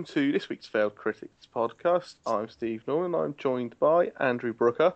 Welcome 0.00 0.14
to 0.14 0.32
this 0.32 0.48
week's 0.48 0.64
Failed 0.66 0.94
Critics 0.94 1.46
podcast. 1.54 2.14
I'm 2.24 2.48
Steve 2.48 2.82
Norman. 2.88 3.14
I'm 3.20 3.34
joined 3.36 3.78
by 3.78 4.10
Andrew 4.18 4.54
Brooker, 4.54 4.94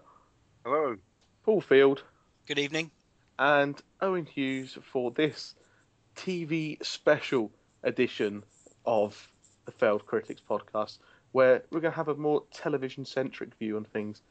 Hello. 0.64 0.96
Paul 1.44 1.60
Field, 1.60 2.02
Good 2.46 2.58
evening. 2.58 2.90
and 3.38 3.78
Owen 4.00 4.24
Hughes 4.24 4.78
for 4.90 5.10
this 5.10 5.56
TV 6.16 6.82
special 6.82 7.50
edition 7.82 8.44
of 8.86 9.28
the 9.66 9.72
Failed 9.72 10.06
Critics 10.06 10.40
podcast, 10.40 10.96
where 11.32 11.64
we're 11.70 11.80
going 11.80 11.92
to 11.92 11.96
have 11.96 12.08
a 12.08 12.14
more 12.14 12.42
television 12.50 13.04
centric 13.04 13.54
view 13.56 13.76
on 13.76 13.84
things 13.84 14.22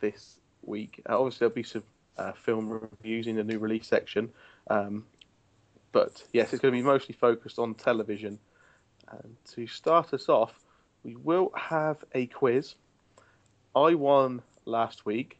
this 0.00 0.40
week. 0.62 1.02
Uh, 1.08 1.20
obviously, 1.20 1.38
there'll 1.38 1.54
be 1.54 1.62
some 1.62 1.84
uh, 2.18 2.32
film 2.32 2.68
reviews 2.68 3.28
in 3.28 3.36
the 3.36 3.44
new 3.44 3.60
release 3.60 3.86
section, 3.86 4.30
um, 4.70 5.06
but 5.92 6.24
yes, 6.32 6.52
it's 6.52 6.60
going 6.60 6.74
to 6.74 6.78
be 6.80 6.84
mostly 6.84 7.14
focused 7.14 7.60
on 7.60 7.74
television. 7.74 8.40
And 9.10 9.36
to 9.54 9.66
start 9.66 10.12
us 10.12 10.28
off, 10.28 10.60
we 11.02 11.16
will 11.16 11.52
have 11.56 12.04
a 12.12 12.26
quiz. 12.26 12.74
I 13.74 13.94
won 13.94 14.42
last 14.64 15.06
week. 15.06 15.38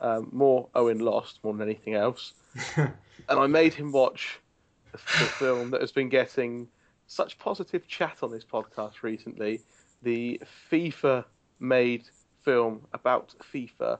Um, 0.00 0.28
more 0.32 0.68
Owen 0.74 0.98
lost 0.98 1.38
more 1.42 1.54
than 1.54 1.62
anything 1.62 1.94
else. 1.94 2.34
and 2.76 2.90
I 3.28 3.46
made 3.46 3.74
him 3.74 3.92
watch 3.92 4.40
the, 4.92 4.98
film 4.98 5.70
that 5.70 5.80
has 5.80 5.92
been 5.92 6.08
getting 6.08 6.68
such 7.06 7.38
positive 7.38 7.86
chat 7.86 8.18
on 8.22 8.30
this 8.30 8.44
podcast 8.44 9.02
recently. 9.02 9.60
The 10.02 10.40
FIFA 10.70 11.24
made 11.60 12.04
film 12.42 12.82
about 12.92 13.34
FIFA, 13.52 13.98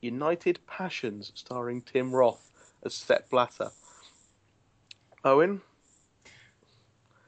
United 0.00 0.58
Passions, 0.66 1.32
starring 1.34 1.82
Tim 1.82 2.12
Roth 2.12 2.50
as 2.84 2.94
Sepp 2.94 3.30
Blatter. 3.30 3.70
Owen, 5.24 5.60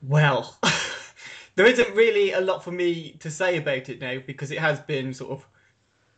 Well, 0.03 0.59
there 1.57 1.67
isn't 1.67 1.95
really 1.95 2.33
a 2.33 2.41
lot 2.41 2.65
for 2.65 2.71
me 2.73 3.13
to 3.21 3.31
say 3.31 3.57
about 3.59 3.89
it 3.89 4.01
now 4.01 4.19
because 4.27 4.51
it 4.51 4.59
has 4.59 4.81
been 4.81 5.15
sort 5.15 5.33
of 5.33 5.47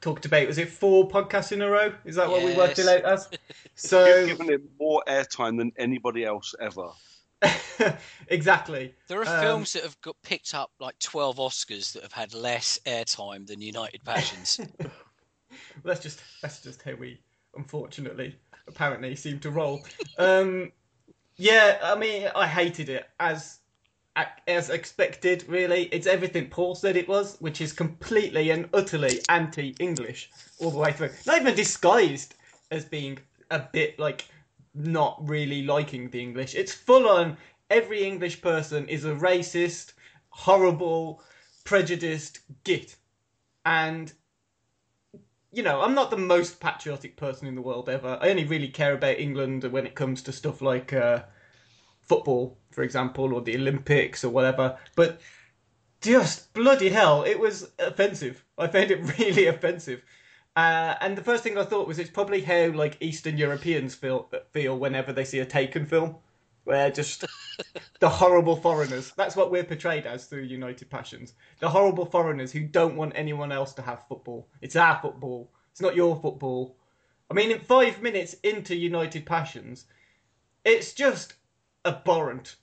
talked 0.01 0.27
about. 0.27 0.47
Was 0.47 0.59
it 0.59 0.69
four 0.71 1.09
podcasts 1.09 1.53
in 1.53 1.63
a 1.63 1.71
row? 1.71 1.95
Is 2.05 2.17
that 2.17 2.31
what 2.31 2.43
we 2.43 2.53
worked 2.53 2.79
it 2.79 2.87
Yes. 2.87 2.89
out 2.89 3.05
as? 3.05 3.29
You've 4.05 4.23
So 4.23 4.25
given 4.25 4.51
it 4.51 4.63
more 4.81 5.03
airtime 5.09 5.59
than 5.59 5.73
anybody 5.77 6.25
else 6.25 6.55
ever. 6.61 6.91
exactly. 8.29 8.95
There 9.09 9.21
are 9.21 9.27
Um, 9.27 9.41
films 9.41 9.73
that 9.75 9.83
have 9.83 10.01
got 10.01 10.17
picked 10.23 10.55
up 10.55 10.71
like 10.81 10.99
12 10.99 11.37
Oscars 11.37 11.93
that 11.93 12.03
have 12.03 12.13
had 12.13 12.35
less 12.35 12.79
airtime 12.87 13.47
than 13.47 13.61
United 13.61 14.05
Passions. 14.05 14.61
That's 15.85 16.01
just 16.01 16.21
that's 16.43 16.61
just 16.63 16.83
how 16.83 16.95
we 16.95 17.21
unfortunately 17.57 18.37
apparently 18.69 19.15
seem 19.17 19.39
to 19.41 19.51
roll. 19.51 19.87
Um, 20.19 20.73
yeah, 21.37 21.79
I 21.83 21.97
mean, 21.97 22.29
I 22.35 22.47
hated 22.47 22.89
it 22.89 23.07
as 23.21 23.61
as 24.47 24.71
expected. 24.71 25.45
Really, 25.49 25.85
it's 25.93 26.07
everything 26.07 26.49
Paul 26.49 26.75
said 26.75 26.97
it 26.97 27.09
was, 27.09 27.37
which 27.41 27.61
is 27.61 27.73
completely 27.73 28.51
and 28.51 28.69
utterly 28.73 29.21
anti-English 29.29 30.31
all 30.59 30.71
the 30.71 30.79
way 30.79 30.93
through. 30.93 31.11
Not 31.27 31.41
even 31.41 31.55
disguised 31.55 32.35
as 32.71 32.85
being 32.85 33.19
a 33.51 33.61
bit 33.61 33.99
like 33.99 34.27
not 34.75 35.19
really 35.27 35.63
liking 35.63 36.11
the 36.11 36.21
English. 36.21 36.55
It's 36.55 36.73
full 36.73 37.09
on. 37.09 37.37
Every 37.71 38.05
English 38.05 38.43
person 38.43 38.89
is 38.89 39.05
a 39.05 39.15
racist, 39.15 39.93
horrible, 40.29 41.23
prejudiced 41.65 42.41
git, 42.65 42.97
and 43.65 44.13
you 45.53 45.63
know, 45.63 45.81
I'm 45.81 45.95
not 45.95 46.11
the 46.11 46.19
most 46.19 46.61
patriotic 46.61 47.17
person 47.17 47.49
in 47.49 47.55
the 47.55 47.63
world 47.63 47.89
ever. 47.89 48.19
I 48.21 48.29
only 48.29 48.45
really 48.45 48.69
care 48.69 48.93
about 48.93 49.19
England 49.19 49.65
when 49.65 49.87
it 49.87 49.95
comes 49.95 50.23
to 50.23 50.33
stuff 50.33 50.61
like 50.61 50.93
uh, 50.93 51.23
football, 52.07 52.57
for 52.71 52.83
example, 52.83 53.35
or 53.35 53.41
the 53.43 53.57
Olympics 53.57 54.25
or 54.25 54.31
whatever. 54.31 54.79
But 54.95 55.21
just 56.01 56.53
bloody 56.55 56.89
hell, 56.89 57.25
it 57.25 57.39
was 57.39 57.71
offensive. 57.79 58.45
I 58.57 58.69
found 58.69 58.91
it 58.91 59.19
really 59.19 59.47
offensive. 59.47 60.03
Uh, 60.55 60.95
and 61.01 61.19
the 61.19 61.23
first 61.23 61.43
thing 61.43 61.59
I 61.59 61.65
thought 61.65 61.87
was 61.87 61.99
it's 61.99 62.11
probably 62.11 62.41
how 62.41 62.69
like 62.69 62.97
Eastern 63.01 63.37
Europeans 63.37 63.95
feel 63.95 64.31
feel 64.53 64.79
whenever 64.79 65.13
they 65.13 65.25
see 65.25 65.41
a 65.41 65.45
Taken 65.45 65.85
film, 65.85 66.17
where 66.65 66.91
just 66.91 67.25
the 68.01 68.09
horrible 68.09 68.57
foreigners. 68.57 69.13
That's 69.17 69.37
what 69.37 69.51
we're 69.51 69.65
portrayed 69.65 70.07
as 70.07 70.27
through 70.27 70.43
United 70.43 70.89
Passions. 70.89 71.35
The 71.61 71.69
horrible 71.69 72.07
foreigners 72.07 72.53
who 72.53 72.61
don't 72.61 72.97
want 72.97 73.13
anyone 73.15 73.53
else 73.53 73.75
to 73.75 73.83
have 73.83 74.09
football. 74.09 74.49
It's 74.63 74.77
our 74.77 74.99
football. 75.03 75.51
It's 75.73 75.83
not 75.83 75.97
your 75.97 76.17
football. 76.17 76.77
I 77.31 77.35
mean, 77.35 77.51
in 77.51 77.59
five 77.59 78.01
minutes 78.01 78.35
into 78.43 78.75
United 78.75 79.27
Passions, 79.27 79.87
it's 80.65 80.95
just 80.95 81.35
abhorrent. 81.87 82.57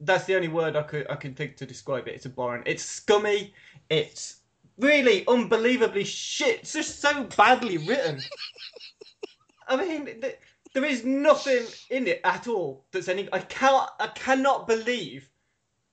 That's 0.00 0.24
the 0.24 0.34
only 0.34 0.48
word 0.48 0.74
I 0.76 0.82
could 0.82 1.08
I 1.10 1.16
can 1.16 1.34
think 1.34 1.56
to 1.58 1.66
describe 1.66 2.08
it. 2.08 2.14
It's 2.14 2.26
abhorrent. 2.26 2.66
It's 2.66 2.84
scummy. 2.84 3.54
It's 3.88 4.40
really 4.78 5.24
unbelievably 5.28 6.04
shit. 6.04 6.60
It's 6.60 6.72
just 6.72 7.00
so 7.00 7.24
badly 7.36 7.78
written. 7.78 8.20
I 9.68 9.76
mean, 9.76 10.06
th- 10.20 10.38
there 10.74 10.84
is 10.84 11.04
nothing 11.04 11.64
in 11.90 12.06
it 12.06 12.20
at 12.24 12.48
all 12.48 12.84
that's 12.90 13.08
any. 13.08 13.28
I 13.32 13.40
can't. 13.40 13.88
I 14.00 14.08
cannot 14.08 14.66
believe 14.66 15.28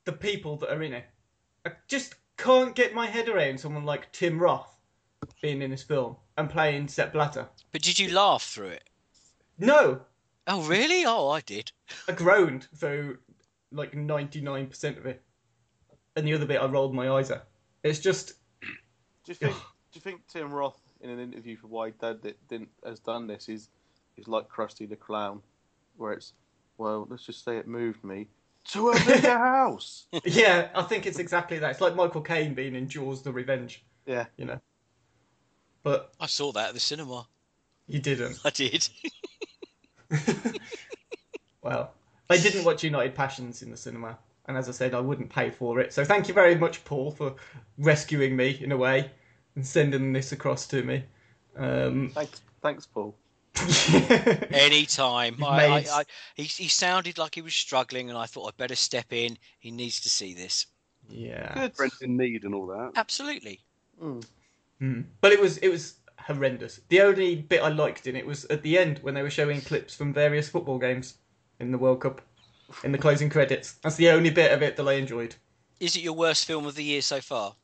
the 0.06 0.14
people 0.14 0.58
that 0.58 0.72
are 0.72 0.82
in 0.82 0.94
it. 0.94 1.06
I 1.66 1.72
just 1.88 2.16
can't 2.38 2.74
get 2.74 2.96
my 2.96 3.06
head 3.06 3.30
around 3.30 3.60
someone 3.60 3.86
like 3.86 4.12
Tim 4.12 4.40
Roth 4.40 4.76
being 5.42 5.62
in 5.62 5.70
this 5.72 5.84
film 5.84 6.16
and 6.38 6.50
playing 6.50 6.88
Sepp 6.88 7.14
Blatter. 7.14 7.48
but 7.72 7.82
did 7.82 8.00
you 8.00 8.12
laugh 8.14 8.44
through 8.44 8.70
it? 8.70 8.90
No, 9.60 10.02
Oh, 10.48 10.64
really? 10.64 11.06
Oh, 11.06 11.30
I 11.30 11.42
did. 11.42 11.72
I 12.08 12.14
groaned 12.14 12.68
through 12.76 13.18
like 13.72 13.94
ninety 13.94 14.42
nine 14.42 14.68
percent 14.68 14.98
of 14.98 15.06
it, 15.06 15.22
and 16.16 16.26
the 16.28 16.34
other 16.34 16.46
bit 16.46 16.62
I 16.62 16.66
rolled 16.66 16.94
my 16.94 17.10
eyes 17.10 17.30
at. 17.32 17.48
It's 17.84 18.00
just 18.00 18.34
do 18.62 18.68
you 19.28 19.36
think? 19.36 19.54
do 19.56 19.62
you 19.94 20.02
think 20.02 20.22
Tim 20.28 20.52
Roth, 20.52 20.82
in 21.02 21.10
an 21.10 21.20
interview 21.20 21.56
for 21.58 21.68
Why 21.68 21.92
Dad 21.92 22.22
that 22.24 22.48
didn't 22.48 22.70
has 22.86 23.00
done 23.00 23.28
this, 23.28 23.48
is 23.50 23.70
is 24.18 24.28
like 24.28 24.50
Krusty 24.50 24.90
the 24.90 24.96
Clown, 24.96 25.42
where 25.98 26.14
it's 26.14 26.34
well, 26.78 27.06
let's 27.10 27.26
just 27.26 27.44
say 27.44 27.58
it 27.58 27.68
moved 27.68 28.04
me 28.04 28.28
to 28.72 28.90
a 28.90 29.00
bigger 29.06 29.38
house. 29.38 30.08
yeah. 30.26 30.70
I 30.74 30.84
think 30.84 31.06
it's 31.06 31.20
exactly 31.20 31.60
that. 31.60 31.72
It's 31.72 31.82
like 31.82 31.96
Michael 31.96 32.22
Caine 32.22 32.54
being 32.54 32.74
in 32.76 32.88
Jaws: 32.90 33.22
The 33.22 33.32
Revenge. 33.32 33.84
Yeah, 34.06 34.26
You 34.38 34.46
know, 34.46 34.60
but 35.84 36.12
I 36.20 36.26
saw 36.26 36.52
that 36.54 36.70
at 36.70 36.74
the 36.74 36.80
cinema. 36.80 37.28
you 37.88 38.00
didn't. 38.00 38.40
I 38.46 38.50
did. 38.50 38.90
Well, 41.62 41.92
I 42.30 42.38
didn't 42.38 42.64
watch 42.64 42.84
United 42.84 43.16
Passions 43.16 43.62
in 43.62 43.72
the 43.72 43.78
cinema, 43.78 44.18
and 44.48 44.58
as 44.58 44.70
I 44.70 44.72
said, 44.72 44.94
I 44.94 45.00
wouldn't 45.00 45.30
pay 45.30 45.50
for 45.50 45.80
it. 45.80 45.94
So 45.94 46.06
thank 46.06 46.28
you 46.28 46.34
very 46.34 46.56
much, 46.56 46.84
Paul, 46.86 47.12
for 47.12 47.36
rescuing 47.78 48.36
me 48.36 48.58
in 48.62 48.72
a 48.72 48.78
way 48.78 49.12
and 49.56 49.66
sending 49.66 50.14
this 50.14 50.32
across 50.32 50.68
to 50.68 50.84
me. 50.84 51.04
Um, 51.58 52.12
thanks, 52.14 52.42
thanks, 52.62 52.86
Paul. 52.86 53.16
Anytime. 54.52 55.44
I, 55.44 55.66
I, 55.66 55.86
I, 55.92 56.04
he, 56.36 56.44
he 56.44 56.68
sounded 56.70 57.18
like 57.18 57.36
he 57.36 57.42
was 57.42 57.54
struggling, 57.54 58.10
and 58.10 58.18
I 58.18 58.26
thought 58.26 58.48
I'd 58.48 58.58
better 58.58 58.76
step 58.76 59.12
in. 59.12 59.38
He 59.60 59.72
needs 59.72 60.00
to 60.02 60.10
see 60.10 60.34
this. 60.34 60.66
yeah, 61.10 61.54
Good. 61.56 61.76
Friends 61.76 62.02
in 62.02 62.16
need 62.16 62.46
and 62.46 62.56
all 62.56 62.68
that. 62.68 62.92
Absolutely. 62.96 63.60
Mm. 64.02 64.26
Mm. 64.82 65.04
but 65.20 65.34
it 65.34 65.42
was 65.42 65.58
it 65.58 65.68
was 65.68 65.96
horrendous. 66.26 66.82
The 66.90 67.02
only 67.02 67.36
bit 67.36 67.62
I 67.62 67.70
liked 67.70 68.08
in 68.08 68.16
it 68.16 68.26
was 68.26 68.46
at 68.46 68.62
the 68.62 68.78
end 68.78 69.00
when 69.00 69.14
they 69.14 69.22
were 69.22 69.30
showing 69.30 69.62
clips 69.62 69.96
from 69.96 70.14
various 70.14 70.50
football 70.50 70.78
games 70.78 71.16
in 71.60 71.72
the 71.72 71.78
World 71.78 72.02
Cup. 72.02 72.22
in 72.84 72.92
the 72.92 72.98
closing 73.00 73.30
credits. 73.30 73.74
That's 73.82 73.96
the 73.96 74.10
only 74.10 74.30
bit 74.30 74.52
of 74.52 74.62
it 74.62 74.78
that 74.78 74.88
I 74.88 74.94
enjoyed. 74.94 75.36
Is 75.80 75.96
it 75.96 76.04
your 76.04 76.14
worst 76.14 76.46
film 76.46 76.66
of 76.68 76.76
the 76.76 76.84
year 76.84 77.02
so 77.02 77.20
far? 77.20 77.56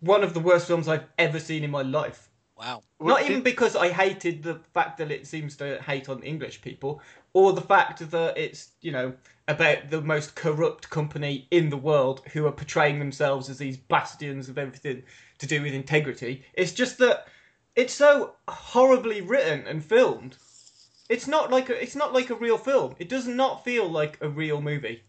One 0.00 0.22
of 0.22 0.32
the 0.34 0.40
worst 0.40 0.66
films 0.66 0.86
I've 0.86 1.06
ever 1.18 1.40
seen 1.40 1.64
in 1.64 1.70
my 1.70 1.82
life. 1.82 2.28
Wow. 2.56 2.82
Not 3.00 3.20
did- 3.20 3.30
even 3.30 3.42
because 3.42 3.74
I 3.74 3.88
hated 3.88 4.42
the 4.42 4.60
fact 4.74 4.98
that 4.98 5.10
it 5.10 5.26
seems 5.26 5.56
to 5.56 5.82
hate 5.82 6.08
on 6.08 6.22
English 6.22 6.62
people, 6.62 7.02
or 7.32 7.52
the 7.52 7.60
fact 7.60 8.08
that 8.10 8.38
it's, 8.38 8.70
you 8.80 8.92
know, 8.92 9.12
about 9.48 9.90
the 9.90 10.00
most 10.00 10.34
corrupt 10.34 10.88
company 10.88 11.46
in 11.50 11.68
the 11.68 11.76
world 11.76 12.22
who 12.32 12.46
are 12.46 12.52
portraying 12.52 12.98
themselves 12.98 13.48
as 13.50 13.58
these 13.58 13.76
bastions 13.76 14.48
of 14.48 14.56
everything 14.56 15.02
to 15.38 15.46
do 15.46 15.62
with 15.62 15.74
integrity. 15.74 16.44
It's 16.54 16.72
just 16.72 16.98
that 16.98 17.26
it's 17.76 17.94
so 17.94 18.34
horribly 18.48 19.20
written 19.20 19.66
and 19.66 19.84
filmed. 19.84 20.36
It's 21.08 21.28
not 21.28 21.50
like 21.50 21.68
a, 21.70 21.80
it's 21.80 21.94
not 21.94 22.12
like 22.12 22.30
a 22.30 22.34
real 22.34 22.58
film. 22.58 22.96
It 22.98 23.08
does 23.08 23.26
not 23.28 23.62
feel 23.64 23.88
like 23.88 24.18
a 24.20 24.28
real 24.28 24.60
movie. 24.60 25.02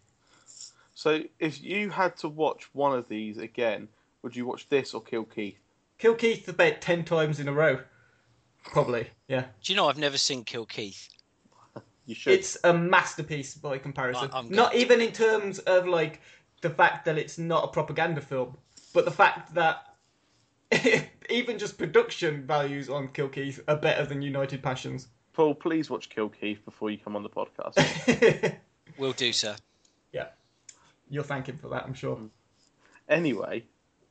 So 0.94 1.22
if 1.38 1.62
you 1.62 1.90
had 1.90 2.16
to 2.18 2.28
watch 2.28 2.68
one 2.72 2.96
of 2.96 3.08
these 3.08 3.38
again, 3.38 3.88
would 4.22 4.36
you 4.36 4.46
watch 4.46 4.68
this 4.68 4.94
or 4.94 5.00
Kill 5.02 5.24
Keith? 5.24 5.58
Kill 5.98 6.14
Keith 6.14 6.48
about 6.48 6.80
ten 6.80 7.04
times 7.04 7.40
in 7.40 7.48
a 7.48 7.52
row, 7.52 7.80
probably. 8.64 9.08
Yeah, 9.28 9.46
Do 9.62 9.72
you 9.72 9.76
know 9.76 9.88
I've 9.88 9.98
never 9.98 10.18
seen 10.18 10.44
Kill 10.44 10.66
Keith? 10.66 11.08
You 12.06 12.14
should. 12.14 12.32
it's 12.32 12.56
a 12.64 12.72
masterpiece 12.72 13.54
by 13.54 13.76
comparison. 13.76 14.30
I- 14.32 14.38
I'm 14.38 14.48
not 14.48 14.74
even 14.74 15.00
in 15.02 15.12
terms 15.12 15.58
of 15.60 15.86
like 15.86 16.22
the 16.62 16.70
fact 16.70 17.04
that 17.04 17.18
it's 17.18 17.36
not 17.38 17.64
a 17.64 17.68
propaganda 17.68 18.20
film, 18.22 18.56
but 18.94 19.04
the 19.04 19.10
fact 19.10 19.52
that 19.54 19.87
even 21.30 21.58
just 21.58 21.78
production 21.78 22.46
values 22.46 22.88
on 22.88 23.08
Kill 23.08 23.28
Keith 23.28 23.60
are 23.68 23.76
better 23.76 24.04
than 24.04 24.22
United 24.22 24.62
Passions. 24.62 25.08
Paul, 25.32 25.54
please 25.54 25.88
watch 25.88 26.08
Kill 26.10 26.28
Keith 26.28 26.64
before 26.64 26.90
you 26.90 26.98
come 26.98 27.16
on 27.16 27.22
the 27.22 27.30
podcast. 27.30 28.56
Will 28.98 29.12
do, 29.12 29.32
sir. 29.32 29.56
yeah, 30.12 30.28
you'll 31.08 31.24
thank 31.24 31.48
him 31.48 31.56
for 31.58 31.68
that, 31.68 31.84
I'm 31.84 31.94
sure. 31.94 32.16
Mm. 32.16 32.30
anyway, 33.08 33.64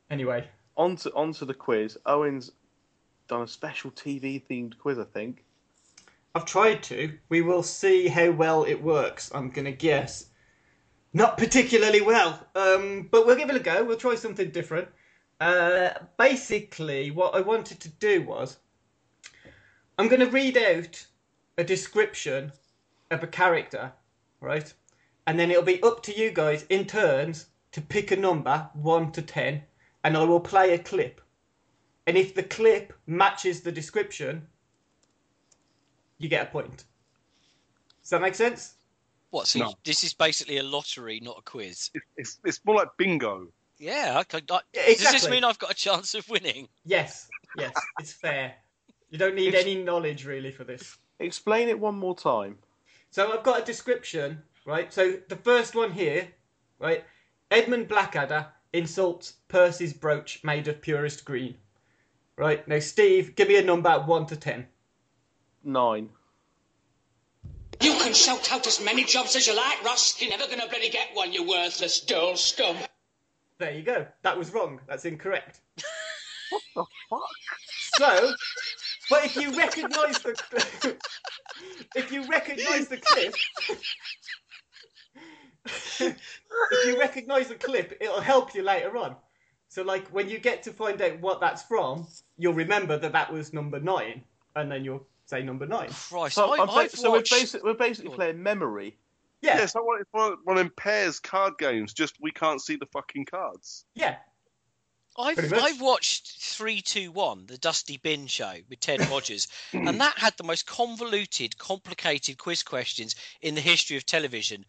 Anyway, 0.10 0.48
on 0.78 0.96
to, 0.96 1.14
on 1.14 1.34
to 1.34 1.46
the 1.46 1.54
quiz. 1.54 1.98
Owen's 2.06 2.52
done 3.28 3.42
a 3.42 3.48
special 3.48 3.92
TV 3.92 4.42
themed 4.50 4.78
quiz, 4.78 4.98
I 4.98 5.04
think. 5.04 5.44
I've 6.34 6.46
tried 6.46 6.84
to. 6.84 7.18
We 7.30 7.42
will 7.42 7.64
see 7.64 8.08
how 8.08 8.32
well 8.32 8.64
it 8.64 8.82
works. 8.82 9.32
I'm 9.34 9.50
gonna 9.50 9.72
guess. 9.72 10.28
Not 11.14 11.38
particularly 11.38 12.02
well, 12.02 12.40
um, 12.56 13.10
but 13.12 13.26
we'll 13.26 13.36
give 13.36 13.50
it 13.50 13.56
a 13.56 13.60
go. 13.60 13.84
We'll 13.84 13.98
try 13.98 14.16
something 14.16 14.52
different. 14.52 14.88
Uh, 15.40 15.90
basically, 16.18 17.12
what 17.12 17.36
I 17.36 17.42
wanted 17.42 17.80
to 17.82 17.90
do 17.90 18.24
was 18.24 18.58
I'm 19.98 20.08
going 20.08 20.22
to 20.22 20.30
read 20.30 20.58
out 20.58 21.06
a 21.58 21.64
description 21.64 22.52
of 23.12 23.24
a 23.24 23.28
character, 23.28 23.92
right? 24.42 24.72
And 25.26 25.40
then 25.40 25.52
it'll 25.52 25.64
be 25.64 25.82
up 25.84 26.04
to 26.04 26.18
you 26.18 26.32
guys 26.32 26.66
in 26.70 26.86
turns 26.86 27.48
to 27.72 27.82
pick 27.82 28.12
a 28.12 28.16
number, 28.16 28.70
1 28.74 29.12
to 29.14 29.22
10, 29.22 29.62
and 30.04 30.18
I 30.18 30.24
will 30.24 30.40
play 30.40 30.74
a 30.74 30.80
clip. 30.80 31.22
And 32.08 32.18
if 32.18 32.34
the 32.34 32.44
clip 32.44 32.94
matches 33.06 33.62
the 33.62 33.72
description, 33.72 34.48
you 36.18 36.30
get 36.30 36.48
a 36.48 36.52
point. 36.52 36.86
Does 38.02 38.12
that 38.12 38.22
make 38.22 38.36
sense? 38.36 38.76
What? 39.32 39.48
So 39.48 39.60
No. 39.60 39.70
you- 39.70 39.76
this 39.84 40.04
is 40.04 40.14
basically 40.14 40.58
a 40.58 40.64
lottery, 40.64 41.20
not 41.20 41.40
a 41.40 41.42
quiz. 41.42 41.92
It- 41.94 42.04
It's, 42.16 42.40
it's 42.46 42.64
more 42.66 42.76
like 42.78 42.90
bingo. 42.98 43.52
Yeah. 43.78 44.22
I, 44.32 44.38
I, 44.38 44.42
I, 44.50 44.60
Yeah, 44.74 44.86
Does 44.88 45.12
this 45.12 45.30
mean 45.30 45.44
I've 45.44 45.60
got 45.60 45.72
a 45.72 45.76
chance 45.76 46.16
of 46.16 46.28
winning? 46.30 46.68
Yes, 46.86 47.28
yes, 47.58 47.74
it's 48.00 48.14
fair. 48.14 48.56
You 49.10 49.18
don't 49.18 49.36
need 49.36 49.56
any 49.56 49.76
knowledge 49.84 50.26
really 50.26 50.52
for 50.52 50.64
this. 50.64 50.98
Explain 51.20 51.70
it 51.70 51.80
one 51.80 51.98
more 51.98 52.16
time. 52.16 52.58
So 53.12 53.32
I've 53.32 53.44
got 53.44 53.62
a 53.62 53.66
description, 53.66 54.42
right? 54.66 54.92
So 54.92 55.18
the 55.30 55.36
first 55.36 55.76
one 55.76 55.92
here, 55.92 56.28
right? 56.80 57.04
Edmund 57.50 57.88
Blackadder 57.88 58.48
insults 58.74 59.34
Percy's 59.48 59.94
brooch 59.94 60.44
made 60.44 60.68
of 60.68 60.82
purest 60.82 61.26
green. 61.26 61.56
Right? 62.36 62.68
Now, 62.68 62.80
Steve, 62.80 63.36
give 63.36 63.48
me 63.48 63.58
a 63.58 63.64
number 63.64 63.92
1 64.00 64.26
to 64.28 64.36
10. 64.36 64.68
Nine. 65.64 66.10
You 67.82 67.94
can 67.94 68.14
shout 68.14 68.52
out 68.52 68.68
as 68.68 68.80
many 68.80 69.04
jobs 69.04 69.36
as 69.36 69.48
you 69.48 69.56
like, 69.56 69.84
Ross. 69.84 70.22
You're 70.22 70.30
never 70.30 70.48
gonna 70.48 70.68
bloody 70.68 70.90
get 70.90 71.10
one, 71.14 71.34
you 71.34 71.48
worthless 71.48 72.00
dull 72.00 72.36
scum. 72.36 72.76
There 73.60 73.72
you 73.72 73.82
go. 73.84 74.06
That 74.22 74.38
was 74.38 74.54
wrong. 74.54 74.80
That's 74.88 75.06
incorrect. 75.06 75.62
what 76.50 76.62
the 76.76 76.86
fuck? 77.10 77.22
So, 77.98 78.34
but 79.10 79.26
if 79.26 79.36
you 79.36 79.56
recognise 79.58 80.20
the 80.20 80.36
if 81.96 82.12
you 82.12 82.28
recognise 82.28 82.88
the 82.88 82.98
clip, 82.98 83.34
if 85.66 86.86
you 86.86 87.00
recognise 87.00 87.48
the 87.48 87.56
clip, 87.56 87.98
it'll 88.00 88.22
help 88.22 88.54
you 88.54 88.62
later 88.62 88.96
on. 88.98 89.16
So, 89.70 89.82
like 89.82 90.08
when 90.10 90.30
you 90.30 90.38
get 90.38 90.62
to 90.64 90.72
find 90.72 91.02
out 91.02 91.20
what 91.20 91.40
that's 91.42 91.64
from, 91.64 92.08
you'll 92.38 92.54
remember 92.54 92.98
that 93.00 93.12
that 93.14 93.34
was 93.34 93.54
number 93.54 93.80
nine, 93.80 94.24
and 94.56 94.72
then 94.72 94.86
you'll 94.86 95.06
say 95.26 95.42
number 95.42 95.66
nine. 95.66 95.90
Christ, 95.90 96.36
So, 96.36 96.54
I, 96.54 96.62
I'm 96.62 96.70
I've 96.70 96.92
so 96.92 97.12
watched. 97.12 97.32
we're, 97.32 97.38
basi- 97.40 97.64
we're 97.64 97.74
basically 97.74 98.12
playing 98.12 98.42
memory. 98.42 98.98
Yeah, 99.42 99.58
Yeah, 99.58 99.64
it's 99.64 99.76
like 99.76 99.86
one, 99.86 100.02
it's 100.02 100.10
one, 100.12 100.36
one 100.44 100.58
of 100.58 100.64
them 100.64 100.74
pairs 100.76 101.20
card 101.20 101.54
games, 101.60 101.94
just 101.94 102.16
we 102.22 102.32
can't 102.32 102.62
see 102.62 102.76
the 102.76 102.88
fucking 102.88 103.26
cards. 103.26 103.86
yeah. 103.96 104.18
I've 105.20 105.52
I've 105.52 105.82
watched 105.82 106.38
three 106.40 106.80
two 106.80 107.12
one, 107.12 107.48
the 107.48 107.58
Dusty 107.58 107.98
Bin 107.98 108.28
show 108.28 108.54
with 108.70 108.80
Ted 108.80 109.00
Rogers, 109.10 109.48
and 109.74 110.00
that 110.00 110.16
had 110.20 110.34
the 110.38 110.44
most 110.44 110.68
convoluted, 110.68 111.58
complicated 111.58 112.38
quiz 112.38 112.62
questions 112.62 113.16
in 113.42 113.56
the 113.56 113.62
history 113.62 113.98
of 113.98 114.06
television, 114.06 114.64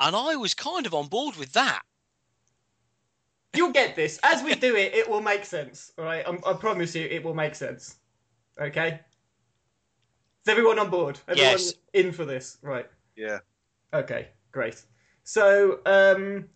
and 0.00 0.16
I 0.16 0.34
was 0.34 0.52
kind 0.54 0.84
of 0.86 0.94
on 0.94 1.06
board 1.06 1.36
with 1.36 1.52
that. 1.52 1.82
You'll 3.54 3.70
get 3.70 3.94
this. 3.94 4.18
As 4.24 4.42
we 4.42 4.54
do 4.66 4.74
it, 4.74 4.94
it 4.94 5.08
will 5.08 5.22
make 5.22 5.44
sense. 5.44 5.92
All 5.96 6.04
right, 6.04 6.24
I'm, 6.26 6.40
I 6.44 6.54
promise 6.54 6.96
you, 6.96 7.02
it 7.06 7.22
will 7.22 7.34
make 7.34 7.54
sense. 7.54 7.94
Okay. 8.60 8.98
Is 10.44 10.48
everyone 10.48 10.80
on 10.80 10.90
board? 10.90 11.20
Everyone 11.28 11.52
Yes. 11.52 11.74
in 11.92 12.10
for 12.10 12.24
this, 12.24 12.58
right? 12.62 12.86
Yeah. 13.14 13.38
Okay, 13.94 14.28
great. 14.50 14.82
So, 15.22 15.78
um, 15.86 16.46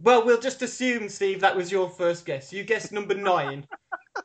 well, 0.00 0.24
we'll 0.24 0.40
just 0.40 0.60
assume, 0.60 1.08
Steve, 1.08 1.40
that 1.40 1.56
was 1.56 1.72
your 1.72 1.88
first 1.88 2.26
guess. 2.26 2.52
You 2.52 2.62
guessed 2.62 2.92
number 2.92 3.14
nine 3.32 3.66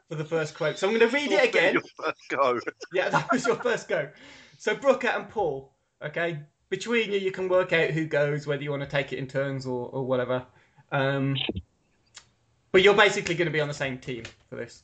for 0.10 0.16
the 0.16 0.26
first 0.26 0.54
quote. 0.54 0.78
So 0.78 0.88
I'm 0.88 0.98
going 0.98 1.10
to 1.10 1.16
read 1.16 1.32
it 1.32 1.50
again. 1.50 1.74
Your 1.74 1.84
first 1.98 2.22
go. 2.30 2.60
Yeah, 2.94 3.10
that 3.10 3.32
was 3.32 3.48
your 3.48 3.56
first 3.56 3.88
go. 3.88 4.10
So 4.58 4.76
Brooker 4.76 5.08
and 5.08 5.30
Paul, 5.30 5.72
okay, 6.04 6.40
between 6.70 7.14
you, 7.14 7.18
you 7.18 7.32
can 7.32 7.48
work 7.48 7.72
out 7.72 7.92
who 7.92 8.06
goes, 8.06 8.46
whether 8.46 8.62
you 8.62 8.72
want 8.72 8.84
to 8.84 8.90
take 8.90 9.14
it 9.14 9.18
in 9.18 9.28
turns 9.28 9.66
or, 9.66 9.88
or 9.88 10.06
whatever. 10.06 10.46
Um, 10.92 11.38
but 12.74 12.82
you're 12.82 12.94
basically 12.94 13.36
going 13.36 13.48
to 13.48 13.52
be 13.52 13.62
on 13.62 13.70
the 13.70 13.74
same 13.74 13.98
team 13.98 14.24
for 14.50 14.58
this. 14.58 14.84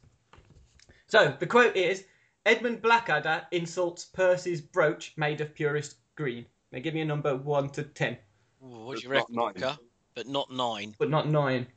So 1.07 1.35
the 1.37 1.45
quote 1.45 1.75
is: 1.75 2.05
Edmund 2.45 2.81
Blackadder 2.81 3.45
insults 3.51 4.05
Percy's 4.05 4.61
brooch 4.61 5.13
made 5.17 5.41
of 5.41 5.53
purest 5.53 5.97
green. 6.15 6.45
Now 6.71 6.79
give 6.79 6.93
me 6.93 7.01
a 7.01 7.05
number 7.05 7.35
one 7.35 7.69
to 7.71 7.83
ten, 7.83 8.17
Ooh, 8.63 8.85
what 8.85 8.97
do 8.97 9.03
you 9.03 9.09
reckon, 9.09 9.35
not. 9.35 9.55
Brooker? 9.55 9.77
But 10.15 10.27
not 10.27 10.51
nine. 10.51 10.95
but 10.97 11.09
not 11.09 11.27
nine. 11.29 11.67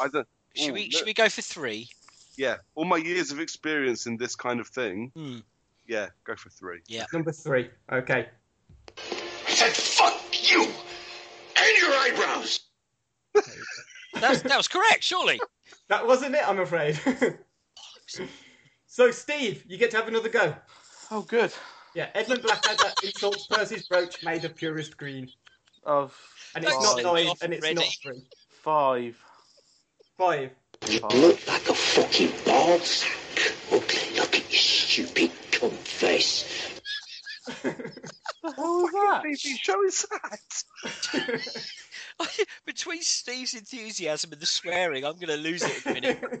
I 0.00 0.08
don't. 0.08 0.26
Should 0.54 0.70
Ooh, 0.70 0.74
we 0.74 0.82
look- 0.84 0.92
should 0.92 1.06
we 1.06 1.14
go 1.14 1.28
for 1.28 1.42
three? 1.42 1.88
Yeah, 2.36 2.56
all 2.74 2.84
my 2.86 2.96
years 2.96 3.30
of 3.32 3.38
experience 3.40 4.06
in 4.06 4.16
this 4.16 4.34
kind 4.34 4.60
of 4.60 4.68
thing. 4.68 5.12
Hmm. 5.14 5.38
Yeah, 5.86 6.08
go 6.24 6.34
for 6.36 6.48
three. 6.50 6.80
Yeah. 6.86 7.04
Number 7.12 7.32
three. 7.32 7.68
Okay. 7.92 8.28
I 8.96 9.50
said, 9.50 9.72
fuck 9.72 10.50
you 10.50 10.62
and 10.62 11.76
your 11.78 11.90
eyebrows. 11.92 12.60
That's, 14.14 14.42
that 14.42 14.56
was 14.56 14.68
correct, 14.68 15.02
surely. 15.02 15.40
That 15.88 16.06
wasn't 16.06 16.34
it, 16.34 16.48
I'm 16.48 16.60
afraid. 16.60 16.98
so 18.86 19.10
Steve, 19.10 19.64
you 19.66 19.76
get 19.76 19.90
to 19.90 19.96
have 19.96 20.08
another 20.08 20.28
go. 20.28 20.54
Oh, 21.10 21.22
good. 21.22 21.52
Yeah, 21.94 22.08
Edmund 22.14 22.42
Blackadder 22.42 22.92
insults 23.02 23.46
Percy's 23.46 23.88
brooch 23.88 24.22
made 24.24 24.44
of 24.44 24.54
purest 24.54 24.96
green. 24.96 25.28
Of 25.84 26.14
And 26.54 26.64
it's 26.64 26.72
Don't 26.72 27.02
not 27.02 27.14
nine, 27.14 27.32
and 27.42 27.54
it's 27.54 27.72
not 27.72 27.84
three. 28.02 28.22
five. 28.62 29.16
Five. 30.16 30.50
You 30.88 31.00
look 31.00 31.46
like 31.48 31.68
a 31.68 31.74
fucking 31.74 32.32
ball 32.44 32.78
sack. 32.80 33.54
Ugly, 33.72 34.16
look 34.18 34.34
at 34.34 34.50
your 34.50 34.60
stupid 34.60 35.30
cunt 35.50 35.72
face. 35.72 36.44
What 38.42 38.56
was 38.56 38.90
that? 38.92 39.22
TV 39.24 39.58
show 39.60 39.84
is 39.84 40.06
that? 40.10 41.66
Between 42.66 43.02
Steve's 43.02 43.54
enthusiasm 43.54 44.32
and 44.32 44.40
the 44.40 44.46
swearing, 44.46 45.04
I'm 45.04 45.14
going 45.14 45.28
to 45.28 45.36
lose 45.36 45.62
it 45.62 45.84
in 45.84 45.90
a 45.90 45.94
minute. 45.94 46.40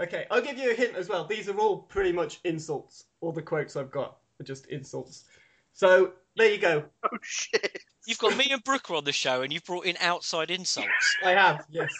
Okay, 0.00 0.26
I'll 0.30 0.40
give 0.40 0.58
you 0.58 0.70
a 0.70 0.74
hint 0.74 0.96
as 0.96 1.08
well. 1.08 1.24
These 1.26 1.48
are 1.48 1.58
all 1.58 1.78
pretty 1.78 2.12
much 2.12 2.40
insults. 2.44 3.04
All 3.20 3.32
the 3.32 3.42
quotes 3.42 3.76
I've 3.76 3.90
got 3.90 4.18
are 4.40 4.44
just 4.44 4.66
insults. 4.66 5.24
So 5.74 6.12
there 6.36 6.50
you 6.50 6.58
go. 6.58 6.84
Oh 7.04 7.18
shit! 7.20 7.78
You've 8.06 8.18
got 8.18 8.36
me 8.36 8.48
and 8.50 8.62
Brooker 8.64 8.94
on 8.94 9.04
the 9.04 9.12
show, 9.12 9.42
and 9.42 9.52
you've 9.52 9.64
brought 9.64 9.84
in 9.86 9.96
outside 10.00 10.50
insults. 10.50 10.88
I 11.24 11.30
have, 11.32 11.64
yes. 11.70 11.92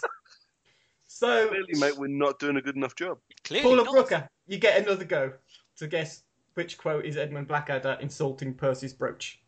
So 1.06 1.49
clearly, 1.49 1.75
mate, 1.75 1.99
we're 1.99 2.08
not 2.08 2.38
doing 2.38 2.56
a 2.56 2.62
good 2.62 2.76
enough 2.76 2.94
job. 2.94 3.18
Clearly 3.44 3.62
Paula 3.62 3.84
not. 3.84 3.92
Brooker, 3.92 4.28
you 4.46 4.58
get 4.58 4.80
another 4.80 5.04
go 5.04 5.32
to 5.76 5.87
guess 5.87 6.22
which 6.54 6.78
quote 6.78 7.04
is 7.04 7.16
Edmund 7.16 7.49
Blackadder 7.49 7.99
insulting 8.00 8.54
Percy's 8.54 8.92
brooch. 8.92 9.40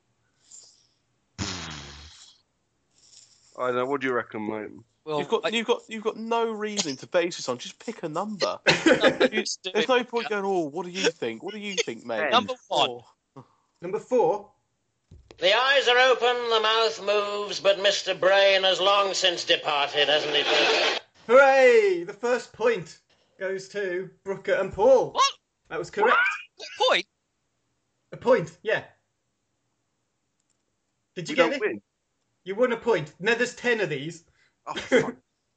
I 3.56 3.68
don't 3.68 3.76
know. 3.76 3.86
What 3.86 4.00
do 4.00 4.08
you 4.08 4.12
reckon, 4.12 4.48
mate? 4.48 4.70
Well, 5.04 5.18
You've 5.18 5.28
got 5.28 5.44
I- 5.44 5.49
you've 5.50 5.66
got 5.66 5.82
you've 5.88 6.02
got 6.04 6.16
no 6.16 6.50
reason 6.50 6.96
to 6.96 7.06
base 7.06 7.37
this 7.37 7.49
on. 7.49 7.58
Just 7.58 7.78
pick 7.78 8.02
a 8.02 8.08
number. 8.08 8.58
There's 8.66 9.58
no 9.88 10.02
point 10.04 10.28
going. 10.30 10.44
Oh, 10.44 10.61
what 10.70 10.87
do 10.87 10.90
you 10.92 11.11
think? 11.11 11.42
What 11.42 11.52
do 11.52 11.61
you 11.61 11.75
think, 11.75 12.06
mate? 12.06 12.30
Number 12.30 12.54
one. 12.68 13.00
Number 13.82 13.99
four. 13.99 14.50
The 15.38 15.52
eyes 15.52 15.88
are 15.88 15.99
open, 15.99 16.37
the 16.49 16.61
mouth 16.62 17.02
moves, 17.04 17.58
but 17.61 17.78
Mr. 17.78 18.18
Brain 18.18 18.62
has 18.62 18.80
long 18.80 19.12
since 19.14 19.44
departed, 19.44 20.08
hasn't 20.08 20.32
he? 20.37 20.42
Hooray! 21.26 22.04
The 22.06 22.12
first 22.12 22.52
point 22.52 23.00
goes 23.40 23.68
to 23.70 24.08
Brooker 24.23 24.52
and 24.54 24.73
Paul. 24.73 25.11
What? 25.11 25.32
That 25.70 25.78
was 25.80 25.90
correct. 25.90 26.16
What 26.56 26.68
point? 26.88 27.06
A 28.12 28.16
point, 28.16 28.56
yeah. 28.62 28.84
Did 31.16 31.28
you 31.28 31.32
We 31.32 31.37
get 31.37 31.42
don't 31.44 31.54
it? 31.54 31.61
win. 31.61 31.82
You 32.44 32.54
won 32.54 32.73
a 32.73 32.76
point. 32.76 33.12
Now 33.18 33.34
there's 33.34 33.56
ten 33.56 33.80
of 33.80 33.88
these. 33.90 34.25
Oh, 34.66 34.75
fuck. 34.75 35.16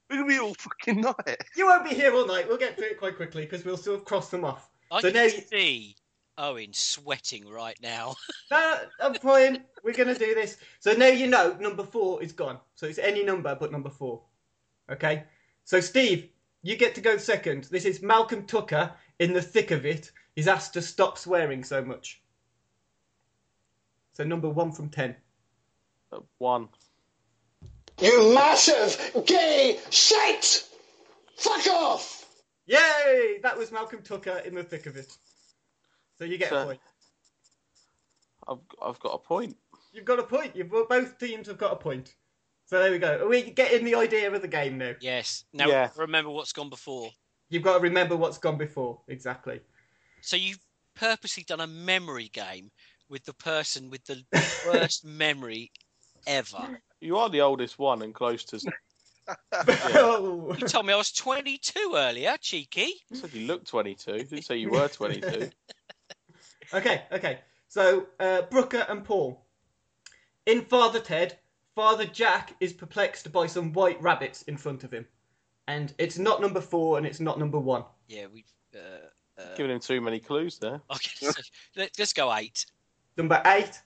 We're 0.09 0.17
gonna 0.17 0.27
be 0.27 0.39
all 0.39 0.53
fucking 0.53 1.01
night. 1.01 1.37
You 1.55 1.65
won't 1.67 1.87
be 1.87 1.93
here 1.95 2.13
all 2.13 2.25
night. 2.25 2.47
We'll 2.47 2.57
get 2.57 2.77
through 2.77 2.87
it 2.87 2.99
quite 2.99 3.15
quickly 3.17 3.43
because 3.43 3.65
we'll 3.65 3.77
sort 3.77 3.99
of 3.99 4.05
cross 4.05 4.29
them 4.29 4.45
off. 4.45 4.69
I 4.91 5.01
So 5.01 5.07
can 5.11 5.15
now 5.17 5.23
you- 5.23 5.41
see 5.41 5.95
Owen 6.37 6.71
sweating 6.73 7.47
right 7.49 7.77
now. 7.81 8.15
No, 8.51 8.79
I'm 9.01 9.13
fine. 9.15 9.63
We're 9.83 9.93
going 9.93 10.07
to 10.13 10.17
do 10.19 10.33
this. 10.35 10.57
So 10.79 10.93
now 10.93 11.07
you 11.07 11.27
know 11.27 11.57
number 11.59 11.83
four 11.83 12.21
is 12.23 12.31
gone. 12.31 12.59
So 12.75 12.85
it's 12.85 12.99
any 12.99 13.23
number 13.23 13.55
but 13.55 13.71
number 13.71 13.89
four. 13.89 14.21
Okay? 14.89 15.23
So, 15.65 15.81
Steve, 15.81 16.29
you 16.63 16.77
get 16.77 16.95
to 16.95 17.01
go 17.01 17.17
second. 17.17 17.65
This 17.65 17.83
is 17.85 18.01
Malcolm 18.01 18.45
Tucker 18.45 18.93
in 19.19 19.33
the 19.33 19.41
thick 19.41 19.71
of 19.71 19.85
it. 19.85 20.11
He's 20.35 20.47
asked 20.47 20.73
to 20.75 20.81
stop 20.81 21.17
swearing 21.17 21.63
so 21.63 21.83
much. 21.83 22.21
So, 24.13 24.23
number 24.23 24.49
one 24.49 24.71
from 24.71 24.89
ten. 24.89 25.15
Uh, 26.11 26.19
One. 26.37 26.69
You 27.99 28.33
massive 28.33 29.25
gay 29.25 29.79
shite! 29.89 30.63
Fuck 31.37 31.67
off! 31.67 32.25
Yay! 32.67 33.39
That 33.41 33.57
was 33.57 33.71
Malcolm 33.71 34.01
Tucker 34.03 34.41
in 34.45 34.53
the 34.55 34.63
thick 34.63 34.85
of 34.85 34.97
it. 34.97 35.11
So, 36.19 36.25
you 36.25 36.37
get 36.37 36.51
a 36.51 36.65
point. 36.65 36.79
I've 38.47 38.59
I've 38.81 38.99
got 38.99 39.09
a 39.15 39.17
point. 39.17 39.57
You've 39.93 40.05
got 40.05 40.19
a 40.19 40.23
point. 40.23 40.55
You've, 40.55 40.69
both 40.69 41.17
teams 41.17 41.47
have 41.47 41.57
got 41.57 41.73
a 41.73 41.75
point. 41.75 42.15
So, 42.65 42.79
there 42.79 42.91
we 42.91 42.99
go. 42.99 43.23
Are 43.23 43.27
we 43.27 43.41
getting 43.51 43.85
the 43.85 43.95
idea 43.95 44.31
of 44.31 44.41
the 44.41 44.47
game 44.47 44.77
now? 44.77 44.93
yes. 45.01 45.45
Now 45.53 45.67
Yeah. 45.67 45.89
remember 45.95 46.29
what's 46.29 46.51
gone 46.51 46.69
before. 46.69 47.09
You've 47.49 47.63
got 47.63 47.77
to 47.77 47.79
remember 47.79 48.15
what's 48.15 48.37
gone 48.37 48.57
before. 48.57 48.99
Exactly. 49.07 49.61
So 50.21 50.35
you've 50.35 50.59
purposely 50.95 51.43
done 51.43 51.61
a 51.61 51.67
memory 51.67 52.29
game 52.33 52.71
with 53.09 53.23
the 53.23 53.33
person 53.33 53.89
with 53.89 54.03
the 54.05 54.21
worst 54.65 55.05
memory 55.05 55.71
ever. 56.25 56.81
You 57.01 57.17
are 57.17 57.29
the 57.29 57.41
oldest 57.41 57.77
one 57.79 58.01
and 58.01 58.13
close 58.13 58.43
to. 58.45 58.59
Oh. 59.59 60.55
You 60.57 60.67
told 60.67 60.85
me 60.85 60.93
I 60.93 60.95
was 60.95 61.11
22 61.11 61.93
earlier, 61.95 62.35
cheeky. 62.39 62.93
You 63.09 63.17
said 63.17 63.33
you 63.33 63.45
looked 63.45 63.67
22. 63.67 64.13
Didn't 64.19 64.43
say 64.43 64.57
you 64.57 64.69
were 64.71 64.87
22. 64.87 65.49
Okay, 66.73 67.03
okay. 67.13 67.39
So, 67.69 68.07
uh, 68.19 68.41
Brooker 68.41 68.85
and 68.89 69.01
Paul. 69.01 69.45
In 70.45 70.61
Father 70.65 70.99
Ted, 70.99 71.37
Father 71.75 72.05
Jack 72.05 72.53
is 72.59 72.73
perplexed 72.73 73.31
by 73.31 73.47
some 73.47 73.71
white 73.71 74.01
rabbits 74.01 74.41
in 74.43 74.57
front 74.57 74.83
of 74.83 74.91
him. 74.91 75.05
And 75.67 75.93
it's 75.97 76.17
not 76.17 76.41
number 76.41 76.59
four 76.59 76.97
and 76.97 77.07
it's 77.07 77.21
not 77.21 77.39
number 77.39 77.57
one. 77.57 77.83
Yeah, 78.07 78.25
we. 78.33 78.43
Uh, 78.75 79.41
uh, 79.41 79.55
Giving 79.55 79.71
him 79.71 79.79
too 79.79 80.01
many 80.01 80.19
clues 80.19 80.57
there. 80.57 80.81
okay, 80.91 81.09
so 81.31 81.41
let, 81.75 81.91
let's 81.97 82.11
go 82.11 82.33
eight. 82.35 82.65
Number 83.15 83.41
eight. 83.45 83.81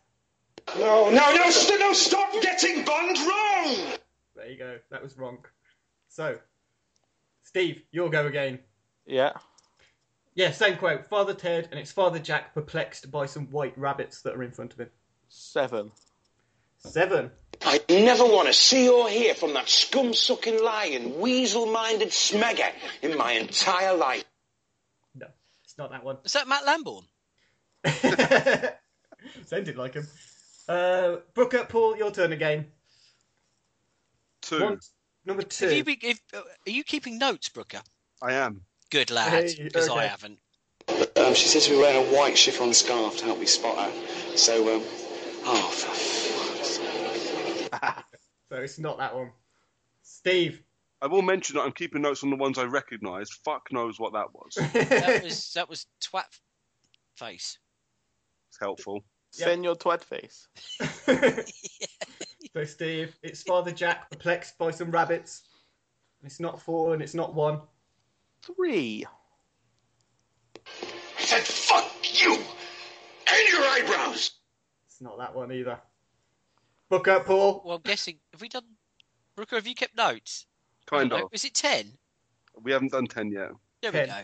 No, 0.80 1.10
no, 1.10 1.36
no, 1.36 1.50
st- 1.50 1.80
no, 1.80 1.92
stop 1.92 2.32
getting 2.42 2.86
Bond 2.86 3.18
wrong! 3.18 3.76
There 4.36 4.50
you 4.50 4.58
go. 4.58 4.78
That 4.90 5.04
was 5.04 5.18
wrong. 5.18 5.40
So, 6.08 6.38
Steve, 7.44 7.82
you'll 7.92 8.10
go 8.10 8.26
again. 8.26 8.60
Yeah. 9.06 9.34
Yeah, 10.34 10.52
same 10.52 10.78
quote. 10.78 11.08
Father 11.08 11.34
Ted 11.34 11.68
and 11.72 11.80
it's 11.80 11.92
Father 11.92 12.20
Jack 12.20 12.54
perplexed 12.54 13.12
by 13.12 13.26
some 13.26 13.48
white 13.48 13.78
rabbits 13.78 14.22
that 14.22 14.34
are 14.34 14.44
in 14.44 14.52
front 14.52 14.72
of 14.74 14.80
him. 14.80 14.90
Seven. 15.28 15.92
Seven. 16.78 17.32
I 17.64 17.82
never 17.90 18.24
want 18.24 18.48
to 18.48 18.54
see 18.54 18.88
or 18.88 19.10
hear 19.10 19.36
from 19.36 19.54
that 19.54 19.68
scum-sucking 19.68 20.64
lion, 20.64 21.20
weasel-minded 21.20 22.10
smegger 22.10 22.72
in 23.02 23.18
my 23.18 23.34
entire 23.34 23.96
life. 23.96 24.24
No, 25.16 25.28
it's 25.66 25.78
not 25.78 25.92
that 25.92 26.04
one. 26.04 26.18
Is 26.24 26.34
that 26.34 26.48
Matt 26.48 26.66
Lambourne? 26.66 27.04
Sounded 29.46 29.76
like 29.76 29.96
him. 29.96 30.08
Uh, 30.68 31.18
Brooker, 31.34 31.66
Paul, 31.66 31.98
your 31.98 32.12
turn 32.12 32.32
again. 32.34 32.68
Two. 34.42 34.62
One, 34.62 34.80
number 35.26 35.44
two. 35.44 35.66
Have 35.66 35.74
you 35.78 35.84
been, 35.84 35.98
if, 36.02 36.22
uh, 36.34 36.42
are 36.68 36.72
you 36.72 36.84
keeping 36.84 37.18
notes, 37.18 37.50
Brooker? 37.50 37.82
I 38.22 38.34
am. 38.34 38.62
Good 38.90 39.12
lad, 39.12 39.32
Hey, 39.32 39.64
because 39.64 39.90
I 39.90 40.06
haven't. 40.06 40.40
Um, 41.16 41.34
she 41.34 41.48
says 41.48 41.70
we're 41.70 41.80
wearing 41.80 42.08
a 42.08 42.18
white 42.18 42.38
chiffon 42.38 42.74
scarf 42.74 43.18
to 43.18 43.26
help 43.26 43.40
me 43.40 43.46
spot 43.46 43.78
her. 43.78 44.38
So, 44.38 44.76
um, 44.76 44.84
oh, 45.46 45.70
for 45.70 45.94
fuck's 45.94 46.70
sake. 46.70 48.04
So 48.50 48.58
it's 48.58 48.80
not 48.80 48.98
that 48.98 49.16
one. 49.16 49.32
Steve. 50.04 50.62
I 51.02 51.08
will 51.08 51.22
mention 51.22 51.56
that 51.56 51.62
I'm 51.62 51.72
keeping 51.72 52.02
notes 52.02 52.22
on 52.22 52.30
the 52.30 52.36
ones 52.36 52.58
I 52.58 52.66
recognise. 52.66 53.30
Fuck 53.46 53.72
knows 53.72 53.98
what 53.98 54.12
that 54.12 54.28
was. 54.34 54.56
That 54.74 55.24
was 55.24 55.54
that 55.56 55.70
was 55.70 55.88
twat 56.04 56.26
face. 57.16 57.58
It's 58.50 58.60
helpful. 58.60 59.06
Send 59.32 59.64
your 59.64 59.76
twat 59.76 60.04
face. 60.04 60.48
so 62.54 62.64
Steve, 62.66 63.16
it's 63.24 63.44
Father 63.44 63.72
Jack 63.72 64.12
perplexed 64.12 64.58
by 64.58 64.72
some 64.72 64.92
rabbits. 64.92 65.44
It's 66.24 66.40
not 66.40 66.62
four 66.62 66.94
and 66.94 67.02
it's 67.02 67.14
not 67.14 67.34
one. 67.34 67.62
Three. 68.44 69.06
I 70.68 71.22
said, 71.22 71.44
fuck 71.44 71.92
you! 72.22 72.34
And 72.34 73.50
your 73.52 73.62
eyebrows! 73.62 74.32
It's 74.86 75.02
not 75.02 75.18
that 75.18 75.34
one 75.34 75.52
either. 75.52 75.80
Brooker, 76.90 77.22
Paul. 77.22 77.62
Well, 77.66 77.78
I'm 77.78 77.82
guessing 77.84 78.18
have 78.34 78.42
we 78.42 78.50
done? 78.50 78.66
Brooker, 79.36 79.56
have 79.56 79.66
you 79.66 79.76
kept 79.76 79.96
notes? 79.96 80.46
Kind 80.86 81.14
of. 81.14 81.30
Is 81.32 81.46
it 81.46 81.54
ten? 81.54 81.94
We 82.62 82.72
haven't 82.74 82.92
done 82.92 83.08
ten 83.08 83.32
yet. 83.32 83.52
There 83.82 83.92
Ten. 83.92 84.02
we 84.02 84.08
go. 84.08 84.22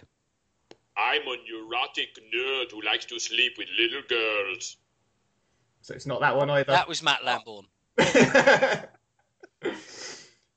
I'm 0.97 1.21
a 1.21 1.37
neurotic 1.49 2.17
nerd 2.33 2.71
who 2.71 2.81
likes 2.81 3.05
to 3.05 3.19
sleep 3.19 3.53
with 3.57 3.67
little 3.79 4.01
girls. 4.09 4.77
So 5.87 5.93
it's 5.93 6.05
not 6.05 6.19
that 6.19 6.35
one 6.35 6.49
either. 6.49 6.73
That 6.73 6.89
was 6.89 7.01
Matt 7.01 7.23
Lambourne. 7.23 7.65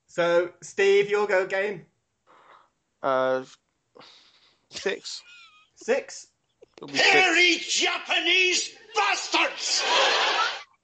so 0.07 0.49
Steve, 0.61 1.09
you'll 1.09 1.25
go 1.25 1.43
again. 1.43 1.85
Uh, 3.01 3.43
six. 4.71 5.21
Six. 5.75 6.27
It'll 6.75 6.89
be 6.89 6.95
six. 6.95 7.09
Hairy 7.09 7.61
Japanese 7.65 8.75
bastards! 8.93 9.81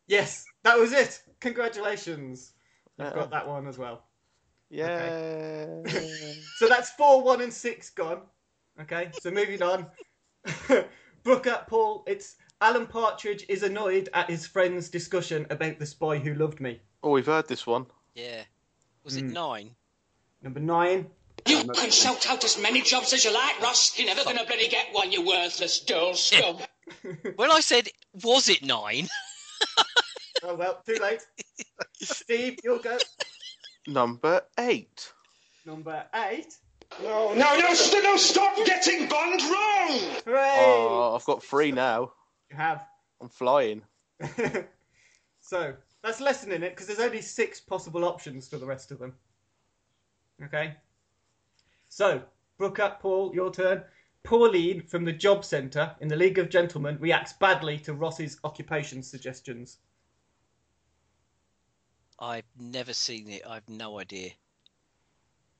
Yes, 0.08 0.46
that 0.63 0.80
was 0.80 0.94
it. 0.94 1.22
Congratulations. 1.42 2.54
You've 2.98 3.16
got 3.16 3.32
that 3.32 3.46
one 3.46 3.68
as 3.68 3.77
well. 3.77 4.06
Yeah. 4.70 5.82
So 6.56 6.70
that's 6.70 6.92
four, 6.92 7.22
one, 7.22 7.42
and 7.42 7.54
six 7.54 7.89
gone. 7.89 8.22
Okay, 8.82 9.10
so 9.20 9.30
moving 9.30 9.62
on. 9.62 9.88
Brooker, 11.24 11.66
Paul, 11.68 12.06
it's 12.08 12.38
Alan 12.60 12.88
Partridge 12.88 13.46
is 13.50 13.64
annoyed 13.64 14.10
at 14.14 14.30
his 14.30 14.48
friend's 14.48 14.90
discussion 14.90 15.46
about 15.50 15.78
this 15.80 15.94
boy 15.94 16.20
who 16.20 16.34
loved 16.34 16.60
me. 16.60 16.80
oh, 17.04 17.12
we've 17.12 17.26
heard 17.26 17.48
this 17.48 17.68
one. 17.68 17.86
Yeah. 18.16 18.44
Was 19.04 19.16
it 19.16 19.22
Hmm. 19.26 19.34
nine? 19.34 19.76
Number 20.42 20.60
nine. 20.60 21.10
You 21.46 21.64
can 21.66 21.92
shout 21.92 22.28
out 22.30 22.44
as 22.44 22.58
many 22.60 22.82
jobs 22.82 23.14
as 23.14 23.24
you 23.24 23.32
like, 23.34 23.62
Ross. 23.62 23.98
You're 23.98 24.08
never 24.08 24.24
going 24.24 24.38
to 24.38 24.46
bloody 24.46 24.68
get 24.68 24.88
one, 24.92 25.12
you 25.12 25.26
worthless 25.26 25.80
dull 25.80 26.14
scum. 26.16 26.58
When 27.36 27.52
I 27.52 27.60
said 27.60 27.90
was 28.24 28.50
it 28.50 28.64
nine? 28.64 29.08
Oh 30.44 30.54
well, 30.56 30.82
too 30.86 30.98
late. 31.02 31.20
Steve, 31.96 32.60
you'll 32.64 32.78
go. 32.78 32.98
Number 33.88 34.44
eight. 34.60 35.12
Number 35.66 36.06
eight. 36.14 36.54
No, 37.02 37.34
no, 37.34 37.58
no, 37.60 37.74
st- 37.74 38.04
no, 38.04 38.16
stop 38.18 38.56
getting 38.66 39.10
Bond 39.10 39.42
wrong! 39.42 40.00
Hooray! 40.26 40.56
Oh, 40.60 41.16
I've 41.16 41.26
got 41.26 41.44
three 41.44 41.72
now. 41.72 42.12
You 42.50 42.58
have. 42.58 42.86
I'm 43.22 43.30
flying. 43.30 43.82
so 45.39 45.74
that's 46.04 46.22
lessening 46.22 46.63
it 46.63 46.70
because 46.72 46.88
there's 46.88 47.00
only 47.00 47.22
six 47.22 47.60
possible 47.60 48.06
options 48.06 48.48
for 48.48 48.58
the 48.58 48.66
rest 48.66 48.92
of 48.92 49.00
them. 49.00 49.13
Okay. 50.44 50.75
So, 51.89 52.22
Brooker, 52.58 52.96
Paul, 53.00 53.32
your 53.34 53.51
turn. 53.51 53.84
Pauline 54.24 54.82
from 54.82 55.06
the 55.06 55.13
Job 55.13 55.46
Centre 55.46 55.96
in 56.01 56.10
the 56.10 56.16
League 56.16 56.38
of 56.38 56.50
Gentlemen 56.50 56.98
reacts 57.00 57.32
badly 57.34 57.77
to 57.80 57.94
Ross's 57.94 58.38
occupation 58.44 59.01
suggestions. 59.01 59.77
I've 62.20 62.44
never 62.60 62.94
seen 62.94 63.30
it. 63.30 63.44
I've 63.48 63.68
no 63.70 64.00
idea. 64.00 64.32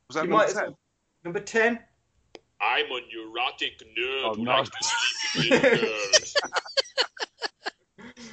Was 0.10 0.16
that 0.16 0.24
You 0.24 0.30
number 0.30 0.38
might 0.44 0.48
as 0.50 0.54
ten? 0.56 0.64
well- 0.64 0.80
Number 1.24 1.40
10. 1.40 1.80
I'm 2.62 2.86
a 2.86 3.00
neurotic 3.14 3.80
nerd 3.98 4.24
Oh, 4.26 4.34
who 4.36 4.44
no. 4.44 4.52
likes 4.52 4.70
to 4.70 4.78
sleep 4.84 5.17
with. 5.38 6.36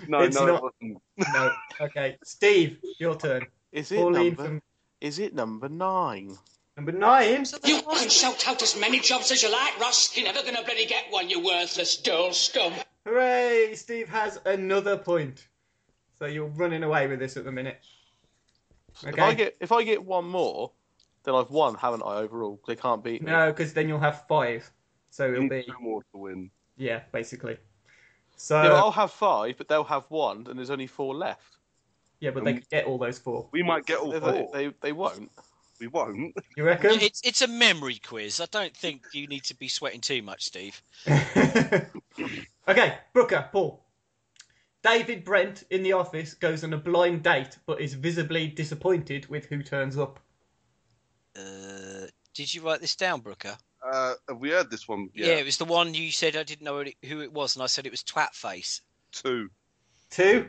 No, 0.06 0.20
It's 0.20 0.34
no, 0.38 0.46
not. 0.46 0.56
it 0.56 0.62
wasn't. 0.62 1.02
No. 1.32 1.50
Okay. 1.80 2.18
Steve, 2.25 2.78
your 2.99 3.16
turn. 3.16 3.46
Is 3.73 3.90
it 3.90 3.96
Pauline 3.96 4.28
number? 4.28 4.44
from 4.44 4.62
Is 5.00 5.18
it 5.18 5.34
number 5.34 5.68
nine? 5.68 6.37
number 6.76 6.92
nine. 6.92 7.46
You 7.64 7.80
can 7.80 8.08
shout 8.11 8.46
out 8.46 8.62
as 8.62 8.78
many 8.78 9.00
jobs 9.00 9.30
as 9.30 9.42
you 9.42 9.50
like, 9.50 9.78
Ross. 9.80 10.14
You're 10.14 10.26
never 10.26 10.42
going 10.42 10.56
to 10.56 10.62
bloody 10.64 10.84
get 10.87 11.04
one, 11.11 11.30
you 11.30 11.42
worthless 11.42 11.96
dull 11.96 12.32
scum. 12.34 12.75
Hooray! 13.06 13.75
Steve 13.76 14.08
has 14.11 14.38
another 14.44 14.99
point. 14.99 15.46
So 16.18 16.26
you're 16.26 16.46
running 16.49 16.82
away 16.82 17.06
with 17.06 17.18
this 17.18 17.37
at 17.38 17.44
the 17.44 17.52
minute. 17.52 17.80
If 19.06 19.18
I 19.18 19.28
Okay. 19.30 19.34
get 19.37 19.56
if 19.61 19.73
I 19.73 19.82
get 19.84 20.04
one 20.04 20.26
more, 20.26 20.70
then 21.25 21.34
I've 21.34 21.50
won, 21.50 21.76
haven't 21.76 22.02
I? 22.02 22.16
Overall, 22.16 22.61
they 22.66 22.76
can't 22.76 23.02
beat 23.02 23.23
me. 23.23 23.30
No, 23.32 23.50
because 23.50 23.73
then 23.73 23.88
you'll 23.88 23.99
have 24.00 24.26
five. 24.28 24.70
So 25.11 25.26
You 25.26 25.32
it'll 25.32 25.42
need 25.44 25.50
be 25.50 25.62
two 25.62 25.75
more 25.80 26.02
to 26.12 26.18
win. 26.18 26.50
Yeah, 26.76 27.00
basically. 27.12 27.56
So 28.36 28.60
yeah, 28.62 28.72
I'll 28.74 28.90
have 28.90 29.10
five, 29.12 29.56
but 29.58 29.68
they'll 29.68 29.84
have 29.84 30.04
one, 30.08 30.46
and 30.48 30.58
there's 30.58 30.70
only 30.70 30.86
four 30.86 31.14
left. 31.14 31.56
yeah, 32.20 32.30
but 32.30 32.44
they 32.44 32.54
could 32.54 32.68
get 32.68 32.84
all 32.86 32.98
those 32.98 33.18
four. 33.18 33.48
We 33.52 33.62
might 33.62 33.86
get 33.86 33.98
all 33.98 34.10
They, 34.12 34.20
four. 34.20 34.50
they, 34.52 34.72
they 34.80 34.92
won't. 34.92 35.30
We 35.80 35.88
won't. 35.88 36.34
You 36.56 36.64
reckon? 36.64 36.92
It's 37.00 37.20
it's 37.24 37.42
a 37.42 37.48
memory 37.48 38.00
quiz. 38.04 38.40
I 38.40 38.46
don't 38.50 38.76
think 38.76 39.02
you 39.12 39.26
need 39.26 39.44
to 39.44 39.56
be 39.56 39.68
sweating 39.68 40.00
too 40.00 40.22
much, 40.22 40.44
Steve. 40.44 40.80
okay, 42.68 42.98
Brooker, 43.12 43.48
Paul. 43.52 43.80
David 44.82 45.24
Brent 45.24 45.64
in 45.70 45.82
the 45.82 45.94
office 45.94 46.34
goes 46.34 46.62
on 46.62 46.72
a 46.74 46.76
blind 46.76 47.22
date, 47.22 47.58
but 47.66 47.80
is 47.80 47.94
visibly 47.94 48.48
disappointed 48.48 49.26
with 49.28 49.46
who 49.46 49.62
turns 49.62 49.96
up. 49.98 50.20
Uh, 51.36 52.06
did 52.34 52.52
you 52.52 52.60
write 52.62 52.80
this 52.80 52.94
down, 52.94 53.20
Brooker? 53.20 53.56
Uh, 53.84 54.14
have 54.28 54.38
we 54.38 54.50
heard 54.50 54.70
this 54.70 54.88
one? 54.88 55.10
Yeah. 55.14 55.26
it 55.26 55.44
was 55.44 55.58
the 55.58 55.64
one 55.64 55.92
you 55.94 56.10
said 56.10 56.36
I 56.36 56.42
didn't 56.42 56.64
know 56.64 56.82
who 57.04 57.20
it 57.20 57.32
was, 57.32 57.54
and 57.54 57.62
I 57.62 57.66
said 57.66 57.86
it 57.86 57.90
was 57.90 58.02
Twat 58.02 58.32
Face. 58.32 58.80
Two. 59.12 59.50
Two. 60.10 60.48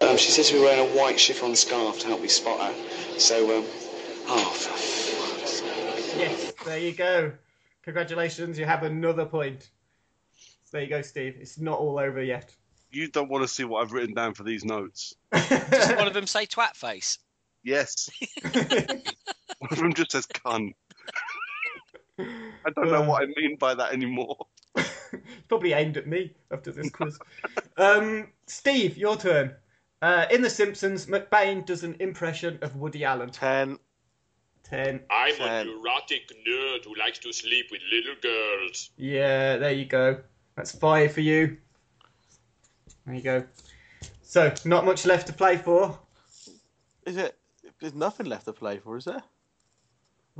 Um, 0.00 0.16
she 0.16 0.30
said 0.30 0.44
to 0.46 0.54
be 0.54 0.60
wearing 0.60 0.90
a 0.90 0.96
white 0.96 1.18
chiffon 1.18 1.54
scarf 1.56 2.00
to 2.00 2.06
help 2.08 2.20
me 2.20 2.28
spot 2.28 2.60
her. 2.60 3.18
So, 3.18 3.58
um, 3.58 3.64
oh, 4.26 4.50
for 4.50 4.70
fuck's 4.76 5.50
sake. 5.60 6.14
Yes, 6.18 6.52
there 6.64 6.78
you 6.78 6.92
go. 6.92 7.32
Congratulations, 7.82 8.58
you 8.58 8.66
have 8.66 8.82
another 8.82 9.24
point. 9.24 9.70
So 10.64 10.76
there 10.76 10.82
you 10.82 10.88
go, 10.90 11.02
Steve. 11.02 11.36
It's 11.40 11.58
not 11.58 11.78
all 11.78 11.98
over 11.98 12.22
yet. 12.22 12.54
You 12.90 13.08
don't 13.08 13.30
want 13.30 13.42
to 13.42 13.48
see 13.48 13.64
what 13.64 13.82
I've 13.82 13.92
written 13.92 14.14
down 14.14 14.34
for 14.34 14.42
these 14.42 14.64
notes. 14.64 15.14
Does 15.32 15.92
one 15.92 16.08
of 16.08 16.14
them 16.14 16.26
say 16.26 16.46
Twat 16.46 16.74
Face? 16.74 17.18
Yes. 17.62 18.10
one 18.52 19.70
of 19.70 19.78
them 19.78 19.94
just 19.94 20.12
says 20.12 20.26
cunt. 20.26 20.74
I 22.64 22.70
don't 22.70 22.90
know 22.90 23.02
what 23.02 23.22
I 23.22 23.26
mean 23.36 23.56
by 23.56 23.74
that 23.74 23.92
anymore. 23.92 24.36
Probably 25.48 25.72
aimed 25.72 25.96
at 25.96 26.06
me 26.06 26.32
after 26.50 26.70
this 26.70 26.90
quiz. 26.90 27.18
um, 27.76 28.28
Steve, 28.46 28.96
your 28.96 29.16
turn. 29.16 29.54
Uh, 30.02 30.26
in 30.30 30.40
The 30.42 30.50
Simpsons, 30.50 31.06
McBain 31.06 31.64
does 31.66 31.82
an 31.84 31.96
impression 32.00 32.58
of 32.62 32.76
Woody 32.76 33.04
Allen. 33.04 33.30
Ten. 33.30 33.78
Ten. 34.64 35.00
I'm 35.10 35.34
Ten. 35.34 35.66
a 35.66 35.70
neurotic 35.70 36.30
nerd 36.46 36.84
who 36.84 36.94
likes 36.94 37.18
to 37.20 37.32
sleep 37.32 37.66
with 37.70 37.80
little 37.92 38.14
girls. 38.22 38.90
Yeah, 38.96 39.56
there 39.56 39.72
you 39.72 39.84
go. 39.84 40.20
That's 40.56 40.72
five 40.72 41.12
for 41.12 41.20
you. 41.20 41.56
There 43.04 43.14
you 43.14 43.22
go. 43.22 43.44
So, 44.22 44.54
not 44.64 44.84
much 44.84 45.04
left 45.06 45.26
to 45.26 45.32
play 45.32 45.56
for. 45.56 45.98
Is 47.04 47.16
it? 47.16 47.36
There's 47.80 47.94
nothing 47.94 48.26
left 48.26 48.44
to 48.44 48.52
play 48.52 48.78
for, 48.78 48.96
is 48.96 49.04
there? 49.06 49.22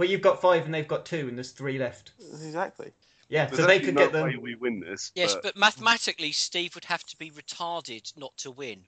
Well, 0.01 0.09
you've 0.09 0.23
got 0.23 0.41
five 0.41 0.65
and 0.65 0.73
they've 0.73 0.89
got 0.89 1.05
two, 1.05 1.29
and 1.29 1.37
there's 1.37 1.51
three 1.51 1.79
left. 1.79 2.13
Exactly. 2.19 2.93
Yeah, 3.29 3.45
There's 3.45 3.59
so 3.61 3.67
they 3.67 3.75
actually 3.75 3.85
could 3.89 3.95
no 3.97 4.01
get 4.05 4.13
them. 4.13 4.25
way 4.29 4.37
we 4.39 4.55
win 4.55 4.81
this. 4.81 5.13
Yes, 5.15 5.35
but 5.35 5.43
but 5.43 5.57
mathematically, 5.59 6.33
Steve 6.33 6.75
would 6.75 6.87
have 6.87 7.05
to 7.05 7.19
be 7.19 7.31
retarded 7.31 8.11
not 8.17 8.35
to 8.39 8.51
win. 8.51 8.87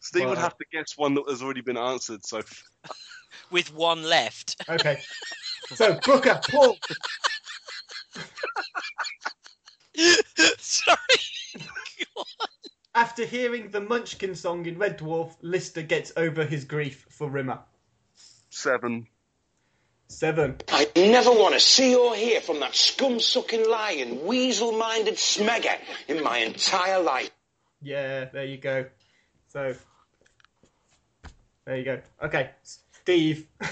Steve 0.00 0.28
would 0.28 0.38
have 0.38 0.58
to 0.58 0.64
guess 0.72 0.96
one 0.96 1.14
that 1.14 1.22
has 1.28 1.40
already 1.40 1.60
been 1.60 1.76
answered. 1.76 2.26
So 2.26 2.42
With 3.52 3.72
one 3.72 4.02
left. 4.02 4.60
Okay. 4.68 4.98
So, 5.76 5.96
Brooker, 6.02 6.40
Paul, 6.50 6.76
Sorry. 10.58 10.98
after 12.96 13.24
hearing 13.24 13.70
the 13.70 13.82
Munchkin 13.82 14.34
song 14.34 14.66
in 14.66 14.78
Red 14.78 14.98
Dwarf, 14.98 15.36
Lister 15.42 15.82
gets 15.82 16.10
over 16.16 16.44
his 16.44 16.64
grief 16.64 17.06
for 17.08 17.30
Rimmer. 17.30 17.60
seven. 18.50 19.06
Seven. 20.08 20.56
I 20.68 20.88
never 20.96 21.30
want 21.30 21.54
to 21.54 21.60
see 21.60 21.94
or 21.94 22.14
hear 22.14 22.40
from 22.40 22.60
that 22.60 22.74
scum-sucking 22.74 23.68
lion, 23.68 24.24
weasel-minded 24.24 25.14
smegger 25.14 25.76
in 26.06 26.22
my 26.22 26.38
entire 26.38 27.02
life. 27.02 27.30
Yeah, 27.82 28.26
there 28.26 28.44
you 28.44 28.56
go. 28.56 28.86
So, 29.48 29.74
there 31.64 31.76
you 31.76 31.84
go. 31.84 32.00
Okay, 32.22 32.50
Steve. 32.62 33.46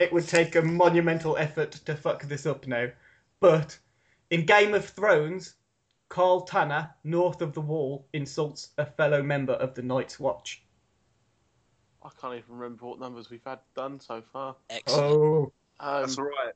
it 0.00 0.12
would 0.12 0.26
take 0.26 0.56
a 0.56 0.62
monumental 0.62 1.36
effort 1.36 1.72
to 1.72 1.94
fuck 1.94 2.24
this 2.24 2.46
up 2.46 2.66
now. 2.66 2.88
But 3.38 3.78
in 4.30 4.46
Game 4.46 4.72
of 4.72 4.86
Thrones, 4.86 5.54
Karl 6.08 6.42
Tanner, 6.42 6.94
north 7.04 7.42
of 7.42 7.52
the 7.52 7.60
wall, 7.60 8.06
insults 8.12 8.70
a 8.78 8.86
fellow 8.86 9.22
member 9.22 9.52
of 9.52 9.74
the 9.74 9.82
Night's 9.82 10.18
Watch. 10.18 10.63
I 12.04 12.10
can't 12.20 12.34
even 12.34 12.56
remember 12.58 12.86
what 12.86 13.00
numbers 13.00 13.30
we've 13.30 13.44
had 13.44 13.60
done 13.74 13.98
so 13.98 14.22
far. 14.32 14.56
Excellent. 14.68 15.04
Oh. 15.16 15.52
Um, 15.80 16.02
That's 16.02 16.18
all 16.18 16.24
right. 16.24 16.52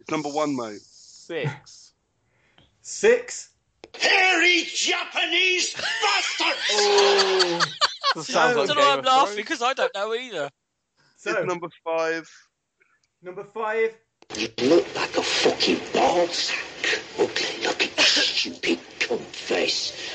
It's 0.00 0.10
number 0.10 0.28
one, 0.28 0.56
mate. 0.56 0.80
Six. 0.80 1.92
Six. 2.80 3.50
Hairy 3.98 4.64
Japanese 4.64 5.74
bastard! 5.74 6.56
Oh. 6.74 7.60
That 8.14 8.24
sounds 8.24 8.56
I 8.56 8.60
like 8.60 8.66
don't 8.68 8.76
know 8.76 8.82
why 8.82 8.96
I'm 8.98 9.04
laughing 9.04 9.36
because 9.36 9.62
I 9.62 9.72
don't 9.72 9.94
know 9.94 10.12
either. 10.14 10.50
So, 11.16 11.30
It's 11.30 11.46
number 11.46 11.68
five. 11.84 12.28
number 13.22 13.44
five. 13.44 13.94
You 14.36 14.48
look 14.62 14.94
like 14.94 15.16
a 15.16 15.22
fucking 15.22 15.80
ball 15.94 16.26
sack. 16.28 16.58
Ugly 17.18 17.64
looking 17.66 17.90
stupid 17.98 18.80
cunt 18.98 19.20
face. 19.20 20.11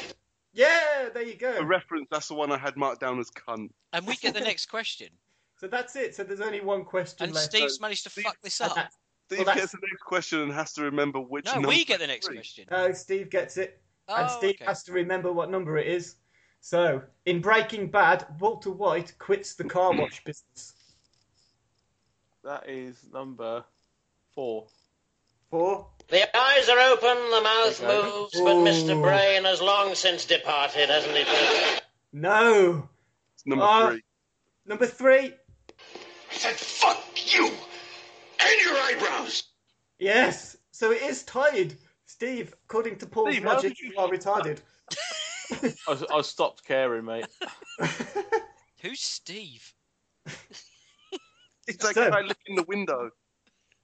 Yeah, 0.57 1.09
there 1.13 1.23
you 1.23 1.35
go. 1.35 1.53
A 1.57 1.63
reference. 1.63 2.07
That's 2.09 2.27
the 2.27 2.33
one 2.33 2.51
I 2.51 2.57
had 2.57 2.75
marked 2.75 2.99
down 2.99 3.19
as 3.19 3.29
cunt. 3.29 3.69
And 3.93 4.05
we 4.07 4.15
get 4.15 4.33
the 4.33 4.41
next 4.41 4.65
question. 4.67 5.09
So 5.59 5.65
that's 5.65 5.95
it. 5.95 6.13
So 6.13 6.23
there's 6.23 6.39
only 6.39 6.61
one 6.61 6.85
question 6.85 7.23
And 7.25 7.33
left. 7.33 7.47
Steve's 7.51 7.81
managed 7.81 8.03
to 8.03 8.11
fuck 8.11 8.37
this 8.43 8.61
up. 8.61 8.77
Steve 9.25 9.43
Well, 9.43 9.55
gets 9.55 9.71
the 9.71 9.79
next 9.81 10.03
question 10.03 10.41
and 10.41 10.53
has 10.53 10.71
to 10.73 10.83
remember 10.83 11.19
which. 11.19 11.45
No, 11.45 11.53
number 11.53 11.69
we 11.69 11.83
get 11.83 11.99
the 11.99 12.05
next 12.05 12.27
three. 12.27 12.35
question. 12.35 12.65
No, 12.69 12.91
Steve 12.93 13.31
gets 13.31 13.57
it. 13.57 13.81
and 14.07 14.27
Oh, 14.29 14.37
Steve 14.37 14.57
okay. 14.57 14.65
has 14.65 14.83
to 14.83 14.91
remember 14.93 15.31
what 15.33 15.49
number 15.49 15.79
it 15.79 15.87
is. 15.87 16.17
So, 16.59 17.01
in 17.25 17.41
Breaking 17.41 17.89
Bad, 17.89 18.27
Walter 18.39 18.69
White 18.69 19.17
quits 19.17 19.55
the 19.55 19.63
car 19.63 19.93
wash 19.99 20.23
business. 20.23 20.73
That 22.43 22.69
is 22.69 23.07
number 23.11 23.63
four. 24.35 24.67
Four. 25.49 25.87
The 26.09 26.37
eyes 26.37 26.69
are 26.69 26.79
open, 26.79 27.17
the 27.31 27.41
mouth 27.41 27.81
moves, 27.83 28.39
but 28.39 28.55
Mr. 28.63 29.01
Brain 29.01 29.43
has 29.43 29.61
long 29.61 29.93
since 29.93 30.23
departed, 30.25 30.89
hasn't 30.89 31.15
he, 31.17 31.23
Fred? 31.25 31.81
No. 32.13 32.87
It's 33.33 33.45
number 33.45 33.65
Ah. 33.65 33.89
three. 33.89 34.03
Number 34.65 34.85
three. 34.85 35.33
I 36.31 36.33
said, 36.33 36.55
fuck 36.55 37.03
you! 37.33 37.47
And 38.39 38.61
your 38.63 38.75
eyebrows! 38.77 39.43
Yes. 39.99 40.55
So 40.71 40.91
it 40.91 41.01
is 41.01 41.23
tied. 41.23 41.75
Steve, 42.05 42.53
according 42.69 42.97
to 42.99 43.05
Paul's 43.05 43.33
Steve, 43.33 43.45
logic, 43.45 43.81
you- 43.81 43.89
you 43.91 43.97
are 43.99 44.07
retarded. 44.07 44.59
I, 45.87 46.05
I 46.17 46.21
stopped 46.21 46.63
caring, 46.65 47.03
mate. 47.05 47.25
Who's 48.81 49.01
Steve? 49.01 49.73
It's 51.69 51.83
like 51.83 51.95
So- 51.95 52.07
look 52.25 52.37
in 52.45 52.55
the 52.55 52.63
window. 52.63 53.09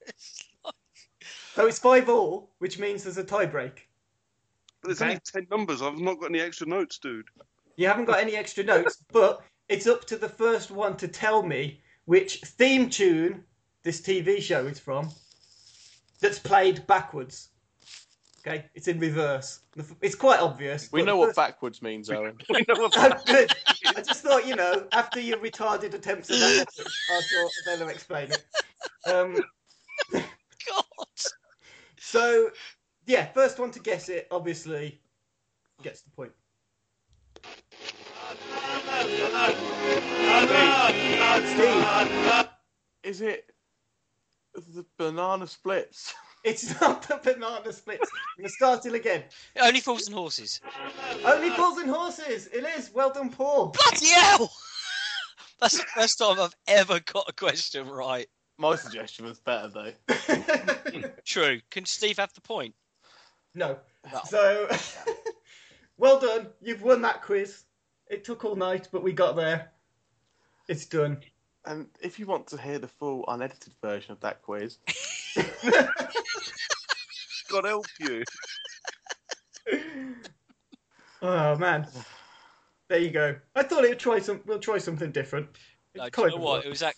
so 1.54 1.68
it's 1.68 1.80
five 1.80 2.10
all, 2.10 2.52
which 2.60 2.80
means 2.80 3.04
there's 3.04 3.18
a 3.18 3.24
tie 3.24 3.46
break. 3.46 3.88
But 4.82 4.90
there's 4.90 5.02
Okay. 5.02 5.12
only 5.12 5.22
ten 5.26 5.48
numbers. 5.50 5.82
I've 5.82 5.98
not 6.00 6.20
got 6.20 6.28
any 6.30 6.42
extra 6.42 6.68
notes, 6.68 6.98
dude. 6.98 7.26
You 7.78 7.88
haven't 7.88 8.06
got 8.06 8.20
any 8.20 8.36
extra 8.36 8.64
notes, 8.64 8.98
but 9.12 9.42
it's 9.70 9.88
up 9.88 10.06
to 10.06 10.18
the 10.18 10.30
first 10.30 10.72
one 10.72 10.98
to 10.98 11.08
tell 11.08 11.44
me 11.44 11.82
which 12.06 12.42
theme 12.42 12.90
tune 12.90 13.44
this 13.84 14.02
TV 14.02 14.42
show 14.42 14.66
is 14.66 14.80
from 14.80 15.10
that's 16.20 16.40
played 16.40 16.86
backwards. 16.88 17.50
Okay, 18.46 18.66
it's 18.76 18.90
in 18.90 19.00
reverse. 19.00 19.62
It's 20.02 20.16
quite 20.16 20.42
obvious. 20.42 20.90
We 20.92 21.02
know 21.02 21.14
the 21.14 21.18
what 21.18 21.26
first- 21.28 21.38
backwards 21.38 21.82
means, 21.82 22.10
Owen. 22.10 22.38
We 22.50 22.66
know 22.68 22.76
what 22.82 22.94
good. 23.26 23.54
I 23.96 24.02
just 24.02 24.22
thought, 24.22 24.46
you 24.46 24.56
know, 24.56 24.86
after 24.92 25.22
your 25.22 25.38
retarded 25.38 25.94
attempts 25.94 26.30
at 26.30 26.40
that, 26.40 26.68
I 26.78 27.22
thought 27.22 27.52
I'd 27.74 27.80
better 27.80 27.90
explain 27.90 28.32
it. 28.32 28.44
Um, 29.10 29.38
God. 30.12 30.24
So, 32.04 32.52
yeah, 33.06 33.28
first 33.28 33.60
one 33.60 33.72
to 33.72 33.80
guess 33.80 34.10
it, 34.10 34.28
obviously, 34.30 35.00
gets 35.82 36.02
the 36.02 36.12
point. 36.12 36.34
Steve, 41.46 42.50
Is 43.04 43.22
it 43.22 43.52
the 44.54 44.86
banana 44.98 45.48
splits? 45.48 46.14
it's 46.44 46.80
not 46.82 47.08
the 47.08 47.22
banana 47.24 47.72
splits. 47.72 48.10
I'm 48.14 48.42
going 48.42 48.50
to 48.50 48.50
start 48.50 48.86
it 48.86 48.94
again. 48.94 49.24
Only 49.62 49.80
fools 49.80 50.08
and 50.08 50.16
horses. 50.16 50.60
Only 51.26 51.52
Bulls 51.56 51.78
and 51.78 51.90
Horses. 51.90 52.48
It 52.48 52.66
is. 52.78 52.92
Well 52.94 53.14
done, 53.14 53.30
Paul. 53.30 53.68
Bloody 53.68 54.08
hell! 54.08 54.52
That's 55.62 55.78
the 55.78 55.86
first 55.96 56.20
time 56.20 56.38
I've 56.38 56.56
ever 56.68 57.00
got 57.00 57.30
a 57.30 57.34
question 57.34 57.88
right. 57.88 58.28
My 58.58 58.76
suggestion 58.76 59.26
was 59.26 59.40
better 59.40 59.70
though. 59.70 59.92
True. 61.26 61.60
Can 61.72 61.86
Steve 61.86 62.18
have 62.18 62.34
the 62.34 62.42
point? 62.42 62.76
No. 63.56 63.78
Well. 64.12 64.26
So, 64.26 64.70
well 65.98 66.20
done. 66.20 66.48
You've 66.62 66.82
won 66.82 67.02
that 67.02 67.22
quiz. 67.24 67.64
It 68.10 68.24
took 68.24 68.46
all 68.46 68.56
night, 68.56 68.90
but 68.92 69.04
we 69.04 69.12
got 69.14 69.36
there. 69.36 69.72
It's 70.68 70.86
done. 70.86 71.20
And 71.66 71.88
if 72.02 72.20
you 72.20 72.26
want 72.26 72.48
to 72.48 72.58
hear 72.58 72.78
the 72.78 72.88
full 72.88 73.26
unedited 73.28 73.74
version 73.82 74.12
of 74.12 74.20
that 74.20 74.42
quiz, 74.42 74.78
God 77.50 77.66
help 77.66 77.86
you. 78.00 78.24
Oh 81.22 81.56
man. 81.58 81.88
There 82.90 83.00
you 83.00 83.12
go. 83.12 83.36
I 83.56 83.64
thought 83.64 83.86
it'd 83.86 84.00
try 84.00 84.20
some. 84.20 84.42
We'll 84.46 84.60
try 84.60 84.78
something 84.78 85.12
different. 85.12 85.48
It 85.94 86.00
No, 86.00 86.06
do 86.06 86.12
kind 86.12 86.26
you 86.26 86.32
know 86.32 86.36
of 86.36 86.42
what? 86.44 86.54
worked. 86.56 86.66
It 86.66 86.70
was 86.70 86.84
ac 86.84 86.94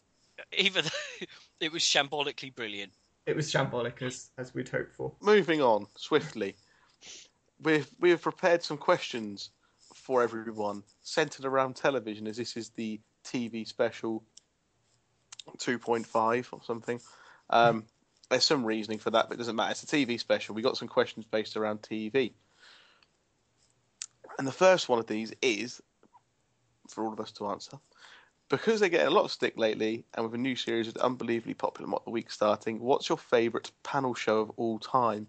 even 0.57 0.83
though 0.85 1.25
it 1.59 1.71
was 1.71 1.81
shambolically 1.81 2.53
brilliant. 2.53 2.91
It 3.25 3.35
was 3.35 3.51
shambolic 3.51 4.01
as 4.01 4.29
as 4.37 4.53
we'd 4.53 4.69
hoped 4.69 4.93
for. 4.93 5.13
moving 5.21 5.61
on 5.61 5.87
swiftly, 5.95 6.55
we've 7.61 7.87
we 7.99 8.11
have 8.11 8.21
prepared 8.21 8.63
some 8.63 8.77
questions 8.77 9.49
for 9.95 10.21
everyone 10.21 10.83
centered 11.01 11.45
around 11.45 11.75
television, 11.75 12.27
as 12.27 12.37
this 12.37 12.55
is 12.55 12.69
the 12.69 12.99
TV 13.23 13.67
special 13.67 14.23
2.5 15.57 16.47
or 16.51 16.59
something. 16.63 16.99
Um, 17.49 17.85
there's 18.29 18.43
some 18.43 18.65
reasoning 18.65 18.99
for 18.99 19.11
that, 19.11 19.27
but 19.27 19.35
it 19.35 19.37
doesn't 19.37 19.55
matter. 19.55 19.71
It's 19.71 19.83
a 19.83 19.87
TV 19.87 20.19
special. 20.19 20.55
We 20.55 20.61
got 20.61 20.77
some 20.77 20.87
questions 20.87 21.25
based 21.25 21.57
around 21.57 21.81
TV, 21.81 22.33
and 24.37 24.47
the 24.47 24.51
first 24.51 24.89
one 24.89 24.99
of 24.99 25.07
these 25.07 25.33
is 25.41 25.81
for 26.89 27.03
all 27.03 27.13
of 27.13 27.19
us 27.19 27.31
to 27.33 27.47
answer. 27.47 27.77
Because 28.49 28.79
they're 28.79 28.89
getting 28.89 29.07
a 29.07 29.11
lot 29.11 29.25
of 29.25 29.31
stick 29.31 29.57
lately, 29.57 30.05
and 30.13 30.23
with 30.23 30.35
a 30.35 30.37
new 30.37 30.55
series 30.55 30.85
that's 30.85 31.03
unbelievably 31.03 31.55
popular 31.55 31.89
Mock 31.89 32.03
the 32.05 32.11
Week 32.11 32.29
starting, 32.29 32.79
what's 32.79 33.09
your 33.09 33.17
favourite 33.17 33.71
panel 33.83 34.13
show 34.13 34.39
of 34.39 34.51
all 34.57 34.77
time? 34.77 35.27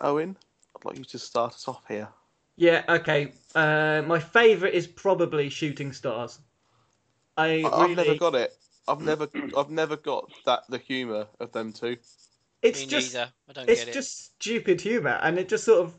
Owen, 0.00 0.36
I'd 0.76 0.84
like 0.84 0.98
you 0.98 1.04
to 1.04 1.18
start 1.18 1.54
us 1.54 1.68
off 1.68 1.82
here. 1.86 2.08
Yeah. 2.56 2.82
Okay. 2.88 3.32
Uh, 3.54 4.02
my 4.06 4.18
favourite 4.18 4.74
is 4.74 4.86
probably 4.86 5.48
Shooting 5.48 5.92
Stars. 5.92 6.40
I 7.36 7.62
I- 7.62 7.68
I've 7.72 7.90
really. 7.90 7.94
never 7.94 8.14
got 8.18 8.34
it. 8.34 8.52
I've 8.88 9.00
never, 9.00 9.28
I've 9.56 9.70
never 9.70 9.96
got 9.96 10.30
that 10.44 10.64
the 10.68 10.78
humour 10.78 11.26
of 11.38 11.52
them 11.52 11.72
two. 11.72 11.96
It's 12.62 12.80
Me 12.80 12.86
just. 12.86 13.14
neither. 13.14 13.32
I 13.48 13.52
don't 13.52 13.68
It's 13.70 13.80
get 13.84 13.88
it. 13.90 13.94
just 13.94 14.34
stupid 14.34 14.80
humour, 14.80 15.18
and 15.22 15.38
it 15.38 15.48
just 15.48 15.64
sort 15.64 15.80
of. 15.86 15.94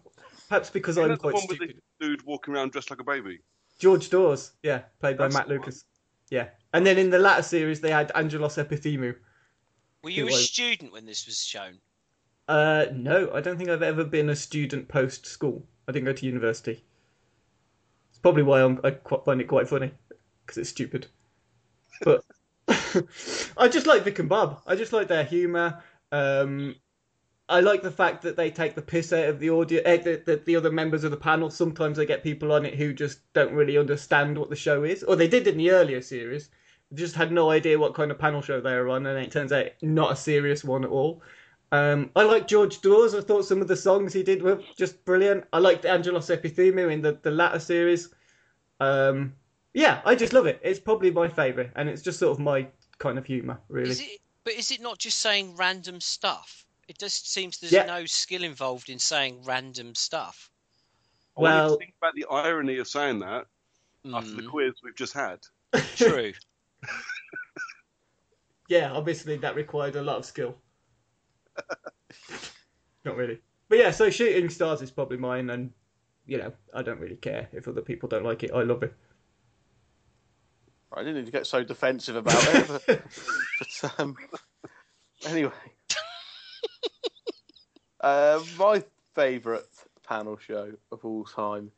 Perhaps 0.49 0.69
because 0.69 0.97
Isn't 0.97 1.03
I'm 1.05 1.09
that 1.11 1.15
the 1.15 1.21
quite 1.21 1.33
one 1.35 1.45
with 1.47 1.57
stupid. 1.57 1.81
the 1.99 2.07
dude 2.07 2.25
walking 2.25 2.53
around 2.53 2.73
dressed 2.73 2.89
like 2.89 2.99
a 2.99 3.05
baby? 3.05 3.39
George 3.79 4.09
Dawes, 4.09 4.51
yeah, 4.61 4.81
played 4.99 5.17
by 5.17 5.23
That's 5.23 5.33
Matt 5.35 5.47
the 5.47 5.53
one. 5.53 5.59
Lucas. 5.61 5.85
Yeah, 6.31 6.47
and 6.73 6.85
then 6.87 6.97
in 6.97 7.11
the 7.11 7.19
latter 7.19 7.43
series 7.43 7.81
they 7.81 7.91
had 7.91 8.11
Angelos 8.15 8.55
Epithemou. 8.55 9.15
Were 10.03 10.09
you 10.09 10.23
a 10.23 10.25
was- 10.27 10.49
student 10.49 10.91
when 10.91 11.05
this 11.05 11.27
was 11.27 11.45
shown? 11.45 11.77
Uh, 12.47 12.85
no, 12.91 13.31
I 13.33 13.39
don't 13.39 13.57
think 13.57 13.69
I've 13.69 13.83
ever 13.83 14.03
been 14.03 14.29
a 14.29 14.35
student 14.35 14.87
post 14.87 15.25
school. 15.25 15.63
I 15.87 15.91
didn't 15.91 16.05
go 16.05 16.13
to 16.13 16.25
university. 16.25 16.83
It's 18.09 18.19
probably 18.19 18.43
why 18.43 18.61
I'm, 18.61 18.79
I 18.83 18.91
quite 18.91 19.23
find 19.23 19.39
it 19.39 19.47
quite 19.47 19.69
funny 19.69 19.91
because 20.45 20.57
it's 20.57 20.69
stupid. 20.69 21.07
But 22.01 22.23
I 23.57 23.67
just 23.69 23.85
like 23.85 24.03
Vic 24.03 24.19
and 24.19 24.27
Bob. 24.27 24.61
I 24.65 24.75
just 24.75 24.91
like 24.91 25.07
their 25.07 25.23
humour. 25.23 25.81
Um, 26.11 26.75
I 27.51 27.59
like 27.59 27.83
the 27.83 27.91
fact 27.91 28.21
that 28.21 28.37
they 28.37 28.49
take 28.49 28.75
the 28.75 28.81
piss 28.81 29.11
out 29.11 29.27
of 29.27 29.39
the 29.39 29.49
audio, 29.49 29.81
eh, 29.83 29.97
the, 29.97 30.23
the, 30.25 30.37
the 30.37 30.55
other 30.55 30.71
members 30.71 31.03
of 31.03 31.11
the 31.11 31.17
panel. 31.17 31.49
Sometimes 31.49 31.97
they 31.97 32.05
get 32.05 32.23
people 32.23 32.53
on 32.53 32.65
it 32.65 32.75
who 32.75 32.93
just 32.93 33.19
don't 33.33 33.53
really 33.53 33.77
understand 33.77 34.37
what 34.37 34.49
the 34.49 34.55
show 34.55 34.83
is, 34.83 35.03
or 35.03 35.15
they 35.17 35.27
did 35.27 35.47
in 35.47 35.57
the 35.57 35.71
earlier 35.71 36.01
series. 36.01 36.49
Just 36.93 37.15
had 37.15 37.31
no 37.31 37.49
idea 37.51 37.77
what 37.77 37.93
kind 37.93 38.09
of 38.09 38.17
panel 38.17 38.41
show 38.41 38.61
they 38.61 38.73
were 38.75 38.89
on, 38.89 39.05
and 39.05 39.19
it 39.19 39.31
turns 39.31 39.51
out 39.51 39.67
not 39.81 40.13
a 40.13 40.15
serious 40.15 40.63
one 40.63 40.85
at 40.85 40.89
all. 40.89 41.21
Um, 41.73 42.09
I 42.15 42.23
like 42.23 42.47
George 42.47 42.81
Dawes. 42.81 43.13
I 43.13 43.21
thought 43.21 43.45
some 43.45 43.61
of 43.61 43.67
the 43.67 43.75
songs 43.75 44.13
he 44.13 44.23
did 44.23 44.41
were 44.41 44.61
just 44.77 45.03
brilliant. 45.03 45.45
I 45.51 45.59
liked 45.59 45.85
Angelos 45.85 46.27
Epithemou 46.27 46.91
in 46.91 47.01
the, 47.01 47.19
the 47.21 47.31
latter 47.31 47.59
series. 47.59 48.13
Um, 48.79 49.33
yeah, 49.73 50.01
I 50.05 50.15
just 50.15 50.33
love 50.33 50.47
it. 50.47 50.59
It's 50.63 50.79
probably 50.79 51.11
my 51.11 51.27
favourite, 51.27 51.71
and 51.75 51.89
it's 51.89 52.01
just 52.01 52.19
sort 52.19 52.31
of 52.31 52.39
my 52.39 52.67
kind 52.97 53.17
of 53.17 53.25
humour, 53.25 53.59
really. 53.67 53.91
Is 53.91 54.01
it? 54.01 54.19
But 54.43 54.53
is 54.53 54.71
it 54.71 54.81
not 54.81 54.97
just 54.97 55.19
saying 55.19 55.55
random 55.55 56.01
stuff? 56.01 56.65
It 56.91 56.99
just 56.99 57.31
seems 57.31 57.57
there's 57.57 57.71
Yeah. 57.71 57.85
no 57.85 58.05
skill 58.05 58.43
involved 58.43 58.89
in 58.89 58.99
saying 58.99 59.43
random 59.45 59.95
stuff. 59.95 60.51
I 61.37 61.41
want 61.41 61.53
Well- 61.53 61.69
to 61.69 61.77
think 61.79 61.95
about 61.97 62.15
the 62.15 62.25
irony 62.29 62.79
of 62.79 62.87
saying 62.89 63.19
that 63.19 63.47
after 64.13 64.31
the 64.31 64.41
Mm, 64.41 64.49
quiz 64.49 64.73
we've 64.83 64.93
just 64.97 65.13
had. 65.13 65.39
true. 65.95 66.33
Yeah, 68.67 68.91
obviously 68.91 69.37
that 69.37 69.55
required 69.55 69.95
a 69.95 70.01
lot 70.01 70.17
of 70.17 70.25
skill. 70.25 70.57
Not 73.05 73.15
really. 73.15 73.41
But 73.69 73.77
yeah, 73.79 73.91
so 73.91 74.09
Shooting 74.09 74.49
Stars 74.49 74.81
is 74.81 74.91
probably 74.91 75.17
mine, 75.17 75.49
and, 75.49 75.73
you 76.25 76.37
know, 76.37 76.53
I 76.73 76.81
don't 76.81 76.99
really 76.99 77.15
care 77.17 77.47
if 77.53 77.67
other 77.69 77.81
people 77.81 78.07
don't 78.09 78.23
like 78.23 78.43
it. 78.43 78.51
I 78.51 78.63
love 78.63 78.83
it. 78.83 78.93
I 80.93 80.99
didn't 81.03 81.15
need 81.15 81.25
to 81.25 81.31
get 81.31 81.47
so 81.47 81.63
defensive 81.63 82.15
about 82.17 82.43
it, 82.55 82.67
but, 82.87 83.01
but 83.59 83.99
um, 83.99 84.15
anyway. 85.25 85.51
Uh, 88.01 88.41
my 88.57 88.83
favourite 89.15 89.63
panel 90.07 90.37
show 90.37 90.71
of 90.91 91.05
all 91.05 91.23
time 91.25 91.71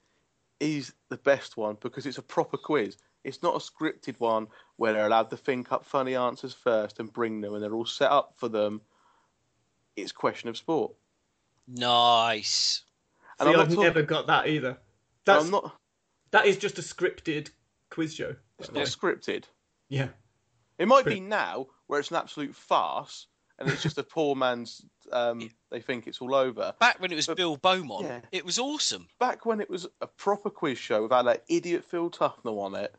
is 0.59 0.93
the 1.09 1.17
best 1.17 1.57
one 1.57 1.77
because 1.81 2.05
it's 2.05 2.17
a 2.17 2.21
proper 2.23 2.57
quiz. 2.57 2.97
It's 3.23 3.41
not 3.43 3.55
a 3.55 3.59
scripted 3.59 4.19
one 4.19 4.47
where 4.77 4.93
they're 4.93 5.05
allowed 5.05 5.29
to 5.29 5.37
think 5.37 5.71
up 5.71 5.85
funny 5.85 6.15
answers 6.15 6.53
first 6.53 6.99
and 6.99 7.11
bring 7.11 7.41
them, 7.41 7.53
and 7.53 7.63
they're 7.63 7.73
all 7.73 7.85
set 7.85 8.11
up 8.11 8.33
for 8.37 8.49
them. 8.49 8.81
It's 9.95 10.11
question 10.11 10.49
of 10.49 10.57
sport. 10.57 10.93
Nice. 11.67 12.83
And 13.39 13.47
See, 13.47 13.51
I'm 13.51 13.57
not 13.57 13.61
I've 13.63 13.69
talking- 13.69 13.83
never 13.83 14.01
got 14.03 14.27
that 14.27 14.47
either. 14.47 14.77
That's 15.25 15.45
I'm 15.45 15.51
not. 15.51 15.75
that 16.31 16.45
is 16.45 16.57
just 16.57 16.77
a 16.79 16.81
scripted 16.81 17.49
quiz 17.89 18.13
show. 18.13 18.35
It's 18.59 18.71
not 18.71 18.85
scripted. 18.87 19.45
Yeah. 19.89 20.09
It 20.77 20.87
might 20.87 21.05
be 21.05 21.19
now 21.19 21.67
where 21.87 21.99
it's 21.99 22.11
an 22.11 22.17
absolute 22.17 22.55
farce 22.55 23.27
and 23.63 23.73
it's 23.73 23.83
just 23.83 23.97
a 23.97 24.03
poor 24.03 24.35
man's. 24.35 24.85
Um, 25.11 25.49
they 25.69 25.79
think 25.79 26.07
it's 26.07 26.21
all 26.21 26.33
over. 26.35 26.73
Back 26.79 26.99
when 26.99 27.11
it 27.11 27.15
was 27.15 27.27
Bill 27.27 27.57
Beaumont, 27.57 28.05
yeah. 28.05 28.21
it 28.31 28.45
was 28.45 28.59
awesome. 28.59 29.07
Back 29.19 29.45
when 29.45 29.61
it 29.61 29.69
was 29.69 29.87
a 30.01 30.07
proper 30.07 30.49
quiz 30.49 30.77
show 30.77 31.03
without 31.03 31.25
that 31.25 31.43
idiot 31.47 31.83
Phil 31.85 32.09
Tufnell 32.09 32.59
on 32.59 32.75
it, 32.75 32.93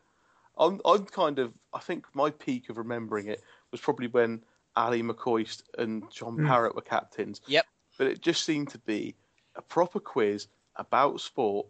I'm, 0.59 0.81
I'm 0.85 1.07
kind 1.07 1.38
of. 1.38 1.53
I 1.72 1.81
think 1.81 2.07
my 2.14 2.31
peak 2.31 2.68
of 2.70 2.79
remembering 2.79 3.29
it 3.29 3.42
was 3.70 3.81
probably 3.81 4.07
when 4.09 4.42
Ally 4.77 5.00
McCoist 5.00 5.62
and 5.79 6.11
John 6.11 6.35
Hmm. 6.37 6.46
Parrott 6.46 6.74
were 6.74 6.83
captains. 6.83 7.40
Yep. 7.46 7.66
But 7.98 8.07
it 8.09 8.20
just 8.20 8.44
seemed 8.44 8.70
to 8.70 8.79
be 8.79 9.14
a 9.57 9.62
proper 9.62 10.00
quiz 10.00 10.48
about 10.77 11.20
sport 11.20 11.66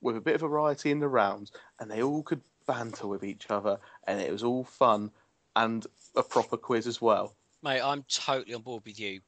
with 0.00 0.16
a 0.16 0.20
bit 0.20 0.34
of 0.36 0.40
variety 0.40 0.90
in 0.90 1.00
the 1.00 1.08
rounds, 1.08 1.52
and 1.78 1.90
they 1.90 2.02
all 2.02 2.22
could 2.22 2.40
banter 2.66 3.06
with 3.06 3.24
each 3.24 3.50
other, 3.50 3.78
and 4.06 4.20
it 4.20 4.32
was 4.32 4.42
all 4.42 4.64
fun 4.64 5.10
and 5.56 5.86
a 6.16 6.22
proper 6.22 6.56
quiz 6.56 6.86
as 6.86 7.00
well. 7.00 7.34
Mate, 7.62 7.82
I'm 7.82 8.04
totally 8.08 8.54
on 8.54 8.62
board 8.62 8.84
with 8.84 8.98
you. 8.98 9.20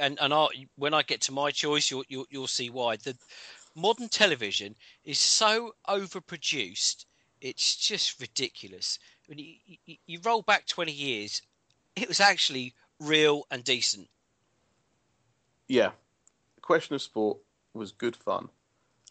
And 0.00 0.18
and 0.20 0.34
I, 0.34 0.46
when 0.76 0.94
I 0.94 1.02
get 1.02 1.20
to 1.22 1.32
my 1.32 1.50
choice, 1.52 1.90
you'll, 1.90 2.04
you'll 2.08 2.26
you'll 2.30 2.46
see 2.48 2.70
why. 2.70 2.96
The 2.96 3.16
modern 3.76 4.08
television 4.08 4.74
is 5.04 5.18
so 5.18 5.74
overproduced; 5.88 7.04
it's 7.40 7.76
just 7.76 8.20
ridiculous. 8.20 8.98
When 9.26 9.38
you, 9.38 9.54
you, 9.84 9.96
you 10.06 10.20
roll 10.24 10.42
back 10.42 10.66
20 10.66 10.92
years, 10.92 11.42
it 11.94 12.08
was 12.08 12.20
actually 12.20 12.74
real 13.00 13.44
and 13.50 13.62
decent. 13.62 14.08
yeah, 15.68 15.90
Question 16.62 16.94
of 16.94 17.02
Sport 17.02 17.38
was 17.74 17.92
good 17.92 18.16
fun, 18.16 18.48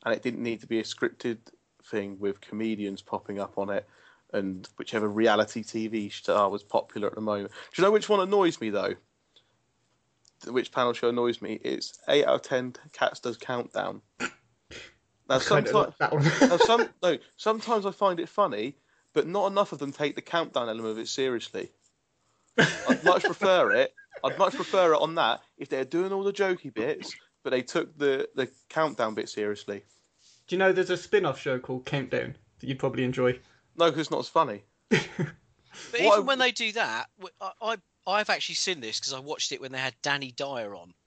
and 0.05 0.13
it 0.13 0.21
didn't 0.23 0.43
need 0.43 0.61
to 0.61 0.67
be 0.67 0.79
a 0.79 0.83
scripted 0.83 1.38
thing 1.85 2.17
with 2.19 2.41
comedians 2.41 3.01
popping 3.01 3.39
up 3.39 3.57
on 3.57 3.69
it 3.69 3.88
and 4.36 4.67
whichever 4.78 5.08
reality 5.08 5.63
TV 5.63 6.12
star 6.12 6.50
was 6.50 6.63
popular 6.63 7.08
at 7.08 7.15
the 7.15 7.21
moment. 7.21 7.52
Do 7.74 7.82
you 7.82 7.88
know 7.88 7.91
which 7.91 8.10
one 8.10 8.19
annoys 8.19 8.60
me 8.60 8.69
though? 8.69 8.93
Which 10.48 10.71
panel 10.71 10.93
show 10.93 11.10
annoys 11.10 11.41
me? 11.41 11.54
It's 11.63 11.98
eight 12.08 12.26
out 12.26 12.36
of 12.36 12.41
ten. 12.43 12.76
Cats 12.93 13.19
does 13.19 13.38
countdown. 13.38 14.02
Now 15.28 15.39
sometimes, 15.39 15.74
like 15.74 15.98
that 15.98 16.13
one. 16.13 16.24
now 16.41 16.58
some 16.58 16.88
no, 17.02 17.17
sometimes 17.36 17.88
I 17.88 17.91
find 17.91 18.19
it 18.19 18.30
funny, 18.30 18.76
but 19.12 19.26
not 19.26 19.48
enough 19.48 19.71
of 19.71 19.80
them 19.80 19.91
take 19.91 20.13
the 20.13 20.21
countdown 20.21 20.69
element 20.69 20.91
of 20.91 21.00
it 21.00 21.08
seriously. 21.08 21.71
I'd 22.60 23.04
much 23.04 23.24
prefer 23.26 23.71
it. 23.71 23.91
I'd 24.24 24.38
much 24.38 24.54
prefer 24.54 24.93
it 24.93 25.02
on 25.02 25.15
that 25.15 25.41
if 25.58 25.67
they're 25.67 25.84
doing 25.84 26.13
all 26.13 26.24
the 26.24 26.32
jokey 26.32 26.71
bits, 26.71 27.15
but 27.41 27.50
they 27.50 27.63
took 27.63 27.98
the 27.98 28.30
the 28.36 28.48
countdown 28.69 29.15
bit 29.15 29.28
seriously. 29.28 29.84
Do 30.45 30.56
you 30.56 30.60
know 30.60 30.71
there's 30.71 30.91
a 30.91 30.98
spin-off 30.98 31.39
show 31.39 31.58
called 31.58 31.88
Countdown 31.88 32.36
that 32.60 32.67
you'd 32.67 32.78
probably 32.78 33.04
enjoy? 33.04 33.39
No, 33.77 33.85
because 33.85 34.01
it's 34.01 34.11
not 34.11 34.19
as 34.19 34.29
funny. 34.29 34.63
But 35.91 36.01
What 36.01 36.13
even 36.13 36.13
I- 36.13 36.19
when 36.19 36.39
they 36.39 36.51
do 36.51 36.71
that, 36.73 37.07
I've 38.07 38.29
actually 38.29 38.55
seen 38.55 38.79
this 38.79 38.97
because 38.99 39.11
I 39.13 39.19
watched 39.19 39.51
it 39.51 39.59
when 39.59 39.71
they 39.73 39.77
had 39.77 39.93
Danny 40.01 40.31
Dyer 40.31 40.73
on. 40.75 40.93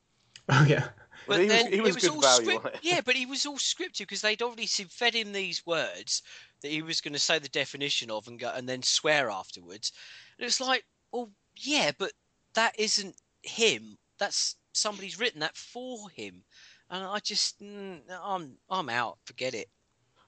Oh 0.51 0.65
yeah. 0.67 0.89
But 1.27 1.29
Well, 1.29 1.39
he 1.41 1.45
was- 1.47 1.53
then 1.63 1.73
he 1.73 1.81
was 1.83 1.91
it 1.91 1.95
was 1.95 2.03
good 2.05 2.11
all 2.13 2.21
value 2.23 2.45
script- 2.47 2.65
on 2.67 2.73
it. 2.73 2.79
Yeah, 2.83 3.01
but 3.05 3.15
he 3.17 3.27
was 3.27 3.45
all 3.47 3.57
scripted 3.59 3.99
because 4.01 4.23
they'd 4.23 4.41
obviously 4.43 4.87
fed 4.87 5.15
him 5.15 5.33
these 5.33 5.65
words 5.67 6.23
that 6.63 6.71
he 6.71 6.81
was 6.83 7.01
going 7.03 7.13
to 7.15 7.19
say 7.19 7.39
the 7.39 7.49
definition 7.51 8.11
of 8.11 8.27
and 8.29 8.39
go 8.39 8.51
and 8.55 8.67
then 8.69 8.83
swear 8.83 9.31
afterwards. 9.31 9.93
And 10.39 10.47
it's 10.47 10.61
like, 10.61 10.85
well, 11.13 11.31
yeah, 11.57 11.91
but 11.99 12.13
that 12.55 12.75
isn't 12.79 13.15
him. 13.43 13.99
That's 14.19 14.57
somebody's 14.73 15.19
written 15.19 15.41
that 15.41 15.57
for 15.57 16.09
him, 16.11 16.43
and 16.91 17.05
I 17.05 17.19
just, 17.21 17.61
mm, 17.61 18.01
I'm, 18.23 18.57
I'm 18.71 18.89
out. 18.89 19.19
Forget 19.27 19.53
it. 19.55 19.69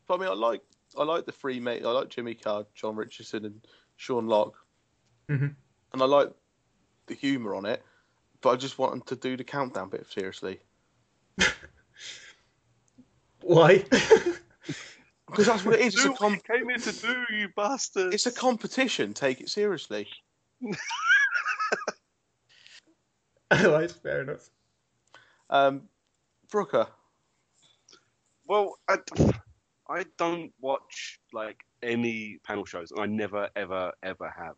But 0.06 0.14
I 0.14 0.18
mean, 0.18 0.28
I 0.28 0.34
like 0.34 0.60
I 0.98 1.04
like 1.04 1.24
the 1.26 1.32
three 1.32 1.60
mate. 1.60 1.84
I 1.84 1.90
like 1.90 2.08
Jimmy 2.08 2.34
Carr, 2.34 2.66
Jon 2.74 2.96
Richardson, 2.96 3.44
and 3.44 3.66
Sean 3.96 4.26
Lock, 4.26 4.54
Mhm. 5.28 5.54
and 5.92 6.02
I 6.02 6.04
like 6.06 6.32
the 7.06 7.14
humour 7.14 7.54
on 7.54 7.64
it. 7.66 7.82
But 8.40 8.50
I 8.50 8.56
just 8.56 8.78
want 8.78 8.92
them 8.92 9.02
to 9.02 9.16
do 9.16 9.36
the 9.36 9.44
countdown 9.44 9.90
bit 9.90 10.06
seriously 10.10 10.60
Why? 13.42 13.78
because 15.26 15.46
that's 15.46 15.64
what 15.64 15.74
it 15.74 15.80
is. 15.80 15.94
It's 15.94 16.02
Do 16.04 16.12
a 16.12 16.16
com- 16.16 16.32
what 16.32 16.42
you 16.48 16.54
came 16.58 16.68
here 16.68 16.78
to 16.78 16.92
do, 16.92 17.24
you 17.36 17.48
bastard. 17.56 18.12
it's 18.14 18.26
a 18.26 18.32
competition. 18.32 19.12
Take 19.14 19.40
it 19.40 19.48
seriously. 19.50 20.08
Alright, 23.52 23.90
fair 23.90 24.22
enough. 24.22 24.48
Um, 25.48 25.88
Brooker, 26.50 26.86
Well, 28.46 28.78
I, 28.88 28.98
I 29.90 30.04
don't 30.18 30.52
watch 30.60 31.18
like 31.32 31.60
any 31.82 32.38
panel 32.46 32.64
shows, 32.64 32.92
and 32.92 33.00
I 33.00 33.06
never, 33.06 33.48
ever, 33.56 33.92
ever 34.02 34.32
have. 34.38 34.54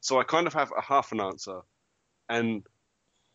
So 0.00 0.20
I 0.20 0.24
kind 0.24 0.46
of 0.46 0.52
have 0.52 0.70
a 0.76 0.82
half 0.82 1.12
an 1.12 1.20
answer, 1.20 1.60
and 2.28 2.66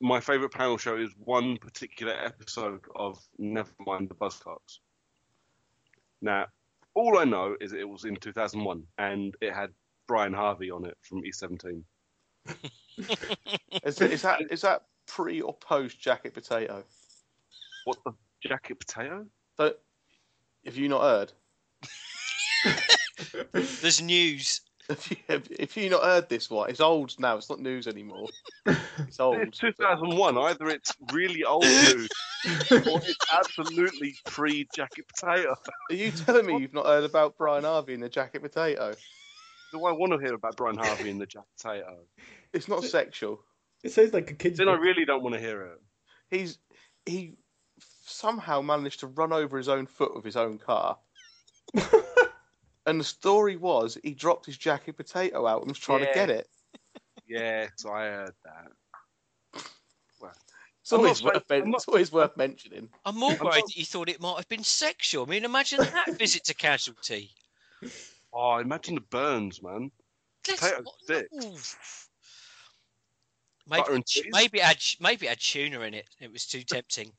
my 0.01 0.19
favourite 0.19 0.51
panel 0.51 0.77
show 0.77 0.97
is 0.97 1.09
one 1.17 1.57
particular 1.57 2.13
episode 2.13 2.81
of 2.95 3.17
Nevermind 3.39 4.09
the 4.09 4.15
Buzzcocks. 4.15 4.79
Now, 6.21 6.45
all 6.93 7.17
I 7.17 7.23
know 7.23 7.55
is 7.59 7.73
it 7.73 7.87
was 7.87 8.05
in 8.05 8.15
2001, 8.17 8.83
and 8.97 9.35
it 9.41 9.53
had 9.53 9.71
Brian 10.07 10.33
Harvey 10.33 10.69
on 10.69 10.85
it 10.85 10.97
from 11.01 11.23
E17. 11.23 11.83
is, 13.83 14.01
is 14.01 14.21
that 14.21 14.41
is 14.51 14.61
that 14.61 14.83
pre 15.07 15.41
or 15.41 15.55
post 15.55 15.99
Jacket 15.99 16.33
Potato? 16.33 16.83
What 17.85 17.97
the 18.05 18.13
jacket 18.43 18.79
potato? 18.79 19.25
So, 19.57 19.73
have 20.65 20.77
you 20.77 20.89
not 20.89 21.01
heard? 21.01 21.33
There's 23.81 24.01
news. 24.01 24.61
If 24.87 25.09
you, 25.09 25.17
have, 25.29 25.47
if 25.49 25.75
you 25.77 25.89
not 25.89 26.03
heard 26.03 26.29
this 26.29 26.49
one, 26.49 26.69
it's 26.69 26.79
old 26.79 27.15
now. 27.19 27.37
It's 27.37 27.49
not 27.49 27.59
news 27.59 27.87
anymore. 27.87 28.27
It's 28.99 29.19
old. 29.19 29.37
It's 29.37 29.57
2001. 29.57 30.37
Either 30.37 30.67
it's 30.67 30.91
really 31.11 31.43
old 31.43 31.63
news, 31.63 32.09
or 32.71 32.99
it's 32.99 33.17
absolutely 33.35 34.15
pre-jacket 34.25 35.05
potato. 35.07 35.55
Are 35.89 35.95
you 35.95 36.11
telling 36.11 36.45
me 36.45 36.59
you've 36.59 36.73
not 36.73 36.85
heard 36.85 37.03
about 37.03 37.35
Brian 37.35 37.63
Harvey 37.63 37.95
and 37.95 38.03
the 38.03 38.09
Jacket 38.09 38.43
Potato? 38.43 38.93
Do 39.71 39.85
I 39.85 39.91
want 39.91 40.13
to 40.13 40.19
hear 40.19 40.35
about 40.35 40.55
Brian 40.55 40.77
Harvey 40.77 41.09
and 41.09 41.19
the 41.19 41.25
jacket 41.25 41.49
potato? 41.57 41.97
It's 42.53 42.67
not 42.67 42.83
sexual. 42.83 43.41
It 43.83 43.91
sounds 43.91 44.13
like 44.13 44.31
a 44.31 44.33
kid's 44.33 44.57
Then 44.57 44.69
I 44.69 44.75
really 44.75 45.05
don't 45.05 45.23
want 45.23 45.35
to 45.35 45.41
hear 45.41 45.63
it. 45.63 45.81
He's 46.29 46.59
he 47.05 47.33
somehow 48.15 48.61
managed 48.61 49.01
to 49.01 49.07
run 49.07 49.33
over 49.33 49.57
his 49.57 49.69
own 49.69 49.85
foot 49.85 50.15
with 50.15 50.23
his 50.23 50.37
own 50.37 50.57
car. 50.57 50.97
and 52.85 52.99
the 52.99 53.03
story 53.03 53.57
was 53.57 53.97
he 54.03 54.13
dropped 54.13 54.45
his 54.45 54.57
jacket 54.57 54.97
potato 54.97 55.45
out 55.45 55.61
and 55.61 55.69
was 55.71 55.79
trying 55.79 56.05
to 56.05 56.11
get 56.13 56.29
it. 56.29 56.47
Yes, 57.27 57.71
I 57.85 58.01
heard 58.03 58.33
that. 58.43 58.71
It's 60.81 60.91
I'm 60.91 60.99
always, 60.99 61.23
not 61.23 61.33
worth, 61.33 61.49
men- 61.49 61.61
I'm 61.63 61.71
not- 61.71 61.77
it's 61.77 61.87
always 61.87 62.11
worth 62.11 62.37
mentioning. 62.37 62.89
I'm 63.05 63.17
more 63.17 63.31
I'm 63.31 63.39
worried 63.39 63.63
that 63.65 63.75
you 63.75 63.85
thought 63.85 64.07
it 64.07 64.21
might 64.21 64.37
have 64.37 64.47
been 64.47 64.63
sexual. 64.63 65.25
I 65.25 65.29
mean, 65.29 65.43
imagine 65.43 65.79
that 65.79 66.15
visit 66.19 66.43
to 66.43 66.53
casualty. 66.53 67.31
Oh, 68.31 68.57
imagine 68.59 68.93
the 68.93 69.01
burns, 69.01 69.63
man. 69.63 69.89
Let's- 70.47 70.59
Potato 70.61 70.83
what- 70.83 70.95
sticks. 71.01 72.07
Maybe, 73.67 73.83
and 73.89 74.05
cheese? 74.05 74.27
maybe 74.31 74.59
it 74.59 74.63
had 74.63 74.77
maybe 74.99 75.25
it 75.25 75.29
had 75.29 75.39
tuna 75.39 75.81
in 75.81 75.95
it. 75.95 76.07
It 76.21 76.31
was 76.31 76.45
too 76.45 76.61
tempting. 76.61 77.11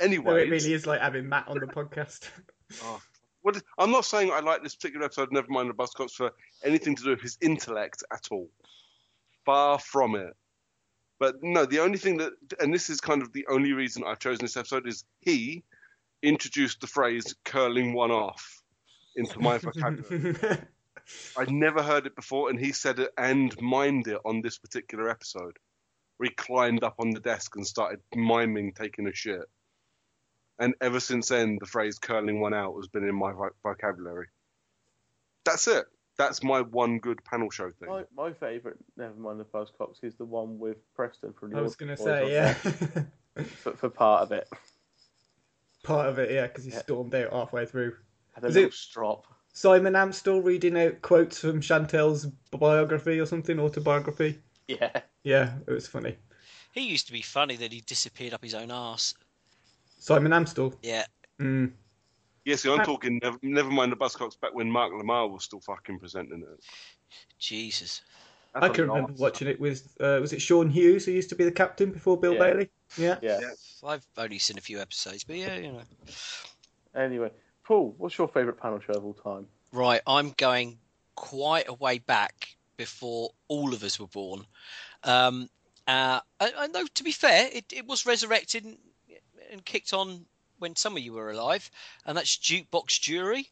Anyway, 0.00 0.24
No, 0.24 0.36
it 0.36 0.50
really 0.50 0.72
is 0.72 0.86
like 0.86 1.00
having 1.00 1.28
Matt 1.28 1.48
on 1.48 1.58
the 1.58 1.66
podcast. 1.66 2.28
Oh, 2.82 3.02
I'm 3.76 3.90
not 3.90 4.06
saying 4.06 4.30
I 4.32 4.40
like 4.40 4.62
this 4.62 4.74
particular 4.74 5.04
episode, 5.04 5.30
never 5.30 5.48
mind 5.50 5.68
the 5.68 5.74
Buzzcocks, 5.74 6.12
for 6.12 6.32
anything 6.64 6.96
to 6.96 7.02
do 7.02 7.10
with 7.10 7.20
his 7.20 7.36
intellect 7.42 8.02
at 8.10 8.28
all. 8.30 8.48
Far 9.44 9.78
from 9.78 10.14
it. 10.14 10.34
But 11.18 11.42
no, 11.42 11.66
the 11.66 11.80
only 11.80 11.98
thing 11.98 12.16
that, 12.16 12.32
and 12.60 12.72
this 12.72 12.88
is 12.88 13.02
kind 13.02 13.20
of 13.20 13.30
the 13.34 13.46
only 13.50 13.74
reason 13.74 14.04
I've 14.06 14.20
chosen 14.20 14.44
this 14.44 14.56
episode, 14.56 14.88
is 14.88 15.04
he 15.20 15.64
introduced 16.22 16.80
the 16.80 16.86
phrase 16.86 17.34
curling 17.44 17.92
one 17.92 18.10
off 18.10 18.62
into 19.16 19.38
my 19.38 19.58
vocabulary. 19.58 20.34
I'd 21.36 21.50
never 21.50 21.82
heard 21.82 22.06
it 22.06 22.16
before, 22.16 22.48
and 22.48 22.58
he 22.58 22.72
said 22.72 23.00
it 23.00 23.10
and 23.18 23.54
mimed 23.58 24.06
it 24.06 24.20
on 24.24 24.40
this 24.40 24.56
particular 24.56 25.10
episode, 25.10 25.58
where 26.22 26.28
he 26.28 26.34
climbed 26.36 26.84
up 26.84 26.94
on 27.00 27.10
the 27.10 27.18
desk 27.18 27.56
and 27.56 27.66
started 27.66 27.98
miming 28.14 28.72
taking 28.74 29.08
a 29.08 29.12
shit. 29.12 29.42
And 30.56 30.74
ever 30.80 31.00
since 31.00 31.28
then, 31.28 31.58
the 31.58 31.66
phrase 31.66 31.98
curling 31.98 32.40
one 32.40 32.54
out 32.54 32.76
has 32.76 32.86
been 32.86 33.02
in 33.02 33.14
my 33.16 33.32
vocabulary. 33.64 34.28
That's 35.44 35.66
it. 35.66 35.84
That's 36.18 36.44
my 36.44 36.60
one 36.60 37.00
good 37.00 37.24
panel 37.24 37.50
show 37.50 37.72
thing. 37.72 37.88
My, 37.88 38.04
my 38.14 38.32
favourite, 38.34 38.76
never 38.96 39.14
mind 39.14 39.40
the 39.40 39.44
Buzzcocks, 39.44 40.04
is 40.04 40.14
the 40.14 40.24
one 40.24 40.60
with 40.60 40.76
Preston 40.94 41.32
from 41.32 41.50
the 41.50 41.58
I 41.58 41.60
was 41.62 41.74
going 41.74 41.96
to 41.96 42.00
say, 42.00 42.32
yeah. 42.32 42.52
For, 42.52 43.72
for 43.72 43.88
part 43.88 44.22
of 44.22 44.30
it. 44.30 44.48
Part 45.82 46.08
of 46.08 46.20
it, 46.20 46.30
yeah, 46.30 46.46
because 46.46 46.64
he 46.64 46.70
stormed 46.70 47.16
out 47.16 47.32
halfway 47.32 47.66
through. 47.66 47.96
Had 48.32 48.44
a 48.44 48.46
Was 48.46 48.54
little 48.54 48.68
it 48.68 48.74
strop. 48.74 49.26
Simon 49.54 49.94
Amstell 49.94 50.44
reading 50.44 50.78
out 50.78 51.02
quotes 51.02 51.40
from 51.40 51.60
Chantelle's 51.60 52.26
biography 52.52 53.18
or 53.18 53.26
something, 53.26 53.58
autobiography? 53.58 54.38
Yeah. 54.68 55.00
Yeah, 55.24 55.54
it 55.66 55.70
was 55.70 55.86
funny. 55.86 56.16
He 56.72 56.82
used 56.82 57.06
to 57.06 57.12
be 57.12 57.22
funny 57.22 57.56
that 57.56 57.72
he 57.72 57.80
disappeared 57.82 58.34
up 58.34 58.42
his 58.42 58.54
own 58.54 58.70
arse. 58.70 59.14
Simon 59.98 60.32
Amstell. 60.32 60.74
Yeah. 60.82 61.04
Mm. 61.38 61.72
Yeah, 62.44 62.56
I'm 62.66 62.84
talking 62.84 63.20
never, 63.22 63.38
never 63.42 63.70
mind 63.70 63.92
the 63.92 63.96
Buzzcocks 63.96 64.40
back 64.40 64.52
when 64.52 64.68
Mark 64.68 64.92
Lamarr 64.92 65.30
was 65.30 65.44
still 65.44 65.60
fucking 65.60 66.00
presenting 66.00 66.40
it. 66.40 66.64
Jesus. 67.38 68.02
That's 68.52 68.64
I 68.64 68.66
a 68.66 68.70
can 68.70 68.88
lot. 68.88 68.94
remember 68.96 69.12
watching 69.22 69.46
it 69.48 69.60
with, 69.60 69.94
uh, 70.00 70.18
was 70.20 70.32
it 70.32 70.42
Sean 70.42 70.68
Hughes 70.68 71.04
who 71.06 71.12
used 71.12 71.28
to 71.28 71.36
be 71.36 71.44
the 71.44 71.52
captain 71.52 71.92
before 71.92 72.18
Bill 72.18 72.34
Yeah. 72.34 72.38
Bailey? 72.40 72.70
Yeah. 72.98 73.18
Yeah. 73.22 73.40
I've 73.84 74.04
only 74.18 74.38
seen 74.38 74.58
a 74.58 74.60
few 74.60 74.80
episodes, 74.80 75.24
but 75.24 75.36
yeah, 75.36 75.56
you 75.56 75.72
know. 75.72 75.82
Anyway, 76.96 77.30
Paul, 77.64 77.94
what's 77.98 78.18
your 78.18 78.28
favourite 78.28 78.60
panel 78.60 78.80
show 78.80 78.94
of 78.94 79.04
all 79.04 79.14
time? 79.14 79.46
Right, 79.72 80.00
I'm 80.06 80.34
going 80.36 80.78
quite 81.14 81.68
a 81.68 81.74
way 81.74 81.98
back 81.98 82.56
before 82.76 83.30
all 83.48 83.72
of 83.72 83.82
us 83.84 84.00
were 84.00 84.08
born. 84.08 84.44
Um, 85.04 85.48
uh, 85.86 86.20
I, 86.40 86.52
I 86.58 86.66
know, 86.68 86.86
to 86.86 87.04
be 87.04 87.12
fair, 87.12 87.48
it, 87.52 87.72
it 87.72 87.86
was 87.86 88.06
resurrected 88.06 88.64
and, 88.64 88.76
and 89.50 89.64
kicked 89.64 89.92
on 89.92 90.24
when 90.58 90.76
some 90.76 90.96
of 90.96 91.02
you 91.02 91.12
were 91.12 91.30
alive, 91.30 91.70
and 92.06 92.16
that's 92.16 92.36
Jukebox 92.36 93.00
Jury. 93.00 93.48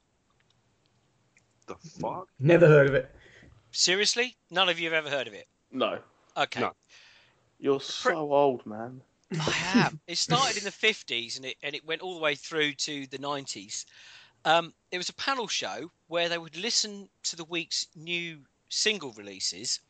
The 1.67 1.75
fuck? 1.75 2.29
Never 2.39 2.67
heard 2.67 2.89
of 2.89 2.95
it. 2.95 3.11
Seriously? 3.73 4.37
None 4.51 4.69
of 4.69 4.79
you 4.79 4.91
have 4.91 5.07
ever 5.07 5.15
heard 5.15 5.27
of 5.27 5.35
it? 5.35 5.47
No. 5.73 5.99
Okay. 6.37 6.61
No. 6.61 6.73
You're 7.59 7.81
so 7.81 8.33
old, 8.33 8.65
man. 8.67 9.01
I 9.39 9.55
am. 9.75 10.01
It 10.07 10.19
started 10.19 10.57
in 10.57 10.65
the 10.65 10.73
fifties 10.73 11.37
and 11.37 11.45
it 11.45 11.57
and 11.63 11.75
it 11.75 11.87
went 11.87 12.01
all 12.01 12.15
the 12.15 12.21
way 12.21 12.35
through 12.35 12.73
to 12.75 13.07
the 13.07 13.19
nineties. 13.19 13.87
Um, 14.45 14.73
it 14.91 14.99
was 14.99 15.09
a 15.09 15.15
panel 15.15 15.47
show 15.47 15.93
where 16.09 16.29
they 16.29 16.39
would 16.39 16.57
listen 16.57 17.09
to 17.25 17.37
the 17.37 17.45
week's 17.45 17.87
new 17.95 18.41
single 18.71 19.13
releases, 19.13 19.81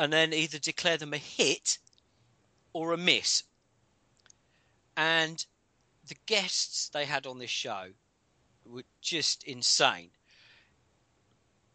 and 0.00 0.10
then 0.10 0.32
either 0.32 0.58
declare 0.58 0.96
them 0.96 1.12
a 1.12 1.18
hit 1.18 1.76
or 2.72 2.94
a 2.94 2.96
miss. 2.96 3.42
And 4.96 5.44
the 6.08 6.16
guests 6.24 6.88
they 6.88 7.04
had 7.04 7.26
on 7.26 7.38
this 7.38 7.50
show 7.50 7.88
were 8.64 8.84
just 9.02 9.44
insane. 9.44 10.08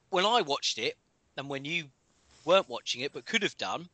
When 0.09 0.25
I 0.25 0.41
watched 0.41 0.79
it, 0.79 0.97
and 1.38 1.49
when 1.49 1.65
you 1.65 1.85
weren't 2.45 2.67
watching 2.67 3.01
it 3.01 3.13
but 3.13 3.25
could 3.25 3.43
have 3.43 3.59
done, 3.59 3.89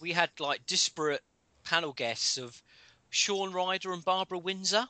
we 0.00 0.12
had 0.12 0.30
like 0.38 0.64
disparate 0.64 1.24
panel 1.64 1.92
guests 1.92 2.38
of 2.38 2.62
Shaun 3.10 3.52
Ryder 3.52 3.92
and 3.92 4.04
Barbara 4.04 4.38
Windsor, 4.38 4.86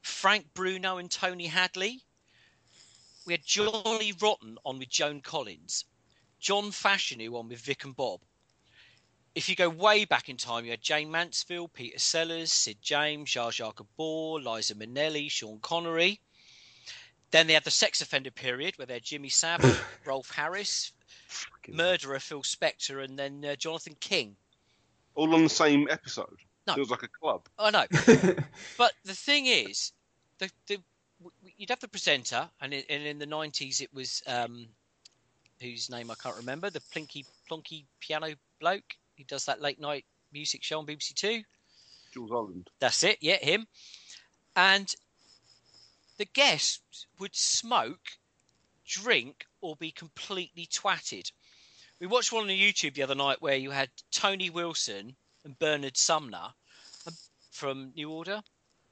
Frank 0.00 0.46
Bruno 0.54 0.96
and 0.96 1.10
Tony 1.10 1.46
Hadley. 1.46 2.00
We 3.26 3.34
had 3.34 3.44
Johnny 3.44 4.14
Rotten 4.18 4.56
on 4.64 4.78
with 4.78 4.88
Joan 4.88 5.20
Collins, 5.20 5.84
John 6.46 6.70
Fashion 6.70 7.18
Fashanu 7.18 7.34
on 7.34 7.48
with 7.48 7.58
Vic 7.58 7.82
and 7.82 7.96
Bob. 7.96 8.20
If 9.34 9.48
you 9.48 9.56
go 9.56 9.68
way 9.68 10.04
back 10.04 10.28
in 10.28 10.36
time, 10.36 10.64
you 10.64 10.70
had 10.70 10.80
Jayne 10.80 11.10
Mansfield, 11.10 11.72
Peter 11.72 11.98
Sellers, 11.98 12.52
Sid 12.52 12.76
James, 12.80 13.30
Zsa 13.30 13.48
Zsa 13.48 13.74
Gabor, 13.74 14.40
Liza 14.40 14.76
Minnelli, 14.76 15.28
Sean 15.28 15.58
Connery. 15.58 16.20
Then 17.32 17.48
they 17.48 17.54
had 17.54 17.64
the 17.64 17.72
sex 17.72 18.00
offender 18.00 18.30
period 18.30 18.78
where 18.78 18.86
they 18.86 18.94
had 18.94 19.02
Jimmy 19.02 19.28
Savile, 19.28 19.74
Rolf 20.04 20.30
Harris, 20.30 20.92
murderer 21.66 22.20
Phil 22.20 22.42
Spector, 22.42 23.02
and 23.02 23.18
then 23.18 23.44
uh, 23.44 23.56
Jonathan 23.56 23.96
King. 23.98 24.36
All 25.16 25.34
on 25.34 25.42
the 25.42 25.48
same 25.48 25.88
episode. 25.90 26.38
No. 26.68 26.74
It 26.74 26.78
was 26.78 26.90
like 26.90 27.02
a 27.02 27.08
club. 27.08 27.48
I 27.58 27.72
know. 27.72 27.86
but 28.78 28.92
the 29.04 29.14
thing 29.14 29.46
is, 29.46 29.90
the, 30.38 30.48
the 30.68 30.78
you'd 31.56 31.70
have 31.70 31.80
the 31.80 31.88
presenter, 31.88 32.48
and 32.60 32.72
in, 32.72 32.84
and 32.88 33.02
in 33.02 33.18
the 33.18 33.26
nineties 33.26 33.80
it 33.80 33.92
was 33.92 34.22
um, 34.28 34.68
whose 35.60 35.90
name 35.90 36.10
I 36.10 36.14
can't 36.14 36.36
remember, 36.36 36.70
the 36.70 36.80
plinky 36.80 37.24
plonky 37.50 37.84
piano 38.00 38.34
bloke 38.60 38.96
who 39.16 39.24
does 39.24 39.44
that 39.46 39.60
late 39.62 39.80
night 39.80 40.04
music 40.32 40.62
show 40.62 40.78
on 40.78 40.86
BBC 40.86 41.14
Two. 41.14 41.42
Jools 42.12 42.30
Holland. 42.30 42.70
That's 42.80 43.02
it, 43.02 43.18
yeah, 43.20 43.36
him. 43.36 43.66
And 44.54 44.94
the 46.18 46.24
guests 46.24 47.06
would 47.18 47.34
smoke, 47.34 48.08
drink, 48.86 49.44
or 49.60 49.76
be 49.76 49.90
completely 49.90 50.66
twatted. 50.66 51.30
We 52.00 52.06
watched 52.06 52.32
one 52.32 52.44
on 52.44 52.50
YouTube 52.50 52.94
the 52.94 53.02
other 53.02 53.14
night 53.14 53.40
where 53.40 53.56
you 53.56 53.70
had 53.70 53.90
Tony 54.10 54.50
Wilson 54.50 55.16
and 55.44 55.58
Bernard 55.58 55.96
Sumner 55.96 56.52
um, 57.06 57.14
from 57.50 57.92
New 57.94 58.10
Order. 58.10 58.42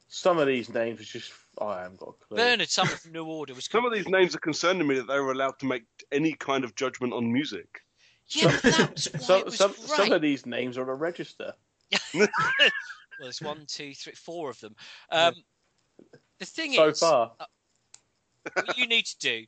Some 0.08 0.38
of 0.38 0.46
these 0.46 0.68
names 0.68 1.00
are 1.00 1.04
just 1.04 1.32
I 1.60 1.82
haven't 1.82 2.00
got 2.00 2.08
a 2.20 2.24
clue. 2.26 2.36
Bernard 2.36 2.68
Sumner 2.68 2.96
from 2.96 3.12
New 3.12 3.24
Order 3.24 3.54
was. 3.54 3.66
Some 3.66 3.84
of 3.84 3.92
these 3.92 4.08
names 4.08 4.34
are 4.34 4.40
concerning 4.40 4.86
me 4.86 4.96
that 4.96 5.06
they 5.06 5.18
were 5.20 5.32
allowed 5.32 5.58
to 5.60 5.66
make 5.66 5.84
any 6.12 6.32
kind 6.34 6.64
of 6.64 6.74
judgment 6.74 7.12
on 7.12 7.32
music. 7.32 7.82
Yeah, 8.28 8.58
but 8.62 8.72
that's 8.72 9.06
why 9.12 9.18
Some, 9.20 9.38
it 9.40 9.44
was 9.46 9.56
some, 9.56 9.72
great. 9.72 9.88
some 9.88 10.12
of 10.12 10.22
these 10.22 10.46
names 10.46 10.78
are 10.78 10.82
on 10.82 10.88
a 10.88 10.94
register. 10.94 11.52
well, 12.14 12.28
there's 13.20 13.40
one, 13.42 13.64
two, 13.66 13.94
three, 13.94 14.14
four 14.14 14.50
of 14.50 14.58
them. 14.60 14.74
Um, 15.10 15.34
the 16.38 16.46
thing 16.46 16.72
So 16.72 16.88
is, 16.88 16.98
far. 17.00 17.32
uh, 17.38 17.44
what 18.54 18.76
you 18.78 18.86
need 18.86 19.06
to 19.06 19.18
do, 19.18 19.44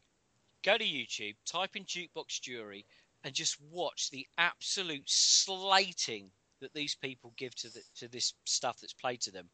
go 0.62 0.77
to 0.79 0.85
YouTube, 0.85 1.35
type 1.45 1.77
in 1.77 1.85
jukebox 1.85 2.40
jury, 2.40 2.87
and 3.25 3.35
just 3.35 3.57
watch 3.71 4.11
the 4.11 4.27
absolute 4.38 5.03
slating 5.07 6.31
that 6.61 6.73
these 6.75 6.95
people 6.95 7.33
give 7.37 7.55
to 7.57 7.69
the, 7.71 7.81
to 7.99 8.09
this 8.09 8.35
stuff 8.45 8.79
that's 8.81 8.95
played 8.95 9.21
to 9.23 9.31
them. 9.31 9.49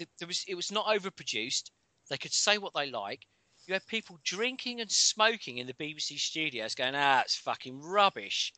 The- 0.00 0.08
There 0.18 0.28
was, 0.28 0.44
it 0.48 0.54
was 0.54 0.72
not 0.72 0.86
overproduced. 0.86 1.70
They 2.08 2.16
could 2.16 2.32
say 2.32 2.56
what 2.56 2.72
they 2.74 2.90
like. 2.90 3.26
You 3.66 3.74
had 3.74 3.86
people 3.86 4.18
drinking 4.24 4.80
and 4.80 4.90
smoking 4.90 5.58
in 5.58 5.66
the 5.66 5.74
BBC 5.74 6.18
studios, 6.18 6.74
going, 6.74 6.94
"Ah, 6.94 7.20
it's 7.20 7.36
fucking 7.36 7.82
rubbish," 7.82 8.54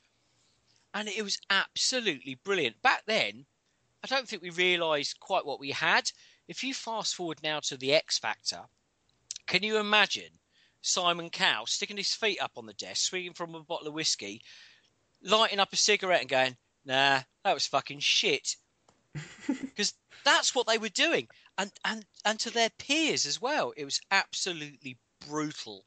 and 0.94 1.08
it 1.08 1.22
was 1.22 1.40
absolutely 1.50 2.36
brilliant. 2.36 2.80
Back 2.80 3.04
then, 3.06 3.46
I 4.04 4.06
don't 4.06 4.28
think 4.28 4.40
we 4.42 4.50
realised 4.50 5.18
quite 5.18 5.44
what 5.44 5.58
we 5.58 5.72
had. 5.72 6.12
If 6.46 6.62
you 6.62 6.74
fast 6.74 7.16
forward 7.16 7.42
now 7.42 7.58
to 7.60 7.76
the 7.76 7.92
X 7.92 8.18
Factor, 8.18 8.68
can 9.46 9.64
you 9.64 9.78
imagine 9.78 10.38
Simon 10.80 11.28
Cowell 11.28 11.66
sticking 11.66 11.96
his 11.96 12.14
feet 12.14 12.40
up 12.40 12.52
on 12.56 12.66
the 12.66 12.72
desk, 12.74 13.08
swinging 13.08 13.34
from 13.34 13.56
a 13.56 13.64
bottle 13.64 13.88
of 13.88 13.94
whiskey, 13.94 14.42
lighting 15.22 15.58
up 15.58 15.72
a 15.72 15.76
cigarette 15.76 16.20
and 16.20 16.30
going, 16.30 16.56
nah, 16.84 17.22
that 17.44 17.54
was 17.54 17.66
fucking 17.66 17.98
shit. 18.00 18.56
Because 19.46 19.94
that's 20.24 20.54
what 20.54 20.66
they 20.66 20.78
were 20.78 20.88
doing. 20.88 21.28
And, 21.58 21.70
and, 21.84 22.04
and 22.24 22.38
to 22.40 22.50
their 22.50 22.70
peers 22.78 23.26
as 23.26 23.40
well. 23.40 23.72
It 23.76 23.84
was 23.84 24.00
absolutely 24.10 24.98
brutal 25.28 25.84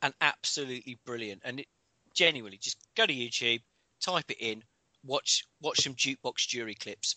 and 0.00 0.14
absolutely 0.20 0.98
brilliant. 1.04 1.42
And 1.44 1.60
it 1.60 1.66
genuinely, 2.14 2.58
just 2.58 2.78
go 2.96 3.06
to 3.06 3.12
YouTube, 3.12 3.62
type 4.00 4.30
it 4.30 4.38
in, 4.40 4.62
watch 5.04 5.44
watch 5.60 5.82
some 5.82 5.94
jukebox 5.94 6.46
jury 6.48 6.74
clips. 6.74 7.16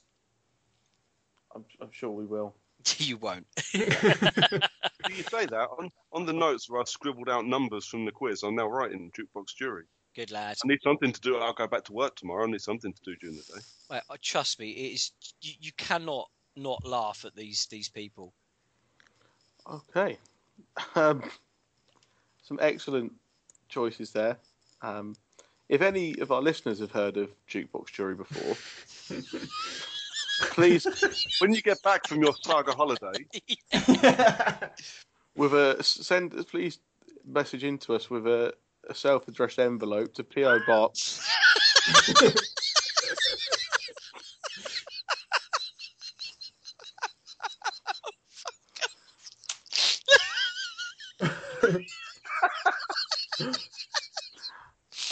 I'm, 1.55 1.65
I'm 1.81 1.91
sure 1.91 2.11
we 2.11 2.25
will. 2.25 2.55
you 2.97 3.17
won't. 3.17 3.47
Do 3.71 3.79
you 3.79 5.23
say 5.23 5.45
that 5.45 5.67
on, 5.79 5.89
on 6.11 6.25
the 6.25 6.33
notes 6.33 6.69
where 6.69 6.81
I 6.81 6.83
scribbled 6.85 7.29
out 7.29 7.45
numbers 7.45 7.85
from 7.85 8.05
the 8.05 8.11
quiz? 8.11 8.43
I'm 8.43 8.55
now 8.55 8.67
writing 8.67 9.11
jukebox 9.17 9.55
jury. 9.57 9.85
Good 10.15 10.31
lad. 10.31 10.57
I 10.63 10.67
need 10.67 10.79
something 10.81 11.11
to 11.11 11.21
do. 11.21 11.37
I'll 11.37 11.53
go 11.53 11.67
back 11.67 11.83
to 11.85 11.93
work 11.93 12.15
tomorrow. 12.15 12.45
I 12.45 12.51
need 12.51 12.61
something 12.61 12.93
to 12.93 13.01
do 13.03 13.15
during 13.17 13.35
the 13.35 13.43
day. 13.43 13.61
Well, 13.89 14.01
trust 14.21 14.59
me, 14.59 14.69
it 14.71 14.93
is 14.93 15.11
you, 15.41 15.53
you 15.59 15.71
cannot 15.77 16.29
not 16.55 16.85
laugh 16.85 17.25
at 17.25 17.35
these 17.35 17.65
these 17.67 17.89
people. 17.89 18.33
Okay. 19.69 20.17
Um, 20.95 21.23
some 22.43 22.59
excellent 22.61 23.13
choices 23.69 24.11
there. 24.11 24.37
Um, 24.81 25.15
if 25.67 25.81
any 25.81 26.17
of 26.19 26.31
our 26.31 26.41
listeners 26.41 26.79
have 26.79 26.91
heard 26.91 27.17
of 27.17 27.29
Jukebox 27.49 27.91
Jury 27.91 28.15
before, 28.15 28.55
please, 30.51 30.85
when 31.39 31.53
you 31.53 31.61
get 31.61 31.81
back 31.81 32.07
from 32.07 32.21
your 32.21 32.33
saga 32.43 32.73
holiday, 32.73 33.25
with 35.35 35.53
a 35.53 35.81
send 35.81 36.31
please 36.47 36.79
message 37.25 37.63
into 37.63 37.93
us 37.93 38.09
with 38.09 38.27
a, 38.27 38.53
a 38.89 38.95
self-addressed 38.95 39.59
envelope 39.59 40.13
to 40.13 40.23
PO 40.23 40.59
Box. 40.67 41.27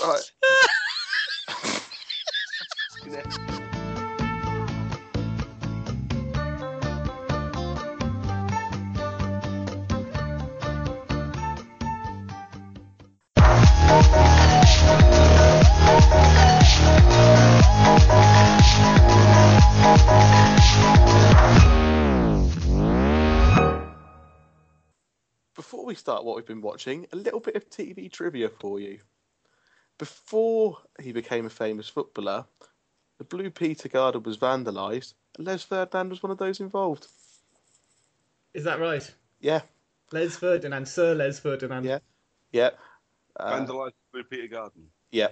Right. 0.04 0.32
Before 3.14 3.30
we 25.86 25.94
start 25.94 26.24
what 26.24 26.36
we've 26.36 26.46
been 26.46 26.62
watching, 26.62 27.06
a 27.12 27.16
little 27.16 27.40
bit 27.40 27.56
of 27.56 27.70
TV 27.70 28.12
trivia 28.12 28.50
for 28.50 28.80
you. 28.80 28.98
Before 30.00 30.80
he 31.00 31.12
became 31.12 31.46
a 31.46 31.52
famous 31.52 31.88
footballer, 31.88 32.46
the 33.18 33.24
Blue 33.24 33.50
Peter 33.50 33.88
Garden 33.90 34.24
was 34.24 34.38
vandalised, 34.38 35.14
and 35.38 35.48
Les 35.48 35.64
Ferdinand 35.64 36.10
was 36.10 36.24
one 36.24 36.32
of 36.32 36.38
those 36.38 36.60
involved. 36.60 37.08
Is 38.54 38.64
that 38.64 38.80
right? 38.80 39.10
Yeah, 39.40 39.62
Les 40.12 40.36
Ferdinand, 40.36 40.88
Sir 40.88 41.14
Les 41.16 41.40
Ferdinand. 41.40 41.84
yeah, 41.86 42.00
yeah, 42.52 42.72
uh, 43.38 43.52
vandalised 43.60 43.94
Blue 44.12 44.24
Peter 44.24 44.48
Garden. 44.48 44.88
yeah. 45.12 45.30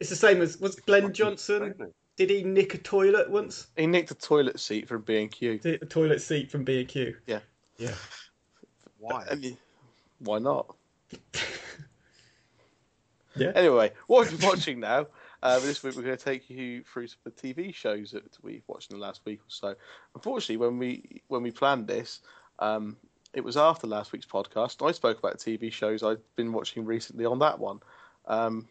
It's 0.00 0.08
the 0.08 0.16
same 0.16 0.40
as 0.40 0.58
was 0.58 0.76
Glenn 0.76 1.12
Johnson. 1.12 1.74
Did 2.16 2.30
he 2.30 2.42
nick 2.42 2.74
a 2.74 2.78
toilet 2.78 3.30
once? 3.30 3.66
He 3.76 3.86
nicked 3.86 4.10
a 4.10 4.14
toilet 4.14 4.58
seat 4.58 4.88
from 4.88 5.02
B&Q. 5.02 5.58
The 5.58 5.76
toilet 5.78 6.20
seat 6.22 6.50
from 6.50 6.64
B 6.64 6.80
and 6.80 6.88
Q. 6.88 7.16
Yeah. 7.26 7.40
Yeah. 7.76 7.92
Why? 8.98 9.26
I 9.30 9.34
mean, 9.34 9.58
why 10.20 10.38
not? 10.38 10.74
Yeah. 13.36 13.52
Anyway, 13.54 13.92
what 14.06 14.26
are 14.26 14.30
you 14.34 14.38
watching 14.46 14.80
now, 14.80 15.06
uh, 15.42 15.58
this 15.60 15.82
week 15.82 15.96
we're 15.96 16.02
going 16.02 16.16
to 16.16 16.24
take 16.24 16.48
you 16.50 16.82
through 16.84 17.06
some 17.08 17.18
of 17.26 17.34
the 17.36 17.54
TV 17.54 17.74
shows 17.74 18.10
that 18.10 18.24
we've 18.42 18.62
watched 18.66 18.90
in 18.90 18.98
the 18.98 19.04
last 19.04 19.20
week 19.24 19.40
or 19.40 19.48
so. 19.48 19.74
Unfortunately, 20.14 20.56
when 20.56 20.78
we 20.78 21.22
when 21.28 21.42
we 21.42 21.50
planned 21.50 21.86
this, 21.86 22.20
um, 22.58 22.96
it 23.32 23.42
was 23.42 23.56
after 23.56 23.86
last 23.86 24.12
week's 24.12 24.26
podcast. 24.26 24.86
I 24.86 24.92
spoke 24.92 25.18
about 25.18 25.38
TV 25.38 25.72
shows 25.72 26.02
I've 26.02 26.20
been 26.36 26.52
watching 26.52 26.84
recently 26.84 27.24
on 27.24 27.38
that 27.40 27.58
one. 27.58 27.80
Um, 28.26 28.68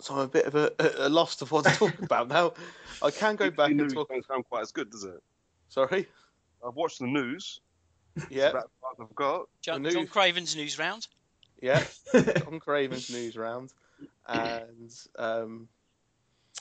so 0.00 0.14
I'm 0.14 0.20
a 0.20 0.28
bit 0.28 0.46
of 0.46 0.54
a, 0.54 0.72
a 0.98 1.08
loss 1.08 1.40
of 1.42 1.52
what 1.52 1.64
to 1.66 1.70
talk 1.72 1.98
about 2.02 2.28
now. 2.28 2.54
I 3.02 3.10
can 3.10 3.36
go 3.36 3.50
back 3.50 3.68
BBC 3.68 3.70
and 3.70 3.76
news 3.76 3.92
talk. 3.92 4.08
don't 4.08 4.26
sound 4.26 4.44
quite 4.48 4.62
as 4.62 4.72
good, 4.72 4.90
does 4.90 5.04
it? 5.04 5.22
Sorry. 5.68 6.06
I've 6.66 6.74
watched 6.74 6.98
the 7.00 7.06
news. 7.06 7.60
Yeah. 8.30 8.52
I've 9.00 9.14
got. 9.14 9.48
John, 9.62 9.82
The 9.82 9.90
John. 9.90 10.06
Craven's 10.06 10.56
news 10.56 10.78
round. 10.78 11.06
Yeah, 11.62 11.84
John 12.12 12.58
Craven's 12.58 13.10
news 13.10 13.36
round, 13.36 13.74
and 14.30 14.92
um, 15.18 15.68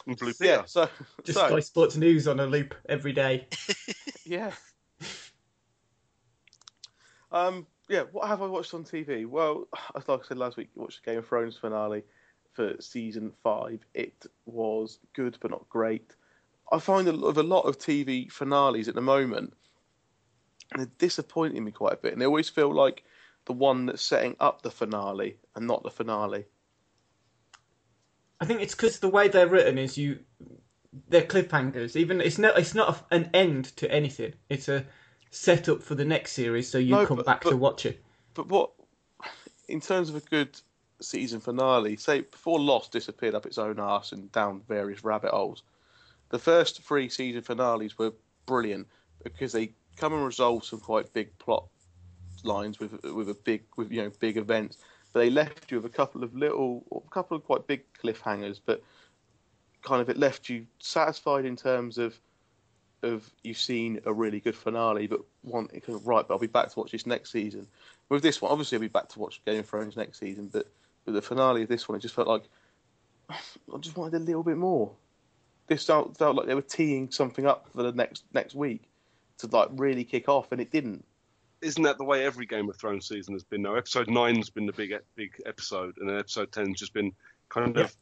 And 0.08 0.17
Blue 0.17 0.34
Peter. 0.34 0.45
yeah. 0.45 0.65
So, 0.65 0.89
Just 1.23 1.39
so 1.39 1.47
Sky 1.47 1.60
Sports 1.60 1.95
News 1.97 2.28
on 2.28 2.39
a 2.39 2.45
loop 2.45 2.76
every 2.88 3.13
day. 3.13 3.47
yeah. 4.26 4.51
Um, 7.32 7.67
yeah. 7.88 8.03
What 8.11 8.28
have 8.28 8.41
I 8.41 8.47
watched 8.47 8.74
on 8.74 8.84
TV? 8.84 9.26
Well, 9.28 9.67
like 10.07 10.09
I 10.09 10.28
said 10.28 10.38
last 10.38 10.57
week, 10.57 10.70
I 10.78 10.82
watched 10.82 11.03
the 11.03 11.11
Game 11.11 11.20
of 11.20 11.28
Thrones 11.28 11.57
finale 11.57 12.03
for 12.53 12.76
season 12.80 13.32
five. 13.43 13.80
It 13.93 14.26
was 14.45 14.99
good, 15.13 15.38
but 15.41 15.51
not 15.51 15.67
great. 15.70 16.15
I 16.72 16.80
find 16.80 17.07
a 17.07 17.11
lot 17.13 17.30
of 17.30 17.38
a 17.38 17.43
lot 17.43 17.61
of 17.61 17.80
TV 17.80 18.32
finales 18.32 18.88
at 18.88 18.95
the 18.95 19.01
moment, 19.01 19.53
they're 20.76 20.88
disappointing 20.97 21.63
me 21.63 21.72
quite 21.72 21.93
a 21.93 21.97
bit. 21.97 22.13
And 22.13 22.22
they 22.22 22.26
always 22.26 22.49
feel 22.49 22.74
like 22.74 23.03
the 23.45 23.53
one 23.53 23.88
that's 23.88 24.03
setting 24.03 24.36
up 24.39 24.61
the 24.61 24.70
finale 24.70 25.38
and 25.55 25.65
not 25.65 25.84
the 25.84 25.89
finale. 25.89 26.45
I 28.42 28.46
think 28.46 28.62
it's 28.62 28.76
because 28.76 29.00
the 29.00 29.10
way 29.10 29.28
they're 29.28 29.48
written 29.48 29.78
is 29.78 29.98
you, 29.98 30.20
they're 31.10 31.24
cliffhangers. 31.24 31.96
Even 31.96 32.22
it's 32.22 32.38
not 32.38 32.58
it's 32.58 32.74
not 32.76 33.06
a, 33.12 33.16
an 33.16 33.30
end 33.34 33.66
to 33.78 33.92
anything. 33.92 34.34
It's 34.50 34.70
a 34.70 34.86
setup 35.32 35.84
for 35.84 35.96
the 35.96 36.06
next 36.06 36.34
series, 36.34 36.70
so 36.70 36.78
you 36.78 36.92
No, 36.96 37.06
come 37.06 37.18
but- 37.18 37.26
back 37.26 37.42
to 37.42 37.58
watch 37.58 37.86
it. 37.86 38.04
But 38.34 38.48
what, 38.48 38.72
in 39.68 39.82
terms 39.82 40.10
of 40.10 40.16
a 40.16 40.22
good 40.22 40.60
season 41.02 41.40
finale, 41.40 41.98
say 41.98 42.22
before 42.22 42.60
Lost 42.60 42.92
disappeared 42.92 43.36
up 43.36 43.46
its 43.46 43.58
own 43.58 43.80
arse 43.80 44.12
and 44.12 44.32
down 44.32 44.62
various 44.68 45.04
rabbit 45.04 45.32
holes, 45.32 45.64
the 46.30 46.40
first 46.40 46.82
three 46.84 47.10
season 47.10 47.42
finales 47.42 47.98
were 47.98 48.14
brilliant 48.46 48.88
because 49.24 49.52
they 49.52 49.74
come 49.98 50.14
and 50.14 50.26
resolve 50.26 50.64
some 50.64 50.80
quite 50.80 51.12
big 51.14 51.38
plot 51.40 51.66
lines 52.44 52.80
with 52.80 53.04
with 53.04 53.30
a 53.30 53.34
big 53.34 53.64
with 53.76 53.92
you 53.92 54.02
know 54.04 54.12
big 54.20 54.38
events, 54.38 54.78
they 55.14 55.30
left 55.30 55.72
you 55.72 55.78
with 55.78 55.91
a 55.91 55.95
couple 55.95 56.24
of 56.24 56.36
little, 56.36 56.84
or 56.89 57.01
a 57.05 57.10
couple 57.10 57.36
of 57.36 57.43
quite 57.43 57.68
big 57.68 57.84
cliffhangers, 57.93 58.60
but 58.64 58.84
kind 59.82 60.01
of 60.01 60.10
it 60.10 60.18
left 60.18 60.49
you 60.49 60.66
satisfied 60.80 61.45
in 61.45 61.55
terms 61.55 61.97
of 61.97 62.20
of 63.01 63.32
you've 63.43 63.57
seen 63.57 63.99
a 64.05 64.14
really 64.14 64.39
good 64.39 64.55
finale, 64.55 65.07
but 65.07 65.22
want 65.43 65.72
kind 65.72 65.95
of, 65.95 66.05
right, 66.05 66.28
but 66.28 66.34
I'll 66.34 66.39
be 66.39 66.47
back 66.47 66.70
to 66.70 66.80
watch 66.80 66.91
this 66.91 67.05
next 67.05 67.32
season. 67.32 67.66
With 68.10 68.22
this 68.22 68.41
one, 68.41 68.51
obviously 68.51 68.76
I'll 68.76 68.82
be 68.82 68.88
back 68.89 69.07
to 69.10 69.20
watch 69.20 69.41
Game 69.45 69.60
of 69.60 69.68
Thrones 69.68 69.95
next 69.95 70.20
season, 70.20 70.49
but 70.51 70.68
with 71.05 71.16
the 71.16 71.22
finale 71.22 71.64
of 71.64 71.70
this 71.70 71.88
one, 71.88 71.97
it 71.97 72.01
just 72.01 72.16
felt 72.16 72.28
like 72.28 72.43
I 73.30 73.78
just 73.80 73.97
wanted 73.97 74.18
a 74.18 74.24
little 74.24 74.43
bit 74.43 74.57
more. 74.57 74.91
This 75.68 75.86
felt, 75.86 76.18
felt 76.18 76.36
like 76.36 76.47
they 76.47 76.55
were 76.55 76.62
teeing 76.62 77.12
something 77.12 77.45
up 77.45 77.70
for 77.74 77.84
the 77.84 77.91
next 77.91 78.24
next 78.34 78.55
week 78.55 78.89
to 79.38 79.47
like 79.47 79.70
really 79.74 80.03
kick 80.03 80.28
off, 80.28 80.51
and 80.51 80.60
it 80.60 80.72
didn't. 80.72 81.05
Isn't 81.62 81.84
that 81.84 81.97
the 81.97 82.05
way 82.05 82.26
every 82.26 82.45
Game 82.45 82.70
of 82.70 82.78
Thrones 82.78 83.07
season 83.07 83.34
has 83.34 83.43
been? 83.43 83.62
Now, 83.62 83.76
episode 83.76 84.10
nine's 84.10 84.49
been 84.49 84.66
the 84.66 84.74
big 84.74 84.93
big 85.16 85.34
episode, 85.45 85.97
and 85.97 86.10
then 86.10 86.18
episode 86.18 86.51
ten's 86.51 86.80
just 86.80 86.93
been 86.93 87.14
kind 87.49 87.78
of 87.78 87.95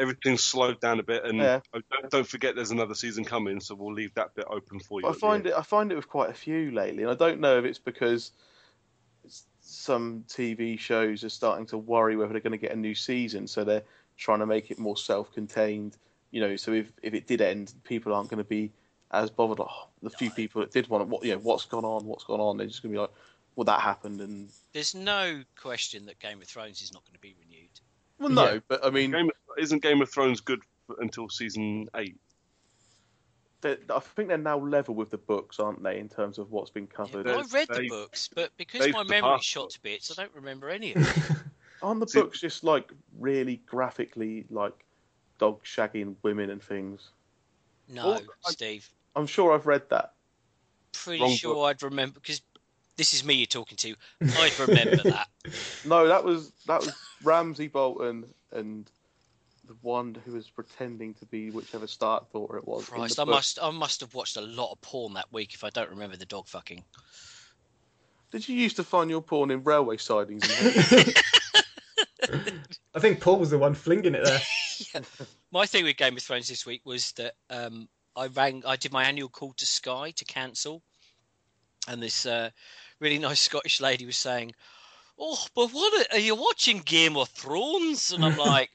everything's 0.00 0.42
slowed 0.42 0.80
down 0.80 0.98
a 0.98 1.02
bit. 1.02 1.24
And 1.24 1.38
Yeah. 1.38 1.60
oh, 1.74 1.80
don't, 1.90 2.10
don't 2.10 2.26
forget, 2.26 2.56
there's 2.56 2.70
another 2.70 2.94
season 2.94 3.24
coming, 3.24 3.60
so 3.60 3.74
we'll 3.74 3.92
leave 3.92 4.14
that 4.14 4.34
bit 4.34 4.46
open 4.48 4.80
for 4.80 5.00
you. 5.00 5.08
I 5.08 5.12
find 5.12 5.46
it. 5.46 5.52
I 5.54 5.62
find 5.62 5.92
it 5.92 5.96
with 5.96 6.08
quite 6.08 6.30
a 6.30 6.34
few 6.34 6.70
lately, 6.70 7.02
and 7.02 7.12
I 7.12 7.14
don't 7.14 7.40
know 7.40 7.58
if 7.58 7.64
it's 7.64 7.78
because 7.78 8.32
some 9.60 10.24
TV 10.26 10.78
shows 10.78 11.22
are 11.22 11.28
starting 11.28 11.66
to 11.66 11.78
worry 11.78 12.16
whether 12.16 12.32
they're 12.32 12.40
going 12.40 12.52
to 12.52 12.58
get 12.58 12.72
a 12.72 12.76
new 12.76 12.94
season, 12.94 13.46
so 13.46 13.62
they're 13.62 13.84
trying 14.16 14.40
to 14.40 14.46
make 14.46 14.70
it 14.70 14.78
more 14.78 14.96
self-contained. 14.96 15.96
You 16.30 16.40
know, 16.40 16.56
so 16.56 16.72
if 16.72 16.90
if 17.02 17.14
it 17.14 17.26
did 17.26 17.40
end, 17.40 17.74
people 17.84 18.14
aren't 18.14 18.30
going 18.30 18.42
to 18.42 18.48
be 18.48 18.72
as 19.12 19.30
bothered. 19.30 19.60
Oh, 19.60 19.88
the 20.02 20.10
few 20.10 20.30
people 20.30 20.60
that 20.60 20.70
did 20.72 20.88
want 20.88 21.02
to, 21.02 21.06
what 21.06 21.24
you 21.24 21.32
know, 21.32 21.38
what's 21.38 21.64
gone 21.66 21.84
on, 21.84 22.04
what's 22.06 22.24
gone 22.24 22.40
on, 22.40 22.56
they're 22.56 22.66
just 22.66 22.82
going 22.82 22.92
to 22.92 22.96
be 22.96 23.00
like, 23.00 23.10
well, 23.56 23.64
that 23.64 23.80
happened, 23.80 24.20
and 24.20 24.48
There's 24.72 24.94
no 24.94 25.42
question 25.60 26.06
that 26.06 26.18
Game 26.20 26.40
of 26.40 26.46
Thrones 26.48 26.80
is 26.82 26.92
not 26.92 27.02
going 27.04 27.14
to 27.14 27.20
be 27.20 27.34
renewed. 27.40 27.68
well, 28.18 28.28
no, 28.30 28.54
Yeah. 28.54 28.60
but 28.68 28.84
I 28.84 28.90
mean, 28.90 29.10
Game 29.10 29.26
of, 29.26 29.32
isn't 29.58 29.82
Game 29.82 30.00
of 30.00 30.10
Thrones 30.10 30.40
good 30.40 30.60
for, 30.86 30.96
until 31.00 31.28
season 31.28 31.88
eight? 31.96 32.16
I 33.62 33.76
think 33.98 34.28
they're 34.28 34.38
now 34.38 34.56
level 34.58 34.94
with 34.94 35.10
the 35.10 35.18
books, 35.18 35.60
aren't 35.60 35.82
they, 35.82 35.98
in 35.98 36.08
terms 36.08 36.38
of 36.38 36.50
what's 36.50 36.70
been 36.70 36.84
Yeah, 36.90 36.96
covered? 36.96 37.24
but 37.26 37.36
I 37.36 37.42
read 37.52 37.68
the 37.68 37.88
books, 37.90 38.30
but 38.34 38.56
because 38.56 38.90
my 38.90 39.02
memory's 39.02 39.44
shot 39.44 39.68
to 39.70 39.82
bits, 39.82 40.10
I 40.10 40.22
don't 40.22 40.34
remember 40.34 40.70
any 40.70 40.94
of 40.94 41.02
them. 41.28 41.36
Aren't 41.82 42.00
the 42.00 42.08
See- 42.08 42.20
books 42.22 42.40
just 42.40 42.64
like 42.64 42.90
really 43.18 43.56
graphically 43.66 44.46
like 44.48 44.72
dog 45.38 45.62
shagging 45.64 46.14
women 46.22 46.48
and 46.50 46.62
things? 46.62 47.10
No, 47.88 48.06
Well, 48.06 48.22
I- 48.46 48.50
Steve. 48.52 48.88
I'm 49.16 49.26
sure 49.26 49.52
I've 49.52 49.66
read 49.66 49.82
that. 49.90 50.14
Pretty 50.92 51.22
Wrong 51.22 51.34
sure 51.34 51.54
book. 51.54 51.66
I'd 51.66 51.82
remember 51.82 52.20
because 52.20 52.42
this 52.96 53.14
is 53.14 53.24
me 53.24 53.34
you're 53.34 53.46
talking 53.46 53.76
to. 53.78 53.94
I'd 54.22 54.58
remember 54.58 54.96
that. 55.04 55.28
No, 55.86 56.06
that 56.06 56.22
was 56.22 56.52
that 56.66 56.80
was 56.80 56.92
Ramsay 57.24 57.68
Bolton 57.68 58.26
and 58.52 58.90
the 59.66 59.74
one 59.80 60.16
who 60.26 60.32
was 60.32 60.50
pretending 60.50 61.14
to 61.14 61.24
be 61.26 61.50
whichever 61.50 61.86
Stark 61.86 62.30
daughter 62.32 62.58
it 62.58 62.68
was. 62.68 62.86
Christ, 62.86 63.18
I 63.18 63.24
book. 63.24 63.34
must 63.34 63.58
I 63.62 63.70
must 63.70 64.00
have 64.00 64.12
watched 64.14 64.36
a 64.36 64.42
lot 64.42 64.72
of 64.72 64.80
porn 64.82 65.14
that 65.14 65.32
week 65.32 65.54
if 65.54 65.64
I 65.64 65.70
don't 65.70 65.88
remember 65.88 66.16
the 66.16 66.26
dog 66.26 66.46
fucking. 66.46 66.84
Did 68.32 68.48
you 68.48 68.54
used 68.56 68.76
to 68.76 68.84
find 68.84 69.08
your 69.08 69.22
porn 69.22 69.50
in 69.50 69.64
railway 69.64 69.96
sidings? 69.96 70.44
I 72.94 72.98
think 72.98 73.20
Paul 73.20 73.38
was 73.38 73.50
the 73.50 73.58
one 73.58 73.74
flinging 73.74 74.14
it 74.14 74.24
there. 74.24 75.02
My 75.50 75.66
thing 75.66 75.84
with 75.84 75.96
Game 75.96 76.16
of 76.16 76.22
Thrones 76.22 76.48
this 76.48 76.66
week 76.66 76.82
was 76.84 77.12
that 77.12 77.34
um, 77.48 77.88
I 78.16 78.26
rang, 78.26 78.62
I 78.66 78.76
did 78.76 78.92
my 78.92 79.04
annual 79.04 79.28
call 79.28 79.52
to 79.54 79.66
Sky 79.66 80.10
to 80.12 80.24
cancel, 80.24 80.82
and 81.88 82.02
this 82.02 82.26
uh, 82.26 82.50
really 82.98 83.18
nice 83.28 83.40
Scottish 83.40 83.80
lady 83.80 84.06
was 84.06 84.16
saying, 84.16 84.54
"Oh, 85.18 85.38
but 85.54 85.70
what 85.70 86.00
are, 86.12 86.16
are 86.16 86.20
you 86.20 86.34
watching 86.34 86.78
Game 86.80 87.16
of 87.16 87.28
Thrones?" 87.30 88.10
And 88.12 88.24
I'm 88.24 88.36
like, 88.52 88.70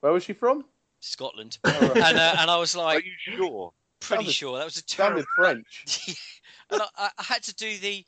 Where 0.00 0.12
was 0.12 0.24
she 0.24 0.32
from? 0.32 0.64
Scotland, 1.00 1.58
and 1.64 2.18
uh, 2.18 2.36
and 2.38 2.50
I 2.50 2.56
was 2.58 2.76
like, 2.76 3.02
Are 3.02 3.06
you 3.06 3.36
sure? 3.36 3.72
pretty 4.00 4.24
sounded- 4.24 4.34
sure 4.34 4.58
that 4.58 4.64
was 4.64 4.76
a 4.76 4.84
terrible. 4.84 5.22
Sounded 5.36 5.64
French. 5.74 6.16
and 6.70 6.82
I, 6.82 6.86
I- 6.96 7.10
I 7.18 7.22
had 7.22 7.42
to 7.44 7.54
do 7.54 7.76
the 7.78 8.04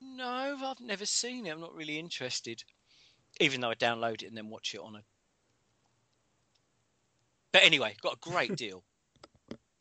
no, 0.00 0.28
I've 0.28 0.80
never 0.80 1.06
seen 1.06 1.46
it. 1.46 1.50
I'm 1.50 1.60
not 1.60 1.74
really 1.74 1.98
interested, 1.98 2.62
even 3.40 3.60
though 3.60 3.70
I 3.70 3.74
download 3.74 4.22
it 4.22 4.26
and 4.26 4.36
then 4.36 4.48
watch 4.50 4.74
it 4.74 4.80
on 4.80 4.96
a. 4.96 5.00
But 7.52 7.62
anyway, 7.64 7.94
got 8.02 8.14
a 8.14 8.30
great 8.30 8.54
deal. 8.56 8.82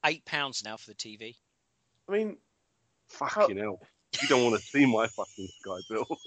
Eight 0.05 0.25
pounds 0.25 0.63
now 0.63 0.77
for 0.77 0.87
the 0.91 0.95
TV. 0.95 1.35
I 2.09 2.11
mean, 2.11 2.37
Fucking 3.13 3.57
hell. 3.57 3.79
You 4.21 4.27
don't 4.27 4.43
want 4.43 4.59
to 4.59 4.61
see 4.61 4.85
my 4.85 5.07
fucking 5.07 5.47
Sky 5.59 5.77
bill. 5.89 6.05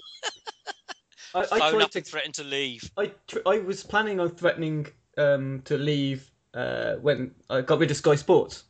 I, 1.35 1.39
I 1.39 1.45
Phone 1.45 1.71
tried 1.71 1.81
up 1.81 1.91
to 1.91 2.01
threaten 2.01 2.31
to 2.33 2.43
leave. 2.43 2.89
I 2.97 3.11
tr- 3.27 3.39
I 3.45 3.59
was 3.59 3.83
planning 3.83 4.19
on 4.19 4.29
threatening 4.29 4.87
um, 5.17 5.61
to 5.65 5.77
leave 5.77 6.31
uh, 6.53 6.95
when 6.95 7.31
I 7.49 7.61
got 7.61 7.79
rid 7.79 7.91
of 7.91 7.97
Sky 7.97 8.15
Sports. 8.15 8.63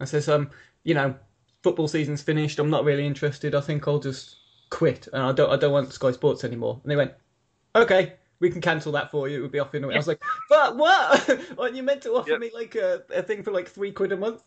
I 0.00 0.04
says, 0.04 0.28
um, 0.28 0.50
you 0.84 0.94
know, 0.94 1.14
football 1.62 1.88
season's 1.88 2.22
finished. 2.22 2.58
I'm 2.58 2.70
not 2.70 2.84
really 2.84 3.06
interested. 3.06 3.54
I 3.54 3.60
think 3.60 3.88
I'll 3.88 3.98
just 3.98 4.36
quit, 4.70 5.08
and 5.12 5.22
I 5.22 5.32
don't 5.32 5.50
I 5.50 5.56
don't 5.56 5.72
want 5.72 5.92
Sky 5.92 6.12
Sports 6.12 6.44
anymore. 6.44 6.80
And 6.82 6.90
they 6.90 6.96
went, 6.96 7.12
okay, 7.74 8.14
we 8.40 8.50
can 8.50 8.60
cancel 8.60 8.92
that 8.92 9.10
for 9.10 9.28
you. 9.28 9.38
It 9.38 9.42
would 9.42 9.52
be 9.52 9.58
off 9.58 9.74
in 9.74 9.84
a 9.84 9.86
week. 9.86 9.94
I 9.94 9.98
was 9.98 10.08
like, 10.08 10.22
but 10.48 10.76
what? 10.76 11.40
Aren't 11.58 11.74
you 11.76 11.82
meant 11.82 12.02
to 12.02 12.12
offer 12.14 12.32
Yeah. 12.32 12.38
me 12.38 12.50
like 12.54 12.74
a, 12.74 13.02
a 13.14 13.22
thing 13.22 13.42
for 13.42 13.50
like 13.52 13.68
three 13.68 13.92
quid 13.92 14.12
a 14.12 14.16
month? 14.16 14.42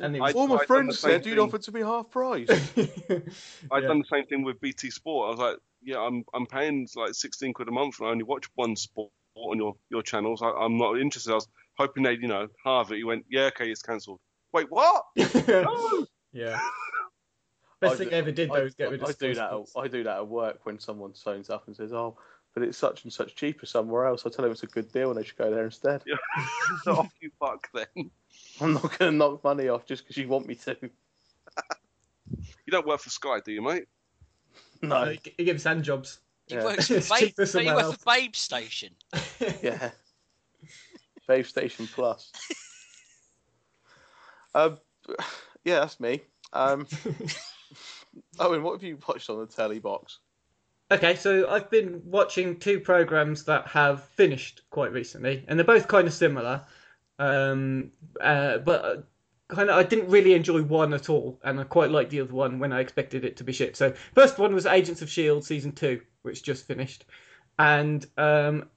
And 0.00 0.14
he 0.14 0.20
was, 0.20 0.34
all 0.34 0.46
my 0.46 0.56
I've 0.56 0.66
friends 0.66 0.98
said 1.00 1.26
you'd 1.26 1.38
offer 1.40 1.58
to 1.58 1.72
be 1.72 1.80
half 1.80 2.10
price. 2.10 2.48
I've 2.78 3.82
Yeah. 3.82 3.88
done 3.88 3.98
the 3.98 4.04
same 4.10 4.26
thing 4.26 4.44
with 4.44 4.60
BT 4.60 4.90
Sport. 4.90 5.26
I 5.26 5.30
was 5.30 5.38
like, 5.40 5.56
yeah, 5.82 5.98
I'm 5.98 6.24
I'm 6.34 6.46
paying 6.46 6.88
like 6.96 7.14
16 7.14 7.52
quid 7.52 7.68
a 7.68 7.72
month 7.72 7.98
and 8.00 8.08
I 8.08 8.12
only 8.12 8.24
watch 8.24 8.46
one 8.54 8.76
sport 8.76 9.10
on 9.34 9.58
your, 9.58 9.74
your 9.90 10.02
channels. 10.02 10.40
I, 10.42 10.48
I'm 10.50 10.76
not 10.78 10.98
interested. 11.00 11.30
I 11.32 11.34
was 11.36 11.48
hoping 11.76 12.02
they'd, 12.02 12.20
you 12.22 12.28
know, 12.28 12.48
halve 12.64 12.90
it. 12.92 12.96
He 12.96 13.04
went, 13.04 13.24
yeah, 13.30 13.44
okay, 13.54 13.70
it's 13.70 13.82
cancelled. 13.82 14.18
Wait, 14.52 14.66
what? 14.70 15.04
No! 15.48 16.06
yeah. 16.32 16.58
Best 17.80 17.94
I 17.94 17.96
thing 17.98 18.08
do- 18.08 18.14
I 18.16 18.18
ever 18.18 18.32
did 18.32 18.50
I, 18.50 18.54
though 18.56 18.64
was 18.64 18.74
get 18.74 18.90
rid 18.90 19.02
of 19.02 19.08
I 19.08 19.12
do 19.12 19.34
that. 19.34 19.50
Sports. 19.50 19.72
At, 19.76 19.80
I 19.82 19.88
do 19.88 20.02
that 20.04 20.16
at 20.16 20.26
work 20.28 20.60
when 20.64 20.78
someone 20.80 21.12
phones 21.12 21.48
up 21.50 21.66
and 21.68 21.76
says, 21.76 21.92
"Oh, 21.92 22.16
but 22.54 22.62
it's 22.62 22.78
such 22.78 23.04
and 23.04 23.12
such 23.12 23.34
cheaper 23.36 23.66
somewhere 23.66 24.06
else." 24.06 24.24
I 24.26 24.30
tell 24.30 24.42
them 24.42 24.52
it's 24.52 24.62
a 24.62 24.66
good 24.66 24.90
deal 24.92 25.10
and 25.10 25.18
they 25.18 25.24
should 25.24 25.36
go 25.38 25.50
there 25.50 25.64
instead. 25.64 26.02
Yeah. 26.06 26.16
so 26.84 26.92
off 26.96 27.12
you 27.20 27.30
fuck 27.38 27.68
then. 27.72 28.10
I'm 28.60 28.74
not 28.74 28.98
going 28.98 29.12
to 29.12 29.16
knock 29.16 29.44
money 29.44 29.68
off 29.68 29.86
just 29.86 30.04
because 30.04 30.16
you 30.16 30.28
want 30.28 30.46
me 30.46 30.54
to. 30.56 30.76
You 30.82 32.70
don't 32.70 32.86
work 32.86 33.00
for 33.00 33.10
Sky, 33.10 33.38
do 33.44 33.52
you, 33.52 33.62
mate? 33.62 33.86
No. 34.82 35.06
He 35.06 35.20
he 35.38 35.44
gives 35.44 35.64
hand 35.64 35.82
jobs. 35.84 36.20
He 36.46 36.54
Yeah. 36.56 36.64
works 36.64 36.86
for 36.88 36.94
It's 36.96 37.08
Babe, 37.08 37.18
cheaper 37.18 37.34
but 37.36 37.42
he 37.46 37.50
somewhere 37.52 37.74
works 37.76 37.84
else. 37.86 37.96
for 37.96 38.14
Babe 38.14 38.34
Station. 38.36 38.90
Yeah. 39.62 39.90
Babe 41.26 41.44
Station 41.46 41.86
Plus. 41.86 42.32
Um, 44.54 44.78
yeah, 45.64 45.80
that's 45.80 46.00
me. 46.00 46.22
Um, 46.52 46.86
Owen, 48.38 48.62
what 48.62 48.72
have 48.72 48.82
you 48.82 48.98
watched 49.06 49.28
on 49.30 49.38
the 49.40 49.46
telly 49.46 49.78
box? 49.78 50.18
Okay, 50.90 51.16
so 51.16 51.48
I've 51.50 51.68
been 51.68 52.00
watching 52.04 52.58
two 52.58 52.80
programs 52.80 53.44
that 53.44 53.66
have 53.66 54.04
finished 54.04 54.62
quite 54.70 54.92
recently, 54.92 55.44
and 55.46 55.58
they're 55.58 55.66
both 55.66 55.86
kind 55.86 56.06
of 56.06 56.14
similar. 56.14 56.62
Um, 57.18 57.90
uh, 58.20 58.58
but 58.58 59.06
kind 59.48 59.68
of, 59.68 59.76
I 59.76 59.82
didn't 59.82 60.08
really 60.08 60.32
enjoy 60.32 60.62
one 60.62 60.94
at 60.94 61.10
all, 61.10 61.38
and 61.44 61.60
I 61.60 61.64
quite 61.64 61.90
liked 61.90 62.10
the 62.10 62.22
other 62.22 62.32
one 62.32 62.58
when 62.58 62.72
I 62.72 62.80
expected 62.80 63.24
it 63.24 63.36
to 63.36 63.44
be 63.44 63.52
shit. 63.52 63.76
So, 63.76 63.92
first 64.14 64.38
one 64.38 64.54
was 64.54 64.64
Agents 64.64 65.02
of 65.02 65.10
Shield 65.10 65.44
season 65.44 65.72
two, 65.72 66.00
which 66.22 66.42
just 66.42 66.66
finished. 66.66 67.04
And 67.58 68.06
um, 68.16 68.70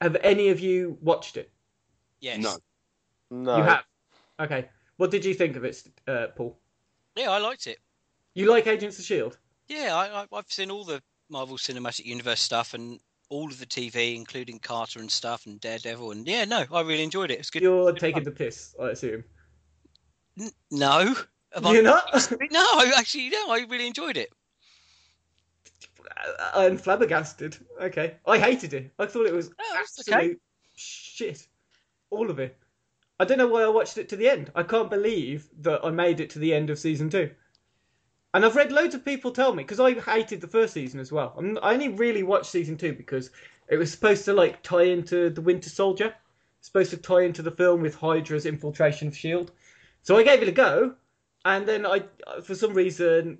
have 0.00 0.16
any 0.22 0.48
of 0.48 0.58
you 0.58 0.98
watched 1.00 1.36
it? 1.36 1.52
Yes. 2.20 2.40
No. 2.40 2.56
No. 3.30 3.56
You 3.58 3.62
have. 3.62 3.84
Okay. 4.40 4.68
What 4.96 5.12
did 5.12 5.24
you 5.24 5.34
think 5.34 5.56
of 5.56 5.64
it, 5.64 5.82
uh, 6.08 6.28
Paul? 6.34 6.58
Yeah, 7.14 7.30
I 7.30 7.38
liked 7.38 7.68
it. 7.68 7.78
You 8.34 8.50
like 8.50 8.66
Agents 8.66 8.98
of 8.98 9.04
Shield? 9.04 9.38
Yeah, 9.68 9.94
I, 9.94 10.22
I, 10.22 10.26
I've 10.32 10.50
seen 10.50 10.70
all 10.70 10.84
the 10.84 11.02
Marvel 11.32 11.56
Cinematic 11.56 12.04
Universe 12.04 12.40
stuff 12.40 12.74
and 12.74 13.00
all 13.30 13.46
of 13.46 13.58
the 13.58 13.66
TV, 13.66 14.14
including 14.14 14.58
Carter 14.58 15.00
and 15.00 15.10
stuff 15.10 15.46
and 15.46 15.58
Daredevil. 15.60 16.12
And 16.12 16.28
yeah, 16.28 16.44
no, 16.44 16.64
I 16.70 16.82
really 16.82 17.02
enjoyed 17.02 17.30
it. 17.30 17.40
It's 17.40 17.50
good. 17.50 17.62
You're 17.62 17.90
good 17.90 17.98
taking 17.98 18.22
fun. 18.22 18.24
the 18.24 18.30
piss, 18.30 18.76
I 18.80 18.90
assume. 18.90 19.24
N- 20.38 20.50
no. 20.70 21.14
I- 21.56 21.72
You're 21.72 21.82
not? 21.82 22.04
No, 22.50 22.60
I 22.60 22.92
actually, 22.96 23.30
no, 23.30 23.50
I 23.50 23.66
really 23.68 23.86
enjoyed 23.86 24.16
it. 24.18 24.28
I'm 26.54 26.76
flabbergasted. 26.76 27.56
Okay, 27.80 28.16
I 28.26 28.38
hated 28.38 28.74
it. 28.74 28.92
I 28.98 29.06
thought 29.06 29.26
it 29.26 29.34
was 29.34 29.50
Oh, 29.58 29.78
it's 29.80 30.06
okay. 30.08 30.14
absolute 30.16 30.40
shit. 30.76 31.46
All 32.10 32.30
of 32.30 32.38
it. 32.38 32.56
I 33.18 33.24
don't 33.24 33.38
know 33.38 33.46
why 33.46 33.62
I 33.62 33.68
watched 33.68 33.96
it 33.98 34.08
to 34.10 34.16
the 34.16 34.28
end. 34.28 34.50
I 34.54 34.62
can't 34.62 34.90
believe 34.90 35.48
that 35.60 35.84
I 35.84 35.90
made 35.90 36.20
it 36.20 36.28
to 36.30 36.38
the 36.38 36.52
end 36.52 36.70
of 36.70 36.78
season 36.78 37.08
two. 37.08 37.30
And 38.34 38.44
I've 38.44 38.56
read 38.56 38.72
loads 38.72 38.94
of 38.94 39.04
people 39.04 39.30
tell 39.30 39.54
me 39.54 39.62
because 39.62 39.80
I 39.80 39.92
hated 39.92 40.40
the 40.40 40.48
first 40.48 40.72
season 40.72 41.00
as 41.00 41.12
well. 41.12 41.34
I'm, 41.36 41.58
I 41.62 41.74
only 41.74 41.88
really 41.88 42.22
watched 42.22 42.50
season 42.50 42.76
two 42.76 42.94
because 42.94 43.30
it 43.68 43.76
was 43.76 43.90
supposed 43.90 44.24
to 44.24 44.32
like 44.32 44.62
tie 44.62 44.84
into 44.84 45.28
the 45.28 45.40
Winter 45.42 45.68
Soldier, 45.68 46.14
supposed 46.60 46.90
to 46.90 46.96
tie 46.96 47.22
into 47.22 47.42
the 47.42 47.50
film 47.50 47.82
with 47.82 47.94
Hydra's 47.94 48.46
infiltration 48.46 49.08
of 49.08 49.16
Shield. 49.16 49.52
So 50.02 50.16
I 50.16 50.22
gave 50.22 50.42
it 50.42 50.48
a 50.48 50.52
go, 50.52 50.94
and 51.44 51.66
then 51.66 51.84
I, 51.84 52.04
for 52.42 52.54
some 52.54 52.72
reason, 52.72 53.38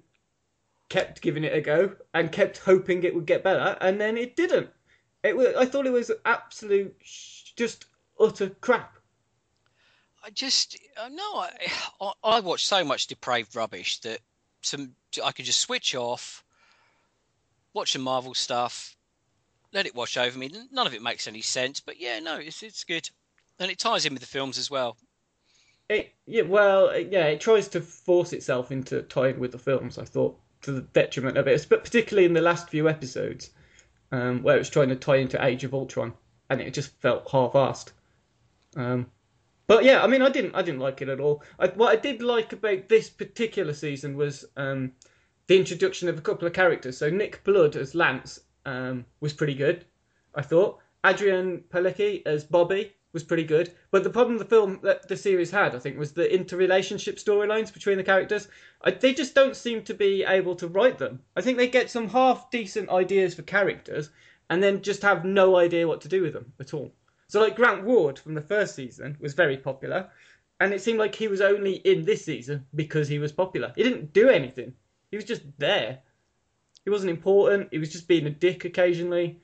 kept 0.90 1.22
giving 1.22 1.45
it 1.45 1.55
a 1.55 1.61
go 1.61 1.97
and 2.12 2.30
kept 2.30 2.59
hoping 2.59 3.03
it 3.03 3.14
would 3.14 3.26
get 3.26 3.43
better, 3.43 3.78
and 3.80 4.01
then 4.01 4.18
it 4.18 4.36
didn't. 4.36 4.68
It 5.22 5.36
was, 5.36 5.55
I 5.57 5.64
thought 5.64 5.86
it 5.86 5.93
was 5.93 6.11
absolute, 6.24 6.95
sh- 7.03 7.53
just 7.57 7.86
utter 8.20 8.51
crap. 8.61 8.99
I 10.24 10.30
just 10.30 10.76
uh, 11.01 11.09
no. 11.09 11.36
I, 11.36 11.51
I 12.01 12.12
I 12.22 12.40
watch 12.40 12.66
so 12.66 12.84
much 12.84 13.07
depraved 13.09 13.57
rubbish 13.57 13.99
that 14.01 14.20
some 14.62 14.94
I 15.22 15.32
could 15.32 15.44
just 15.44 15.60
switch 15.60 15.94
off, 15.94 16.44
watch 17.74 17.92
some 17.92 18.02
Marvel 18.02 18.34
stuff, 18.34 18.96
let 19.72 19.86
it 19.86 19.94
wash 19.94 20.16
over 20.16 20.38
me. 20.38 20.50
None 20.70 20.86
of 20.86 20.94
it 20.94 21.02
makes 21.02 21.26
any 21.26 21.42
sense, 21.42 21.80
but 21.80 22.00
yeah, 22.00 22.18
no, 22.20 22.38
it's 22.38 22.62
it's 22.62 22.84
good, 22.84 23.08
and 23.58 23.70
it 23.70 23.78
ties 23.78 24.06
in 24.06 24.12
with 24.12 24.22
the 24.22 24.28
films 24.28 24.58
as 24.58 24.70
well. 24.70 24.96
It 25.88 26.14
yeah, 26.26 26.42
well, 26.42 26.96
yeah, 26.96 27.26
it 27.26 27.40
tries 27.40 27.68
to 27.68 27.80
force 27.80 28.32
itself 28.32 28.70
into 28.70 29.02
tying 29.02 29.38
with 29.38 29.52
the 29.52 29.58
films. 29.58 29.98
I 29.98 30.04
thought 30.04 30.38
to 30.62 30.72
the 30.72 30.80
detriment 30.80 31.36
of 31.36 31.48
it, 31.48 31.66
but 31.68 31.84
particularly 31.84 32.26
in 32.26 32.34
the 32.34 32.40
last 32.40 32.68
few 32.68 32.88
episodes, 32.88 33.50
um, 34.12 34.42
where 34.42 34.56
it 34.56 34.60
was 34.60 34.70
trying 34.70 34.88
to 34.90 34.96
tie 34.96 35.16
into 35.16 35.44
Age 35.44 35.64
of 35.64 35.74
Ultron, 35.74 36.12
and 36.48 36.60
it 36.60 36.72
just 36.72 36.92
felt 37.00 37.28
half-assed. 37.30 37.92
Um, 38.76 39.10
but 39.72 39.84
yeah, 39.84 40.04
I 40.04 40.06
mean, 40.06 40.20
I 40.20 40.28
didn't, 40.28 40.54
I 40.54 40.60
didn't 40.60 40.80
like 40.80 41.00
it 41.00 41.08
at 41.08 41.18
all. 41.18 41.42
I, 41.58 41.68
what 41.68 41.96
I 41.96 41.96
did 41.96 42.20
like 42.20 42.52
about 42.52 42.90
this 42.90 43.08
particular 43.08 43.72
season 43.72 44.18
was 44.18 44.44
um, 44.58 44.92
the 45.46 45.56
introduction 45.56 46.10
of 46.10 46.18
a 46.18 46.20
couple 46.20 46.46
of 46.46 46.52
characters. 46.52 46.98
So 46.98 47.08
Nick 47.08 47.42
Blood 47.42 47.76
as 47.76 47.94
Lance 47.94 48.40
um, 48.66 49.06
was 49.20 49.32
pretty 49.32 49.54
good, 49.54 49.86
I 50.34 50.42
thought. 50.42 50.78
Adrianne 51.04 51.62
Palicki 51.70 52.20
as 52.26 52.44
Bobby 52.44 52.92
was 53.14 53.22
pretty 53.22 53.44
good. 53.44 53.72
But 53.90 54.04
the 54.04 54.10
problem 54.10 54.36
the 54.36 54.44
film 54.44 54.78
that 54.82 55.08
the 55.08 55.16
series 55.16 55.50
had, 55.50 55.74
I 55.74 55.78
think, 55.78 55.98
was 55.98 56.12
the 56.12 56.30
interrelationship 56.30 57.16
storylines 57.16 57.72
between 57.72 57.96
the 57.96 58.04
characters. 58.04 58.48
I, 58.82 58.90
they 58.90 59.14
just 59.14 59.34
don't 59.34 59.56
seem 59.56 59.84
to 59.84 59.94
be 59.94 60.22
able 60.22 60.54
to 60.56 60.68
write 60.68 60.98
them. 60.98 61.20
I 61.34 61.40
think 61.40 61.56
they 61.56 61.66
get 61.66 61.90
some 61.90 62.10
half 62.10 62.50
decent 62.50 62.90
ideas 62.90 63.34
for 63.34 63.42
characters 63.42 64.10
and 64.50 64.62
then 64.62 64.82
just 64.82 65.00
have 65.00 65.24
no 65.24 65.56
idea 65.56 65.88
what 65.88 66.02
to 66.02 66.08
do 66.08 66.20
with 66.20 66.34
them 66.34 66.52
at 66.60 66.74
all. 66.74 66.92
So, 67.32 67.40
like 67.40 67.56
Grant 67.56 67.84
Ward 67.84 68.18
from 68.18 68.34
the 68.34 68.42
first 68.42 68.74
season 68.74 69.16
was 69.18 69.32
very 69.32 69.56
popular, 69.56 70.10
and 70.60 70.74
it 70.74 70.82
seemed 70.82 70.98
like 70.98 71.14
he 71.14 71.28
was 71.28 71.40
only 71.40 71.76
in 71.76 72.04
this 72.04 72.26
season 72.26 72.66
because 72.74 73.08
he 73.08 73.18
was 73.18 73.32
popular. 73.32 73.72
He 73.74 73.82
didn't 73.82 74.12
do 74.12 74.28
anything. 74.28 74.74
He 75.10 75.16
was 75.16 75.24
just 75.24 75.40
there. 75.56 76.00
He 76.84 76.90
wasn't 76.90 77.12
important. 77.12 77.70
He 77.72 77.78
was 77.78 77.90
just 77.90 78.06
being 78.06 78.26
a 78.26 78.30
dick 78.30 78.66
occasionally. 78.66 79.40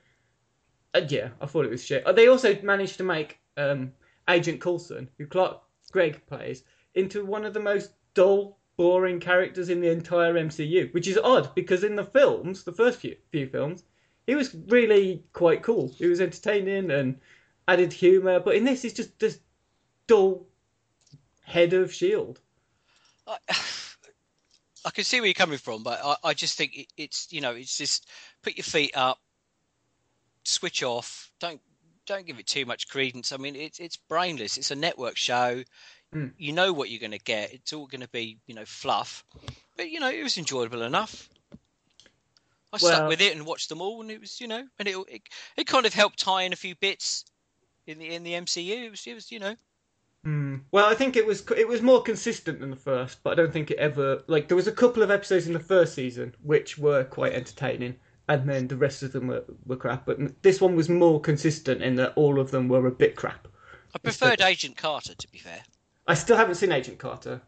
And 0.92 1.10
yeah, 1.10 1.30
I 1.40 1.46
thought 1.46 1.64
it 1.64 1.70
was 1.70 1.82
shit. 1.82 2.04
Uh, 2.04 2.12
They 2.12 2.28
also 2.28 2.60
managed 2.60 2.98
to 2.98 3.04
make 3.04 3.38
um, 3.56 3.92
Agent 4.28 4.60
Coulson, 4.60 5.08
who 5.16 5.26
Clark 5.26 5.62
Gregg 5.90 6.20
plays, 6.26 6.64
into 6.94 7.24
one 7.24 7.46
of 7.46 7.54
the 7.54 7.60
most 7.60 7.92
dull, 8.12 8.58
boring 8.76 9.18
characters 9.18 9.70
in 9.70 9.80
the 9.80 9.90
entire 9.90 10.34
MCU, 10.34 10.92
which 10.92 11.08
is 11.08 11.16
odd 11.16 11.54
because 11.54 11.84
in 11.84 11.96
the 11.96 12.04
films, 12.04 12.64
the 12.64 12.72
first 12.72 13.00
few 13.00 13.16
few 13.30 13.46
films, 13.46 13.84
he 14.26 14.34
was 14.34 14.54
really 14.66 15.24
quite 15.32 15.62
cool. 15.62 15.90
He 15.96 16.06
was 16.06 16.20
entertaining 16.20 16.90
and 16.90 17.18
added 17.68 17.92
humour, 17.92 18.40
but 18.40 18.56
in 18.56 18.64
this, 18.64 18.84
it's 18.84 18.94
just 18.94 19.18
this 19.20 19.38
dull 20.06 20.46
head 21.42 21.74
of 21.74 21.92
Shield. 21.92 22.40
I 24.84 24.90
can 24.90 25.04
see 25.04 25.20
where 25.20 25.26
you're 25.26 25.34
coming 25.34 25.58
from, 25.58 25.82
but 25.82 26.00
I, 26.02 26.16
I 26.24 26.34
just 26.34 26.56
think 26.56 26.74
it, 26.74 26.86
it's 26.96 27.28
you 27.30 27.42
know 27.42 27.52
it's 27.52 27.76
just 27.76 28.08
put 28.42 28.56
your 28.56 28.64
feet 28.64 28.96
up, 28.96 29.18
switch 30.44 30.82
off. 30.82 31.30
Don't 31.40 31.60
don't 32.06 32.26
give 32.26 32.38
it 32.38 32.46
too 32.46 32.64
much 32.64 32.88
credence. 32.88 33.32
I 33.32 33.36
mean, 33.36 33.54
it's 33.54 33.78
it's 33.80 33.96
brainless. 33.96 34.56
It's 34.56 34.70
a 34.70 34.76
network 34.76 35.16
show. 35.16 35.62
Mm. 36.14 36.32
You 36.38 36.52
know 36.52 36.72
what 36.72 36.88
you're 36.88 37.00
going 37.00 37.10
to 37.10 37.18
get. 37.18 37.52
It's 37.52 37.74
all 37.74 37.86
going 37.86 38.00
to 38.00 38.08
be 38.08 38.38
you 38.46 38.54
know 38.54 38.64
fluff, 38.64 39.24
but 39.76 39.90
you 39.90 40.00
know 40.00 40.10
it 40.10 40.22
was 40.22 40.38
enjoyable 40.38 40.82
enough. 40.82 41.28
I 42.72 42.78
Well- 42.80 42.92
stuck 42.92 43.08
with 43.08 43.20
it 43.20 43.36
and 43.36 43.44
watched 43.44 43.68
them 43.68 43.82
all, 43.82 44.00
and 44.00 44.10
it 44.10 44.20
was 44.20 44.40
you 44.40 44.46
know, 44.46 44.64
and 44.78 44.88
it 44.88 44.96
it, 45.08 45.22
it 45.58 45.66
kind 45.66 45.84
of 45.84 45.92
helped 45.92 46.18
tie 46.18 46.44
in 46.44 46.54
a 46.54 46.56
few 46.56 46.74
bits 46.76 47.24
in 47.88 47.98
the 47.98 48.14
in 48.14 48.22
the 48.22 48.32
MCU. 48.32 48.86
It 48.86 48.90
was 48.90 49.06
it 49.06 49.14
was 49.14 49.32
you 49.32 49.38
know 49.38 49.56
Hmm. 50.24 50.56
Well, 50.72 50.86
I 50.86 50.94
think 50.94 51.16
it 51.16 51.26
was 51.26 51.44
it 51.56 51.68
was 51.68 51.80
more 51.80 52.02
consistent 52.02 52.60
than 52.60 52.70
the 52.70 52.76
first, 52.76 53.22
but 53.22 53.30
I 53.30 53.34
don't 53.36 53.52
think 53.52 53.70
it 53.70 53.78
ever 53.78 54.22
like 54.26 54.48
there 54.48 54.56
was 54.56 54.66
a 54.66 54.72
couple 54.72 55.02
of 55.02 55.10
episodes 55.10 55.46
in 55.46 55.52
the 55.52 55.60
first 55.60 55.94
season 55.94 56.34
which 56.42 56.76
were 56.76 57.04
quite 57.04 57.34
entertaining, 57.34 57.96
and 58.28 58.48
then 58.48 58.68
the 58.68 58.76
rest 58.76 59.02
of 59.02 59.12
them 59.12 59.28
were, 59.28 59.44
were 59.64 59.76
crap. 59.76 60.06
But 60.06 60.42
this 60.42 60.60
one 60.60 60.74
was 60.74 60.88
more 60.88 61.20
consistent 61.20 61.82
in 61.82 61.94
that 61.96 62.14
all 62.16 62.40
of 62.40 62.50
them 62.50 62.68
were 62.68 62.86
a 62.86 62.92
bit 62.92 63.16
crap. 63.16 63.48
I 63.94 63.98
preferred 63.98 64.40
Agent 64.40 64.76
Carter 64.76 65.14
to 65.14 65.28
be 65.28 65.38
fair. 65.38 65.62
I 66.06 66.14
still 66.14 66.36
haven't 66.36 66.56
seen 66.56 66.72
Agent 66.72 66.98
Carter. 66.98 67.40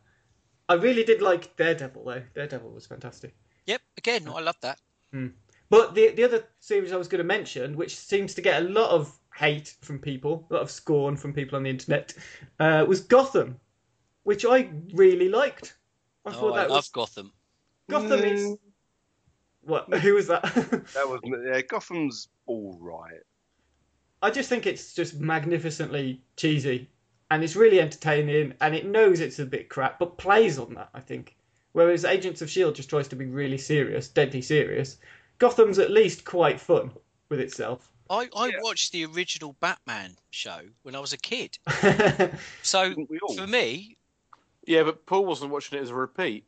I 0.69 0.75
really 0.75 1.03
did 1.05 1.21
like 1.21 1.57
Daredevil 1.57 2.05
though. 2.05 2.23
Daredevil 2.35 2.71
was 2.71 2.87
fantastic. 2.87 3.35
Yep, 3.67 3.83
again, 3.99 4.29
I 4.29 4.41
love 4.41 4.57
that. 4.63 4.79
Hmm. 5.13 5.29
But 5.69 5.95
the 5.95 6.13
the 6.13 6.25
other 6.25 6.45
series 6.61 6.93
I 6.93 6.97
was 6.97 7.09
going 7.09 7.19
to 7.19 7.25
mention, 7.25 7.77
which 7.77 7.97
seems 7.97 8.33
to 8.35 8.41
get 8.41 8.63
a 8.63 8.69
lot 8.69 8.91
of 8.91 9.20
hate 9.41 9.75
from 9.81 9.99
people, 9.99 10.47
a 10.51 10.55
lot 10.55 10.63
of 10.63 10.71
scorn 10.71 11.17
from 11.17 11.33
people 11.33 11.57
on 11.57 11.63
the 11.63 11.71
internet, 11.71 12.13
uh, 12.59 12.85
was 12.87 13.01
Gotham, 13.01 13.59
which 14.23 14.45
I 14.45 14.71
really 14.93 15.31
liked. 15.31 15.77
I 16.27 16.31
oh, 16.31 16.33
thought 16.33 16.53
I 16.53 16.57
that 16.59 16.71
love 16.71 16.79
was 16.79 16.89
Gotham. 16.89 17.33
Gotham 17.89 18.21
is 18.23 18.57
what? 19.63 19.93
Who 20.03 20.15
was 20.15 20.27
that? 20.29 20.43
That 20.95 21.09
was 21.09 21.21
yeah. 21.25 21.63
Gotham's 21.63 22.29
all 22.45 22.77
right. 22.81 23.23
I 24.23 24.31
just 24.31 24.51
think 24.51 24.67
it's 24.67 24.93
just 24.93 25.19
magnificently 25.19 26.21
cheesy, 26.37 26.91
and 27.31 27.43
it's 27.43 27.57
really 27.57 27.81
entertaining, 27.81 28.53
and 28.61 28.75
it 28.75 28.85
knows 28.85 29.21
it's 29.21 29.39
a 29.39 29.47
bit 29.47 29.71
crap, 29.71 29.99
but 29.99 30.19
plays 30.19 30.59
on 30.59 30.75
that. 30.75 30.91
I 30.93 31.01
think. 31.01 31.37
Whereas 31.73 32.05
Agents 32.05 32.43
of 32.43 32.51
Shield 32.51 32.75
just 32.75 32.91
tries 32.91 33.09
to 33.09 33.17
be 33.17 33.27
really 33.27 33.59
serious, 33.59 34.09
deadly 34.09 34.43
serious. 34.43 34.99
Gotham's 35.39 35.79
at 35.79 35.91
least 35.91 36.25
quite 36.25 36.61
fun 36.61 36.91
with 37.31 37.41
itself. 37.41 37.90
I, 38.11 38.29
I 38.37 38.53
watched 38.61 38.91
the 38.93 39.05
original 39.07 39.55
Batman 39.61 40.17
show 40.31 40.61
when 40.83 40.95
I 40.97 41.01
was 41.01 41.13
a 41.13 41.19
kid. 41.19 41.59
So 42.63 42.95
for 43.37 43.47
me, 43.47 43.97
Yeah, 44.67 44.83
but 44.83 45.07
Paul 45.07 45.25
wasn't 45.27 45.53
watching 45.53 45.79
it 45.79 45.83
as 45.83 45.91
a 45.91 45.95
repeat. 45.95 46.45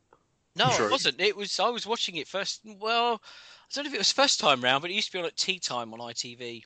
no, 0.55 0.69
Sure. 0.71 0.87
it 0.87 0.91
wasn't. 0.91 1.21
It 1.21 1.35
was 1.37 1.59
I 1.59 1.69
was 1.69 1.87
watching 1.87 2.17
it 2.17 2.27
first. 2.27 2.61
Well, 2.65 3.21
I 3.23 3.73
don't 3.73 3.85
know 3.85 3.89
if 3.89 3.95
it 3.95 3.99
was 3.99 4.11
first 4.11 4.39
time 4.39 4.61
round, 4.61 4.81
but 4.81 4.91
it 4.91 4.93
used 4.93 5.07
to 5.07 5.13
be 5.13 5.19
on 5.19 5.25
at 5.25 5.37
tea 5.37 5.57
time 5.59 5.93
on 5.93 5.99
ITV 5.99 6.63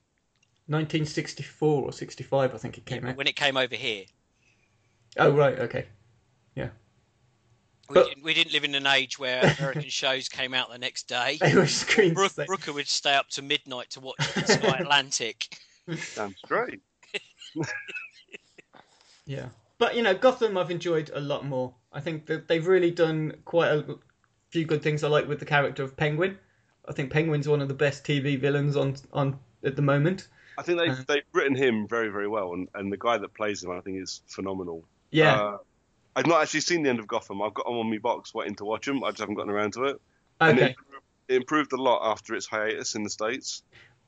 1964 0.69 1.83
or 1.83 1.91
65, 1.93 2.53
I 2.53 2.57
think 2.57 2.77
it 2.77 2.85
came 2.85 3.05
out. 3.05 3.15
when 3.15 3.27
it 3.27 3.35
came 3.37 3.55
over 3.55 3.75
here. 3.75 4.03
Oh 5.17 5.31
right, 5.31 5.57
okay, 5.59 5.85
yeah. 6.55 6.69
We, 7.89 7.93
But- 7.93 8.07
didn't, 8.09 8.23
we 8.23 8.33
didn't 8.33 8.53
live 8.53 8.63
in 8.65 8.75
an 8.75 8.85
age 8.87 9.17
where 9.17 9.39
American 9.59 9.89
shows 9.89 10.27
came 10.29 10.53
out 10.53 10.69
the 10.69 10.77
next 10.77 11.07
day. 11.07 11.37
They 11.41 11.55
were 11.55 11.67
screened 11.67 12.15
Brook. 12.15 12.33
Brooker 12.45 12.73
would 12.73 12.87
stay 12.87 13.13
up 13.15 13.29
to 13.29 13.41
midnight 13.41 13.89
to 13.91 13.99
watch 14.01 14.21
Sky 14.45 14.77
Atlantic. 14.79 15.57
Sounds 15.97 16.35
great. 16.45 16.81
Yeah, 19.25 19.47
but 19.77 19.95
you 19.95 20.01
know, 20.03 20.13
Gotham 20.13 20.57
I've 20.57 20.71
enjoyed 20.71 21.11
a 21.13 21.19
lot 21.19 21.45
more. 21.45 21.73
I 21.91 21.99
think 21.99 22.25
that 22.27 22.47
they've 22.47 22.65
really 22.65 22.91
done 22.91 23.33
quite 23.45 23.69
a 23.71 23.97
few 24.49 24.63
good 24.65 24.81
things. 24.81 25.03
I 25.03 25.09
like 25.09 25.27
with 25.27 25.39
the 25.39 25.45
character 25.45 25.83
of 25.83 25.97
Penguin. 25.97 26.37
I 26.87 26.93
think 26.93 27.11
Penguin's 27.11 27.47
one 27.47 27.61
of 27.61 27.67
the 27.67 27.73
best 27.73 28.05
TV 28.05 28.39
villains 28.39 28.77
on 28.77 28.95
on 29.11 29.37
at 29.65 29.75
the 29.75 29.81
moment. 29.81 30.29
I 30.57 30.63
think 30.63 30.79
they've 30.79 30.91
Uh, 30.91 31.03
they've 31.07 31.23
written 31.33 31.55
him 31.55 31.87
very 31.87 32.07
very 32.09 32.27
well, 32.29 32.53
and, 32.53 32.69
and 32.73 32.91
the 32.91 32.97
guy 32.97 33.17
that 33.17 33.33
plays 33.33 33.63
him 33.63 33.71
I 33.71 33.81
think 33.81 34.01
is 34.01 34.21
phenomenal. 34.27 34.85
Yeah. 35.11 35.35
Uh, 35.41 35.57
I've 36.17 36.25
not 36.25 36.41
actually 36.41 36.61
seen 36.61 36.81
the 36.81 36.89
end 36.89 36.99
of 36.99 37.07
Gotham. 37.07 37.43
I've 37.43 37.53
got 37.53 37.67
them 37.67 37.75
on 37.75 37.89
my 37.89 37.99
box 37.99 38.33
waiting 38.33 38.55
to 38.55 38.65
watch 38.65 38.87
them. 38.87 39.03
I 39.03 39.09
just 39.11 39.19
haven't 39.19 39.35
gotten 39.35 39.51
around 39.51 39.73
to 39.73 39.83
it. 39.83 40.01
And 40.41 40.57
Okay. 40.57 40.71
it, 40.71 40.75
it 41.27 41.35
improved 41.35 41.73
a 41.73 41.77
lot 41.81 42.11
after 42.11 42.33
its 42.33 42.47
hiatus 42.47 42.95
in 42.95 43.03
the 43.03 43.09
states. 43.09 43.61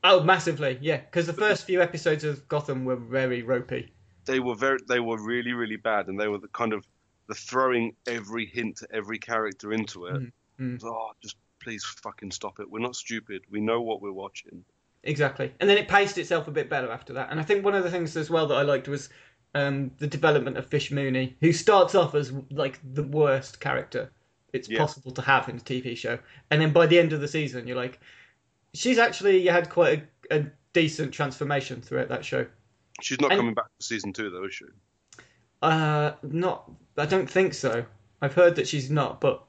Oh, 0.04 0.24
massively, 0.24 0.80
yeah. 0.82 0.98
Because 0.98 1.28
the 1.28 1.34
first 1.34 1.66
few 1.66 1.82
episodes 1.82 2.24
of 2.24 2.48
Gotham 2.48 2.84
were 2.84 2.96
very 2.96 3.44
ropey. 3.44 3.94
They 4.26 4.40
were 4.40 4.56
very 4.56 4.80
they 4.88 5.00
were 5.00 5.22
really 5.22 5.54
really 5.54 5.76
bad, 5.76 6.08
and 6.08 6.20
they 6.20 6.28
were 6.28 6.40
the 6.40 6.48
kind 6.50 6.74
of 6.74 6.86
the 7.28 7.36
throwing 7.36 7.96
every 8.08 8.46
hint 8.48 8.78
to 8.78 8.88
every 8.92 9.20
character 9.20 9.72
into 9.72 10.06
it. 10.08 10.16
Mm, 10.16 10.32
mm. 10.60 10.84
Oh, 10.84 11.12
just 11.22 11.36
please 11.62 11.84
fucking 11.84 12.32
stop 12.32 12.60
it. 12.60 12.70
We're 12.72 12.80
not 12.80 12.96
stupid. 12.96 13.44
We 13.52 13.62
know 13.62 13.82
what 13.82 14.02
we're 14.02 14.12
watching. 14.12 14.64
Exactly. 15.04 15.54
And 15.60 15.70
then 15.70 15.78
it 15.78 15.88
paced 15.88 16.18
itself 16.18 16.48
a 16.48 16.52
bit 16.52 16.70
better 16.70 16.92
after 16.92 17.14
that. 17.14 17.32
And 17.32 17.40
I 17.40 17.44
think 17.44 17.64
one 17.64 17.76
of 17.76 17.84
the 17.84 17.92
things 17.92 18.18
as 18.18 18.30
well 18.30 18.48
that 18.48 18.56
I 18.56 18.64
liked 18.64 18.88
was 18.88 19.10
um, 19.56 19.92
the 19.98 20.08
development 20.08 20.58
of 20.58 20.66
Fish 20.68 20.92
Mooney, 20.92 21.36
who 21.42 21.52
starts 21.54 21.96
off 21.96 22.16
as 22.16 22.32
like 22.52 22.80
the 22.94 23.04
worst 23.04 23.60
character 23.60 24.12
it's 24.52 24.68
Yeah. 24.68 24.80
possible 24.80 25.12
to 25.12 25.22
have 25.22 25.48
in 25.48 25.58
a 25.58 25.60
TV 25.60 25.96
show. 25.96 26.18
And 26.50 26.60
then 26.60 26.74
by 26.74 26.88
the 26.88 26.98
end 26.98 27.14
of 27.14 27.22
the 27.22 27.28
season, 27.28 27.68
you're 27.68 27.78
like, 27.78 28.00
she's 28.74 28.98
actually 28.98 29.46
had 29.46 29.70
quite 29.70 30.08
a, 30.32 30.40
a 30.40 30.46
decent 30.74 31.14
transformation 31.14 31.82
throughout 31.82 32.10
that 32.10 32.26
show. 32.26 32.48
She's 33.02 33.22
not 33.22 33.32
And- 33.32 33.40
coming 33.40 33.54
back 33.54 33.66
for 33.78 33.84
season 33.84 34.12
two 34.12 34.30
though, 34.32 34.46
is 34.46 34.56
she? 34.56 34.66
Uh, 35.62 36.14
not. 36.24 36.72
I 36.98 37.06
don't 37.06 37.30
think 37.30 37.54
so. 37.54 37.86
I've 38.22 38.34
heard 38.34 38.56
that 38.56 38.68
she's 38.68 38.90
not, 38.90 39.22
but 39.22 39.44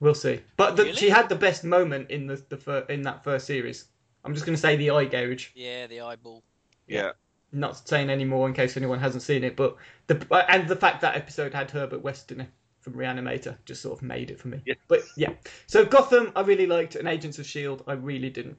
we'll 0.00 0.14
see. 0.14 0.40
But 0.56 0.76
the, 0.76 0.84
Really? 0.84 0.96
she 0.96 1.10
had 1.10 1.28
the 1.28 1.34
best 1.36 1.62
moment 1.64 2.10
in 2.10 2.26
the, 2.26 2.36
the 2.48 2.56
fir- 2.56 2.86
in 2.88 3.02
that 3.02 3.22
first 3.24 3.46
series. 3.46 3.86
I'm 4.24 4.32
just 4.34 4.46
going 4.46 4.56
to 4.56 4.60
say 4.60 4.76
the 4.76 4.90
eye 4.90 5.04
gouge. 5.04 5.52
Yeah, 5.54 5.86
the 5.86 6.00
eyeball. 6.00 6.42
Yeah. 6.86 7.12
Not 7.52 7.88
saying 7.88 8.10
any 8.10 8.24
more 8.24 8.46
in 8.46 8.54
case 8.54 8.76
anyone 8.76 8.98
hasn't 8.98 9.22
seen 9.22 9.44
it, 9.44 9.56
but 9.56 9.76
the 10.06 10.44
and 10.50 10.68
the 10.68 10.76
fact 10.76 11.00
that 11.00 11.16
episode 11.16 11.54
had 11.54 11.70
Herbert 11.70 12.02
West 12.02 12.30
in 12.32 12.40
it 12.42 12.48
from 12.80 12.94
Reanimator 12.94 13.56
just 13.64 13.82
sort 13.82 13.98
of 13.98 14.02
made 14.02 14.30
it 14.30 14.38
for 14.38 14.48
me. 14.48 14.60
Yeah. 14.64 14.74
But 14.86 15.02
yeah, 15.16 15.32
so 15.66 15.84
Gotham 15.84 16.32
I 16.36 16.42
really 16.42 16.66
liked, 16.66 16.94
and 16.96 17.08
Agents 17.08 17.38
of 17.38 17.46
Shield 17.46 17.82
I 17.86 17.92
really 17.94 18.30
didn't. 18.30 18.56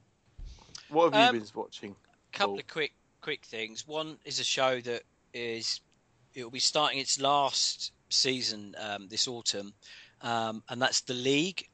What 0.90 1.14
have 1.14 1.22
you 1.34 1.40
Um, 1.40 1.40
been 1.40 1.48
watching? 1.54 1.96
A 2.34 2.38
couple 2.38 2.54
Paul? 2.54 2.60
of 2.60 2.68
quick 2.68 2.94
quick 3.22 3.46
things. 3.46 3.88
One 3.88 4.18
is 4.26 4.40
a 4.40 4.44
show 4.44 4.82
that 4.82 5.04
is 5.34 5.82
it 6.34 6.44
will 6.44 6.52
be 6.52 6.60
starting 6.60 7.00
its 7.00 7.20
last 7.20 7.92
season 8.10 8.76
um, 8.80 9.08
this 9.08 9.28
autumn, 9.28 9.74
um, 10.22 10.64
and 10.70 10.82
that's 10.82 11.02
the 11.02 11.14
League. 11.14 11.70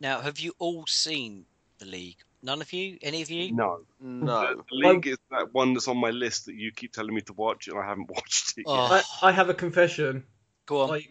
Now, 0.00 0.20
have 0.20 0.38
you 0.38 0.54
all 0.58 0.86
seen 0.86 1.44
the 1.78 1.86
League? 1.86 2.18
None 2.42 2.60
of 2.60 2.72
you? 2.72 2.98
Any 3.02 3.22
of 3.22 3.30
you? 3.30 3.52
No. 3.54 3.80
No. 4.00 4.54
The 4.54 4.62
League 4.70 5.06
is 5.08 5.18
that 5.30 5.52
one 5.52 5.74
that's 5.74 5.88
on 5.88 5.98
my 5.98 6.10
list 6.10 6.46
that 6.46 6.54
you 6.54 6.70
keep 6.70 6.92
telling 6.92 7.14
me 7.14 7.20
to 7.22 7.32
watch, 7.32 7.68
and 7.68 7.78
I 7.78 7.84
haven't 7.84 8.08
watched 8.14 8.52
it 8.58 8.64
yet. 8.66 8.66
Oh, 8.68 9.02
I, 9.22 9.28
I 9.28 9.32
have 9.32 9.48
a 9.48 9.54
confession. 9.54 10.24
go 10.66 10.82
on. 10.82 10.90
I, 10.94 11.08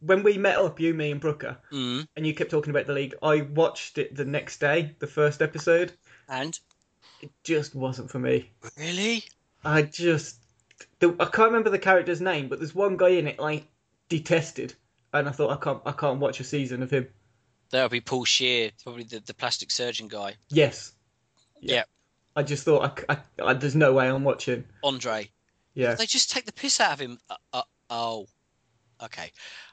when 0.00 0.22
we 0.22 0.38
met 0.38 0.58
up, 0.58 0.78
you, 0.80 0.94
me, 0.94 1.10
and 1.10 1.20
Brooker, 1.20 1.58
Mm, 1.72 2.06
and 2.16 2.26
you 2.26 2.34
kept 2.34 2.50
talking 2.50 2.70
about 2.70 2.86
the 2.86 2.92
league, 2.92 3.14
I 3.22 3.42
watched 3.42 3.98
it 3.98 4.14
the 4.14 4.24
next 4.24 4.58
day, 4.58 4.94
the 5.00 5.06
first 5.06 5.42
episode. 5.42 5.92
and 6.28 6.58
It 7.20 7.30
just 7.44 7.74
wasn't 7.74 8.10
for 8.10 8.18
me. 8.18 8.50
really, 8.76 9.24
I 9.64 9.82
just, 9.82 10.36
the, 11.00 11.14
I 11.20 11.24
can't 11.26 11.48
remember 11.50 11.70
the 11.70 11.78
character's 11.78 12.20
name, 12.20 12.48
but 12.48 12.58
there's 12.58 12.74
one 12.74 12.96
guy 12.96 13.10
in 13.10 13.26
it 13.28 13.36
I 13.40 13.64
detested, 14.08 14.74
and 15.12 15.28
I 15.28 15.32
thought 15.32 15.50
I 15.50 15.56
can't, 15.62 15.82
I 15.86 15.92
can't 15.92 16.18
watch 16.20 16.38
a 16.40 16.44
season 16.44 16.82
of 16.82 16.90
him. 16.90 17.08
That'll 17.72 17.88
be 17.88 18.00
Paul 18.00 18.24
Scheer, 18.24 18.70
probably 18.84 19.02
the, 19.04 19.18
the 19.20 19.34
plastic 19.34 19.70
surgeon 19.72 20.06
guy. 20.06 20.36
Yes, 20.50 20.92
Yeah, 21.60 21.82
I 22.36 22.42
just 22.44 22.64
thought 22.64 23.04
I, 23.08 23.14
I, 23.14 23.44
I- 23.50 23.54
there's 23.54 23.74
no 23.74 23.92
way 23.94 24.08
I'm 24.08 24.22
watching. 24.24 24.64
Andre. 24.84 25.28
Yeah, 25.74 25.94
They 25.94 26.06
just 26.06 26.30
take 26.30 26.44
the 26.44 26.52
piss 26.52 26.80
out 26.80 26.92
of 26.92 27.00
him. 27.00 27.18
Uh, 27.30 27.36
uh, 27.54 27.62
oh, 27.90 28.26
okay. 29.02 29.32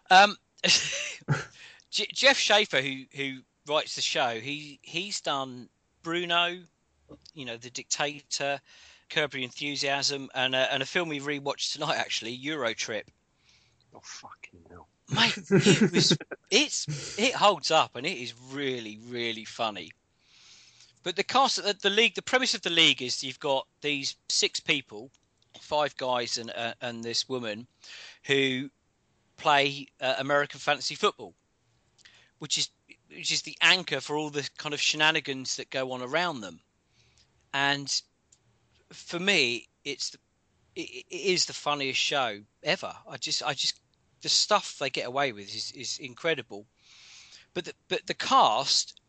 Um, 0.10 0.36
J- 1.92 2.08
Jeff 2.14 2.38
Schaffer, 2.38 2.82
who 2.82 3.04
who 3.16 3.40
writes 3.68 3.96
the 3.96 4.02
show, 4.02 4.40
he 4.40 4.80
he's 4.82 5.22
done 5.22 5.68
Bruno, 6.04 6.58
you 7.34 7.46
know, 7.46 7.58
the 7.58 7.70
Dictator, 7.70 8.62
Curb 9.10 9.34
Your 9.34 9.44
Enthusiasm, 9.44 10.30
and 10.36 10.56
a, 10.56 10.72
and 10.74 10.82
a 10.84 10.86
film 10.86 11.10
we 11.10 11.20
rewatched 11.20 11.74
tonight 11.74 11.98
actually, 11.98 12.32
Euro 12.32 12.74
Trip. 12.74 13.10
Oh 13.94 14.02
fucking 14.04 14.60
hell! 14.70 14.88
Mate, 15.12 15.38
it 15.38 15.92
was 15.92 16.18
it's 16.52 17.18
it 17.18 17.34
holds 17.34 17.72
up 17.72 17.96
and 17.96 18.06
it 18.06 18.18
is 18.18 18.34
really 18.52 19.00
really 19.10 19.46
funny. 19.46 19.92
But 21.04 21.16
the 21.16 21.24
cast, 21.24 21.64
the, 21.64 21.74
the 21.74 21.90
league, 21.90 22.16
the 22.16 22.22
premise 22.22 22.54
of 22.54 22.62
the 22.62 22.70
league 22.70 23.02
is 23.02 23.24
you've 23.24 23.40
got 23.40 23.68
these 23.82 24.16
six 24.28 24.60
people, 24.60 25.12
five 25.62 25.96
guys 25.98 26.38
and 26.38 26.52
uh, 26.52 26.74
and 26.82 27.04
this 27.04 27.30
woman, 27.30 27.68
who 28.26 28.70
play 29.38 29.88
uh, 30.02 30.16
American 30.20 30.60
fantasy 30.60 30.96
football, 30.96 31.34
which 32.40 32.58
is 32.58 32.70
which 33.10 33.32
is 33.32 33.42
the 33.44 33.58
anchor 33.62 34.02
for 34.02 34.18
all 34.18 34.30
the 34.30 34.48
kind 34.58 34.74
of 34.74 34.82
shenanigans 34.82 35.56
that 35.56 35.70
go 35.70 35.92
on 35.94 36.02
around 36.02 36.42
them. 36.42 36.60
And 37.54 38.02
for 38.92 39.20
me, 39.20 39.68
it's 39.84 40.16
it, 40.76 41.06
it 41.10 41.16
is 41.16 41.46
the 41.46 41.54
funniest 41.54 42.00
show 42.00 42.42
ever. 42.62 42.94
I 43.10 43.18
just 43.18 43.42
I 43.42 43.54
just 43.54 43.80
the 44.22 44.30
stuff 44.30 44.78
they 44.80 44.90
get 44.90 45.08
away 45.08 45.32
with 45.32 45.54
is, 45.56 45.72
is 45.76 45.98
incredible. 46.00 46.66
But 47.54 47.66
the, 47.66 47.74
but 47.88 48.08
the 48.08 48.14
cast, 48.14 49.00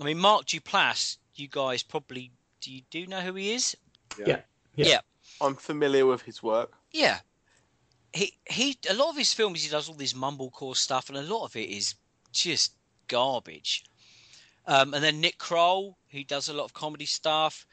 I 0.00 0.04
mean, 0.04 0.18
Mark 0.18 0.46
Duplass, 0.46 1.16
you 1.34 1.48
guys 1.48 1.82
probably 1.82 2.32
do 2.60 2.72
you 2.72 2.82
do 2.90 3.06
know 3.06 3.20
who 3.20 3.34
he 3.34 3.52
is? 3.52 3.76
yeah, 4.18 4.40
yeah. 4.74 4.86
Yeah. 4.86 5.00
I'm 5.40 5.54
familiar 5.54 6.06
with 6.06 6.22
his 6.22 6.42
work. 6.42 6.72
Yeah. 6.92 7.18
He 8.12 8.38
he 8.48 8.78
a 8.88 8.94
lot 8.94 9.10
of 9.10 9.16
his 9.16 9.32
films 9.32 9.62
he 9.62 9.70
does 9.70 9.88
all 9.88 9.94
this 9.94 10.14
mumblecore 10.14 10.76
stuff 10.76 11.08
and 11.08 11.18
a 11.18 11.22
lot 11.22 11.44
of 11.44 11.56
it 11.56 11.68
is 11.68 11.94
just 12.32 12.72
garbage. 13.08 13.84
Um, 14.66 14.94
and 14.94 15.04
then 15.04 15.20
Nick 15.20 15.38
Kroll, 15.38 15.96
who 16.10 16.24
does 16.24 16.48
a 16.48 16.54
lot 16.54 16.64
of 16.64 16.74
comedy 16.74 17.06
stuff. 17.06 17.66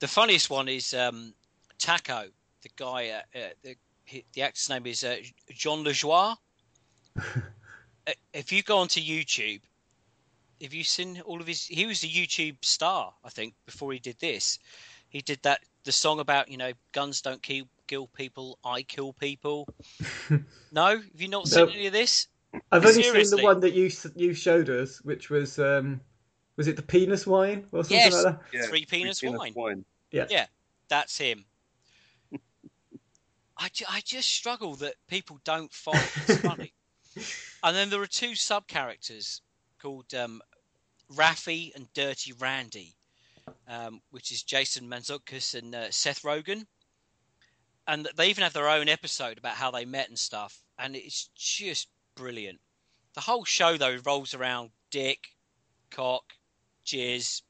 The 0.00 0.08
funniest 0.08 0.50
one 0.50 0.68
is 0.68 0.92
um, 0.92 1.34
Taco, 1.78 2.26
the 2.62 2.68
guy. 2.76 3.10
Uh, 3.10 3.38
uh, 3.38 3.48
the, 3.62 3.76
he- 4.04 4.24
the 4.34 4.42
actor's 4.42 4.68
name 4.68 4.86
is 4.86 5.04
uh, 5.04 5.16
Jon 5.52 5.84
Lajoie. 5.84 6.36
Uh, 8.06 8.12
if 8.34 8.52
you 8.52 8.62
go 8.62 8.76
onto 8.76 9.00
YouTube, 9.00 9.62
have 10.60 10.74
you 10.74 10.84
seen 10.84 11.22
all 11.24 11.40
of 11.40 11.46
his? 11.46 11.64
He 11.64 11.86
was 11.86 12.02
a 12.04 12.06
YouTube 12.06 12.62
star, 12.62 13.14
I 13.24 13.30
think, 13.30 13.54
before 13.64 13.94
he 13.94 13.98
did 13.98 14.18
this. 14.20 14.58
He 15.08 15.22
did 15.22 15.38
that 15.42 15.60
the 15.84 15.92
song 15.92 16.20
about 16.20 16.50
you 16.50 16.58
know 16.58 16.72
guns 16.92 17.22
don't 17.22 17.42
kill 17.42 17.64
kill 17.86 18.08
people, 18.08 18.58
I 18.62 18.82
kill 18.82 19.14
people. 19.14 19.66
no, 20.70 20.98
have 20.98 21.04
you 21.16 21.28
not 21.28 21.48
seen 21.48 21.64
No. 21.64 21.72
any 21.72 21.86
of 21.86 21.94
this? 21.94 22.28
I've 22.70 22.84
only 22.84 23.02
Seriously? 23.02 23.24
seen 23.24 23.38
the 23.38 23.42
one 23.42 23.60
that 23.60 23.72
you 23.72 23.90
you 24.16 24.34
showed 24.34 24.68
us, 24.68 25.00
which 25.02 25.30
was 25.30 25.58
um, 25.58 25.98
was 26.58 26.68
it 26.68 26.76
the 26.76 26.82
penis 26.82 27.26
wine 27.26 27.64
or 27.72 27.84
something 27.84 27.96
Yes, 27.96 28.12
like 28.12 28.24
that? 28.24 28.40
Yeah, 28.52 28.66
Three 28.66 28.84
Penis 28.84 29.22
Wine. 29.22 29.54
wine. 29.56 29.84
Yeah. 30.10 30.26
Yeah, 30.28 30.44
that's 30.88 31.16
him. 31.16 31.46
I, 33.64 33.68
ju- 33.72 33.86
I 33.88 34.02
just 34.04 34.28
struggle 34.28 34.74
that 34.76 34.96
people 35.08 35.40
don't 35.42 35.72
find 35.72 35.98
this 36.26 36.38
funny. 36.42 36.74
And 37.62 37.74
then 37.74 37.88
there 37.88 38.02
are 38.02 38.06
two 38.06 38.34
sub 38.34 38.66
characters 38.66 39.40
called 39.80 40.12
um, 40.12 40.42
Rafi 41.10 41.74
and 41.74 41.90
Dirty 41.94 42.32
Randy, 42.32 42.94
um, 43.66 44.02
which 44.10 44.32
is 44.32 44.42
Jason 44.42 44.86
Mantzoukas 44.86 45.54
and 45.54 45.74
uh, 45.74 45.90
Seth 45.90 46.22
Rogen. 46.22 46.66
And 47.86 48.06
they 48.16 48.28
even 48.28 48.44
have 48.44 48.52
their 48.52 48.68
own 48.68 48.90
episode 48.90 49.38
about 49.38 49.54
how 49.54 49.70
they 49.70 49.86
met 49.86 50.10
and 50.10 50.18
stuff. 50.18 50.62
And 50.78 50.94
it's 50.94 51.30
just 51.34 51.88
brilliant. 52.16 52.60
The 53.14 53.22
whole 53.22 53.46
show, 53.46 53.78
though, 53.78 53.92
revolves 53.92 54.34
around 54.34 54.72
dick, 54.90 55.20
cock, 55.90 56.34
jizz, 56.84 57.40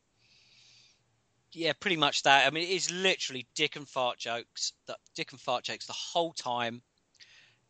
yeah, 1.55 1.73
pretty 1.79 1.97
much 1.97 2.23
that. 2.23 2.47
I 2.47 2.51
mean, 2.51 2.65
it 2.65 2.71
is 2.73 2.91
literally 2.91 3.47
dick 3.55 3.77
and 3.77 3.89
fart 3.89 4.19
jokes. 4.19 4.73
The, 4.87 4.97
dick 5.15 5.33
and 5.33 5.41
fart 5.41 5.65
jokes 5.65 5.87
the 5.87 5.93
whole 5.93 6.33
time. 6.33 6.83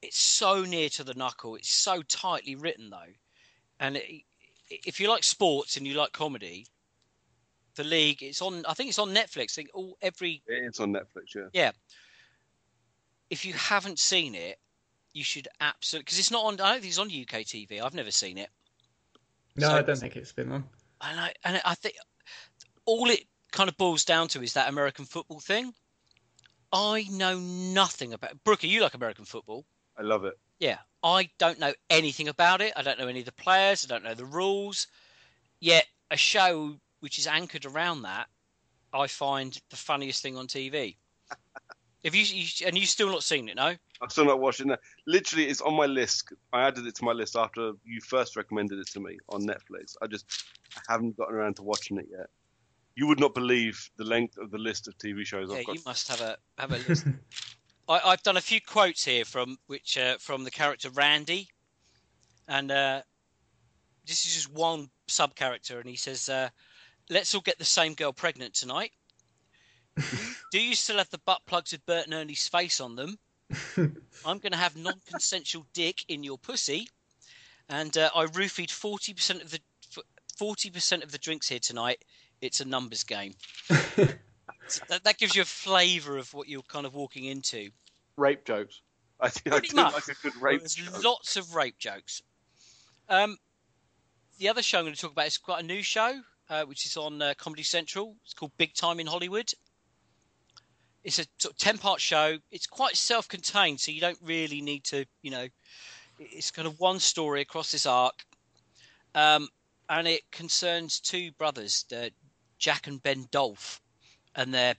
It's 0.02 0.18
so 0.18 0.62
near 0.64 0.88
to 0.90 1.04
the 1.04 1.14
knuckle. 1.14 1.56
It's 1.56 1.70
so 1.70 2.02
tightly 2.02 2.56
written 2.56 2.90
though, 2.90 3.12
and 3.80 3.96
it, 3.96 4.22
if 4.70 5.00
you 5.00 5.08
like 5.08 5.24
sports 5.24 5.76
and 5.76 5.86
you 5.86 5.94
like 5.94 6.12
comedy, 6.12 6.66
the 7.76 7.84
league. 7.84 8.22
It's 8.22 8.42
on. 8.42 8.64
I 8.68 8.74
think 8.74 8.88
it's 8.90 8.98
on 8.98 9.14
Netflix. 9.14 9.52
I 9.52 9.54
think 9.62 9.70
all 9.74 9.96
every 10.02 10.42
It's 10.46 10.80
on 10.80 10.92
Netflix. 10.92 11.34
Yeah. 11.34 11.42
yeah. 11.52 11.70
If 13.30 13.44
you 13.44 13.54
haven't 13.54 13.98
seen 13.98 14.34
it, 14.34 14.58
you 15.12 15.24
should 15.24 15.48
absolutely 15.60 16.04
because 16.04 16.18
it's 16.18 16.30
not 16.30 16.44
on. 16.44 16.54
I 16.60 16.72
don't 16.72 16.80
think 16.82 16.90
it's 16.90 16.98
on 16.98 17.06
UK 17.08 17.44
TV. 17.44 17.80
I've 17.82 17.94
never 17.94 18.10
seen 18.10 18.38
it. 18.38 18.50
No, 19.56 19.68
So- 19.68 19.76
I 19.76 19.82
don't 19.82 19.98
think 19.98 20.16
it's 20.16 20.32
been 20.32 20.52
on. 20.52 20.64
and 21.00 21.20
I 21.20 21.34
and 21.44 21.62
I 21.64 21.74
think 21.74 21.94
all 22.84 23.08
it 23.10 23.24
kind 23.54 23.68
of 23.68 23.76
boils 23.78 24.04
down 24.04 24.28
to 24.28 24.42
is 24.42 24.52
that 24.54 24.68
American 24.68 25.06
football 25.06 25.40
thing. 25.40 25.72
I 26.72 27.06
know 27.08 27.38
nothing 27.38 28.12
about 28.12 28.42
Brooker. 28.42 28.66
You 28.66 28.82
like 28.82 28.94
American 28.94 29.24
football? 29.24 29.64
I 29.96 30.02
love 30.02 30.24
it. 30.24 30.34
Yeah, 30.58 30.78
I 31.04 31.30
don't 31.38 31.60
know 31.60 31.72
anything 31.88 32.28
about 32.28 32.60
it. 32.60 32.72
I 32.76 32.82
don't 32.82 32.98
know 32.98 33.06
any 33.06 33.20
of 33.20 33.26
the 33.26 33.32
players. 33.32 33.84
I 33.84 33.88
don't 33.88 34.02
know 34.02 34.14
the 34.14 34.24
rules. 34.24 34.88
Yet 35.60 35.86
a 36.10 36.16
show 36.16 36.76
which 36.98 37.18
is 37.18 37.28
anchored 37.28 37.64
around 37.64 38.02
that, 38.02 38.26
I 38.92 39.06
find 39.06 39.58
the 39.70 39.76
funniest 39.76 40.20
thing 40.22 40.36
on 40.36 40.46
TV. 40.46 40.96
If 42.02 42.14
you, 42.14 42.22
you 42.22 42.66
and 42.66 42.76
you 42.76 42.84
still 42.84 43.08
not 43.08 43.22
seen 43.22 43.48
it, 43.48 43.56
no? 43.56 43.74
I'm 44.02 44.10
still 44.10 44.26
not 44.26 44.38
watching 44.38 44.68
that. 44.68 44.80
Literally, 45.06 45.46
it's 45.46 45.62
on 45.62 45.74
my 45.74 45.86
list. 45.86 46.34
I 46.52 46.66
added 46.66 46.86
it 46.86 46.94
to 46.96 47.04
my 47.06 47.12
list 47.12 47.34
after 47.34 47.72
you 47.82 47.98
first 48.02 48.36
recommended 48.36 48.78
it 48.78 48.88
to 48.88 49.00
me 49.00 49.16
on 49.30 49.40
Netflix. 49.46 49.96
I 50.02 50.06
just 50.06 50.26
haven't 50.86 51.16
gotten 51.16 51.34
around 51.34 51.56
to 51.56 51.62
watching 51.62 51.96
it 51.96 52.06
yet. 52.10 52.26
You 52.96 53.06
would 53.08 53.18
not 53.18 53.34
believe 53.34 53.90
the 53.96 54.04
length 54.04 54.38
of 54.38 54.50
the 54.50 54.58
list 54.58 54.86
of 54.86 54.96
TV 54.98 55.24
shows 55.26 55.50
Yeah, 55.50 55.58
I've 55.58 55.66
got. 55.66 55.74
you 55.74 55.82
must 55.84 56.08
have 56.08 56.20
a 56.20 56.36
have 56.58 56.70
a 56.72 56.78
list. 56.88 57.06
I, 57.88 58.00
I've 58.04 58.22
done 58.22 58.36
a 58.36 58.40
few 58.40 58.60
quotes 58.60 59.04
here 59.04 59.24
from 59.24 59.58
which 59.66 59.98
uh, 59.98 60.16
from 60.18 60.44
the 60.44 60.50
character 60.50 60.90
Randy, 60.90 61.48
and 62.48 62.70
uh, 62.70 63.02
this 64.06 64.24
is 64.26 64.34
just 64.34 64.52
one 64.52 64.90
sub 65.08 65.34
character, 65.34 65.80
and 65.80 65.88
he 65.88 65.96
says, 65.96 66.28
uh, 66.28 66.48
"Let's 67.10 67.34
all 67.34 67.40
get 67.40 67.58
the 67.58 67.64
same 67.64 67.94
girl 67.94 68.12
pregnant 68.12 68.54
tonight." 68.54 68.92
Do 70.52 70.60
you 70.60 70.74
still 70.74 70.98
have 70.98 71.10
the 71.10 71.18
butt 71.18 71.40
plugs 71.46 71.72
with 71.72 71.84
Bert 71.86 72.06
and 72.06 72.14
Ernie's 72.14 72.48
face 72.48 72.80
on 72.80 72.96
them? 72.96 73.18
I'm 73.76 74.38
going 74.38 74.52
to 74.52 74.56
have 74.56 74.76
non-consensual 74.76 75.66
dick 75.72 76.04
in 76.08 76.22
your 76.24 76.38
pussy, 76.38 76.88
and 77.68 77.96
uh, 77.98 78.10
I 78.14 78.26
roofied 78.26 78.70
forty 78.70 79.14
percent 79.14 79.42
of 79.42 79.50
the 79.50 79.60
forty 80.38 80.70
percent 80.70 81.02
of 81.02 81.10
the 81.10 81.18
drinks 81.18 81.48
here 81.48 81.58
tonight. 81.58 82.04
It's 82.40 82.60
a 82.60 82.64
numbers 82.64 83.04
game. 83.04 83.34
So 84.66 84.82
that, 84.88 85.04
that 85.04 85.18
gives 85.18 85.36
you 85.36 85.42
a 85.42 85.44
flavour 85.44 86.16
of 86.16 86.32
what 86.32 86.48
you're 86.48 86.62
kind 86.62 86.86
of 86.86 86.94
walking 86.94 87.26
into. 87.26 87.68
Rape 88.16 88.46
jokes. 88.46 88.80
I 89.20 89.28
think 89.28 89.48
I 89.54 89.58
Pretty 89.58 89.68
do 89.68 89.76
much. 89.76 89.92
like 89.92 90.08
a 90.08 90.14
good 90.22 90.36
rape. 90.40 90.60
There's 90.60 90.74
joke. 90.74 91.04
lots 91.04 91.36
of 91.36 91.54
rape 91.54 91.78
jokes. 91.78 92.22
Um, 93.08 93.36
the 94.38 94.48
other 94.48 94.62
show 94.62 94.78
I'm 94.78 94.84
going 94.84 94.94
to 94.94 95.00
talk 95.00 95.12
about 95.12 95.26
is 95.26 95.36
quite 95.38 95.62
a 95.62 95.66
new 95.66 95.82
show, 95.82 96.18
uh, 96.48 96.62
which 96.64 96.86
is 96.86 96.96
on 96.96 97.20
uh, 97.20 97.34
Comedy 97.36 97.62
Central. 97.62 98.16
It's 98.24 98.32
called 98.34 98.52
Big 98.56 98.74
Time 98.74 99.00
in 99.00 99.06
Hollywood. 99.06 99.52
It's 101.04 101.18
a 101.18 101.26
sort 101.38 101.52
of 101.52 101.58
ten-part 101.58 102.00
show. 102.00 102.38
It's 102.50 102.66
quite 102.66 102.96
self-contained, 102.96 103.78
so 103.80 103.92
you 103.92 104.00
don't 104.00 104.18
really 104.22 104.62
need 104.62 104.84
to, 104.84 105.04
you 105.20 105.30
know, 105.30 105.46
it's 106.18 106.50
kind 106.50 106.66
of 106.66 106.80
one 106.80 107.00
story 107.00 107.42
across 107.42 107.70
this 107.70 107.84
arc, 107.84 108.24
um, 109.14 109.48
and 109.90 110.08
it 110.08 110.22
concerns 110.30 111.00
two 111.00 111.32
brothers, 111.32 111.84
uh, 111.94 112.08
Jack 112.64 112.86
and 112.86 113.02
Ben 113.02 113.28
Dolfe, 113.30 113.78
and 114.34 114.54
their 114.54 114.74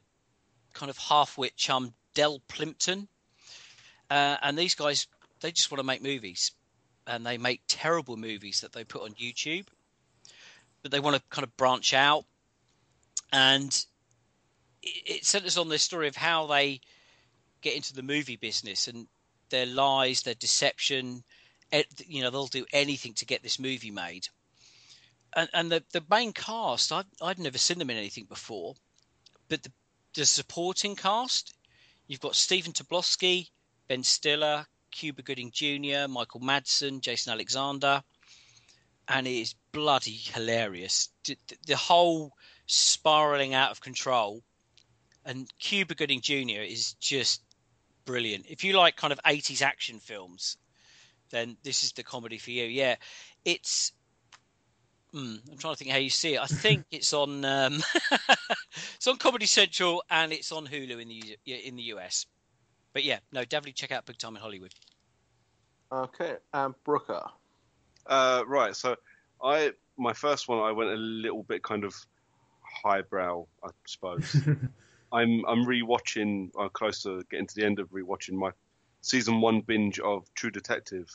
kind 0.74 0.90
of 0.90 0.98
half-wit 0.98 1.56
chum 1.56 1.94
Del 2.16 2.42
Plimpton. 2.48 3.08
Uh, 4.10 4.38
and 4.42 4.58
these 4.58 4.74
guys, 4.74 5.06
they 5.42 5.52
just 5.52 5.70
want 5.70 5.78
to 5.78 5.86
make 5.86 6.02
movies, 6.02 6.54
and 7.06 7.24
they 7.24 7.38
make 7.38 7.62
terrible 7.68 8.18
movies 8.18 8.62
that 8.62 8.74
they 8.74 8.84
put 8.84 9.04
on 9.04 9.12
YouTube. 9.12 9.68
But 10.82 10.92
they 10.92 11.00
want 11.00 11.16
to 11.16 11.22
kind 11.30 11.44
of 11.44 11.56
branch 11.58 11.94
out, 11.94 12.26
and 13.32 13.86
it, 14.82 15.24
centers 15.24 15.60
on 15.60 15.70
this 15.70 15.84
story 15.84 16.08
of 16.08 16.16
how 16.16 16.48
they 16.48 16.82
get 17.62 17.76
into 17.76 17.94
the 17.94 18.02
movie 18.02 18.36
business 18.36 18.88
and 18.88 19.06
their 19.52 19.68
lies, 19.68 20.24
their 20.24 20.34
deception. 20.34 21.24
You 22.08 22.24
know, 22.24 22.32
they'll 22.32 22.48
do 22.48 22.66
anything 22.74 23.14
to 23.14 23.28
get 23.28 23.44
this 23.44 23.60
movie 23.60 23.92
made. 23.92 24.28
And, 25.36 25.50
and 25.54 25.72
the 25.72 25.84
the 25.92 26.04
main 26.10 26.32
cast, 26.32 26.92
I'd 26.92 27.06
I'd 27.22 27.40
never 27.40 27.58
seen 27.58 27.78
them 27.80 27.90
in 27.90 27.98
anything 27.98 28.26
before, 28.26 28.76
but 29.50 29.64
the, 29.64 29.72
the 30.14 30.26
supporting 30.26 30.96
cast, 30.96 31.54
you've 32.08 32.22
got 32.22 32.36
Stephen 32.36 32.72
Tobolowsky, 32.72 33.50
Ben 33.88 34.04
Stiller, 34.04 34.66
Cuba 34.92 35.22
Gooding 35.22 35.52
Jr., 35.52 36.08
Michael 36.08 36.40
Madsen, 36.40 37.02
Jason 37.02 37.34
Alexander, 37.34 38.02
and 39.10 39.28
it 39.28 39.42
is 39.42 39.56
bloody 39.74 40.14
hilarious. 40.14 41.10
The, 41.26 41.38
the 41.68 41.76
whole 41.76 42.32
spiraling 42.66 43.54
out 43.54 43.72
of 43.72 43.82
control, 43.82 44.42
and 45.26 45.52
Cuba 45.60 45.96
Gooding 45.96 46.22
Jr. 46.22 46.62
is 46.62 46.94
just 46.94 47.42
brilliant. 48.06 48.46
If 48.48 48.64
you 48.64 48.78
like 48.78 48.96
kind 48.96 49.12
of 49.12 49.20
80s 49.24 49.62
action 49.62 50.00
films, 50.00 50.58
then 51.32 51.58
this 51.64 51.84
is 51.84 51.92
the 51.92 52.04
comedy 52.04 52.38
for 52.38 52.52
you. 52.52 52.66
Yeah, 52.66 52.96
it's. 53.44 53.92
Hmm, 55.16 55.36
I'm 55.50 55.58
trying 55.58 55.74
to 55.74 55.78
think 55.78 55.92
how 55.92 55.98
you 55.98 56.10
see 56.10 56.34
it. 56.34 56.42
I 56.42 56.46
think 56.46 56.84
it's 56.92 57.14
on 57.14 57.46
um, 57.46 57.82
it's 58.96 59.08
on 59.08 59.16
Comedy 59.16 59.46
Central 59.46 60.04
and 60.10 60.34
it's 60.34 60.52
on 60.52 60.68
Hulu 60.68 61.02
in 61.02 61.08
the 61.08 61.38
in 61.46 61.78
the 61.78 61.84
US. 61.84 62.26
But 62.92 63.06
yeah, 63.06 63.20
no, 63.32 63.46
definitely 63.46 63.72
check 63.72 63.94
out 63.94 64.06
Big 64.06 64.18
Time 64.18 64.36
in 64.36 64.42
Hollywood. 64.42 64.74
Okay, 65.90 66.36
and 66.54 66.76
Brooker. 66.84 67.24
Uh, 68.06 68.44
right. 68.46 68.76
So 68.76 68.98
I 69.42 69.72
my 69.98 70.12
first 70.12 70.50
one 70.50 70.60
I 70.60 70.74
went 70.74 70.90
a 70.90 70.96
little 70.96 71.44
bit 71.44 71.64
kind 71.64 71.86
of 71.86 71.96
highbrow, 72.84 73.46
I 73.64 73.70
suppose. 73.86 74.36
I'm 75.14 75.46
I'm 75.46 75.66
rewatching. 75.66 76.50
I'm 76.60 76.70
close 76.72 77.04
to 77.04 77.24
getting 77.32 77.48
to 77.48 77.56
the 77.56 77.64
end 77.64 77.80
of 77.80 77.90
rewatching 77.92 78.34
my 78.34 78.52
season 79.00 79.40
one 79.40 79.62
binge 79.62 79.98
of 80.00 80.26
True 80.34 80.52
Detective. 80.52 81.08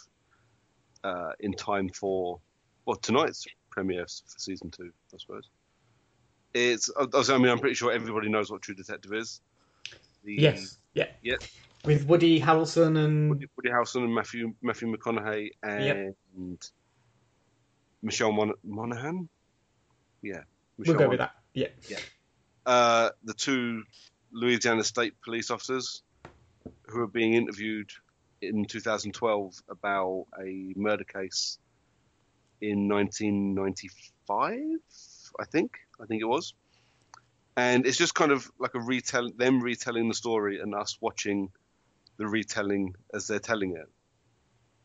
Uh, 1.05 1.33
in 1.41 1.53
time 1.53 1.89
for 1.91 2.41
well 2.87 2.97
tonight's 2.97 3.47
premiere 3.71 4.07
for 4.07 4.39
season 4.39 4.71
two, 4.71 4.93
I 5.14 5.18
suppose. 5.18 5.49
It's. 6.53 6.91
I 6.99 7.39
mean, 7.39 7.49
I'm 7.49 7.59
pretty 7.59 7.75
sure 7.75 7.93
everybody 7.93 8.29
knows 8.29 8.51
what 8.51 8.62
True 8.62 8.75
Detective 8.75 9.12
is. 9.12 9.41
The, 10.25 10.35
Yes, 10.35 10.79
yeah. 10.95 11.07
Yeah. 11.23 11.37
With 11.85 12.07
Woody 12.07 12.41
Harrelson 12.41 13.03
and 13.03 13.31
Woody, 13.31 13.47
Woody 13.57 13.71
Harrelson 13.71 14.05
and 14.05 14.14
Matthew 14.14 14.53
Matthew 14.61 14.95
McConaughey 14.95 15.51
and 15.62 16.14
Yep. 16.37 16.59
Michelle 18.03 18.33
Mon- 18.33 18.55
Monaghan. 18.64 19.29
Yeah, 20.23 20.43
we'll 20.77 20.97
go 20.97 21.09
with 21.09 21.18
that. 21.18 21.33
Yeah. 21.55 21.68
Yeah. 21.89 21.99
Uh, 22.66 23.11
the 23.25 23.33
two 23.35 23.85
Louisiana 24.33 24.85
State 24.85 25.14
police 25.23 25.51
officers 25.51 26.03
who 26.87 27.01
are 27.01 27.07
being 27.07 27.35
interviewed 27.35 27.91
in 28.43 28.64
2012 28.64 29.55
about 29.68 30.27
a 30.43 30.73
murder 30.77 31.05
case 31.05 31.59
in 32.61 32.89
1995, 32.89 34.59
I 35.39 35.45
think. 35.45 35.79
I 36.01 36.07
think 36.07 36.23
it 36.23 36.27
was. 36.27 36.55
And 37.57 37.87
it's 37.87 37.99
just 37.99 38.15
kind 38.15 38.33
of 38.33 38.51
like 38.59 38.75
a 38.75 38.81
retell, 38.81 39.31
them 39.37 39.61
retelling 39.61 40.09
the 40.09 40.15
story 40.15 40.61
and 40.61 40.75
us 40.75 40.97
watching 41.01 41.51
the 42.17 42.27
retelling 42.27 42.95
as 43.13 43.27
they're 43.27 43.39
telling 43.39 43.77
it. 43.77 43.89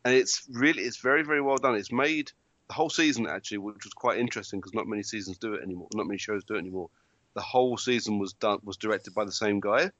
And 0.03 0.13
it's 0.13 0.45
really, 0.51 0.83
it's 0.83 0.97
very, 0.97 1.23
very 1.23 1.41
well 1.41 1.57
done. 1.57 1.75
It's 1.75 1.91
made 1.91 2.31
the 2.67 2.73
whole 2.73 2.89
season 2.89 3.27
actually, 3.27 3.59
which 3.59 3.83
was 3.83 3.93
quite 3.93 4.19
interesting 4.19 4.59
because 4.59 4.73
not 4.73 4.87
many 4.87 5.03
seasons 5.03 5.37
do 5.37 5.53
it 5.53 5.63
anymore. 5.63 5.87
Not 5.93 6.07
many 6.07 6.17
shows 6.17 6.43
do 6.43 6.55
it 6.55 6.59
anymore. 6.59 6.89
The 7.33 7.41
whole 7.41 7.77
season 7.77 8.19
was 8.19 8.33
done 8.33 8.59
was 8.63 8.77
directed 8.77 9.13
by 9.13 9.25
the 9.25 9.31
same 9.31 9.59
guy. 9.59 9.91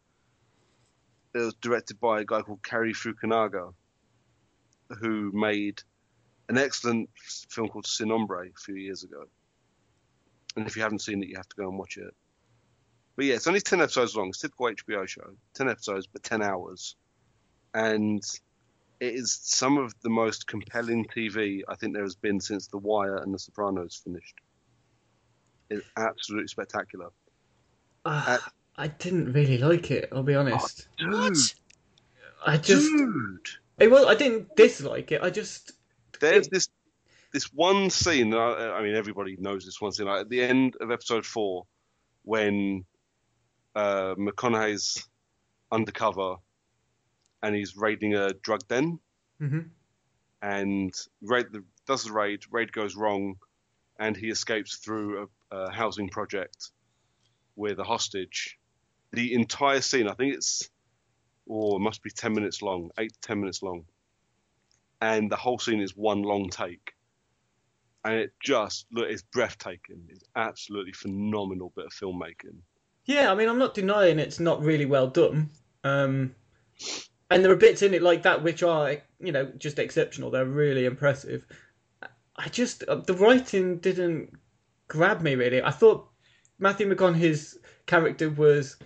It 1.33 1.39
was 1.39 1.53
directed 1.55 1.99
by 1.99 2.21
a 2.21 2.25
guy 2.25 2.41
called 2.41 2.63
Cary 2.63 2.93
Fukunaga, 2.93 3.73
who 4.99 5.31
made 5.33 5.81
an 6.49 6.57
excellent 6.57 7.09
film 7.49 7.69
called 7.69 7.87
Sin 7.87 8.09
Nombre 8.09 8.47
a 8.47 8.59
few 8.59 8.75
years 8.75 9.03
ago. 9.03 9.25
And 10.55 10.67
if 10.67 10.75
you 10.75 10.81
haven't 10.81 10.99
seen 10.99 11.21
it, 11.21 11.29
you 11.29 11.35
have 11.37 11.49
to 11.49 11.55
go 11.55 11.67
and 11.67 11.77
watch 11.77 11.97
it. 11.97 12.13
But 13.15 13.25
yeah, 13.25 13.35
it's 13.35 13.47
only 13.47 13.61
ten 13.61 13.81
episodes 13.81 14.15
long. 14.15 14.29
It's 14.29 14.43
a 14.43 14.47
typical 14.47 14.67
HBO 14.67 15.07
show. 15.07 15.31
Ten 15.53 15.69
episodes, 15.69 16.07
but 16.07 16.23
ten 16.23 16.41
hours, 16.41 16.95
and 17.73 18.23
it 18.99 19.13
is 19.15 19.39
some 19.41 19.77
of 19.77 19.93
the 20.01 20.09
most 20.09 20.47
compelling 20.47 21.05
TV 21.05 21.61
I 21.67 21.75
think 21.75 21.93
there 21.93 22.03
has 22.03 22.15
been 22.15 22.39
since 22.39 22.67
The 22.67 22.77
Wire 22.77 23.17
and 23.17 23.33
The 23.33 23.39
Sopranos 23.39 24.01
finished. 24.03 24.35
It's 25.69 25.85
absolutely 25.97 26.47
spectacular. 26.47 27.09
Uh, 28.05 28.37
I 28.77 28.87
didn't 28.87 29.33
really 29.33 29.57
like 29.57 29.91
it. 29.91 30.09
I'll 30.11 30.23
be 30.23 30.35
honest. 30.35 30.87
Dude, 30.97 31.37
I 32.45 32.57
just. 32.57 32.89
dude. 32.91 33.49
It, 33.79 33.91
well, 33.91 34.07
I 34.07 34.15
didn't 34.15 34.55
dislike 34.55 35.11
it. 35.11 35.21
I 35.21 35.29
just. 35.29 35.73
There's 36.19 36.47
this 36.47 36.69
this 37.31 37.45
one 37.53 37.89
scene. 37.89 38.33
I, 38.33 38.77
I 38.77 38.81
mean, 38.83 38.95
everybody 38.95 39.35
knows 39.39 39.65
this 39.65 39.81
one 39.81 39.91
scene. 39.91 40.05
Like 40.07 40.21
at 40.21 40.29
the 40.29 40.41
end 40.41 40.75
of 40.79 40.91
episode 40.91 41.25
four, 41.25 41.65
when 42.23 42.85
uh, 43.75 44.15
McConaughey's 44.15 45.05
undercover 45.71 46.35
and 47.43 47.55
he's 47.55 47.75
raiding 47.75 48.15
a 48.15 48.33
drug 48.33 48.67
den, 48.67 48.99
Mhm. 49.41 49.69
and 50.41 50.93
raid 51.21 51.47
the, 51.51 51.63
does 51.85 52.05
the 52.05 52.13
raid. 52.13 52.43
Raid 52.51 52.71
goes 52.71 52.95
wrong, 52.95 53.35
and 53.99 54.15
he 54.15 54.29
escapes 54.29 54.77
through 54.77 55.27
a, 55.51 55.55
a 55.57 55.71
housing 55.71 56.07
project 56.09 56.71
with 57.57 57.79
a 57.79 57.83
hostage. 57.83 58.57
The 59.11 59.33
entire 59.33 59.81
scene, 59.81 60.07
I 60.07 60.13
think 60.13 60.35
it's, 60.35 60.69
oh, 61.49 61.75
it 61.75 61.79
must 61.79 62.01
be 62.01 62.09
ten 62.11 62.33
minutes 62.33 62.61
long, 62.61 62.91
eight 62.97 63.11
to 63.13 63.19
ten 63.21 63.39
minutes 63.41 63.61
long, 63.61 63.85
and 65.05 65.31
the 65.31 65.35
whole 65.35 65.59
scene 65.59 65.81
is 65.81 65.95
one 65.95 66.23
long 66.23 66.49
take, 66.49 66.93
and 68.03 68.15
it 68.15 68.33
just 68.43 68.87
look, 68.91 69.07
it's 69.07 69.21
breathtaking. 69.21 70.07
It's 70.09 70.23
absolutely 70.35 70.93
phenomenal 70.93 71.71
bit 71.75 71.85
of 71.85 71.93
filmmaking. 71.93 72.57
Yeah, 73.05 73.31
I 73.31 73.35
mean, 73.35 73.47
I'm 73.47 73.59
not 73.59 73.75
denying 73.75 74.17
it's 74.17 74.39
not 74.39 74.63
really 74.63 74.85
well 74.85 75.07
done. 75.07 75.51
Um, 75.83 76.33
and 77.29 77.43
there 77.43 77.51
are 77.51 77.55
bits 77.55 77.83
in 77.83 77.93
it 77.93 78.01
like 78.01 78.23
that 78.23 78.41
which 78.41 78.63
are, 78.63 78.97
you 79.19 79.31
know, 79.31 79.51
just 79.59 79.77
exceptional. 79.77 80.31
They're 80.31 80.45
really 80.45 80.85
impressive. 80.85 81.45
I 82.35 82.49
just 82.49 82.83
uh, 82.85 82.95
the 82.95 83.13
writing 83.13 83.77
didn't 83.77 84.33
grab 84.87 85.21
me 85.21 85.35
really. 85.35 85.61
I 85.61 85.71
thought 85.71 86.09
Matthew 86.57 86.91
McConaughey's 86.91 87.59
character 87.85 88.31
was 88.31 88.77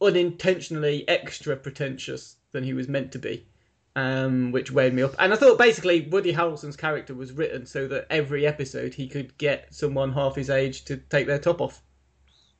unintentionally 0.00 1.06
extra 1.08 1.56
pretentious 1.56 2.36
than 2.52 2.64
he 2.64 2.72
was 2.72 2.88
meant 2.88 3.12
to 3.12 3.18
be, 3.18 3.46
um, 3.96 4.52
which 4.52 4.70
weighed 4.70 4.94
me 4.94 5.02
up. 5.02 5.14
And 5.18 5.32
I 5.32 5.36
thought 5.36 5.58
basically 5.58 6.02
Woody 6.10 6.32
Harrelson's 6.32 6.76
character 6.76 7.14
was 7.14 7.32
written 7.32 7.66
so 7.66 7.86
that 7.88 8.06
every 8.10 8.46
episode 8.46 8.94
he 8.94 9.08
could 9.08 9.36
get 9.38 9.74
someone 9.74 10.12
half 10.12 10.34
his 10.36 10.50
age 10.50 10.84
to 10.86 10.96
take 10.96 11.26
their 11.26 11.38
top 11.38 11.60
off. 11.60 11.82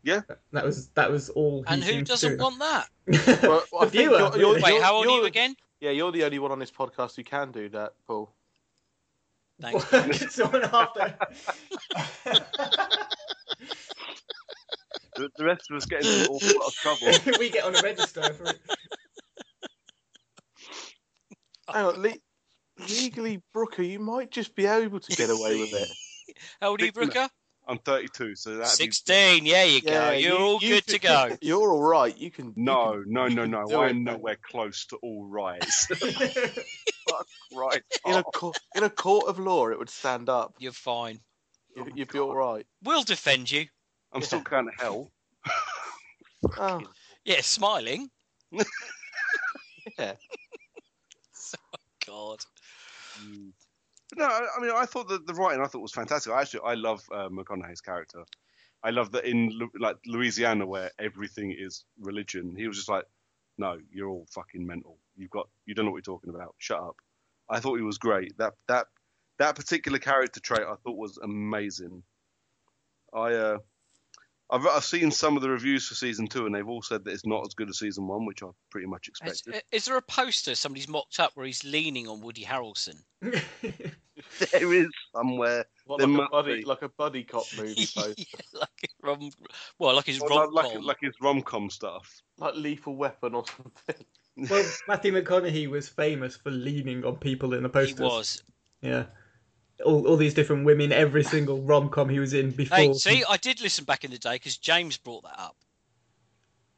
Yeah, 0.04 0.22
that 0.52 0.64
was 0.64 0.88
that 0.90 1.10
was 1.12 1.28
all. 1.30 1.62
He 1.68 1.74
And 1.74 1.84
who 1.84 2.02
doesn't 2.02 2.36
do. 2.36 2.42
want 2.42 2.58
that? 2.58 2.88
Well, 3.42 3.62
I 3.80 3.84
The 3.84 3.90
viewer, 3.90 4.18
you're- 4.18 4.38
you're- 4.38 4.60
Wait, 4.62 4.66
you're- 4.72 4.80
how 4.82 4.94
old 4.96 5.06
are 5.06 5.08
you're 5.08 5.16
you 5.18 5.22
the- 5.22 5.28
again? 5.28 5.54
Yeah, 5.80 5.90
you're 5.90 6.10
the 6.12 6.24
only 6.24 6.38
one 6.40 6.50
on 6.52 6.58
this 6.58 6.70
podcast 6.72 7.16
who 7.16 7.22
can 7.24 7.50
do 7.52 7.68
that, 7.70 7.92
Paul. 8.06 8.32
Thanks. 9.60 9.84
Get 9.90 10.32
someone 10.32 10.62
after. 10.64 11.14
The, 15.16 15.28
the 15.36 15.44
rest 15.44 15.70
of 15.70 15.76
us 15.76 15.84
get 15.86 16.00
into 16.04 16.20
an 16.22 16.26
awful 16.28 16.58
lot 16.58 16.68
of 16.68 16.74
trouble. 16.74 17.36
we 17.38 17.50
get 17.50 17.64
on 17.64 17.76
a 17.76 17.82
register 17.82 18.22
for 18.32 18.44
it. 18.46 18.60
Hang 21.68 21.84
on, 21.86 22.02
le- 22.02 22.14
legally, 22.88 23.42
Brooker, 23.52 23.82
you 23.82 23.98
might 23.98 24.30
just 24.30 24.54
be 24.54 24.66
able 24.66 25.00
to 25.00 25.16
get 25.16 25.30
away 25.30 25.58
with 25.60 25.72
it. 25.72 25.88
How 26.60 26.68
old 26.70 26.80
are 26.82 26.86
you, 26.86 26.92
Brooker? 26.92 27.28
I'm 27.68 27.78
32, 27.78 28.34
so 28.34 28.56
that 28.56 28.66
16. 28.66 29.46
Yeah, 29.46 29.62
you 29.62 29.80
go. 29.82 29.90
Yeah, 29.92 30.10
You're 30.12 30.38
you- 30.38 30.44
all 30.44 30.58
you 30.60 30.74
good 30.74 30.86
to 30.88 30.98
can- 30.98 31.28
go. 31.30 31.36
You're 31.42 31.70
all 31.70 31.80
right. 31.82 32.16
You 32.16 32.30
can. 32.30 32.46
you 32.46 32.52
No, 32.56 32.92
can- 32.92 33.04
no, 33.12 33.28
no, 33.28 33.44
no. 33.44 33.66
do 33.66 33.80
I'm 33.80 34.02
mate. 34.02 34.12
nowhere 34.14 34.36
close 34.42 34.84
to 34.86 34.96
all 34.96 35.26
right. 35.28 35.62
Fuck 37.08 37.26
right. 37.54 37.82
In 38.06 38.14
a 38.14 38.16
off. 38.18 38.32
court, 38.34 38.58
in 38.74 38.82
a 38.82 38.90
court 38.90 39.26
of 39.28 39.38
law, 39.38 39.68
it 39.68 39.78
would 39.78 39.90
stand 39.90 40.28
up. 40.28 40.54
You're 40.58 40.72
fine. 40.72 41.20
You, 41.76 41.84
oh, 41.86 41.92
you'd 41.94 42.12
be 42.12 42.18
all 42.18 42.34
right. 42.34 42.66
We'll 42.82 43.04
defend 43.04 43.50
you. 43.50 43.66
I'm 44.12 44.22
still 44.22 44.40
going 44.40 44.66
to 44.66 44.72
hell. 44.82 45.12
Oh, 46.58 46.82
Yeah, 47.24 47.40
smiling. 47.42 48.10
yeah. 49.98 50.14
God. 52.12 52.38
But 54.10 54.18
no, 54.18 54.24
I 54.26 54.46
I 54.56 54.60
mean, 54.60 54.72
I 54.74 54.86
thought 54.86 55.08
that 55.08 55.26
the 55.26 55.34
writing 55.34 55.62
I 55.62 55.66
thought 55.66 55.82
was 55.82 55.92
fantastic. 55.92 56.32
I 56.32 56.42
actually, 56.42 56.60
I 56.66 56.74
love 56.74 57.02
uh, 57.12 57.28
McConaughey's 57.28 57.80
character. 57.80 58.24
I 58.84 58.90
love 58.90 59.12
that 59.12 59.24
in 59.24 59.58
like 59.78 59.96
Louisiana, 60.06 60.66
where 60.66 60.90
everything 60.98 61.54
is 61.56 61.84
religion, 62.00 62.54
he 62.56 62.66
was 62.66 62.76
just 62.76 62.88
like, 62.88 63.04
"No, 63.58 63.78
you're 63.90 64.08
all 64.08 64.26
fucking 64.30 64.66
mental. 64.66 64.98
You've 65.16 65.30
got, 65.30 65.48
you 65.66 65.74
don't 65.74 65.86
know 65.86 65.92
what 65.92 66.06
you're 66.06 66.16
talking 66.16 66.34
about. 66.34 66.54
Shut 66.58 66.80
up." 66.80 66.96
I 67.48 67.60
thought 67.60 67.76
he 67.76 67.84
was 67.84 67.98
great. 67.98 68.36
That 68.38 68.54
that 68.68 68.86
that 69.38 69.56
particular 69.56 69.98
character 69.98 70.40
trait 70.40 70.62
I 70.62 70.74
thought 70.74 70.96
was 70.96 71.18
amazing. 71.18 72.02
I 73.14 73.34
uh, 73.34 73.58
I've 74.52 74.66
I've 74.66 74.84
seen 74.84 75.10
some 75.10 75.34
of 75.36 75.42
the 75.42 75.48
reviews 75.48 75.88
for 75.88 75.94
season 75.94 76.26
two, 76.26 76.44
and 76.44 76.54
they've 76.54 76.68
all 76.68 76.82
said 76.82 77.04
that 77.04 77.12
it's 77.12 77.24
not 77.24 77.46
as 77.46 77.54
good 77.54 77.70
as 77.70 77.78
season 77.78 78.06
one, 78.06 78.26
which 78.26 78.42
I 78.42 78.48
pretty 78.70 78.86
much 78.86 79.08
Is, 79.08 79.14
expected. 79.22 79.54
Uh, 79.54 79.60
is 79.72 79.86
there 79.86 79.96
a 79.96 80.02
poster 80.02 80.54
somebody's 80.54 80.88
mocked 80.88 81.18
up 81.18 81.32
where 81.34 81.46
he's 81.46 81.64
leaning 81.64 82.06
on 82.06 82.20
Woody 82.20 82.44
Harrelson? 82.44 82.96
there 83.22 84.72
is 84.74 84.88
somewhere. 85.16 85.64
What, 85.86 85.98
there 85.98 86.06
like, 86.08 86.28
a 86.28 86.30
buddy, 86.30 86.54
be. 86.56 86.64
like 86.64 86.82
a 86.82 86.88
buddy 86.90 87.24
cop 87.24 87.44
movie 87.56 87.74
poster, 87.94 88.24
like 88.52 88.68
a 88.84 88.88
rom, 89.06 89.30
well, 89.78 89.96
like 89.96 90.06
his 90.06 90.20
Or 90.20 90.28
rom 90.28 90.52
like, 90.52 90.66
like, 90.74 90.82
like 90.82 90.98
his 91.00 91.14
rom 91.20 91.42
com 91.42 91.70
stuff. 91.70 92.22
like 92.38 92.54
Lethal 92.54 92.94
Weapon 92.96 93.34
or 93.34 93.44
something. 93.46 94.04
well, 94.50 94.64
Matthew 94.88 95.12
McConaughey 95.12 95.68
was 95.68 95.88
famous 95.88 96.36
for 96.36 96.50
leaning 96.50 97.04
on 97.04 97.16
people 97.16 97.54
in 97.54 97.62
the 97.62 97.68
He 97.68 97.72
posters. 97.72 98.00
was. 98.00 98.42
Yeah. 98.82 99.04
All, 99.84 100.06
all 100.06 100.16
these 100.16 100.34
different 100.34 100.64
women, 100.64 100.92
every 100.92 101.24
single 101.24 101.60
rom 101.62 101.88
com 101.88 102.08
he 102.08 102.18
was 102.18 102.34
in 102.34 102.50
before. 102.50 102.76
Hey, 102.78 102.92
see, 102.94 103.24
I 103.28 103.36
did 103.36 103.60
listen 103.60 103.84
back 103.84 104.04
in 104.04 104.10
the 104.10 104.18
day 104.18 104.34
because 104.34 104.56
James 104.56 104.96
brought 104.96 105.22
that 105.24 105.38
up. 105.38 105.56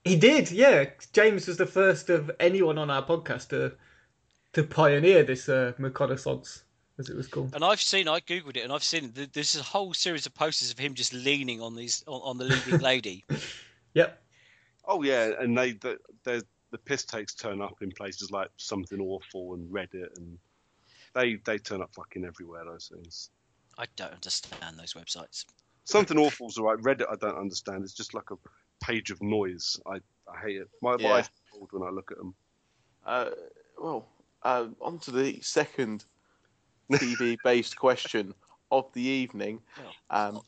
He 0.04 0.16
did, 0.16 0.50
yeah. 0.50 0.84
James 1.12 1.46
was 1.46 1.56
the 1.56 1.66
first 1.66 2.10
of 2.10 2.30
anyone 2.38 2.76
on 2.78 2.90
our 2.90 3.04
podcast 3.04 3.48
to 3.48 3.72
to 4.52 4.62
pioneer 4.62 5.24
this 5.24 5.48
uh, 5.48 5.72
reconnaissance, 5.78 6.62
as 6.98 7.08
it 7.08 7.16
was 7.16 7.26
called. 7.26 7.54
And 7.54 7.64
I've 7.64 7.80
seen, 7.80 8.06
I 8.06 8.20
googled 8.20 8.56
it, 8.56 8.60
and 8.60 8.72
I've 8.72 8.84
seen 8.84 9.10
th- 9.12 9.32
there's 9.32 9.56
a 9.56 9.62
whole 9.62 9.92
series 9.94 10.26
of 10.26 10.34
posters 10.34 10.70
of 10.70 10.78
him 10.78 10.94
just 10.94 11.12
leaning 11.12 11.60
on 11.60 11.74
these 11.74 12.04
on, 12.06 12.20
on 12.22 12.38
the 12.38 12.44
leading 12.44 12.78
lady. 12.80 13.24
Yep. 13.94 14.22
Oh 14.86 15.02
yeah, 15.02 15.32
and 15.40 15.56
they 15.56 15.72
the, 15.72 15.98
the 16.24 16.44
the 16.70 16.78
piss 16.78 17.04
takes 17.04 17.34
turn 17.34 17.62
up 17.62 17.82
in 17.82 17.90
places 17.92 18.30
like 18.30 18.50
something 18.56 19.00
awful 19.00 19.54
and 19.54 19.70
Reddit, 19.70 20.16
and 20.16 20.38
they 21.14 21.36
they 21.44 21.58
turn 21.58 21.82
up 21.82 21.94
fucking 21.94 22.24
everywhere. 22.24 22.64
Those 22.64 22.90
things. 22.94 23.30
I 23.78 23.86
don't 23.96 24.12
understand 24.12 24.78
those 24.78 24.94
websites. 24.94 25.44
Something 25.84 26.18
awful's 26.18 26.58
alright. 26.58 26.78
Reddit 26.78 27.06
I 27.10 27.16
don't 27.16 27.36
understand. 27.38 27.82
It's 27.84 27.92
just 27.92 28.14
like 28.14 28.30
a 28.30 28.36
page 28.84 29.10
of 29.10 29.22
noise. 29.22 29.78
I 29.86 29.96
I 30.28 30.40
hate 30.42 30.56
it. 30.56 30.68
My 30.82 30.96
Yeah. 30.98 31.14
eyes 31.14 31.30
cold 31.52 31.68
when 31.72 31.82
I 31.82 31.90
look 31.90 32.10
at 32.10 32.18
them. 32.18 32.34
Uh, 33.04 33.30
well, 33.78 34.08
uh, 34.42 34.68
on 34.80 34.98
to 35.00 35.10
the 35.10 35.40
second 35.40 36.04
TV-based 36.90 37.76
question 37.78 38.34
of 38.70 38.90
the 38.94 39.02
evening. 39.02 39.60
Um, 40.10 40.40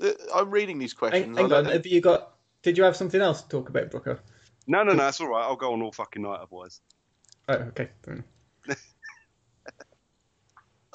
th- 0.00 0.16
I'm 0.34 0.50
reading 0.50 0.78
these 0.78 0.94
questions. 0.94 1.36
hang 1.36 1.52
I 1.52 1.58
on, 1.58 1.64
have 1.66 1.86
you 1.86 2.00
got? 2.00 2.32
Did 2.62 2.76
you 2.76 2.84
have 2.84 2.96
something 2.96 3.20
else 3.20 3.42
to 3.42 3.48
talk 3.48 3.68
about, 3.68 3.90
Brooker? 3.90 4.20
No, 4.66 4.82
no, 4.82 4.94
no. 4.94 5.06
It's 5.06 5.20
all 5.20 5.28
right. 5.28 5.42
I'll 5.44 5.54
go 5.56 5.72
on 5.72 5.82
all 5.82 5.92
fucking 5.92 6.22
night 6.22 6.40
otherwise. 6.40 6.80
Oh, 7.48 7.54
okay. 7.54 7.90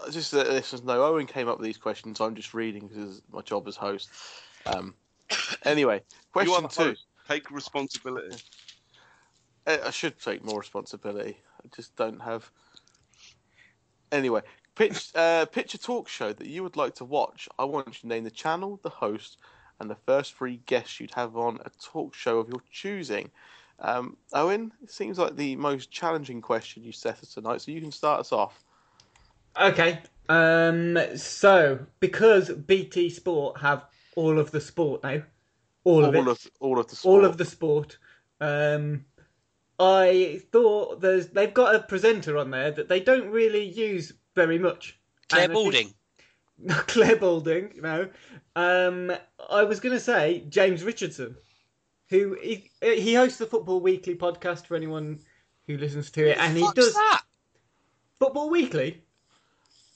Just 0.09 0.31
that 0.31 0.49
listeners 0.49 0.83
know, 0.83 1.03
Owen 1.03 1.27
came 1.27 1.47
up 1.47 1.57
with 1.57 1.65
these 1.65 1.77
questions. 1.77 2.19
I'm 2.19 2.35
just 2.35 2.53
reading 2.53 2.87
because 2.87 3.17
it's 3.17 3.21
my 3.31 3.41
job 3.41 3.67
as 3.67 3.75
host. 3.75 4.09
Um, 4.65 4.93
anyway, 5.65 6.01
question 6.31 6.67
two. 6.69 6.83
host. 6.83 7.05
Take 7.27 7.51
responsibility. 7.51 8.37
Uh, 9.65 9.77
I 9.85 9.91
should 9.91 10.19
take 10.19 10.43
more 10.43 10.59
responsibility. 10.59 11.37
I 11.63 11.75
just 11.75 11.95
don't 11.95 12.21
have. 12.21 12.49
Anyway, 14.11 14.41
pitch 14.75 15.09
uh, 15.15 15.45
pitch 15.45 15.73
a 15.73 15.77
talk 15.77 16.07
show 16.07 16.33
that 16.33 16.47
you 16.47 16.63
would 16.63 16.75
like 16.75 16.95
to 16.95 17.05
watch. 17.05 17.47
I 17.59 17.65
want 17.65 17.87
you 17.87 17.93
to 17.93 18.07
name 18.07 18.23
the 18.23 18.31
channel, 18.31 18.79
the 18.83 18.89
host, 18.89 19.37
and 19.79 19.89
the 19.89 19.95
first 19.95 20.35
three 20.35 20.61
guests 20.65 20.99
you'd 20.99 21.13
have 21.13 21.37
on 21.37 21.59
a 21.65 21.69
talk 21.81 22.13
show 22.13 22.39
of 22.39 22.49
your 22.49 22.61
choosing. 22.71 23.31
Um, 23.79 24.17
Owen, 24.33 24.71
it 24.83 24.91
seems 24.91 25.17
like 25.17 25.35
the 25.35 25.55
most 25.55 25.89
challenging 25.89 26.41
question 26.41 26.83
you 26.83 26.91
set 26.91 27.21
us 27.23 27.33
tonight, 27.33 27.61
so 27.61 27.71
you 27.71 27.81
can 27.81 27.91
start 27.91 28.19
us 28.19 28.31
off. 28.31 28.63
Okay. 29.59 29.99
Um. 30.29 30.97
So 31.17 31.79
because 31.99 32.49
BT 32.49 33.09
Sport 33.09 33.59
have 33.59 33.85
all 34.15 34.39
of 34.39 34.51
the 34.51 34.61
sport 34.61 35.03
now, 35.03 35.21
all, 35.83 36.05
of 36.05 36.15
it, 36.15 36.19
all 36.19 36.29
of 36.29 36.51
all 36.59 36.79
of 36.79 36.87
the 36.87 36.91
all 37.03 37.19
sport. 37.19 37.23
of 37.25 37.37
the 37.37 37.45
sport. 37.45 37.97
Um, 38.39 39.05
I 39.79 40.41
thought 40.51 41.01
there's 41.01 41.27
they've 41.27 41.53
got 41.53 41.75
a 41.75 41.79
presenter 41.79 42.37
on 42.37 42.51
there 42.51 42.71
that 42.71 42.87
they 42.87 42.99
don't 42.99 43.29
really 43.29 43.63
use 43.63 44.13
very 44.35 44.59
much. 44.59 44.99
Clare 45.29 45.43
And 45.43 45.51
I 45.51 45.55
think- 45.55 45.63
Balding. 45.65 45.93
Not 46.63 46.87
Clare 46.87 47.15
Balding, 47.15 47.73
no. 47.81 48.07
Um, 48.55 49.11
I 49.49 49.63
was 49.63 49.79
going 49.79 49.93
to 49.95 49.99
say 49.99 50.45
James 50.47 50.83
Richardson, 50.83 51.35
who 52.09 52.37
he, 52.39 52.69
he 52.81 53.15
hosts 53.15 53.39
the 53.39 53.47
Football 53.47 53.79
Weekly 53.81 54.13
podcast 54.13 54.67
for 54.67 54.75
anyone 54.75 55.19
who 55.65 55.77
listens 55.77 56.11
to 56.11 56.29
it, 56.29 56.37
and 56.37 56.55
he 56.55 56.67
does 56.75 56.93
that? 56.93 57.23
Football 58.19 58.51
Weekly. 58.51 59.01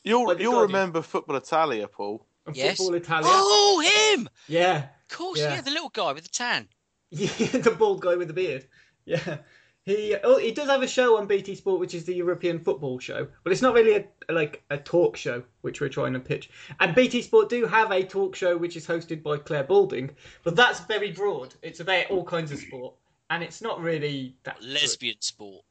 You'll 0.06 0.22
you'll 0.40 0.52
Guardian. 0.54 0.62
remember 0.62 1.02
Football 1.02 1.36
Italia, 1.36 1.88
Paul. 1.88 2.26
and 2.46 2.56
Yes. 2.56 2.78
Football 2.78 2.96
Italia. 2.96 3.28
Oh, 3.28 4.14
him! 4.16 4.30
Yeah, 4.48 4.88
Of 5.10 5.18
course, 5.18 5.40
Yeah. 5.40 5.56
yeah. 5.56 5.62
the 5.62 5.72
little 5.72 5.90
guy 5.90 6.14
with 6.14 6.24
the 6.24 6.30
tan. 6.30 6.70
Yeah, 7.10 7.28
the 7.68 7.76
bald 7.78 8.02
guy 8.02 8.16
with 8.16 8.28
the 8.30 8.34
beard. 8.34 8.66
Yeah. 9.06 9.38
He 9.84 10.16
oh, 10.24 10.40
he 10.40 10.52
does 10.52 10.68
have 10.68 10.82
a 10.82 10.88
show 10.88 11.16
on 11.18 11.28
BT 11.28 11.54
Sport, 11.54 11.80
which 11.80 11.94
is 11.94 12.06
the 12.06 12.14
European 12.16 12.58
football 12.60 12.98
show, 12.98 13.28
but 13.44 13.52
it's 13.54 13.62
not 13.62 13.76
really 13.76 13.96
a 14.30 14.34
like 14.34 14.64
a 14.72 14.78
talk 14.78 15.16
show, 15.16 15.44
which 15.62 15.80
we're 15.80 15.90
trying 15.90 16.14
to 16.14 16.20
pitch. 16.20 16.50
And 16.80 16.96
BT 16.96 17.22
Sport 17.22 17.50
do 17.50 17.68
have 17.68 17.92
a 17.92 18.02
talk 18.04 18.36
show 18.36 18.58
which 18.58 18.76
is 18.76 18.88
hosted 18.88 19.22
by 19.22 19.38
Clare 19.38 19.64
Balding, 19.64 20.10
but 20.44 20.56
that's 20.56 20.80
very 20.82 21.12
broad. 21.12 21.54
It's 21.62 21.82
about 21.82 22.10
all 22.10 22.24
kinds 22.26 22.52
of 22.52 22.58
sport, 22.58 22.96
and 23.30 23.44
it's 23.44 23.62
not 23.62 23.80
really 23.80 24.36
that 24.44 24.60
good, 24.60 24.70
Lesbian 24.70 25.22
sport. 25.22 25.64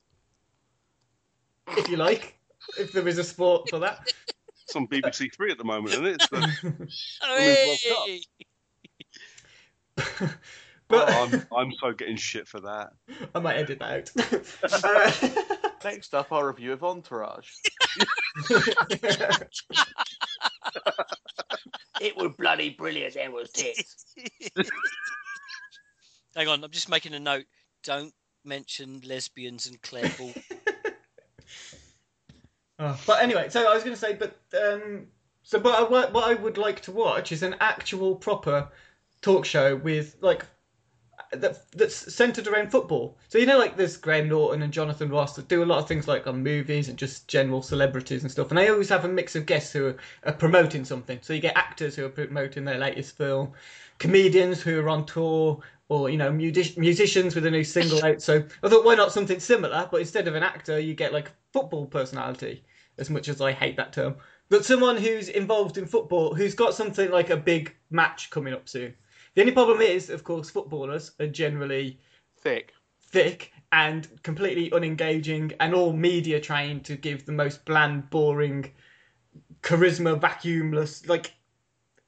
if 1.76 1.89
you 1.89 1.97
like, 1.97 2.39
if 2.79 2.93
there 2.93 3.07
is 3.09 3.19
a 3.19 3.25
sport 3.25 3.69
for 3.69 3.79
that. 3.81 4.12
It's 4.65 4.77
on 4.77 4.87
BBC 4.89 5.35
Three 5.35 5.51
at 5.51 5.59
the 5.59 5.65
moment, 5.65 5.95
isn't 5.95 6.07
it? 6.07 6.23
It's 6.23 6.29
the, 6.29 6.89
Hey! 10.07 10.29
But 10.87 11.09
oh, 11.09 11.25
I'm 11.25 11.47
I'm 11.57 11.73
so 11.81 11.93
getting 11.93 12.17
shit 12.17 12.47
for 12.47 12.61
that. 12.61 12.91
I 13.35 13.39
might 13.39 13.57
edit 13.57 13.79
that 13.79 14.12
out. 14.21 14.85
Uh, 14.85 15.69
Next 15.85 16.15
up, 16.15 16.31
our 16.31 16.47
review 16.47 16.73
of 16.73 16.85
Entourage. 16.85 17.49
It 22.01 22.17
was 22.17 22.35
bloody 22.39 22.71
brilliant, 22.71 23.17
it 23.17 23.33
was 23.33 23.51
tits. 23.51 24.15
Hang 26.37 26.49
on, 26.49 26.62
I'm 26.62 26.71
just 26.71 26.91
making 26.91 27.15
a 27.15 27.21
note. 27.21 27.45
Don't 27.83 28.12
mention 28.45 29.01
lesbians 29.07 29.67
and 29.67 29.81
Clare 29.81 30.11
Balding. 30.19 30.43
But 33.07 33.22
anyway, 33.22 33.49
so 33.49 33.68
I 33.68 33.74
was 33.74 33.82
going 33.82 33.95
to 33.95 34.01
say, 34.01 34.14
but 34.14 34.37
um, 34.61 35.07
so 35.43 35.59
but 35.59 35.74
I, 35.74 35.82
what 36.11 36.24
I 36.24 36.35
would 36.35 36.59
like 36.59 36.80
to 36.82 36.93
watch 36.93 37.32
is 37.32 37.43
an 37.43 37.57
actual 37.61 38.14
proper 38.16 38.68
talk 39.20 39.45
show 39.45 39.76
with 39.76 40.16
like 40.20 40.45
that 41.32 41.70
that's 41.72 42.14
centered 42.14 42.47
around 42.47 42.70
football. 42.70 43.16
So 43.28 43.39
you 43.39 43.47
know, 43.47 43.59
like 43.59 43.76
there's 43.76 43.97
Graham 43.97 44.28
Norton 44.28 44.62
and 44.62 44.72
Jonathan 44.72 45.11
Ross 45.11 45.37
that 45.37 45.49
do 45.49 45.62
a 45.62 45.66
lot 45.66 45.78
of 45.78 45.89
things 45.89 46.09
like 46.09 46.26
on 46.26 46.43
movies 46.43 46.89
and 46.89 46.99
just 46.99 47.28
general 47.28 47.62
celebrities 47.62 48.22
and 48.22 48.30
stuff. 48.30 48.51
And 48.51 48.59
they 48.59 48.68
always 48.68 48.89
have 48.89 49.05
a 49.05 49.09
mix 49.09 49.37
of 49.37 49.47
guests 49.47 49.72
who 49.72 49.87
are, 49.87 49.97
are 50.24 50.32
promoting 50.32 50.85
something. 50.85 51.18
So 51.22 51.32
you 51.32 51.41
get 51.41 51.57
actors 51.57 51.97
who 51.97 52.05
are 52.05 52.11
promoting 52.11 52.64
their 52.64 52.78
latest 52.78 53.16
film, 53.16 53.53
comedians 53.99 54.62
who 54.62 54.80
are 54.80 54.89
on 54.89 55.07
tour, 55.07 55.61
or 55.89 56.11
you 56.11 56.16
know, 56.16 56.30
music- 56.32 56.78
musicians 56.78 57.35
with 57.35 57.47
a 57.47 57.51
new 57.51 57.64
single 57.64 58.05
out. 58.05 58.22
So 58.22 58.45
I 58.62 58.68
thought, 58.68 58.85
why 58.85 58.95
not 58.95 59.12
something 59.12 59.41
similar? 59.41 59.89
But 59.91 60.01
instead 60.01 60.28
of 60.28 60.35
an 60.35 60.43
actor, 60.43 60.78
you 60.78 60.95
get 60.95 61.12
like 61.12 61.28
a 61.28 61.32
football 61.53 61.87
personality. 61.87 62.64
As 62.99 63.11
much 63.11 63.29
as 63.29 63.41
I 63.41 63.53
hate 63.53 63.77
that 63.77 63.93
term, 63.93 64.17
but 64.49 64.65
someone 64.65 64.97
who's 64.97 65.29
involved 65.29 65.79
in 65.79 65.87
football, 65.87 66.35
who's 66.35 66.55
got 66.55 66.75
something 66.75 67.11
like 67.11 67.31
a 67.31 67.37
big 67.37 67.75
match 67.91 68.31
coming 68.31 68.55
up 68.55 68.69
soon. 68.69 68.95
The 69.35 69.41
only 69.41 69.53
problem 69.53 69.81
is, 69.81 70.11
of 70.11 70.23
course, 70.23 70.49
footballers 70.51 71.11
are 71.19 71.27
generally 71.27 71.99
Thick. 72.41 72.73
thick 73.01 73.53
and 73.73 74.09
completely 74.23 74.71
unengaging 74.71 75.53
and 75.59 75.75
all 75.75 75.93
media 75.93 76.41
trained 76.41 76.85
to 76.85 76.95
give 76.95 77.27
the 77.27 77.33
most 77.33 77.65
bland, 77.65 78.09
boring, 78.11 78.71
charisma, 79.63 80.21
vacuumless, 80.21 81.09
like 81.09 81.35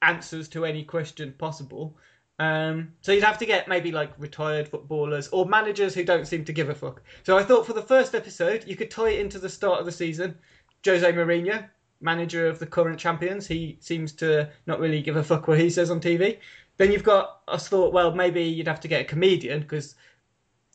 answers 0.01 0.47
to 0.49 0.63
any 0.63 0.83
question 0.83 1.33
possible. 1.37 1.97
Um, 2.39 2.93
so 3.01 3.11
you'd 3.11 3.23
have 3.23 3.39
to 3.39 3.47
get 3.47 3.67
maybe 3.67 3.91
like 3.91 4.13
retired 4.19 4.67
footballers 4.67 5.27
or 5.29 5.47
managers 5.47 5.95
who 5.95 6.03
don't 6.03 6.27
seem 6.27 6.45
to 6.45 6.53
give 6.53 6.69
a 6.69 6.75
fuck. 6.75 7.01
So 7.23 7.37
I 7.37 7.43
thought 7.43 7.65
for 7.65 7.73
the 7.73 7.81
first 7.81 8.13
episode, 8.13 8.63
you 8.67 8.75
could 8.75 8.91
tie 8.91 9.09
it 9.09 9.19
into 9.19 9.39
the 9.39 9.49
start 9.49 9.79
of 9.79 9.85
the 9.85 9.91
season. 9.91 10.37
Jose 10.85 11.11
Mourinho, 11.11 11.67
manager 12.01 12.47
of 12.47 12.59
the 12.59 12.65
current 12.65 12.99
champions, 12.99 13.47
he 13.47 13.77
seems 13.79 14.11
to 14.13 14.49
not 14.65 14.79
really 14.79 15.01
give 15.01 15.15
a 15.15 15.23
fuck 15.23 15.47
what 15.47 15.59
he 15.59 15.69
says 15.69 15.89
on 15.89 15.99
TV. 15.99 16.39
Then 16.77 16.91
you've 16.91 17.03
got, 17.03 17.41
I 17.47 17.57
thought, 17.57 17.93
well, 17.93 18.13
maybe 18.13 18.43
you'd 18.43 18.67
have 18.67 18.79
to 18.81 18.87
get 18.87 19.01
a 19.01 19.05
comedian 19.05 19.61
because, 19.61 19.95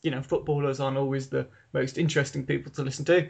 you 0.01 0.11
know, 0.11 0.21
footballers 0.21 0.79
aren't 0.79 0.97
always 0.97 1.27
the 1.27 1.47
most 1.71 1.97
interesting 1.97 2.45
people 2.45 2.71
to 2.73 2.83
listen 2.83 3.05
to. 3.05 3.29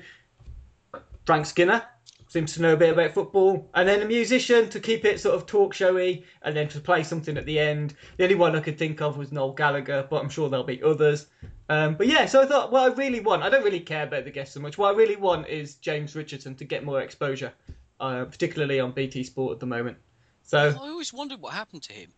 Frank 1.25 1.45
Skinner 1.45 1.83
seems 2.27 2.53
to 2.55 2.61
know 2.63 2.73
a 2.73 2.77
bit 2.77 2.93
about 2.93 3.13
football, 3.13 3.69
and 3.75 3.87
then 3.87 4.01
a 4.01 4.05
musician 4.05 4.67
to 4.69 4.79
keep 4.79 5.05
it 5.05 5.19
sort 5.19 5.35
of 5.35 5.45
talk 5.45 5.71
showy, 5.71 6.25
and 6.41 6.55
then 6.55 6.67
to 6.69 6.79
play 6.79 7.03
something 7.03 7.37
at 7.37 7.45
the 7.45 7.59
end. 7.59 7.93
The 8.17 8.23
only 8.23 8.35
one 8.35 8.55
I 8.55 8.59
could 8.59 8.79
think 8.79 9.01
of 9.01 9.17
was 9.17 9.31
Noel 9.31 9.53
Gallagher, 9.53 10.07
but 10.09 10.19
I'm 10.21 10.29
sure 10.29 10.49
there'll 10.49 10.65
be 10.65 10.81
others. 10.81 11.27
Um, 11.69 11.95
but 11.95 12.07
yeah, 12.07 12.25
so 12.25 12.41
I 12.41 12.45
thought 12.45 12.71
what 12.71 12.91
I 12.91 12.95
really 12.95 13.19
want, 13.21 13.41
I 13.43 13.49
don't 13.49 13.63
really 13.63 13.79
care 13.79 14.03
about 14.03 14.25
the 14.25 14.31
guests 14.31 14.53
so 14.53 14.59
much. 14.59 14.77
What 14.77 14.93
I 14.93 14.97
really 14.97 15.15
want 15.15 15.47
is 15.47 15.75
James 15.75 16.15
Richardson 16.15 16.55
to 16.55 16.65
get 16.65 16.83
more 16.83 17.01
exposure, 17.01 17.53
uh, 17.99 18.25
particularly 18.25 18.79
on 18.79 18.91
BT 18.91 19.23
Sport 19.23 19.53
at 19.53 19.59
the 19.59 19.65
moment. 19.65 19.97
So 20.43 20.57
I 20.69 20.73
always 20.89 21.13
wondered 21.13 21.39
what 21.39 21.53
happened 21.53 21.83
to 21.83 21.93
him, 21.93 22.11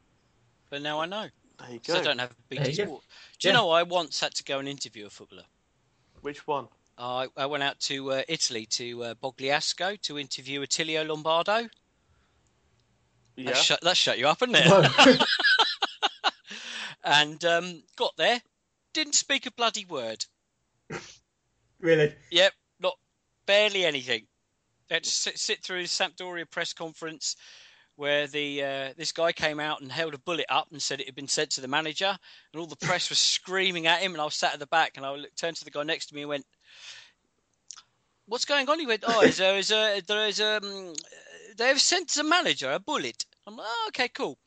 but 0.69 0.81
now 0.81 0.99
I 0.99 1.05
know. 1.05 1.27
There 1.59 1.71
you 1.71 1.79
'Cause 1.79 1.95
I 1.95 2.01
don't 2.03 2.17
have 2.19 2.35
BT 2.49 2.71
you 2.71 2.77
go. 2.77 2.85
Sport. 2.85 3.03
Do 3.39 3.47
you 3.47 3.53
Yeah. 3.53 3.59
know 3.59 3.69
I 3.69 3.83
once 3.83 4.19
had 4.19 4.33
to 4.35 4.43
go 4.43 4.59
and 4.59 4.67
interview 4.67 5.05
a 5.05 5.09
footballer? 5.09 5.45
Which 6.21 6.47
one? 6.47 6.67
I, 6.97 7.27
I 7.37 7.45
went 7.45 7.61
out 7.61 7.79
to 7.81 8.11
uh, 8.13 8.23
Italy 8.27 8.65
to 8.67 9.03
uh, 9.03 9.13
Bogliasco 9.15 10.01
to 10.01 10.17
interview 10.17 10.61
Attilio 10.61 11.03
Lombardo. 11.07 11.69
Yeah. 13.35 13.51
That, 13.51 13.57
shut, 13.57 13.81
that 13.81 13.97
shut 13.97 14.17
you 14.17 14.27
up, 14.27 14.41
isn't 14.41 14.55
it? 14.55 14.67
No. 14.67 15.15
and 17.03 17.43
um, 17.45 17.83
got 17.95 18.15
there, 18.17 18.41
didn't 18.95 19.13
speak 19.13 19.45
a 19.45 19.51
bloody 19.51 19.85
word. 19.85 20.25
really, 21.79 22.15
Yep, 22.31 22.53
not 22.79 22.95
barely 23.45 23.85
anything. 23.85 24.25
They 24.87 24.95
had 24.95 25.03
to 25.03 25.09
sit, 25.09 25.37
sit 25.37 25.63
through 25.63 25.81
the 25.83 25.87
Sampdoria 25.87 26.49
press 26.49 26.73
conference 26.73 27.35
where 27.97 28.27
the 28.27 28.63
uh, 28.63 28.93
this 28.97 29.11
guy 29.11 29.31
came 29.31 29.59
out 29.59 29.81
and 29.81 29.91
held 29.91 30.13
a 30.13 30.19
bullet 30.19 30.45
up 30.49 30.67
and 30.71 30.81
said 30.81 30.99
it 30.99 31.07
had 31.07 31.15
been 31.15 31.27
sent 31.27 31.49
to 31.51 31.61
the 31.61 31.67
manager, 31.67 32.17
and 32.53 32.59
all 32.59 32.67
the 32.67 32.75
press 32.77 33.09
was 33.09 33.19
screaming 33.35 33.85
at 33.87 34.01
him, 34.01 34.13
and 34.13 34.21
I 34.21 34.25
was 34.25 34.35
sat 34.35 34.53
at 34.53 34.59
the 34.59 34.67
back, 34.67 34.93
and 34.95 35.05
I 35.05 35.13
looked- 35.13 35.37
turned 35.37 35.57
to 35.57 35.65
the 35.65 35.71
guy 35.71 35.83
next 35.83 36.07
to 36.07 36.15
me 36.15 36.21
and 36.21 36.29
went, 36.29 36.45
"What's 38.27 38.45
going 38.45 38.69
on?" 38.69 38.79
He 38.79 38.87
went, 38.87 39.03
"Oh, 39.05 39.21
is 39.21 39.37
there 39.37 39.57
is 39.57 39.71
a 39.71 40.01
there 40.01 40.27
is 40.27 40.39
um 40.39 40.93
they've 41.57 41.81
sent 41.81 42.11
the 42.11 42.23
manager 42.23 42.71
a 42.71 42.79
bullet." 42.79 43.25
I'm 43.45 43.57
like, 43.57 43.67
"Oh, 43.69 43.85
okay, 43.89 44.07
cool." 44.09 44.37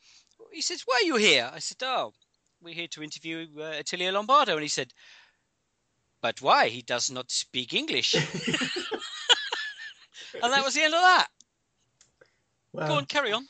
He 0.53 0.63
says, 0.63 0.83
"Why 0.87 1.01
are 1.03 1.07
you 1.07 1.17
here?" 1.17 1.51
I 1.53 1.59
said, 1.59 1.83
"Oh, 1.83 2.13
we're 2.63 2.75
here 2.75 2.89
to 2.89 3.03
interview 3.03 3.47
uh, 3.59 3.75
Attilio 3.79 4.13
Lombardo," 4.13 4.53
and 4.55 4.63
he 4.63 4.69
said. 4.69 4.93
But 6.21 6.43
why? 6.43 6.69
He 6.69 6.83
does 6.83 7.13
not 7.13 7.31
speak 7.31 7.73
English. 7.73 8.15
and 8.15 8.23
that 10.43 10.65
was 10.65 10.75
the 10.75 10.83
end 10.83 10.95
of 10.95 11.01
that. 11.01 11.29
wow. 12.73 12.89
Go 12.89 12.95
on, 12.95 13.05
carry 13.07 13.33
on. 13.33 13.47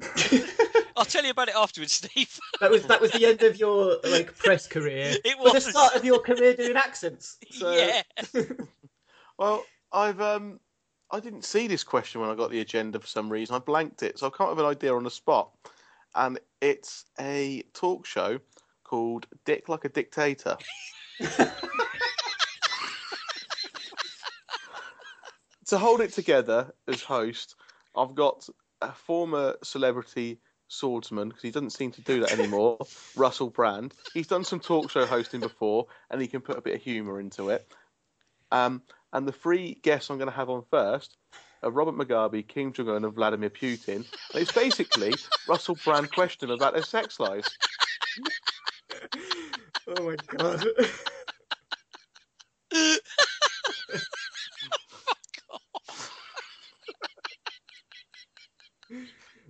I'll 0.96 1.04
tell 1.04 1.24
you 1.24 1.30
about 1.30 1.48
it 1.48 1.56
afterwards, 1.56 1.94
Steve. 1.94 2.38
that 2.60 2.70
was 2.70 2.84
that 2.84 3.00
was 3.00 3.10
the 3.10 3.26
end 3.26 3.42
of 3.42 3.56
your 3.56 3.96
like 4.04 4.36
press 4.36 4.66
career. 4.68 5.14
It 5.24 5.36
But 5.42 5.52
was. 5.52 5.64
the 5.64 5.70
start 5.72 5.96
of 5.96 6.04
your 6.04 6.20
career 6.20 6.54
doing 6.54 6.76
accents. 6.76 7.38
So, 7.50 7.72
Yeah. 7.72 8.02
Well, 9.38 9.64
I've 9.92 10.20
um, 10.20 10.60
I 11.10 11.18
didn't 11.20 11.44
see 11.44 11.66
this 11.66 11.82
question 11.82 12.20
when 12.20 12.30
I 12.30 12.34
got 12.34 12.50
the 12.50 12.60
agenda 12.60 13.00
for 13.00 13.06
some 13.06 13.28
reason. 13.30 13.56
I 13.56 13.58
blanked 13.58 14.02
it, 14.02 14.18
so 14.18 14.26
I've 14.26 14.32
come 14.32 14.46
up 14.46 14.56
with 14.56 14.64
an 14.64 14.70
idea 14.70 14.94
on 14.94 15.02
the 15.04 15.10
spot, 15.10 15.50
and 16.14 16.38
it's 16.62 17.04
a 17.20 17.62
talk 17.74 18.06
show 18.06 18.38
called 18.84 19.26
"Dick 19.44 19.68
Like 19.68 19.84
a 19.84 19.90
Dictator." 19.90 20.56
to 25.66 25.78
hold 25.78 26.00
it 26.00 26.12
together 26.12 26.72
as 26.88 27.02
host, 27.02 27.56
I've 27.96 28.14
got 28.14 28.48
a 28.80 28.92
former 28.92 29.56
celebrity 29.62 30.38
swordsman 30.68 31.28
because 31.28 31.42
he 31.42 31.50
doesn't 31.50 31.70
seem 31.70 31.90
to 31.92 32.00
do 32.00 32.20
that 32.20 32.32
anymore. 32.32 32.78
Russell 33.16 33.50
Brand. 33.50 33.92
He's 34.14 34.28
done 34.28 34.44
some 34.44 34.60
talk 34.60 34.90
show 34.90 35.04
hosting 35.04 35.40
before, 35.40 35.86
and 36.10 36.20
he 36.20 36.28
can 36.28 36.40
put 36.40 36.56
a 36.56 36.62
bit 36.62 36.76
of 36.76 36.82
humour 36.82 37.20
into 37.20 37.50
it. 37.50 37.66
Um, 38.52 38.82
and 39.12 39.26
the 39.26 39.32
three 39.32 39.78
guests 39.82 40.10
I'm 40.10 40.18
going 40.18 40.30
to 40.30 40.36
have 40.36 40.50
on 40.50 40.62
first 40.70 41.16
are 41.62 41.70
Robert 41.70 41.96
Mugabe, 41.96 42.46
Kim 42.46 42.72
Jong 42.72 42.88
Un, 42.90 43.04
and 43.04 43.14
Vladimir 43.14 43.50
Putin. 43.50 43.96
And 43.96 44.06
it's 44.34 44.52
basically 44.52 45.14
Russell 45.48 45.78
Brand 45.84 46.12
question 46.12 46.50
about 46.50 46.74
their 46.74 46.82
sex 46.82 47.18
lives. 47.18 47.48
Oh 49.88 50.04
my 50.04 50.16
god. 50.36 50.64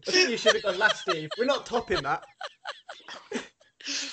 I 0.04 0.10
think 0.10 0.30
you 0.30 0.36
should 0.36 0.54
have 0.54 0.62
gone 0.62 0.78
last, 0.78 1.02
Steve. 1.02 1.30
We're 1.38 1.44
not 1.44 1.66
topping 1.66 2.02
that. 2.02 2.24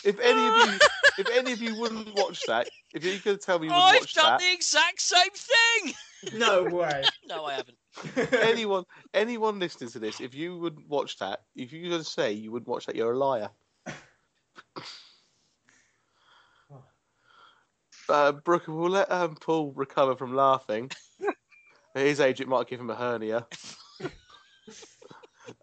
If 0.03 0.19
any 0.19 0.47
of 0.47 0.55
you, 0.55 0.79
if 1.17 1.29
any 1.31 1.51
of 1.51 1.61
you 1.61 1.75
wouldn't 1.75 2.15
watch 2.15 2.41
that, 2.47 2.69
if 2.93 3.03
you're 3.03 3.17
going 3.19 3.37
to 3.37 3.43
tell 3.43 3.59
me 3.59 3.67
you 3.67 3.73
wouldn't 3.73 3.93
I've 3.93 3.99
watch 4.01 4.13
done 4.13 4.25
that, 4.25 4.39
the 4.39 4.53
exact 4.53 5.01
same 5.01 5.29
thing. 5.33 5.93
No 6.39 6.63
way. 6.63 7.03
No, 7.27 7.45
I 7.45 7.53
haven't. 7.53 8.33
anyone, 8.41 8.83
anyone 9.13 9.59
listening 9.59 9.91
to 9.91 9.99
this, 9.99 10.19
if 10.19 10.33
you 10.33 10.57
wouldn't 10.57 10.87
watch 10.89 11.17
that, 11.19 11.41
if 11.55 11.71
you're 11.71 11.89
going 11.89 12.03
to 12.03 12.09
say 12.09 12.33
you 12.33 12.51
wouldn't 12.51 12.67
watch 12.67 12.87
that, 12.87 12.95
you're 12.95 13.13
a 13.13 13.17
liar. 13.17 13.49
Uh, 18.09 18.31
Brooke, 18.31 18.67
we'll 18.67 18.89
let 18.89 19.11
um, 19.11 19.35
Paul 19.35 19.71
recover 19.75 20.15
from 20.15 20.35
laughing. 20.35 20.89
At 21.95 22.01
his 22.05 22.19
age, 22.19 22.41
it 22.41 22.47
might 22.47 22.67
give 22.67 22.79
him 22.79 22.89
a 22.89 22.95
hernia. 22.95 23.45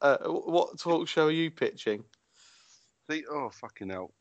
uh, 0.01 0.19
what 0.29 0.79
talk 0.79 1.09
show 1.09 1.27
are 1.27 1.33
you 1.33 1.51
pitching? 1.51 2.05
See, 3.11 3.25
oh 3.29 3.51
fucking 3.51 3.91
hell. 3.91 4.13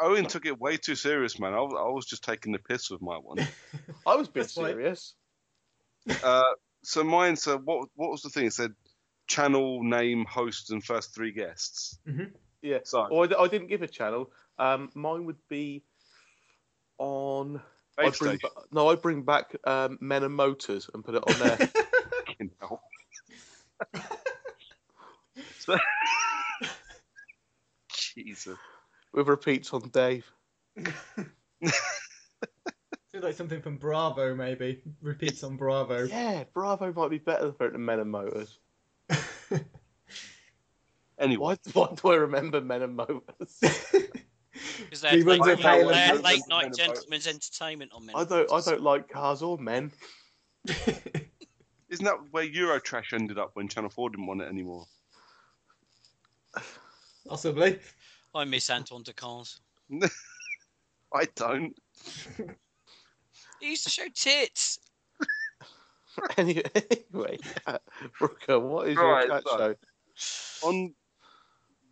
Owen 0.00 0.26
took 0.26 0.46
it 0.46 0.58
way 0.60 0.76
too 0.76 0.94
serious, 0.94 1.38
man. 1.38 1.52
I 1.54 1.60
was, 1.60 1.74
I 1.78 1.88
was 1.90 2.06
just 2.06 2.24
taking 2.24 2.52
the 2.52 2.58
piss 2.58 2.90
with 2.90 3.02
my 3.02 3.16
one. 3.16 3.38
I 4.06 4.16
was 4.16 4.28
being 4.28 4.44
That's 4.44 4.54
serious. 4.54 5.14
Uh, 6.22 6.42
so 6.82 7.02
mine. 7.04 7.36
So 7.36 7.58
what? 7.58 7.88
What 7.94 8.10
was 8.10 8.22
the 8.22 8.28
thing? 8.30 8.46
It 8.46 8.52
said 8.52 8.72
channel 9.26 9.82
name, 9.82 10.24
host, 10.24 10.70
and 10.70 10.84
first 10.84 11.14
three 11.14 11.32
guests. 11.32 11.98
Yeah. 12.62 12.78
So 12.84 13.06
Or 13.06 13.24
I, 13.24 13.26
d- 13.26 13.36
I 13.38 13.48
didn't 13.48 13.68
give 13.68 13.82
a 13.82 13.88
channel. 13.88 14.30
Um, 14.58 14.90
mine 14.94 15.24
would 15.26 15.38
be 15.48 15.82
on. 16.98 17.60
I 17.96 18.10
bring 18.10 18.38
ba- 18.38 18.48
no, 18.72 18.88
I 18.90 18.96
bring 18.96 19.22
back 19.22 19.54
um, 19.64 19.98
Men 20.00 20.24
and 20.24 20.34
Motors 20.34 20.90
and 20.92 21.04
put 21.04 21.14
it 21.14 21.22
on 21.26 21.38
there. 21.38 21.56
Fucking 22.26 22.50
hell. 22.60 22.82
So- 25.58 25.78
Jesus. 28.16 28.58
With 29.14 29.28
repeats 29.28 29.72
on 29.72 29.88
Dave. 29.90 30.30
Sounds 31.64 33.22
like 33.22 33.34
something 33.36 33.62
from 33.62 33.76
Bravo, 33.76 34.34
maybe. 34.34 34.82
Repeats 35.00 35.44
on 35.44 35.56
Bravo. 35.56 36.04
Yeah, 36.04 36.44
Bravo 36.52 36.92
might 36.92 37.10
be 37.10 37.18
better 37.18 37.52
for 37.52 37.66
it 37.66 37.72
than 37.72 37.84
Men 37.84 38.00
and 38.00 38.10
Motors. 38.10 38.58
Anyway, 41.16 41.56
Why, 41.56 41.56
why 41.74 41.94
do 41.94 42.08
I 42.10 42.16
remember 42.16 42.60
Men 42.60 42.82
and 42.82 42.96
Motors? 42.96 43.22
Because 43.60 45.00
they 45.00 45.10
had 45.10 45.24
late, 45.24 45.38
runs 45.38 45.46
a 45.46 45.50
night- 45.54 45.58
pale 45.62 45.88
they 45.88 45.94
had 45.94 46.14
and- 46.16 46.24
late 46.24 46.42
night 46.48 46.74
gentlemen's 46.74 47.28
entertainment 47.28 47.92
on 47.94 48.04
men. 48.06 48.16
I 48.16 48.24
don't. 48.24 48.50
I 48.52 48.60
don't 48.60 48.82
like 48.82 49.08
cars 49.08 49.40
or 49.40 49.56
men. 49.56 49.92
isn't 51.88 52.04
that 52.04 52.16
where 52.32 52.44
Eurotrash 52.44 53.12
ended 53.12 53.38
up 53.38 53.52
when 53.54 53.68
Channel 53.68 53.90
4 53.90 54.10
didn't 54.10 54.26
want 54.26 54.42
it 54.42 54.48
anymore? 54.48 54.86
Possibly. 57.28 57.78
I 58.34 58.44
miss 58.44 58.68
Antoine 58.70 59.02
de 59.02 59.12
Caunes. 59.12 59.60
I 61.14 61.26
don't. 61.36 61.76
He 63.60 63.70
used 63.70 63.84
to 63.84 63.90
show 63.90 64.06
tits. 64.14 64.80
Any- 66.36 66.62
anyway, 67.12 67.38
uh, 67.66 67.78
Brooker, 68.18 68.58
what 68.58 68.88
is 68.88 68.96
Right, 68.96 69.26
your 69.26 69.36
chat 69.40 69.42
so- 69.46 69.74
show? 70.16 70.68
On 70.68 70.94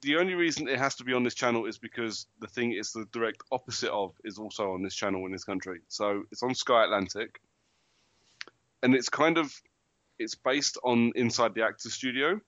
the 0.03 0.17
only 0.17 0.35
reason 0.35 0.67
it 0.69 0.79
has 0.79 0.95
to 0.97 1.05
be 1.05 1.13
on 1.13 1.23
this 1.23 1.35
channel 1.35 1.67
is 1.67 1.79
because 1.79 2.27
the 2.41 2.47
thing 2.49 2.73
it's 2.73 2.93
the 2.93 3.05
direct 3.13 3.43
opposite 3.53 3.91
of 3.91 4.15
is 4.25 4.39
also 4.39 4.73
on 4.73 4.83
this 4.83 4.95
channel 4.95 5.25
in 5.27 5.33
this 5.33 5.45
country. 5.45 5.81
So 5.89 6.25
it's 6.33 6.43
on 6.43 6.55
Sky 6.55 6.85
Atlantic, 6.85 7.41
and 8.83 8.95
it's 8.95 9.09
kind 9.09 9.39
of 9.39 9.53
it's 10.19 10.35
based 10.35 10.77
on 10.85 11.13
Inside 11.15 11.55
the 11.55 11.63
Actors 11.65 11.93
Studio, 11.95 12.41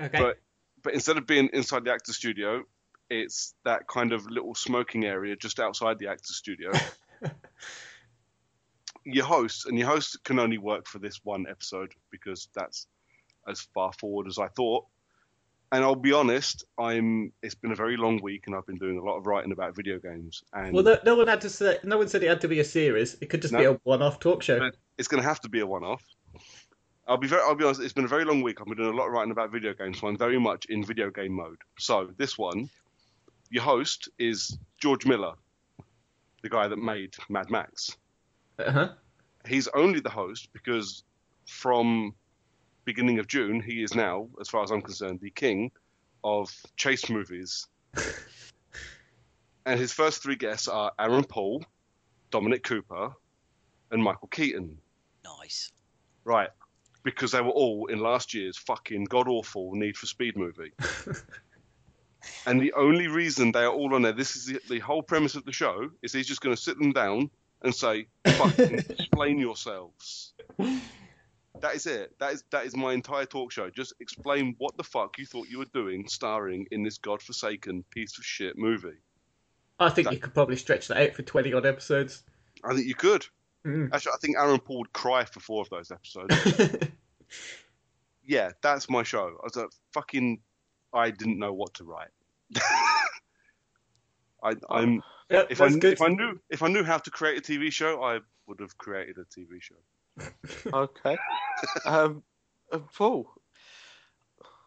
Okay. 0.00 0.18
but 0.18 0.38
but 0.82 0.94
instead 0.94 1.16
of 1.16 1.26
being 1.26 1.48
inside 1.52 1.84
the 1.84 1.92
actor 1.92 2.12
Studio, 2.12 2.62
it's 3.08 3.54
that 3.64 3.86
kind 3.88 4.12
of 4.12 4.26
little 4.30 4.54
smoking 4.54 5.04
area 5.04 5.36
just 5.36 5.60
outside 5.60 5.98
the 5.98 6.08
actor 6.08 6.32
Studio. 6.32 6.72
your 9.04 9.24
host 9.24 9.66
and 9.66 9.78
your 9.78 9.88
host 9.88 10.18
can 10.24 10.38
only 10.38 10.58
work 10.58 10.86
for 10.86 10.98
this 10.98 11.20
one 11.24 11.46
episode 11.48 11.92
because 12.10 12.48
that's 12.54 12.86
as 13.48 13.60
far 13.74 13.92
forward 13.94 14.26
as 14.26 14.38
I 14.38 14.48
thought. 14.48 14.86
And 15.72 15.84
I'll 15.84 15.94
be 15.94 16.12
honest, 16.12 16.64
I'm. 16.78 17.32
It's 17.44 17.54
been 17.54 17.70
a 17.70 17.76
very 17.76 17.96
long 17.96 18.20
week, 18.20 18.44
and 18.46 18.56
I've 18.56 18.66
been 18.66 18.78
doing 18.78 18.98
a 18.98 19.04
lot 19.04 19.16
of 19.16 19.26
writing 19.26 19.52
about 19.52 19.76
video 19.76 20.00
games. 20.00 20.42
And 20.52 20.72
well, 20.72 20.82
no, 20.82 20.98
no 21.04 21.14
one 21.14 21.28
had 21.28 21.40
to 21.42 21.48
say. 21.48 21.78
No 21.84 21.96
one 21.96 22.08
said 22.08 22.24
it 22.24 22.28
had 22.28 22.40
to 22.40 22.48
be 22.48 22.58
a 22.58 22.64
series. 22.64 23.16
It 23.20 23.26
could 23.26 23.40
just 23.40 23.54
be 23.54 23.64
a 23.64 23.74
one-off 23.84 24.18
talk 24.18 24.42
show. 24.42 24.70
it's 24.98 25.06
going 25.06 25.22
to 25.22 25.28
have 25.28 25.40
to 25.42 25.48
be 25.48 25.60
a 25.60 25.66
one-off. 25.66 26.02
I'll 27.10 27.16
be 27.16 27.26
very. 27.26 27.42
I'll 27.42 27.56
be 27.56 27.64
honest. 27.64 27.80
It's 27.80 27.92
been 27.92 28.04
a 28.04 28.08
very 28.08 28.24
long 28.24 28.40
week. 28.40 28.60
I've 28.60 28.68
been 28.68 28.76
doing 28.76 28.94
a 28.94 28.96
lot 28.96 29.08
of 29.08 29.12
writing 29.12 29.32
about 29.32 29.50
video 29.50 29.74
games, 29.74 29.98
so 29.98 30.06
I'm 30.06 30.16
very 30.16 30.38
much 30.38 30.66
in 30.66 30.84
video 30.84 31.10
game 31.10 31.32
mode. 31.32 31.58
So 31.76 32.08
this 32.16 32.38
one, 32.38 32.70
your 33.50 33.64
host 33.64 34.08
is 34.20 34.56
George 34.78 35.04
Miller, 35.04 35.32
the 36.42 36.48
guy 36.48 36.68
that 36.68 36.76
made 36.76 37.16
Mad 37.28 37.50
Max. 37.50 37.96
Uh 38.60 38.70
huh. 38.70 38.88
He's 39.44 39.66
only 39.74 39.98
the 39.98 40.08
host 40.08 40.50
because 40.52 41.02
from 41.48 42.14
beginning 42.84 43.18
of 43.18 43.26
June, 43.26 43.60
he 43.60 43.82
is 43.82 43.92
now, 43.92 44.28
as 44.40 44.48
far 44.48 44.62
as 44.62 44.70
I'm 44.70 44.80
concerned, 44.80 45.18
the 45.20 45.30
king 45.30 45.72
of 46.22 46.54
chase 46.76 47.10
movies. 47.10 47.66
and 49.66 49.80
his 49.80 49.92
first 49.92 50.22
three 50.22 50.36
guests 50.36 50.68
are 50.68 50.92
Aaron 50.96 51.24
Paul, 51.24 51.64
Dominic 52.30 52.62
Cooper, 52.62 53.10
and 53.90 54.00
Michael 54.00 54.28
Keaton. 54.28 54.78
Nice. 55.24 55.72
Right. 56.24 56.50
Because 57.02 57.32
they 57.32 57.40
were 57.40 57.50
all 57.50 57.86
in 57.86 58.00
last 58.00 58.34
year's 58.34 58.58
fucking 58.58 59.04
god 59.04 59.26
awful 59.28 59.72
Need 59.74 59.96
for 59.96 60.06
Speed 60.06 60.36
movie. 60.36 60.72
and 62.46 62.60
the 62.60 62.72
only 62.74 63.08
reason 63.08 63.52
they 63.52 63.64
are 63.64 63.72
all 63.72 63.94
on 63.94 64.02
there, 64.02 64.12
this 64.12 64.36
is 64.36 64.46
the, 64.46 64.60
the 64.68 64.78
whole 64.80 65.02
premise 65.02 65.34
of 65.34 65.44
the 65.44 65.52
show, 65.52 65.90
is 66.02 66.12
he's 66.12 66.26
just 66.26 66.40
going 66.40 66.54
to 66.54 66.60
sit 66.60 66.78
them 66.78 66.92
down 66.92 67.30
and 67.62 67.74
say, 67.74 68.06
fucking 68.26 68.74
explain 68.90 69.38
yourselves. 69.38 70.34
That 71.60 71.74
is 71.74 71.86
it. 71.86 72.18
That 72.18 72.32
is 72.32 72.44
that 72.50 72.64
is 72.64 72.74
my 72.74 72.92
entire 72.92 73.26
talk 73.26 73.52
show. 73.52 73.68
Just 73.68 73.92
explain 74.00 74.54
what 74.58 74.76
the 74.76 74.84
fuck 74.84 75.18
you 75.18 75.26
thought 75.26 75.48
you 75.48 75.58
were 75.58 75.66
doing, 75.66 76.08
starring 76.08 76.66
in 76.70 76.82
this 76.82 76.98
godforsaken 76.98 77.84
piece 77.90 78.18
of 78.18 78.24
shit 78.24 78.56
movie. 78.56 78.98
I 79.78 79.90
think 79.90 80.10
you 80.10 80.18
could 80.18 80.34
probably 80.34 80.56
stretch 80.56 80.88
that 80.88 80.98
out 80.98 81.14
for 81.14 81.22
20 81.22 81.52
odd 81.54 81.66
episodes. 81.66 82.22
I 82.64 82.74
think 82.74 82.86
you 82.86 82.94
could. 82.94 83.26
Mm. 83.66 83.92
Actually, 83.92 84.12
I 84.12 84.18
think 84.20 84.36
Aaron 84.38 84.58
Paul 84.58 84.78
would 84.78 84.92
cry 84.92 85.24
for 85.24 85.40
four 85.40 85.62
of 85.62 85.70
those 85.70 85.90
episodes. 85.90 86.34
yeah, 88.24 88.50
that's 88.62 88.88
my 88.88 89.02
show. 89.02 89.36
I 89.40 89.44
was 89.44 89.56
like, 89.56 89.68
fucking, 89.92 90.40
I 90.94 91.10
didn't 91.10 91.38
know 91.38 91.52
what 91.52 91.74
to 91.74 91.84
write. 91.84 92.08
I, 94.42 94.54
I'm 94.70 95.02
Yeah, 95.30 95.44
if 95.50 95.60
I 95.60 95.66
if 95.66 96.00
I 96.00 96.08
knew 96.08 96.40
if 96.48 96.62
I 96.62 96.68
knew 96.68 96.82
how 96.82 96.98
to 96.98 97.10
create 97.10 97.38
a 97.38 97.52
TV 97.52 97.70
show, 97.70 98.02
I 98.02 98.20
would 98.46 98.60
have 98.60 98.76
created 98.78 99.18
a 99.18 99.24
TV 99.24 99.60
show. 99.60 99.76
Okay. 100.72 101.16
um, 101.86 102.22
uh, 102.72 102.78
Paul. 102.94 103.30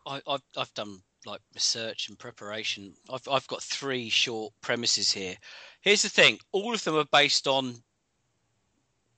I, 0.06 0.22
I've 0.28 0.42
I've 0.58 0.74
done 0.74 1.02
like 1.26 1.42
research 1.54 2.10
and 2.10 2.18
preparation. 2.18 2.94
I've 3.12 3.28
I've 3.30 3.48
got 3.48 3.62
three 3.62 4.10
short 4.10 4.54
premises 4.62 5.12
here. 5.12 5.36
Here's 5.82 6.04
the 6.04 6.10
thing: 6.10 6.40
all 6.52 6.74
of 6.74 6.84
them 6.84 6.96
are 6.96 7.06
based 7.12 7.48
on 7.48 7.76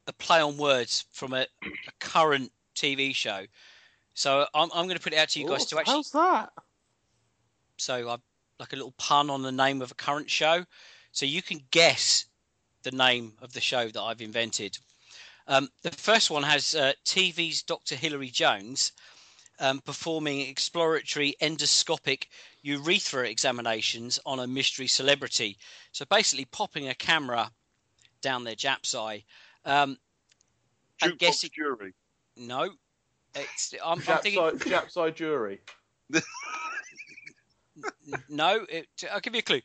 a 0.07 0.13
play 0.13 0.41
on 0.41 0.57
words 0.57 1.05
from 1.11 1.33
a, 1.33 1.41
a 1.63 1.91
current 1.99 2.51
TV 2.75 3.13
show. 3.13 3.45
So 4.13 4.45
I'm 4.53 4.69
I'm 4.73 4.85
going 4.85 4.97
to 4.97 5.03
put 5.03 5.13
it 5.13 5.17
out 5.17 5.29
to 5.29 5.39
you 5.39 5.47
guys 5.47 5.61
What 5.61 5.69
to 5.69 5.79
actually. 5.79 5.93
hell's 5.93 6.11
that? 6.11 6.51
So 7.77 8.09
I 8.09 8.17
like 8.59 8.73
a 8.73 8.75
little 8.75 8.93
pun 8.97 9.29
on 9.29 9.41
the 9.41 9.51
name 9.51 9.81
of 9.81 9.91
a 9.91 9.95
current 9.95 10.29
show, 10.29 10.65
so 11.11 11.25
you 11.25 11.41
can 11.41 11.59
guess 11.71 12.25
the 12.83 12.91
name 12.91 13.33
of 13.41 13.53
the 13.53 13.61
show 13.61 13.87
that 13.89 14.01
I've 14.01 14.21
invented. 14.21 14.77
Um, 15.47 15.69
the 15.83 15.91
first 15.91 16.31
one 16.31 16.43
has 16.43 16.73
uh, 16.73 16.93
TV's 17.03 17.61
Dr. 17.61 17.95
Hilary 17.95 18.29
Jones 18.29 18.93
um, 19.59 19.79
performing 19.79 20.41
exploratory 20.41 21.35
endoscopic 21.41 22.25
urethra 22.63 23.27
examinations 23.27 24.19
on 24.25 24.39
a 24.39 24.47
mystery 24.47 24.87
celebrity. 24.87 25.57
So 25.91 26.05
basically, 26.09 26.45
popping 26.45 26.89
a 26.89 26.95
camera 26.95 27.51
down 28.21 28.43
their 28.43 28.55
Jap's 28.55 28.95
eye. 28.95 29.23
Um, 29.65 29.97
I 31.01 31.09
Jukebox 31.09 31.43
it, 31.43 31.53
jury. 31.53 31.93
no. 32.37 32.69
It's, 33.35 33.73
I'm, 33.85 33.99
I'm 34.07 34.19
thinking 34.19 34.35
side, 34.35 34.59
Jap 34.59 34.91
side 34.91 35.15
jury. 35.15 35.59
no. 38.29 38.65
It, 38.69 38.87
I'll 39.11 39.19
give 39.19 39.33
you 39.33 39.39
a 39.39 39.43
clue. 39.43 39.61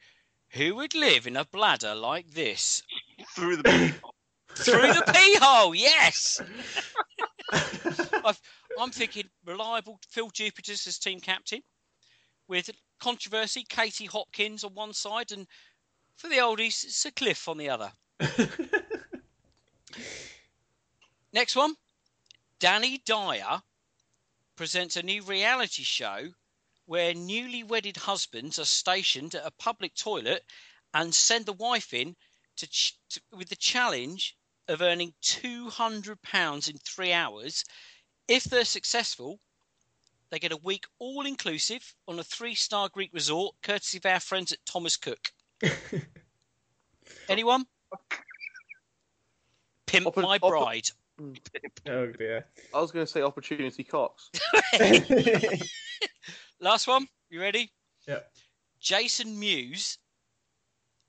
Who 0.53 0.74
would 0.76 0.94
live 0.94 1.26
in 1.26 1.36
a 1.36 1.44
bladder 1.44 1.94
like 1.94 2.30
this? 2.30 2.82
Through 3.36 3.57
the 3.57 3.64
pee 3.64 3.92
Through 4.57 4.92
the 4.92 5.12
pee 5.14 5.36
hole, 5.40 5.74
yes. 5.74 6.40
I've, 8.24 8.40
I'm 8.80 8.90
thinking 8.90 9.24
reliable 9.46 10.01
Phil 10.09 10.30
Jupitus 10.30 10.88
as 10.88 10.98
team 10.98 11.20
captain, 11.20 11.62
with 12.48 12.68
controversy 12.98 13.64
Katie 13.68 14.07
Hopkins 14.07 14.64
on 14.64 14.74
one 14.74 14.92
side, 14.92 15.30
and 15.30 15.46
for 16.16 16.28
the 16.28 16.38
oldies, 16.38 16.72
Sir 16.72 17.11
Cliff 17.14 17.48
on 17.48 17.59
the 17.59 17.68
other. 17.68 17.92
Next 21.32 21.57
one, 21.57 21.74
Danny 22.59 22.99
Dyer 23.05 23.62
presents 24.57 24.97
a 24.97 25.03
new 25.03 25.22
reality 25.22 25.82
show 25.82 26.28
where 26.86 27.14
newly 27.14 27.62
wedded 27.62 27.97
husbands 27.97 28.59
are 28.59 28.64
stationed 28.64 29.34
at 29.34 29.47
a 29.47 29.53
public 29.53 29.95
toilet 29.95 30.43
and 30.93 31.14
send 31.14 31.47
the 31.47 31.53
wife 31.53 31.95
in 31.95 32.16
to, 32.57 32.66
ch- 32.66 32.99
to 33.11 33.20
with 33.32 33.49
the 33.49 33.57
challenge 33.57 34.36
of 34.68 34.82
earning 34.82 35.14
two 35.20 35.68
hundred 35.68 36.20
pounds 36.22 36.68
in 36.68 36.76
three 36.78 37.12
hours. 37.12 37.64
If 38.28 38.45
they're 38.45 38.64
successful, 38.64 39.41
they 40.30 40.38
get 40.38 40.53
a 40.53 40.57
week 40.57 40.84
all 40.99 41.26
inclusive 41.26 41.95
on 42.07 42.18
a 42.18 42.24
three 42.24 42.55
star 42.55 42.88
Greek 42.88 43.11
resort, 43.12 43.57
courtesy 43.62 43.99
of 43.99 44.07
our 44.07 44.20
friends 44.20 44.53
at 44.53 44.59
Thomas 44.66 44.97
Cook. 44.97 45.30
Anyone? 47.28 47.66
Pimp 49.91 50.07
Oppor- 50.07 50.22
my 50.22 50.38
oppor- 50.38 50.51
bride. 50.51 50.91
Mm. 51.20 51.38
Oh 51.86 52.07
dear. 52.12 52.47
I 52.74 52.80
was 52.80 52.91
going 52.91 53.05
to 53.05 53.11
say 53.11 53.22
opportunity 53.22 53.84
Cox. 53.84 54.30
Last 56.61 56.86
one. 56.86 57.07
You 57.28 57.41
ready? 57.41 57.70
Yep. 58.07 58.30
Jason 58.80 59.38
Mewes 59.38 59.99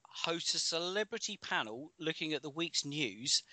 hosts 0.04 0.54
a 0.54 0.60
celebrity 0.60 1.38
panel 1.42 1.92
looking 2.00 2.34
at 2.34 2.42
the 2.42 2.50
week's 2.50 2.86
news. 2.86 3.44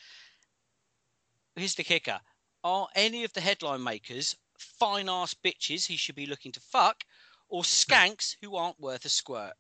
Here's 1.55 1.75
the 1.75 1.85
kicker. 1.85 2.19
Are 2.65 2.89
any 2.95 3.25
of 3.25 3.33
the 3.33 3.41
headline 3.41 3.83
makers 3.83 4.37
fine 4.59 5.09
ass 5.09 5.35
bitches 5.35 5.87
he 5.87 5.97
should 5.97 6.17
be 6.17 6.27
looking 6.27 6.53
to 6.53 6.61
fuck 6.61 7.05
or 7.49 7.63
skanks 7.63 8.35
who 8.43 8.57
aren't 8.57 8.81
worth 8.81 9.05
a 9.05 9.09
squirt? 9.09 9.53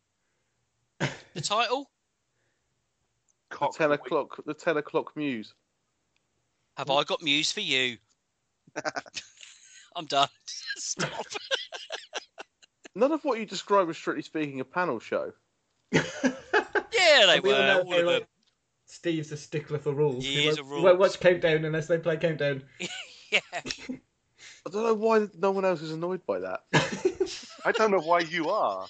The 0.98 1.40
title? 1.40 1.90
The 3.50 3.56
cock 3.56 3.76
ten 3.76 3.88
the 3.90 3.92
week. 3.96 4.00
o'clock. 4.06 4.44
The 4.44 4.54
ten 4.54 4.76
o'clock 4.76 5.16
muse. 5.16 5.54
Have 6.76 6.90
I 6.90 7.02
got 7.04 7.22
news 7.22 7.50
for 7.52 7.60
you? 7.60 7.96
I'm 9.96 10.06
done. 10.06 10.28
Stop. 10.76 11.10
None 12.94 13.12
of 13.12 13.24
what 13.24 13.38
you 13.38 13.46
describe 13.46 13.86
was 13.86 13.96
strictly 13.96 14.22
speaking 14.22 14.60
a 14.60 14.64
panel 14.64 14.98
show. 15.00 15.32
Yeah, 15.92 16.00
they 17.26 17.40
We 17.40 17.52
all 17.52 17.58
were. 17.58 17.66
know 17.66 17.80
all 17.82 17.90
they're 17.90 18.00
of 18.00 18.06
like- 18.06 18.18
them. 18.20 18.28
Steve's 18.90 19.30
a 19.32 19.36
stickler 19.36 19.78
for 19.78 19.92
rules. 19.92 20.24
He 20.24 20.42
He 20.42 20.46
is 20.48 20.56
won't, 20.56 20.60
a 20.60 20.62
he 20.64 20.70
rules. 20.70 20.84
won't 20.84 20.98
watch 20.98 21.20
Countdown 21.20 21.64
unless 21.66 21.88
they 21.88 21.98
play 21.98 22.16
Countdown. 22.16 22.62
Yeah. 23.30 23.40
I 23.52 24.70
don't 24.70 24.82
know 24.84 24.94
why 24.94 25.26
no 25.38 25.50
one 25.50 25.66
else 25.66 25.82
is 25.82 25.92
annoyed 25.92 26.24
by 26.26 26.38
that. 26.38 26.60
I 27.66 27.72
don't 27.72 27.90
know 27.90 28.00
why 28.00 28.20
you 28.20 28.48
are. 28.48 28.86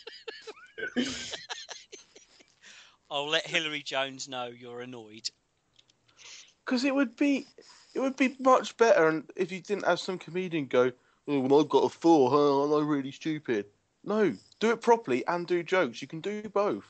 I'll 3.10 3.28
let 3.28 3.46
Hilary 3.46 3.82
Jones 3.82 4.28
know 4.28 4.46
you're 4.46 4.80
annoyed. 4.80 5.30
Because 6.64 6.84
it 6.84 6.94
would 6.94 7.16
be, 7.16 7.46
it 7.94 8.00
would 8.00 8.16
be 8.16 8.36
much 8.38 8.76
better 8.76 9.08
and 9.08 9.30
if 9.36 9.50
you 9.50 9.60
didn't 9.60 9.86
have 9.86 10.00
some 10.00 10.18
comedian 10.18 10.66
go, 10.66 10.92
"Oh, 11.26 11.40
well, 11.40 11.60
I've 11.60 11.68
got 11.68 11.84
a 11.84 11.88
four, 11.88 12.30
huh? 12.30 12.64
Am 12.64 12.74
I 12.74 12.86
really 12.86 13.12
stupid?" 13.12 13.66
No, 14.04 14.36
do 14.60 14.70
it 14.70 14.80
properly 14.80 15.26
and 15.26 15.46
do 15.46 15.62
jokes. 15.62 16.02
You 16.02 16.08
can 16.08 16.20
do 16.20 16.42
both. 16.48 16.84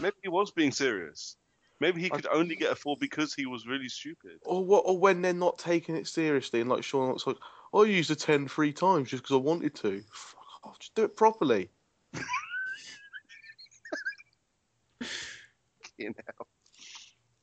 Maybe 0.00 0.16
he 0.22 0.28
was 0.28 0.50
being 0.50 0.72
serious. 0.72 1.36
Maybe 1.80 2.00
he 2.00 2.10
could 2.10 2.26
only 2.32 2.56
get 2.56 2.72
a 2.72 2.74
four 2.74 2.96
because 2.98 3.34
he 3.34 3.46
was 3.46 3.66
really 3.66 3.88
stupid. 3.88 4.40
Or 4.42 4.64
what? 4.64 4.84
Or 4.86 4.98
when 4.98 5.22
they're 5.22 5.32
not 5.32 5.58
taking 5.58 5.96
it 5.96 6.08
seriously 6.08 6.60
and 6.60 6.68
like 6.68 6.82
Sean 6.82 7.08
looks 7.08 7.26
like, 7.26 7.36
I 7.72 7.82
used 7.82 8.10
a 8.10 8.16
ten 8.16 8.48
three 8.48 8.72
times 8.72 9.10
just 9.10 9.22
because 9.22 9.34
I 9.34 9.38
wanted 9.40 9.74
to. 9.76 10.02
Fuck 10.12 10.64
off, 10.64 10.78
just 10.78 10.94
do 10.94 11.04
it 11.04 11.16
properly. 11.16 11.70
You 16.04 16.10
know? 16.10 16.46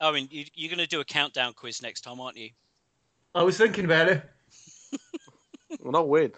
I 0.01 0.11
mean, 0.11 0.27
you, 0.31 0.45
you're 0.53 0.69
going 0.69 0.83
to 0.83 0.87
do 0.87 0.99
a 1.01 1.05
countdown 1.05 1.53
quiz 1.53 1.81
next 1.81 2.01
time, 2.01 2.19
aren't 2.19 2.37
you? 2.37 2.49
I 3.33 3.43
was 3.43 3.57
thinking 3.57 3.85
about 3.85 4.07
it. 4.09 4.23
Well, 5.81 5.91
not 5.91 6.07
weird. 6.07 6.33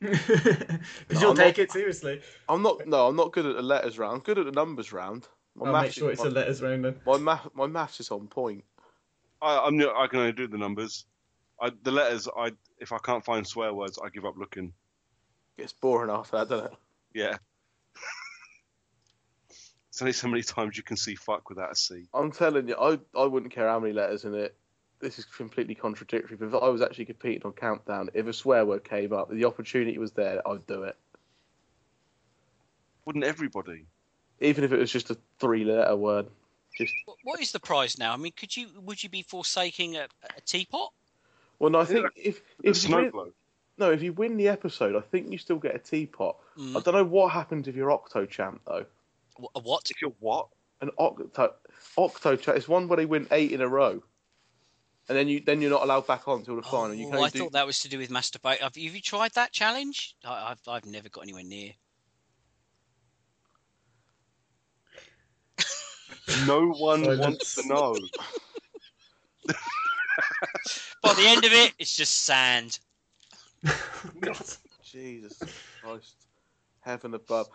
Because 0.00 0.28
No, 1.10 1.20
you'll 1.20 1.30
I'm 1.30 1.36
take 1.36 1.58
not- 1.58 1.64
it 1.64 1.72
seriously. 1.72 2.20
I'm 2.48 2.62
not. 2.62 2.86
No, 2.86 3.06
I'm 3.06 3.16
not 3.16 3.32
good 3.32 3.44
at 3.44 3.54
the 3.56 3.62
letters 3.62 3.98
round. 3.98 4.14
I'm 4.14 4.20
good 4.20 4.38
at 4.38 4.46
the 4.46 4.52
numbers 4.52 4.92
round. 4.92 5.28
My 5.56 5.66
I'll 5.66 5.72
maths 5.72 5.84
make 5.88 5.92
sure 5.94 6.10
is 6.10 6.18
it's 6.20 6.26
a 6.26 6.30
letters 6.30 6.62
round 6.62 6.84
then. 6.84 6.96
my 7.04 7.18
math. 7.18 7.46
My 7.54 7.66
maths 7.66 8.00
is 8.00 8.10
on 8.10 8.28
point. 8.28 8.64
I, 9.42 9.58
I'm 9.58 9.76
not- 9.76 9.94
I 9.96 10.06
can 10.06 10.20
only 10.20 10.32
do 10.32 10.46
the 10.48 10.56
numbers. 10.58 11.04
I, 11.60 11.70
the 11.82 11.90
letters, 11.92 12.28
I 12.36 12.52
if 12.78 12.92
I 12.92 12.98
can't 12.98 13.24
find 13.24 13.46
swear 13.46 13.74
words, 13.74 13.98
I 14.02 14.08
give 14.08 14.24
up 14.24 14.36
looking. 14.38 14.72
It's 15.58 15.72
boring 15.72 16.10
after 16.10 16.38
that, 16.38 16.48
doesn't 16.48 16.66
it? 16.66 16.78
Yeah. 17.14 17.36
There's 19.98 20.06
only 20.06 20.12
so 20.12 20.28
many 20.28 20.42
times 20.44 20.76
you 20.76 20.84
can 20.84 20.96
see 20.96 21.16
fuck 21.16 21.48
without 21.48 21.72
a 21.72 21.74
C. 21.74 22.06
I'm 22.14 22.30
telling 22.30 22.68
you, 22.68 22.76
I 22.76 23.00
I 23.18 23.24
wouldn't 23.24 23.52
care 23.52 23.66
how 23.66 23.80
many 23.80 23.92
letters 23.92 24.24
in 24.24 24.32
it. 24.32 24.54
This 25.00 25.18
is 25.18 25.24
completely 25.24 25.74
contradictory. 25.74 26.36
But 26.36 26.46
if 26.46 26.54
I 26.62 26.68
was 26.68 26.82
actually 26.82 27.06
competing 27.06 27.42
on 27.44 27.52
Countdown, 27.52 28.10
if 28.14 28.26
a 28.28 28.32
swear 28.32 28.64
word 28.64 28.84
came 28.84 29.12
up, 29.12 29.28
the 29.28 29.44
opportunity 29.44 29.98
was 29.98 30.12
there, 30.12 30.46
I'd 30.46 30.66
do 30.68 30.84
it. 30.84 30.96
Wouldn't 33.06 33.24
everybody? 33.24 33.86
Even 34.40 34.62
if 34.62 34.72
it 34.72 34.78
was 34.78 34.92
just 34.92 35.10
a 35.10 35.16
three-letter 35.40 35.96
word. 35.96 36.26
Just 36.76 36.92
What 37.24 37.40
is 37.40 37.50
the 37.50 37.58
prize 37.58 37.98
now? 37.98 38.12
I 38.12 38.16
mean, 38.16 38.32
could 38.36 38.56
you 38.56 38.68
would 38.80 39.02
you 39.02 39.08
be 39.08 39.22
forsaking 39.22 39.96
a, 39.96 40.06
a 40.36 40.40
teapot? 40.46 40.92
Well, 41.58 41.70
no, 41.70 41.80
I 41.80 41.84
think 41.84 42.06
if 42.14 42.40
if 42.62 42.64
you 42.64 42.74
snow 42.74 42.98
win, 42.98 43.10
globe. 43.10 43.32
no, 43.78 43.90
if 43.90 44.02
you 44.02 44.12
win 44.12 44.36
the 44.36 44.46
episode, 44.46 44.94
I 44.94 45.00
think 45.00 45.32
you 45.32 45.38
still 45.38 45.58
get 45.58 45.74
a 45.74 45.80
teapot. 45.80 46.36
Mm. 46.56 46.76
I 46.76 46.80
don't 46.82 46.94
know 46.94 47.04
what 47.04 47.32
happens 47.32 47.66
if 47.66 47.74
you're 47.74 47.90
Octo 47.90 48.26
Champ 48.26 48.60
though. 48.64 48.86
Wh- 49.40 49.46
A 49.54 49.60
what? 49.60 49.90
If 49.90 50.02
you're 50.02 50.14
what? 50.18 50.48
An 50.80 50.90
Octo 50.98 51.54
Octo 51.96 52.36
Champ 52.36 52.56
is 52.58 52.68
one 52.68 52.88
where 52.88 52.96
they 52.96 53.06
win 53.06 53.26
eight 53.30 53.52
in 53.52 53.60
a 53.60 53.68
row, 53.68 54.02
and 55.08 55.18
then 55.18 55.28
you 55.28 55.40
then 55.40 55.60
you're 55.60 55.70
not 55.70 55.82
allowed 55.82 56.06
back 56.06 56.28
on 56.28 56.40
until 56.40 56.56
the 56.56 56.62
oh, 56.62 56.70
final. 56.70 56.94
you 56.94 57.06
can 57.06 57.16
Oh, 57.16 57.18
only 57.18 57.26
I 57.26 57.30
do, 57.30 57.38
thought 57.40 57.52
that 57.52 57.66
was 57.66 57.80
to 57.80 57.88
do 57.88 57.98
with 57.98 58.10
masturbate. 58.10 58.58
Have 58.60 58.76
you, 58.76 58.88
have 58.88 58.94
you 58.94 59.00
tried 59.02 59.32
that 59.32 59.52
challenge? 59.52 60.16
I, 60.24 60.52
I've 60.52 60.68
I've 60.68 60.86
never 60.86 61.08
got 61.08 61.22
anywhere 61.22 61.44
near. 61.44 61.72
No 66.46 66.68
one 66.72 67.00
Silence. 67.02 67.18
wants 67.18 67.54
to 67.56 67.62
know. 67.66 68.08
By 71.02 71.14
the 71.14 71.26
end 71.26 71.44
of 71.44 71.52
it, 71.52 71.74
it's 71.78 71.96
just 71.96 72.24
sand. 72.24 72.78
God. 74.20 74.38
Jesus 74.82 75.48
Christ, 75.80 76.28
heaven 76.80 77.14
above. 77.14 77.48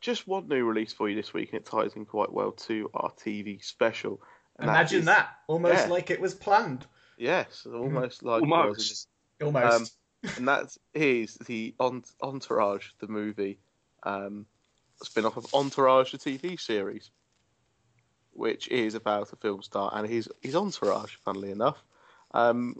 Just 0.00 0.28
one 0.28 0.48
new 0.48 0.64
release 0.64 0.92
for 0.92 1.08
you 1.08 1.16
this 1.16 1.32
week, 1.32 1.52
and 1.52 1.60
it 1.60 1.66
ties 1.66 1.94
in 1.94 2.04
quite 2.04 2.32
well 2.32 2.52
to 2.52 2.90
our 2.94 3.10
TV 3.12 3.62
special. 3.64 4.20
and 4.58 4.68
Imagine 4.68 5.00
is- 5.00 5.04
that. 5.06 5.30
Almost 5.46 5.86
yeah. 5.86 5.86
like 5.86 6.10
it 6.10 6.20
was 6.20 6.34
planned. 6.34 6.86
Yes, 7.16 7.66
almost 7.66 8.22
like 8.22 8.42
it 8.42 8.48
was. 8.48 9.06
Almost. 9.40 9.58
Almost. 9.72 9.94
Um, 10.24 10.30
and 10.36 10.48
that 10.48 10.76
is 10.94 11.34
the 11.46 11.74
Ent- 11.80 12.10
Entourage, 12.22 12.90
the 12.98 13.08
movie, 13.08 13.58
um, 14.02 14.46
spin 15.02 15.24
off 15.24 15.36
of 15.36 15.46
Entourage, 15.54 16.12
the 16.12 16.18
TV 16.18 16.58
series, 16.60 17.10
which 18.32 18.68
is 18.68 18.94
about 18.94 19.32
a 19.32 19.36
film 19.36 19.62
star 19.62 19.90
and 19.94 20.08
his, 20.08 20.28
his 20.42 20.56
entourage, 20.56 21.14
funnily 21.24 21.50
enough. 21.50 21.82
Um, 22.32 22.76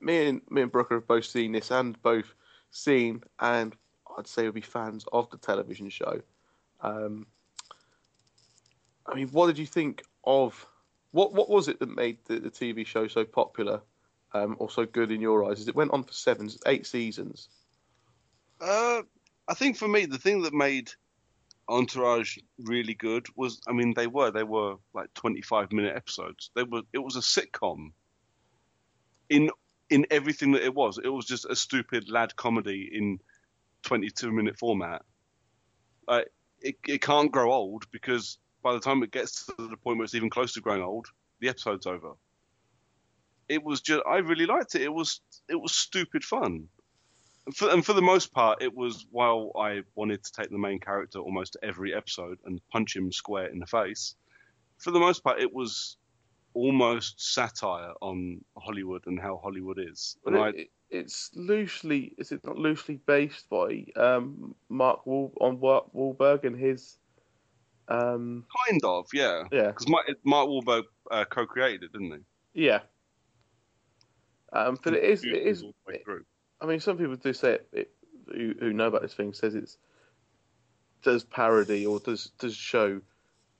me 0.00 0.28
and 0.28 0.40
me 0.50 0.62
and 0.62 0.72
Brooker 0.72 0.96
have 0.96 1.06
both 1.06 1.24
seen 1.24 1.52
this 1.52 1.70
and 1.70 2.00
both 2.02 2.34
seen, 2.70 3.22
and 3.38 3.74
I'd 4.16 4.26
say 4.26 4.44
would 4.44 4.54
be 4.54 4.60
fans 4.60 5.04
of 5.12 5.30
the 5.30 5.38
television 5.38 5.88
show. 5.90 6.20
Um, 6.80 7.26
I 9.06 9.14
mean, 9.14 9.28
what 9.28 9.48
did 9.48 9.58
you 9.58 9.66
think 9.66 10.02
of 10.24 10.66
what? 11.10 11.32
What 11.32 11.48
was 11.48 11.68
it 11.68 11.80
that 11.80 11.94
made 11.94 12.18
the, 12.26 12.38
the 12.40 12.50
TV 12.50 12.86
show 12.86 13.08
so 13.08 13.24
popular? 13.24 13.82
um, 14.32 14.56
or 14.58 14.70
so 14.70 14.86
good 14.86 15.10
in 15.10 15.20
your 15.20 15.48
eyes? 15.50 15.60
Is 15.60 15.68
it 15.68 15.74
went 15.74 15.92
on 15.92 16.04
for 16.04 16.12
seven, 16.12 16.50
eight 16.66 16.86
seasons? 16.86 17.48
Uh, 18.60 19.02
I 19.48 19.54
think 19.54 19.76
for 19.76 19.88
me, 19.88 20.06
the 20.06 20.18
thing 20.18 20.42
that 20.42 20.52
made 20.52 20.90
Entourage 21.68 22.38
really 22.58 22.94
good 22.94 23.26
was, 23.36 23.60
I 23.66 23.72
mean, 23.72 23.94
they 23.94 24.06
were 24.06 24.30
they 24.30 24.42
were 24.42 24.76
like 24.94 25.12
25 25.14 25.72
minute 25.72 25.96
episodes. 25.96 26.50
They 26.54 26.64
were 26.64 26.82
it 26.92 26.98
was 26.98 27.16
a 27.16 27.20
sitcom. 27.20 27.92
In 29.28 29.50
in 29.90 30.06
everything 30.10 30.52
that 30.52 30.64
it 30.64 30.74
was, 30.74 30.98
it 31.02 31.08
was 31.08 31.26
just 31.26 31.44
a 31.44 31.56
stupid 31.56 32.08
lad 32.08 32.36
comedy 32.36 32.88
in 32.92 33.18
22 33.82 34.30
minute 34.30 34.58
format. 34.58 35.02
It 36.62 36.76
it 36.86 37.00
can't 37.00 37.32
grow 37.32 37.52
old 37.52 37.90
because 37.90 38.38
by 38.62 38.74
the 38.74 38.80
time 38.80 39.02
it 39.02 39.10
gets 39.10 39.46
to 39.46 39.54
the 39.56 39.76
point 39.76 39.98
where 39.98 40.04
it's 40.04 40.14
even 40.14 40.30
close 40.30 40.52
to 40.54 40.60
growing 40.60 40.82
old, 40.82 41.06
the 41.40 41.48
episode's 41.48 41.86
over. 41.86 42.12
It 43.48 43.64
was 43.64 43.80
just 43.80 44.02
I 44.06 44.18
really 44.18 44.46
liked 44.46 44.74
it. 44.74 44.82
It 44.82 44.92
was 44.92 45.20
it 45.48 45.56
was 45.60 45.72
stupid 45.72 46.24
fun. 46.24 46.68
And 47.46 47.56
for, 47.56 47.70
and 47.70 47.84
for 47.84 47.94
the 47.94 48.02
most 48.02 48.32
part, 48.32 48.62
it 48.62 48.74
was 48.74 49.06
while 49.10 49.52
I 49.58 49.82
wanted 49.94 50.22
to 50.22 50.32
take 50.32 50.50
the 50.50 50.58
main 50.58 50.78
character 50.78 51.18
almost 51.18 51.56
every 51.62 51.94
episode 51.94 52.38
and 52.44 52.60
punch 52.70 52.94
him 52.94 53.10
square 53.10 53.46
in 53.46 53.58
the 53.58 53.66
face. 53.66 54.14
For 54.78 54.90
the 54.90 55.00
most 55.00 55.24
part, 55.24 55.40
it 55.40 55.52
was 55.52 55.96
almost 56.54 57.34
satire 57.34 57.92
on 58.00 58.44
Hollywood 58.56 59.02
and 59.06 59.18
how 59.20 59.40
Hollywood 59.42 59.78
is. 59.78 60.16
But 60.24 60.34
I, 60.34 60.48
it, 60.48 60.54
it, 60.56 60.70
it's 60.90 61.30
loosely, 61.34 62.14
is 62.18 62.32
it 62.32 62.44
not 62.44 62.58
loosely 62.58 62.96
based 63.06 63.48
by 63.48 63.86
um, 63.96 64.54
Mark 64.68 65.06
Wahl- 65.06 65.34
on 65.40 65.60
Wa- 65.60 65.84
Wahlberg 65.94 66.44
and 66.44 66.58
his? 66.58 66.96
Um, 67.88 68.44
kind 68.68 68.80
of, 68.84 69.06
yeah. 69.12 69.44
yeah, 69.50 69.68
Because 69.68 69.88
Mark, 69.88 70.06
Mark 70.24 70.48
Wahlberg 70.48 70.84
uh, 71.10 71.24
co-created 71.24 71.84
it, 71.84 71.92
didn't 71.92 72.12
he? 72.52 72.62
yeah. 72.64 72.80
Um, 74.52 74.78
but 74.82 74.94
it 74.94 75.04
is, 75.04 75.22
it 75.22 75.28
is. 75.30 75.62
all 75.62 75.74
the 75.86 75.92
way 75.92 76.02
through. 76.04 76.24
I 76.60 76.66
mean, 76.66 76.80
some 76.80 76.98
people 76.98 77.14
do 77.16 77.32
say 77.32 77.52
it, 77.52 77.68
it 77.72 77.90
who, 78.32 78.54
who 78.58 78.72
know 78.72 78.88
about 78.88 79.02
this 79.02 79.14
thing 79.14 79.32
says 79.32 79.54
it's 79.54 79.78
does 81.02 81.24
parody 81.24 81.86
or 81.86 82.00
does 82.00 82.30
does 82.38 82.54
show 82.54 83.00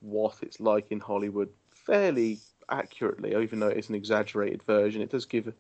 what 0.00 0.34
it's 0.42 0.60
like 0.60 0.90
in 0.90 1.00
Hollywood 1.00 1.48
fairly 1.86 2.38
accurately, 2.70 3.34
even 3.42 3.60
though 3.60 3.68
it's 3.68 3.88
an 3.88 3.94
exaggerated 3.94 4.62
version. 4.62 5.02
It 5.02 5.10
does 5.10 5.26
give 5.26 5.48
a, 5.48 5.52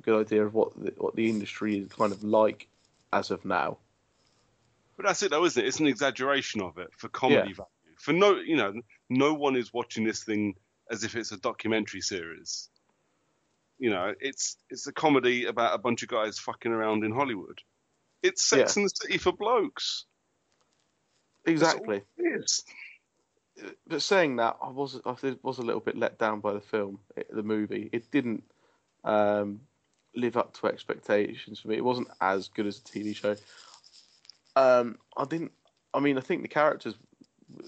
good 0.00 0.20
idea 0.20 0.44
of 0.44 0.54
what 0.54 0.72
the, 0.82 0.92
what 0.96 1.16
the 1.16 1.28
industry 1.28 1.78
is 1.78 1.92
kind 1.92 2.12
of 2.12 2.22
like 2.22 2.68
as 3.12 3.30
of 3.30 3.44
now. 3.44 3.78
But 4.96 5.06
that's 5.06 5.22
it, 5.22 5.30
though, 5.30 5.44
isn't 5.44 5.62
it? 5.62 5.66
It's 5.66 5.80
an 5.80 5.86
exaggeration 5.86 6.60
of 6.60 6.78
it 6.78 6.90
for 6.96 7.08
comedy 7.08 7.50
Yeah. 7.50 7.54
value. 7.54 7.96
For 7.98 8.12
no, 8.12 8.36
you 8.36 8.56
know, 8.56 8.74
no 9.08 9.34
one 9.34 9.56
is 9.56 9.72
watching 9.72 10.04
this 10.04 10.22
thing 10.22 10.54
as 10.90 11.04
if 11.04 11.16
it's 11.16 11.32
a 11.32 11.36
documentary 11.36 12.00
series. 12.00 12.68
You 13.78 13.90
know, 13.90 14.14
it's 14.20 14.56
it's 14.70 14.86
a 14.86 14.92
comedy 14.92 15.46
about 15.46 15.74
a 15.74 15.78
bunch 15.78 16.02
of 16.02 16.08
guys 16.08 16.38
fucking 16.38 16.72
around 16.72 17.04
in 17.04 17.12
Hollywood. 17.12 17.60
It's 18.22 18.42
Sex 18.44 18.76
Yeah. 18.76 18.80
and 18.80 18.86
the 18.86 18.94
City 18.94 19.18
for 19.18 19.32
blokes. 19.32 20.04
Exactly. 21.44 22.02
It 22.16 22.40
is. 22.40 22.64
But 23.86 24.02
saying 24.02 24.36
that, 24.36 24.56
I 24.62 24.68
was 24.68 25.00
I 25.04 25.14
was 25.42 25.58
a 25.58 25.62
little 25.62 25.80
bit 25.80 25.96
let 25.96 26.18
down 26.18 26.40
by 26.40 26.52
the 26.52 26.60
film, 26.60 27.00
it, 27.16 27.28
the 27.34 27.42
movie. 27.42 27.88
It 27.92 28.10
didn't 28.10 28.44
um, 29.04 29.60
live 30.14 30.36
up 30.36 30.54
to 30.58 30.66
expectations 30.66 31.60
for 31.60 31.68
me. 31.68 31.76
It 31.76 31.84
wasn't 31.84 32.08
as 32.20 32.48
good 32.48 32.66
as 32.66 32.78
a 32.78 32.82
TV 32.82 33.14
show. 33.16 33.36
Um, 34.56 34.98
I 35.16 35.24
didn't. 35.24 35.52
I 35.94 36.00
mean, 36.00 36.18
I 36.18 36.20
think 36.20 36.42
the 36.42 36.48
characters, 36.48 36.94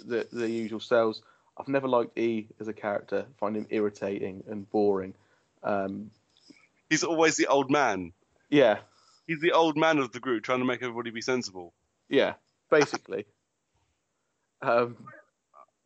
the 0.06 0.28
the 0.30 0.50
usual 0.50 0.80
selves. 0.80 1.22
I've 1.58 1.68
never 1.68 1.88
liked 1.88 2.16
E 2.18 2.48
as 2.58 2.68
a 2.68 2.72
character. 2.72 3.26
I 3.28 3.38
find 3.38 3.56
him 3.56 3.66
irritating 3.70 4.44
and 4.48 4.70
boring. 4.70 5.14
Um, 5.62 6.10
He's 6.88 7.04
always 7.04 7.36
the 7.36 7.46
old 7.46 7.70
man. 7.70 8.12
yeah, 8.48 8.78
He's 9.26 9.40
the 9.40 9.52
old 9.52 9.76
man 9.76 9.98
of 9.98 10.10
the 10.10 10.20
group, 10.20 10.42
trying 10.42 10.58
to 10.60 10.64
make 10.64 10.82
everybody 10.82 11.10
be 11.10 11.20
sensible. 11.20 11.72
yeah, 12.08 12.34
basically. 12.70 13.26
um, 14.62 14.96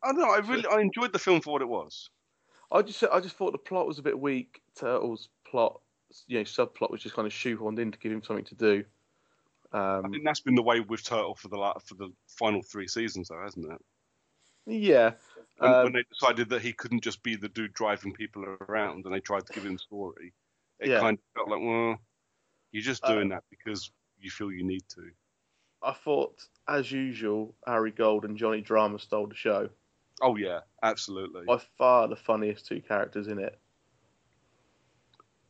I 0.05 0.11
don't 0.13 0.21
know. 0.21 0.31
I 0.31 0.37
really 0.37 0.65
I 0.67 0.79
enjoyed 0.79 1.11
the 1.11 1.19
film 1.19 1.41
for 1.41 1.51
what 1.51 1.61
it 1.61 1.67
was. 1.67 2.09
I 2.71 2.81
just 2.81 3.03
I 3.03 3.19
just 3.19 3.35
thought 3.35 3.51
the 3.51 3.57
plot 3.57 3.87
was 3.87 3.99
a 3.99 4.03
bit 4.03 4.19
weak. 4.19 4.61
Turtles' 4.75 5.29
plot, 5.45 5.81
you 6.27 6.37
know, 6.39 6.43
subplot 6.43 6.91
was 6.91 7.01
just 7.01 7.15
kind 7.15 7.25
of 7.27 7.33
shoehorned 7.33 7.79
in 7.79 7.91
to 7.91 7.97
give 7.99 8.11
him 8.11 8.23
something 8.23 8.45
to 8.45 8.55
do. 8.55 8.85
I 10.03 10.07
Um, 10.07 10.09
think 10.09 10.23
that's 10.23 10.39
been 10.39 10.55
the 10.55 10.63
way 10.63 10.79
with 10.79 11.03
Turtle 11.03 11.35
for 11.35 11.49
the 11.49 11.81
for 11.85 11.95
the 11.95 12.15
final 12.29 12.61
three 12.61 12.87
seasons, 12.87 13.27
though, 13.27 13.41
hasn't 13.41 13.69
it? 13.73 13.81
yeah, 14.65 15.15
When, 15.57 15.77
um, 15.81 15.81
when 15.81 15.93
they 15.93 16.03
decided 16.03 16.49
that 16.49 16.61
he 16.61 16.71
couldn't 16.73 17.03
just 17.03 17.21
be 17.23 17.35
the 17.35 17.49
dude 17.49 17.73
driving 17.73 18.13
people 18.13 18.43
around, 18.45 19.05
and 19.05 19.13
they 19.13 19.19
tried 19.19 19.45
to 19.45 19.51
give 19.53 19.65
him 19.65 19.75
a 19.75 19.79
story, 19.79 20.33
it 20.79 20.91
Yeah. 20.91 20.95
kind 20.95 21.17
of 21.17 21.23
felt 21.33 21.49
like, 21.49 21.61
well, 21.61 21.97
you're 22.71 22.83
just 22.83 23.05
doing 23.05 23.29
that 23.29 23.45
because 23.49 23.91
you 24.17 24.31
feel 24.31 24.51
you 24.51 24.65
need 24.65 24.87
to. 24.89 25.11
I 25.81 25.93
thought, 25.93 26.49
as 26.67 26.91
usual, 26.91 27.55
Ari 27.65 27.91
Gold 27.91 28.25
and 28.25 28.35
Johnny 28.35 28.59
Drama 28.59 28.99
stole 28.99 29.27
the 29.27 29.35
show. 29.35 29.69
Oh 30.21 30.35
yeah, 30.37 30.61
absolutely. 30.81 31.43
By 31.45 31.59
far 31.77 32.07
the 32.07 32.15
funniest 32.15 32.67
two 32.67 32.81
characters 32.81 33.27
in 33.27 33.39
it. 33.39 33.57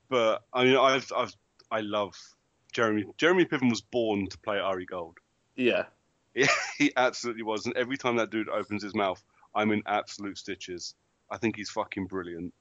But 0.09 0.43
I 0.53 0.63
mean, 0.65 0.77
I've 0.77 1.11
I've 1.15 1.35
I 1.71 1.81
love 1.81 2.15
Jeremy. 2.73 3.05
Jeremy 3.17 3.45
Piven 3.45 3.69
was 3.69 3.81
born 3.81 4.27
to 4.27 4.37
play 4.39 4.59
Ari 4.59 4.85
Gold. 4.85 5.17
Yeah, 5.55 5.85
Yeah, 6.35 6.47
he 6.77 6.91
absolutely 6.97 7.43
was. 7.43 7.65
And 7.65 7.75
every 7.77 7.97
time 7.97 8.17
that 8.17 8.29
dude 8.29 8.49
opens 8.49 8.83
his 8.83 8.93
mouth, 8.93 9.23
I'm 9.55 9.71
in 9.71 9.81
absolute 9.85 10.37
stitches. 10.37 10.93
I 11.31 11.37
think 11.37 11.55
he's 11.55 11.69
fucking 11.69 12.07
brilliant. 12.07 12.53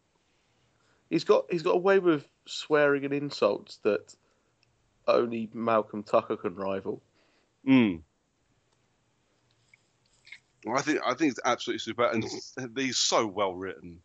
he's 1.10 1.24
got 1.24 1.46
he's 1.50 1.62
got 1.62 1.74
a 1.74 1.78
way 1.78 1.98
with 1.98 2.26
swearing 2.46 3.04
and 3.04 3.12
insults 3.12 3.78
that 3.82 4.14
only 5.08 5.50
Malcolm 5.52 6.02
Tucker 6.04 6.36
can 6.36 6.54
rival. 6.54 7.02
Mm. 7.68 8.02
I 10.72 10.82
think 10.82 11.00
I 11.04 11.14
think 11.14 11.32
it's 11.32 11.40
absolutely 11.44 11.80
super, 11.80 12.04
and 12.04 12.24
he's 12.76 12.98
so 12.98 13.26
well 13.26 13.54
written. 13.54 14.00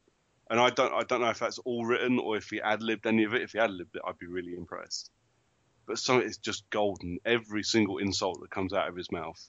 And 0.50 0.60
I 0.60 0.70
don't 0.72 0.94
I 0.94 1.04
don't 1.04 1.22
know 1.22 1.30
if 1.30 1.40
that's 1.40 1.60
all 1.60 1.86
written 1.86 2.20
or 2.20 2.36
if 2.38 2.50
he 2.50 2.60
ad 2.62 2.82
libbed 2.82 3.06
any 3.06 3.24
of 3.24 3.34
it. 3.34 3.44
If 3.44 3.52
he 3.52 3.60
ad 3.60 3.72
libbed 3.72 3.96
it, 3.96 4.02
I'd 4.06 4.18
be 4.18 4.28
really 4.28 4.56
impressed. 4.56 5.12
But 5.86 6.00
some 6.00 6.18
of 6.18 6.24
it 6.24 6.28
is 6.28 6.38
just 6.38 6.70
golden. 6.70 7.20
Every 7.26 7.64
single 7.64 7.98
insult 8.00 8.42
that 8.42 8.52
comes 8.52 8.74
out 8.74 8.88
of 8.88 8.96
his 8.96 9.12
mouth, 9.12 9.40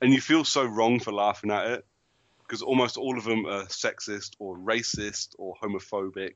and 0.00 0.12
you 0.12 0.20
feel 0.20 0.44
so 0.44 0.64
wrong 0.64 1.00
for 1.00 1.12
laughing 1.12 1.50
at 1.50 1.66
it 1.70 1.86
because 2.46 2.62
almost 2.62 2.96
all 2.96 3.18
of 3.18 3.24
them 3.24 3.44
are 3.46 3.64
sexist 3.64 4.34
or 4.38 4.56
racist 4.56 5.34
or 5.36 5.56
homophobic 5.62 6.34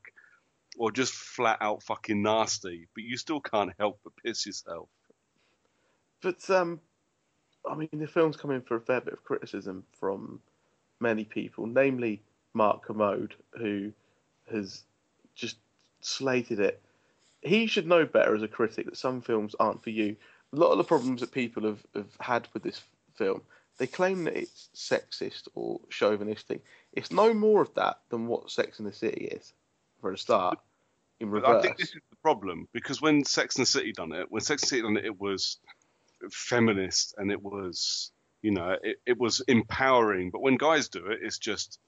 or 0.76 0.90
just 0.90 1.12
flat 1.12 1.58
out 1.60 1.82
fucking 1.82 2.22
nasty. 2.22 2.88
But 2.94 3.04
you 3.04 3.16
still 3.16 3.40
can't 3.40 3.72
help 3.78 4.00
but 4.02 4.12
piss 4.24 4.46
yourself. 4.46 4.88
But 6.20 6.48
um, 6.50 6.80
I 7.68 7.74
mean, 7.74 7.88
the 7.92 8.06
film's 8.06 8.36
come 8.36 8.50
in 8.50 8.62
for 8.62 8.76
a 8.76 8.80
fair 8.80 9.00
bit 9.00 9.14
of 9.14 9.24
criticism 9.24 9.84
from 9.98 10.40
many 11.00 11.24
people, 11.24 11.66
namely 11.66 12.22
Mark 12.54 12.84
Kermode, 12.84 13.34
who 13.52 13.92
has 14.50 14.82
just 15.34 15.56
slated 16.00 16.60
it. 16.60 16.80
He 17.42 17.66
should 17.66 17.86
know 17.86 18.04
better 18.04 18.34
as 18.34 18.42
a 18.42 18.48
critic 18.48 18.86
that 18.86 18.96
some 18.96 19.20
films 19.20 19.54
aren't 19.58 19.82
for 19.82 19.90
you. 19.90 20.16
A 20.52 20.56
lot 20.56 20.72
of 20.72 20.78
the 20.78 20.84
problems 20.84 21.20
that 21.20 21.32
people 21.32 21.64
have, 21.64 21.84
have 21.94 22.10
had 22.18 22.48
with 22.52 22.62
this 22.62 22.82
film, 23.14 23.42
they 23.78 23.86
claim 23.86 24.24
that 24.24 24.36
it's 24.36 24.68
sexist 24.74 25.48
or 25.54 25.80
chauvinistic. 25.88 26.62
It's 26.92 27.10
no 27.10 27.32
more 27.32 27.62
of 27.62 27.72
that 27.74 27.98
than 28.10 28.26
what 28.26 28.50
Sex 28.50 28.78
and 28.78 28.86
the 28.86 28.92
City 28.92 29.26
is, 29.26 29.52
for 30.00 30.12
a 30.12 30.18
start. 30.18 30.58
In 31.20 31.30
reverse, 31.30 31.58
I 31.58 31.62
think 31.62 31.76
this 31.76 31.88
is 31.88 32.00
the 32.10 32.16
problem 32.22 32.66
because 32.72 33.00
when 33.00 33.24
Sex 33.24 33.56
and 33.56 33.62
the 33.62 33.70
City 33.70 33.92
done 33.92 34.12
it, 34.12 34.30
when 34.30 34.40
Sex 34.40 34.62
and 34.62 34.66
the 34.66 34.70
City 34.70 34.82
done 34.82 34.96
it, 34.96 35.04
it 35.04 35.20
was 35.20 35.58
feminist 36.30 37.14
and 37.18 37.30
it 37.30 37.42
was, 37.42 38.12
you 38.42 38.50
know, 38.50 38.76
it, 38.82 38.96
it 39.06 39.18
was 39.18 39.40
empowering. 39.48 40.30
But 40.30 40.42
when 40.42 40.56
guys 40.56 40.88
do 40.88 41.06
it, 41.06 41.20
it's 41.22 41.38
just 41.38 41.78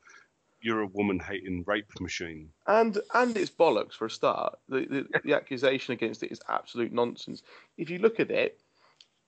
you're 0.62 0.82
a 0.82 0.86
woman 0.86 1.18
hating 1.18 1.64
rape 1.66 1.90
machine. 2.00 2.48
and 2.66 2.98
and 3.14 3.36
it's 3.36 3.50
bollocks 3.50 3.94
for 3.94 4.06
a 4.06 4.10
start. 4.10 4.58
The, 4.68 4.86
the 5.12 5.20
the 5.24 5.34
accusation 5.34 5.92
against 5.92 6.22
it 6.22 6.30
is 6.32 6.40
absolute 6.48 6.92
nonsense. 6.92 7.42
If 7.76 7.90
you 7.90 7.98
look 7.98 8.20
at 8.20 8.30
it, 8.30 8.60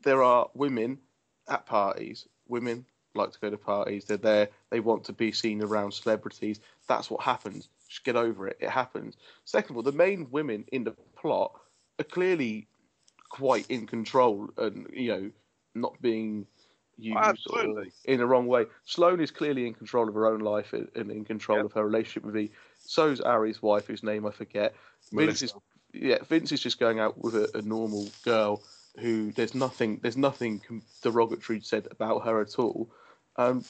there 0.03 0.23
are 0.23 0.49
women 0.55 0.99
at 1.49 1.67
parties. 1.67 2.27
Women 2.49 2.85
like 3.15 3.33
to 3.33 3.41
go 3.41 3.51
to 3.51 3.57
parties. 3.57 4.05
They're 4.05 4.17
there. 4.17 4.49
They 4.71 4.81
want 4.81 5.05
to 5.05 5.13
be 5.13 5.33
seen 5.33 5.63
around 5.63 5.93
celebrities. 5.93 6.61
That's 6.89 7.11
what 7.11 7.23
happens. 7.23 7.69
Just 7.89 8.05
get 8.05 8.17
over 8.17 8.49
it. 8.49 8.59
It 8.61 8.71
happens. 8.71 9.17
Second 9.45 9.73
of 9.73 9.77
all, 9.77 9.83
the 9.83 9.93
main 9.93 10.29
women 10.31 10.65
in 10.73 10.85
the 10.85 10.93
plot 11.17 11.53
are 11.99 12.05
clearly 12.05 12.67
quite 13.31 13.67
in 13.71 13.87
control 13.87 14.51
and 14.57 14.87
you 14.93 15.09
know 15.09 15.31
not 15.75 16.01
being 16.01 16.47
used 16.99 17.49
in 18.05 18.19
the 18.19 18.27
wrong 18.27 18.47
way. 18.47 18.67
Sloane 18.85 19.21
is 19.21 19.31
clearly 19.31 19.67
in 19.67 19.75
control 19.75 20.09
of 20.09 20.15
her 20.15 20.27
own 20.27 20.41
life 20.41 20.73
and 20.73 21.11
in 21.11 21.25
control 21.25 21.65
of 21.65 21.73
her 21.73 21.85
relationship 21.85 22.25
with 22.25 22.37
E. 22.37 22.51
So's 22.87 23.21
Ari's 23.21 23.63
wife, 23.63 23.87
whose 23.87 24.03
name 24.03 24.27
I 24.27 24.31
forget. 24.31 24.75
Vince 25.13 25.43
is 25.43 25.55
yeah, 25.93 26.19
Vince 26.29 26.53
is 26.53 26.61
just 26.61 26.81
going 26.81 26.99
out 26.99 27.23
with 27.23 27.35
a, 27.37 27.51
a 27.57 27.63
normal 27.63 28.09
girl 28.25 28.63
who 28.99 29.33
there's 29.33 29.55
nothing 29.55 29.99
there's 30.03 30.17
nothing 30.17 30.61
derogatory 31.03 31.61
said 31.61 31.89
about 31.91 32.25
her 32.25 32.41
at 32.41 32.59
all. 32.59 32.91
Um, 33.37 33.65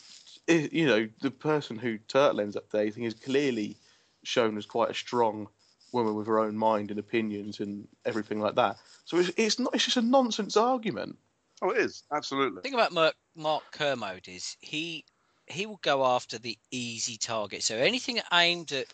i 0.48 0.68
you 0.72 0.86
know, 0.86 1.08
the 1.22 1.30
person 1.30 1.78
who 1.78 1.98
Turtle 1.98 2.40
ends 2.40 2.56
up 2.56 2.70
dating 2.70 3.04
is 3.04 3.14
clearly 3.14 3.76
shown 4.22 4.56
as 4.58 4.66
quite 4.66 4.90
a 4.90 4.94
strong 4.94 5.48
woman 5.94 6.14
with 6.14 6.26
her 6.26 6.40
own 6.40 6.56
mind 6.56 6.90
and 6.90 7.00
opinions 7.00 7.60
and 7.60 7.88
everything 8.04 8.40
like 8.40 8.56
that. 8.56 8.76
So 9.06 9.16
it's, 9.16 9.30
it's 9.36 9.58
not 9.58 9.74
it's 9.74 9.84
just 9.84 9.96
a 9.96 10.02
nonsense 10.02 10.56
argument. 10.56 11.16
Oh, 11.62 11.70
it 11.70 11.78
is 11.78 12.02
absolutely. 12.12 12.56
The 12.56 12.62
thing 12.62 12.74
about 12.74 12.92
Mark, 12.92 13.14
Mark 13.34 13.62
Kermode 13.72 14.28
is 14.28 14.56
he 14.60 15.04
he 15.46 15.64
will 15.66 15.80
go 15.82 16.04
after 16.04 16.38
the 16.38 16.58
easy 16.70 17.16
target. 17.16 17.62
So 17.62 17.76
anything 17.76 18.20
aimed 18.32 18.72
at, 18.72 18.92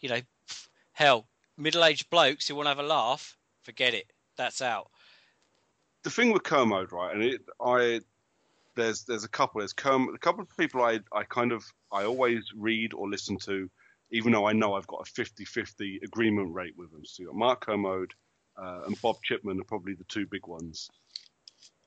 you 0.00 0.08
know, 0.08 0.20
hell, 0.92 1.26
middle-aged 1.56 2.10
blokes 2.10 2.46
who 2.46 2.54
want 2.54 2.66
to 2.66 2.70
have 2.70 2.78
a 2.78 2.82
laugh, 2.82 3.36
forget 3.62 3.94
it. 3.94 4.12
That's 4.36 4.60
out. 4.60 4.90
the 6.02 6.10
thing 6.10 6.32
with 6.32 6.42
Kermode, 6.42 6.92
right, 6.92 7.14
and 7.14 7.22
it, 7.22 7.40
I 7.60 8.00
there's 8.76 9.04
there's 9.04 9.24
a 9.24 9.28
couple. 9.28 9.60
There's 9.60 9.72
Kerm, 9.72 10.14
a 10.14 10.18
couple 10.18 10.42
of 10.42 10.56
people 10.56 10.82
I 10.82 11.00
I 11.12 11.24
kind 11.24 11.52
of 11.52 11.64
I 11.92 12.04
always 12.04 12.52
read 12.54 12.92
or 12.94 13.08
listen 13.08 13.36
to, 13.38 13.68
even 14.14 14.30
though 14.30 14.46
I 14.46 14.52
know 14.52 14.74
I've 14.74 14.86
got 14.86 15.06
a 15.08 15.20
50-50 15.20 16.04
agreement 16.04 16.54
rate 16.54 16.74
with 16.76 16.92
them. 16.92 17.04
So 17.04 17.22
you 17.22 17.26
got 17.26 17.34
Mark 17.34 17.60
Kermode 17.62 18.14
uh, 18.56 18.82
and 18.86 19.00
Bob 19.02 19.16
Chipman 19.24 19.60
are 19.60 19.64
probably 19.64 19.94
the 19.94 20.04
two 20.04 20.24
big 20.24 20.46
ones. 20.46 20.88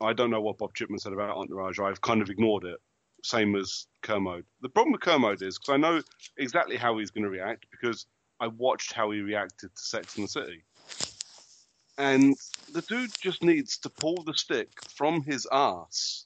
I 0.02 0.12
don't 0.12 0.30
know 0.30 0.42
what 0.42 0.58
Bob 0.58 0.74
Chipman 0.74 1.00
said 1.00 1.14
about 1.14 1.38
Entourage. 1.38 1.80
I've 1.80 2.02
kind 2.02 2.22
of 2.22 2.30
ignored 2.30 2.66
it. 2.66 2.80
Same 3.24 3.56
as 3.56 3.88
Kermode. 4.02 4.44
The 4.62 4.68
problem 4.68 4.92
with 4.92 5.02
Kermode 5.02 5.42
is 5.42 5.58
because 5.58 5.74
I 5.74 5.78
know 5.78 6.02
exactly 6.38 6.76
how 6.76 6.98
he's 6.98 7.12
going 7.12 7.24
to 7.24 7.30
react 7.30 7.66
because 7.72 8.06
I 8.42 8.48
watched 8.48 8.92
how 8.92 9.10
he 9.12 9.22
reacted 9.22 9.74
to 9.74 9.82
Sex 9.82 10.18
and 10.18 10.26
the 10.26 10.30
City. 10.30 10.64
And 11.98 12.36
the 12.74 12.82
dude 12.82 13.12
just 13.22 13.42
needs 13.42 13.78
to 13.80 13.90
pull 13.90 14.22
the 14.26 14.34
stick 14.34 14.70
from 14.90 15.24
his 15.24 15.48
ass. 15.50 16.26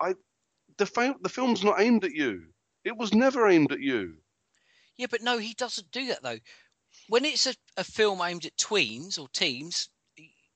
I, 0.00 0.14
the 0.76 0.86
fa- 0.86 1.14
the 1.22 1.28
film's 1.28 1.62
not 1.62 1.80
aimed 1.80 2.04
at 2.04 2.12
you. 2.12 2.46
It 2.84 2.96
was 2.96 3.14
never 3.14 3.48
aimed 3.48 3.70
at 3.70 3.80
you. 3.80 4.16
Yeah, 4.96 5.06
but 5.10 5.22
no, 5.22 5.38
he 5.38 5.54
doesn't 5.54 5.90
do 5.90 6.06
that 6.08 6.22
though. 6.22 6.38
When 7.08 7.24
it's 7.24 7.46
a, 7.46 7.54
a 7.76 7.84
film 7.84 8.20
aimed 8.22 8.46
at 8.46 8.56
tweens 8.56 9.18
or 9.18 9.28
teens, 9.32 9.88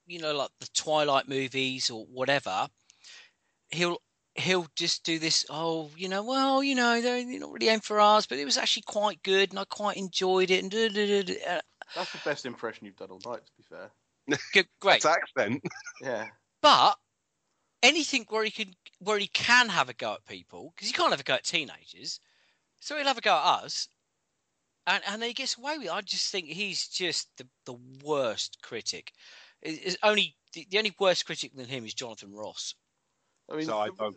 you 0.06 0.20
know, 0.20 0.34
like 0.34 0.50
the 0.60 0.68
Twilight 0.74 1.28
movies 1.28 1.90
or 1.90 2.04
whatever, 2.06 2.68
he'll 3.70 3.98
he'll 4.34 4.66
just 4.76 5.04
do 5.04 5.18
this. 5.18 5.44
Oh, 5.50 5.90
you 5.96 6.08
know, 6.08 6.22
well, 6.22 6.62
you 6.62 6.74
know, 6.74 7.00
they're 7.00 7.24
they're 7.24 7.40
not 7.40 7.52
really 7.52 7.68
aimed 7.68 7.84
for 7.84 8.00
us, 8.00 8.26
but 8.26 8.38
it 8.38 8.44
was 8.44 8.56
actually 8.56 8.84
quite 8.86 9.22
good, 9.22 9.50
and 9.50 9.58
I 9.58 9.64
quite 9.64 9.96
enjoyed 9.96 10.50
it. 10.50 10.62
And 10.62 10.70
da, 10.70 10.88
da, 10.88 11.06
da, 11.06 11.22
da. 11.22 11.34
Uh, 11.46 11.60
That's 11.94 12.12
the 12.12 12.20
best 12.24 12.46
impression 12.46 12.86
you've 12.86 12.96
done 12.96 13.10
all 13.10 13.32
night, 13.32 13.44
to 13.44 13.52
be 13.56 13.64
fair. 13.68 13.90
good, 14.52 14.66
great. 14.80 15.02
That's 15.02 15.18
accent. 15.18 15.62
Yeah. 16.02 16.26
But 16.62 16.96
anything 17.82 18.26
where 18.28 18.44
he 18.44 18.50
can 18.50 18.74
where 18.98 19.18
he 19.18 19.28
can 19.28 19.68
have 19.68 19.88
a 19.88 19.94
go 19.94 20.14
at 20.14 20.26
people 20.26 20.72
because 20.74 20.88
he 20.88 20.94
can't 20.94 21.10
have 21.10 21.20
a 21.20 21.24
go 21.24 21.34
at 21.34 21.44
teenagers, 21.44 22.20
so 22.80 22.96
he'll 22.96 23.06
have 23.06 23.18
a 23.18 23.22
go 23.22 23.34
at 23.34 23.64
us, 23.64 23.88
and 24.86 25.02
and 25.06 25.22
he 25.22 25.32
gets 25.32 25.58
away 25.58 25.78
with 25.78 25.86
it. 25.88 25.92
I 25.92 26.00
just 26.00 26.30
think 26.30 26.46
he's 26.46 26.88
just 26.88 27.36
the 27.36 27.48
the 27.64 27.78
worst 28.04 28.58
critic. 28.62 29.12
It- 29.62 29.80
It's 29.84 29.96
only 30.02 30.36
the, 30.52 30.66
the 30.70 30.78
only 30.78 30.94
worse 30.98 31.22
critic 31.22 31.54
than 31.54 31.66
him 31.66 31.84
is 31.84 31.94
Jonathan 31.94 32.32
Ross. 32.34 32.74
I 33.50 33.56
mean, 33.56 33.66
so 33.66 33.78
I 33.78 33.88
don't 33.88 34.16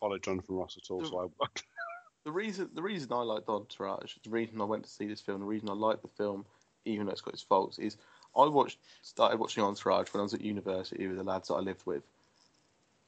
follow 0.00 0.18
Jonathan 0.18 0.56
Ross 0.56 0.76
at 0.76 0.90
all. 0.90 1.04
So 1.04 1.32
I, 1.40 1.46
The 2.24 2.32
reason 2.32 2.70
the 2.74 2.82
reason 2.82 3.12
I 3.12 3.22
like 3.22 3.46
liked 3.46 3.48
Entourage, 3.48 4.16
the 4.24 4.30
reason 4.30 4.60
I 4.60 4.64
went 4.64 4.84
to 4.84 4.90
see 4.90 5.06
this 5.06 5.20
film, 5.20 5.38
the 5.40 5.46
reason 5.46 5.68
I 5.70 5.74
like 5.74 6.02
the 6.02 6.08
film, 6.08 6.44
even 6.84 7.06
though 7.06 7.12
it's 7.12 7.20
got 7.20 7.34
its 7.34 7.42
faults, 7.44 7.78
is 7.78 7.96
I 8.36 8.46
watched 8.46 8.80
started 9.02 9.38
watching 9.38 9.62
Entourage 9.62 10.12
when 10.12 10.20
I 10.20 10.24
was 10.24 10.34
at 10.34 10.40
university 10.40 11.06
with 11.06 11.18
the 11.18 11.22
lads 11.22 11.46
that 11.48 11.54
I 11.54 11.60
lived 11.60 11.86
with. 11.86 12.02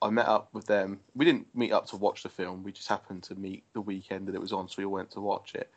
I 0.01 0.11
met 0.11 0.27
up 0.29 0.55
with 0.55 0.67
them. 0.67 1.01
We 1.17 1.25
didn't 1.25 1.53
meet 1.53 1.73
up 1.73 1.87
to 1.87 1.97
watch 1.97 2.23
the 2.23 2.29
film. 2.29 2.63
We 2.63 2.71
just 2.71 2.87
happened 2.87 3.25
to 3.25 3.35
meet 3.35 3.65
the 3.73 3.81
weekend 3.81 4.29
that 4.29 4.37
it 4.37 4.41
was 4.41 4.53
on, 4.53 4.69
so 4.69 4.77
we 4.79 4.85
all 4.85 4.93
went 4.93 5.11
to 5.13 5.21
watch 5.21 5.57
it. 5.57 5.69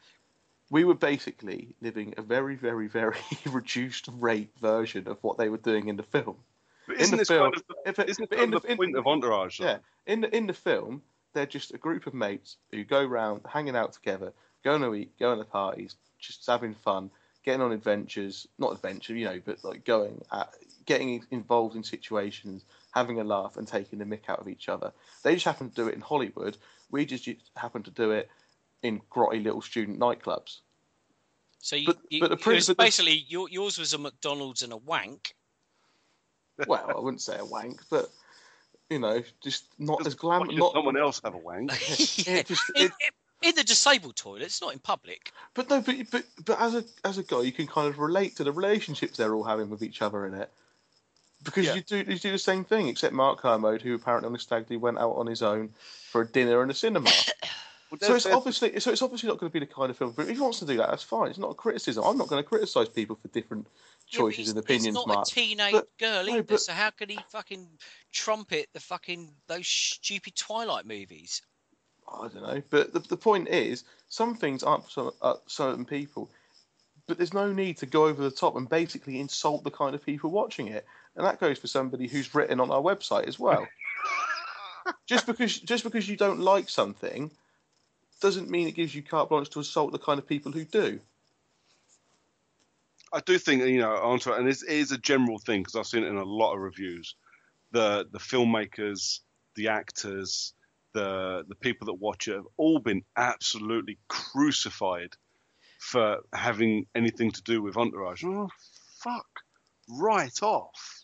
We 0.72 0.86
were 0.86 0.96
basically 0.96 1.76
living 1.82 2.14
a 2.18 2.22
very, 2.22 2.56
very, 2.56 2.88
very 2.88 3.18
reduced 3.46 4.08
rate 4.20 4.50
version 4.60 5.08
of 5.08 5.18
what 5.22 5.38
they 5.38 5.50
were 5.50 5.58
doing 5.58 5.90
in 5.90 5.98
the 5.98 6.04
film. 6.04 6.38
but 6.88 6.96
In 6.96 7.02
isn't 7.02 7.12
the 7.12 7.22
this 7.22 7.28
film- 7.28 7.52
kind 7.52 7.64
of 7.86 8.00
it- 8.00 8.10
isn't 8.10 8.32
in 8.34 8.52
the- 8.52 8.62
in- 8.62 8.78
point 8.78 8.96
of 8.98 9.06
Entourage? 9.06 9.60
though? 9.60 9.66
Yeah, 9.66 9.78
in 10.08 10.22
the 10.22 10.36
in 10.36 10.48
the 10.48 10.54
film, 10.54 11.04
they're 11.34 11.46
just 11.46 11.74
a 11.74 11.78
group 11.78 12.08
of 12.08 12.14
mates 12.14 12.56
who 12.72 12.84
go 12.86 13.04
round, 13.06 13.42
hanging 13.48 13.76
out 13.76 13.92
together, 13.94 14.34
going 14.64 14.82
to 14.82 14.96
eat, 14.96 15.12
going 15.20 15.40
to 15.40 15.46
parties, 15.46 15.96
just 16.20 16.46
having 16.48 16.74
fun, 16.74 17.12
getting 17.44 17.62
on 17.62 17.74
adventures. 17.74 18.48
Not 18.58 18.72
adventure, 18.72 19.14
you 19.14 19.26
know, 19.26 19.42
but 19.44 19.64
like 19.66 19.84
going 19.84 20.22
at, 20.32 20.54
getting 20.86 21.26
involved 21.32 21.76
in 21.76 21.84
situations, 21.84 22.64
having 22.92 23.20
a 23.20 23.24
laugh, 23.26 23.58
and 23.58 23.68
taking 23.68 24.00
the 24.00 24.06
mick 24.06 24.30
out 24.30 24.40
of 24.40 24.48
each 24.48 24.70
other. 24.70 24.94
They 25.24 25.34
just 25.34 25.46
happen 25.46 25.70
to 25.70 25.76
do 25.76 25.88
it 25.90 25.96
in 25.96 26.02
Hollywood. 26.02 26.56
We 26.92 27.06
just 27.06 27.28
happen 27.58 27.84
to 27.84 27.92
do 27.92 28.12
it 28.12 28.30
in 28.84 29.02
grotty 29.12 29.44
little 29.44 29.62
student 29.62 30.00
nightclubs. 30.00 30.60
So 31.60 31.76
you, 31.76 31.88
But- 31.88 31.98
you, 32.10 32.20
but 32.22 32.30
the 32.30 32.36
it 32.36 32.42
prin- 32.42 32.56
was 32.56 32.68
but 32.68 32.78
the- 32.78 32.84
basically 32.84 33.26
your, 33.28 33.48
yours 33.50 33.78
was 33.78 33.94
a 33.94 33.98
McDonald's 33.98 34.62
and 34.64 34.74
a 34.74 34.78
wank. 34.78 35.36
Well, 36.68 36.86
I 36.96 37.00
wouldn't 37.00 37.22
say 37.22 37.38
a 37.38 37.46
wank, 37.46 37.82
but 37.90 38.10
you 38.90 39.00
know, 39.00 39.24
just 39.42 39.66
not 39.80 40.06
as 40.06 40.16
glam. 40.16 40.42
Watching 40.42 40.58
Not 40.60 40.74
someone 40.74 40.98
else 40.98 41.22
have 41.24 41.34
a 41.34 41.38
wank. 41.38 41.72
Yeah, 42.28 42.44
just 42.44 42.64
in, 42.76 42.86
it, 42.86 42.92
in 43.42 43.56
the 43.56 43.64
disabled 43.64 44.16
toilets, 44.16 44.62
not 44.62 44.74
in 44.74 44.80
public. 44.80 45.32
But 45.56 45.70
no, 45.70 45.82
but 45.82 45.96
but 46.12 46.24
but 46.46 46.60
as 46.62 46.76
a 46.76 46.84
as 47.04 47.18
a 47.18 47.24
guy, 47.24 47.42
you 47.42 47.52
can 47.52 47.68
kind 47.68 47.88
of 47.88 47.98
relate 48.00 48.36
to 48.38 48.44
the 48.44 48.52
relationships 48.52 49.18
they're 49.18 49.34
all 49.34 49.44
having 49.44 49.70
with 49.70 49.82
each 49.82 50.02
other 50.04 50.26
in 50.28 50.34
it, 50.36 50.52
because 51.44 51.66
Yeah. 51.66 51.76
you 51.76 51.82
do 51.82 51.98
you 52.00 52.20
do 52.20 52.32
the 52.32 52.38
same 52.38 52.64
thing. 52.64 52.90
Except 52.90 53.14
Mark 53.14 53.40
Kermode, 53.40 53.82
who 53.82 53.96
apparently 53.96 54.28
on 54.28 54.34
the 54.34 54.40
stag 54.40 54.68
do 54.68 54.78
went 54.78 55.00
out 55.00 55.14
on 55.16 55.26
his 55.28 55.42
own 55.42 55.70
for 56.12 56.22
a 56.22 56.28
dinner 56.28 56.62
and 56.62 56.70
a 56.70 56.76
cinema. 56.76 57.10
Well, 57.92 58.00
so 58.02 58.16
it's 58.16 58.26
obviously 58.26 58.80
so 58.80 58.92
it's 58.92 59.02
obviously 59.02 59.28
not 59.28 59.38
going 59.38 59.50
to 59.50 59.54
be 59.54 59.60
the 59.60 59.72
kind 59.72 59.90
of 59.90 59.98
film. 59.98 60.14
But 60.16 60.30
if 60.30 60.36
he 60.36 60.42
wants 60.42 60.60
to 60.60 60.66
do 60.66 60.78
that, 60.78 60.90
that's 60.90 61.04
fine. 61.04 61.30
It's 61.30 61.38
not 61.38 61.52
a 61.52 61.56
criticism. 61.56 62.06
I'm 62.06 62.18
not 62.18 62.30
going 62.30 62.42
to 62.42 62.48
criticize 62.48 62.88
people 62.88 63.18
for 63.22 63.28
different 63.28 63.68
Yeah, 64.08 64.20
choices 64.20 64.38
he's- 64.38 64.50
and 64.50 64.60
opinions. 64.60 64.86
He's 64.86 64.94
not 64.94 65.08
Mark. 65.08 65.28
a 65.28 65.30
teenage 65.30 65.72
But- 65.74 65.98
girl 65.98 66.26
no, 66.26 66.32
either, 66.34 66.44
but- 66.44 66.62
so 66.62 66.72
how 66.72 66.90
can 66.92 67.10
he 67.10 67.20
fucking 67.30 67.68
trumpet 68.14 68.70
the 68.74 68.80
fucking 68.80 69.34
those 69.48 69.68
stupid 69.68 70.36
Twilight 70.36 70.86
movies? 70.86 71.42
I 72.08 72.28
don't 72.30 72.44
know. 72.44 72.62
But 72.70 72.94
the, 72.94 73.00
the 73.00 73.18
point 73.18 73.50
is, 73.50 73.84
some 74.10 74.36
things 74.36 74.64
aren't 74.64 74.86
for 74.86 74.90
some, 74.90 75.12
uh, 75.22 75.36
certain 75.48 75.86
people. 75.86 76.32
But 77.08 77.18
there's 77.18 77.34
no 77.34 77.52
need 77.52 77.78
to 77.78 77.86
go 77.86 78.06
over 78.06 78.22
the 78.24 78.32
top 78.32 78.56
and 78.56 78.70
basically 78.70 79.20
insult 79.20 79.64
the 79.66 79.72
kind 79.72 79.96
of 79.96 80.06
people 80.06 80.30
watching 80.30 80.68
it. 80.68 80.86
And 81.18 81.26
that 81.26 81.40
goes 81.42 81.58
for 81.60 81.68
somebody 81.68 82.08
who's 82.08 82.34
written 82.34 82.62
on 82.62 82.72
our 82.72 82.82
website 82.82 83.28
as 83.28 83.38
well. 83.38 83.68
just 85.08 85.26
because 85.26 85.60
just 85.60 85.84
because 85.84 86.08
you 86.08 86.16
don't 86.16 86.40
like 86.40 86.70
something 86.70 87.32
doesn't 88.22 88.50
mean 88.50 88.68
it 88.68 88.76
gives 88.76 88.96
you 88.96 89.04
carte 89.04 89.30
blanche 89.30 89.50
to 89.50 89.60
assault 89.60 89.92
the 89.92 90.00
kind 90.00 90.20
of 90.20 90.28
people 90.28 90.52
who 90.52 90.64
do. 90.64 91.00
I 93.14 93.20
do 93.20 93.38
think 93.38 93.64
you 93.64 93.80
know, 93.80 93.94
Entourage, 93.94 94.40
and 94.40 94.48
this 94.48 94.64
is 94.64 94.92
a 94.92 94.98
general 94.98 95.38
thing 95.40 95.62
because 95.62 95.76
I've 95.76 95.88
seen 95.88 96.04
it 96.04 96.08
in 96.08 96.16
a 96.16 96.24
lot 96.24 96.54
of 96.54 96.62
reviews. 96.62 97.16
The 97.72 98.08
the 98.12 98.20
filmmakers 98.20 99.20
the 99.56 99.70
actors, 99.70 100.54
the 100.94 101.44
the 101.48 101.56
people 101.56 101.86
that 101.88 101.94
watch 101.94 102.28
it 102.28 102.36
have 102.36 102.48
all 102.58 102.80
been 102.80 103.04
absolutely 103.18 103.98
crucified 104.08 105.16
for 105.80 106.20
having 106.34 106.86
anything 106.96 107.32
to 107.32 107.42
do 107.44 107.62
with 107.62 107.78
Entourage. 107.78 108.24
Oh, 108.24 108.50
fuck 109.00 109.28
right 109.90 110.44
off. 110.44 111.04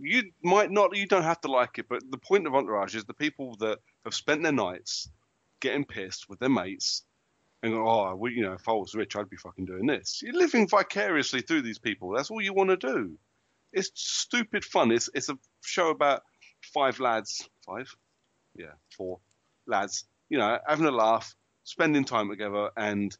You 0.00 0.30
might 0.44 0.70
not, 0.70 0.96
you 0.96 1.06
don't 1.06 1.24
have 1.24 1.40
to 1.40 1.50
like 1.50 1.78
it, 1.78 1.86
but 1.88 2.08
the 2.08 2.18
point 2.18 2.46
of 2.46 2.54
Entourage 2.54 2.94
is 2.94 3.04
the 3.04 3.14
people 3.14 3.56
that 3.56 3.78
have 4.04 4.14
spent 4.14 4.44
their 4.44 4.52
nights 4.52 5.08
getting 5.60 5.84
pissed 5.84 6.28
with 6.28 6.38
their 6.38 6.48
mates 6.48 7.04
and 7.62 7.72
go, 7.72 7.88
oh, 7.88 8.14
well, 8.14 8.32
you 8.32 8.42
know, 8.42 8.52
if 8.52 8.68
I 8.68 8.72
was 8.72 8.94
rich, 8.94 9.16
I'd 9.16 9.30
be 9.30 9.36
fucking 9.36 9.66
doing 9.66 9.86
this. 9.86 10.20
You're 10.22 10.34
living 10.34 10.68
vicariously 10.68 11.40
through 11.40 11.62
these 11.62 11.78
people. 11.78 12.12
That's 12.14 12.30
all 12.30 12.40
you 12.40 12.54
want 12.54 12.70
to 12.70 12.76
do. 12.76 13.18
It's 13.72 13.90
stupid 13.94 14.64
fun. 14.64 14.90
It's 14.92 15.10
it's 15.14 15.28
a 15.28 15.38
show 15.62 15.90
about 15.90 16.22
five 16.62 17.00
lads, 17.00 17.48
five, 17.66 17.94
yeah, 18.54 18.72
four 18.96 19.20
lads, 19.66 20.04
you 20.28 20.38
know, 20.38 20.58
having 20.66 20.86
a 20.86 20.90
laugh, 20.90 21.34
spending 21.64 22.04
time 22.04 22.30
together, 22.30 22.70
and 22.76 23.16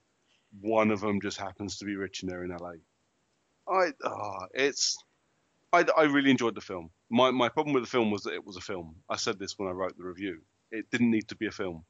one 0.60 0.90
of 0.90 1.00
them 1.00 1.20
just 1.20 1.38
happens 1.38 1.78
to 1.78 1.84
be 1.84 1.96
rich 1.96 2.22
and 2.22 2.30
they're 2.30 2.44
in 2.44 2.50
LA. 2.50 2.72
I, 3.68 3.92
oh, 4.02 4.46
it's, 4.54 4.96
I, 5.72 5.84
I 5.96 6.04
really 6.04 6.30
enjoyed 6.30 6.54
the 6.54 6.62
film. 6.62 6.90
My 7.10 7.30
my 7.30 7.48
problem 7.48 7.74
with 7.74 7.84
the 7.84 7.90
film 7.90 8.10
was 8.10 8.22
that 8.22 8.34
it 8.34 8.46
was 8.46 8.56
a 8.56 8.62
film. 8.62 8.96
I 9.08 9.16
said 9.16 9.38
this 9.38 9.58
when 9.58 9.68
I 9.68 9.72
wrote 9.72 9.96
the 9.96 10.04
review. 10.04 10.40
It 10.70 10.90
didn't 10.90 11.10
need 11.10 11.28
to 11.28 11.36
be 11.36 11.46
a 11.46 11.50
film. 11.50 11.84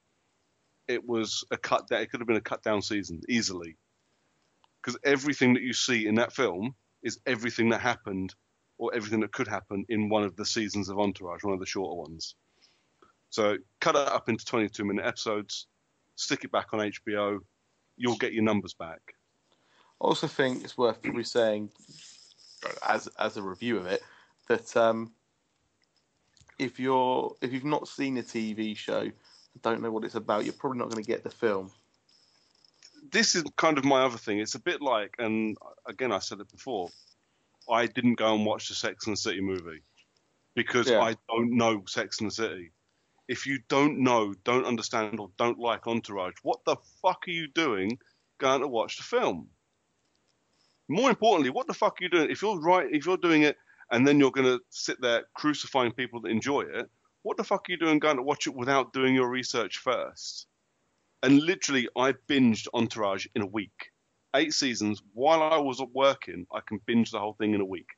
It 0.89 1.07
was 1.07 1.45
a 1.51 1.57
cut 1.57 1.89
down. 1.89 2.01
It 2.01 2.11
could 2.11 2.21
have 2.21 2.27
been 2.27 2.37
a 2.37 2.41
cut 2.41 2.63
down 2.63 2.83
season 2.83 3.21
easily, 3.29 3.77
because 4.81 4.99
everything 5.05 5.55
that 5.55 5.63
you 5.63 5.73
see 5.73 6.07
in 6.07 6.17
that 6.17 6.33
film 6.33 6.75
is 7.03 7.21
everything 7.27 7.69
that 7.71 7.81
happened 7.81 8.35
or 8.79 8.95
everything 8.95 9.21
that 9.21 9.33
could 9.33 9.49
happen 9.49 9.85
in 9.89 10.09
one 10.09 10.23
of 10.23 10.37
the 10.37 10.47
seasons 10.47 10.89
of 10.89 10.99
Entourage, 10.99 11.43
one 11.43 11.55
of 11.55 11.61
the 11.61 11.67
shorter 11.67 12.01
ones. 12.01 12.35
So 13.31 13.59
cut 13.81 13.97
it 13.97 14.09
up 14.09 14.29
into 14.29 14.45
22 14.45 14.85
minute 14.85 15.05
episodes, 15.05 15.67
stick 16.17 16.45
it 16.45 16.53
back 16.53 16.73
on 16.73 16.81
HBO, 16.81 17.41
you'll 17.97 18.17
get 18.17 18.33
your 18.33 18.45
numbers 18.45 18.75
back. 18.75 19.15
I 20.01 20.05
also 20.05 20.27
think 20.29 20.65
it's 20.65 20.79
worth 20.79 21.03
probably 21.03 21.25
saying, 21.25 21.71
as 22.87 23.09
as 23.19 23.37
a 23.37 23.43
review 23.43 23.77
of 23.79 23.87
it, 23.87 24.01
that 24.49 24.77
um, 24.77 25.13
if 26.59 26.79
you're 26.79 27.35
if 27.43 27.53
you've 27.53 27.65
not 27.65 27.89
seen 27.89 28.17
a 28.19 28.23
TV 28.23 28.77
show, 28.77 29.11
don't 29.63 29.83
know 29.83 29.91
what 29.91 30.05
it's 30.05 30.15
about, 30.15 30.45
you're 30.45 30.55
probably 30.55 30.79
not 30.79 30.91
going 30.91 31.03
to 31.03 31.11
get 31.11 31.25
the 31.25 31.31
film. 31.31 31.71
This 33.11 33.35
is 33.35 33.45
kind 33.57 33.79
of 33.79 33.85
my 33.85 34.03
other 34.03 34.19
thing. 34.19 34.39
It's 34.39 34.55
a 34.55 34.61
bit 34.61 34.83
like, 34.83 35.15
and 35.19 35.57
again, 35.87 36.13
I 36.13 36.19
said 36.19 36.41
it 36.41 36.51
before. 36.51 36.91
I 37.71 37.87
didn't 37.87 38.15
go 38.15 38.35
and 38.35 38.47
watch 38.47 38.69
the 38.69 38.75
Sex 38.75 39.07
and 39.07 39.15
the 39.15 39.21
City 39.21 39.41
movie 39.41 39.83
because 40.55 40.89
Yeah. 40.89 41.01
I 41.01 41.17
don't 41.29 41.57
know 41.57 41.85
Sex 41.87 42.21
and 42.21 42.31
the 42.31 42.35
City. 42.35 42.73
If 43.29 43.47
you 43.47 43.61
don't 43.69 43.99
know, 43.99 44.35
don't 44.45 44.65
understand, 44.65 45.21
or 45.21 45.31
don't 45.37 45.59
like 45.59 45.87
Entourage, 45.87 46.35
what 46.43 46.65
the 46.65 46.77
fuck 47.03 47.29
are 47.29 47.31
you 47.31 47.47
doing 47.49 47.99
going 48.39 48.63
to 48.63 48.69
watch 48.69 48.97
the 48.97 49.03
film? 49.03 49.49
More 50.89 51.11
importantly, 51.11 51.51
what 51.51 51.67
the 51.67 51.75
fuck 51.75 52.01
are 52.01 52.05
you 52.05 52.09
doing? 52.09 52.31
If 52.31 52.41
you're 52.41 52.59
right, 52.59 52.89
if 52.91 53.05
you're 53.05 53.19
doing 53.19 53.43
it 53.43 53.57
and 53.91 54.07
then 54.07 54.19
you're 54.19 54.31
going 54.31 54.47
to 54.47 54.61
sit 54.71 55.01
there 55.01 55.25
crucifying 55.35 55.93
people 55.93 56.23
that 56.23 56.31
enjoy 56.31 56.63
it, 56.63 56.91
what 57.29 57.37
the 57.37 57.45
fuck 57.45 57.69
are 57.69 57.73
you 57.73 57.77
doing 57.77 57.99
going 57.99 58.17
to 58.17 58.23
watch 58.23 58.47
it 58.47 58.55
without 58.55 58.95
doing 58.95 59.15
your 59.15 59.29
research 59.29 59.77
first? 59.77 60.47
And 61.23 61.43
literally, 61.43 61.87
I 61.95 62.15
binged 62.27 62.69
Entourage 62.73 63.27
in 63.35 63.43
a 63.43 63.47
week. 63.47 63.91
Eight 64.35 64.55
seasons. 64.55 65.03
While 65.13 65.43
I 65.43 65.59
was 65.59 65.79
working, 65.93 66.47
I 66.51 66.61
can 66.67 66.81
binge 66.87 67.11
the 67.11 67.19
whole 67.19 67.35
thing 67.35 67.53
in 67.53 67.61
a 67.61 67.67
week. 67.67 67.91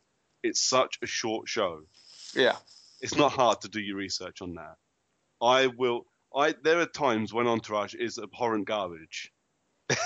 It's 0.43 0.61
such 0.61 0.99
a 1.01 1.07
short 1.07 1.49
show. 1.49 1.83
Yeah. 2.35 2.57
It's 3.01 3.15
not 3.15 3.31
hard 3.31 3.61
to 3.61 3.69
do 3.69 3.81
your 3.81 3.99
research 3.99 4.43
on 4.43 4.57
that. 4.57 4.75
I 5.41 5.69
will. 5.69 6.07
I 6.35 6.57
there 6.65 6.81
are 6.81 6.87
times 6.87 7.33
when 7.33 7.47
Entourage 7.47 7.95
is 7.95 8.19
abhorrent 8.19 8.67
garbage. 8.67 9.33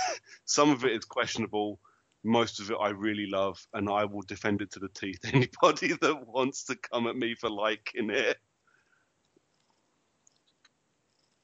Some 0.44 0.68
of 0.68 0.84
it 0.84 0.92
is 0.92 1.06
questionable. 1.06 1.80
Most 2.24 2.60
of 2.60 2.70
it 2.70 2.76
I 2.78 2.90
really 2.90 3.26
love, 3.26 3.66
and 3.72 3.88
I 3.88 4.04
will 4.04 4.22
defend 4.22 4.60
it 4.60 4.72
to 4.72 4.80
the 4.80 4.90
teeth. 4.90 5.20
Anybody 5.32 5.94
that 6.02 6.28
wants 6.28 6.64
to 6.64 6.76
come 6.76 7.06
at 7.06 7.16
me 7.16 7.34
for 7.34 7.48
liking 7.48 8.10
it, 8.10 8.36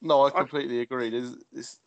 No, 0.01 0.25
I 0.25 0.31
completely 0.31 0.81
agree. 0.81 1.09
There's, 1.09 1.35
it's, 1.51 1.79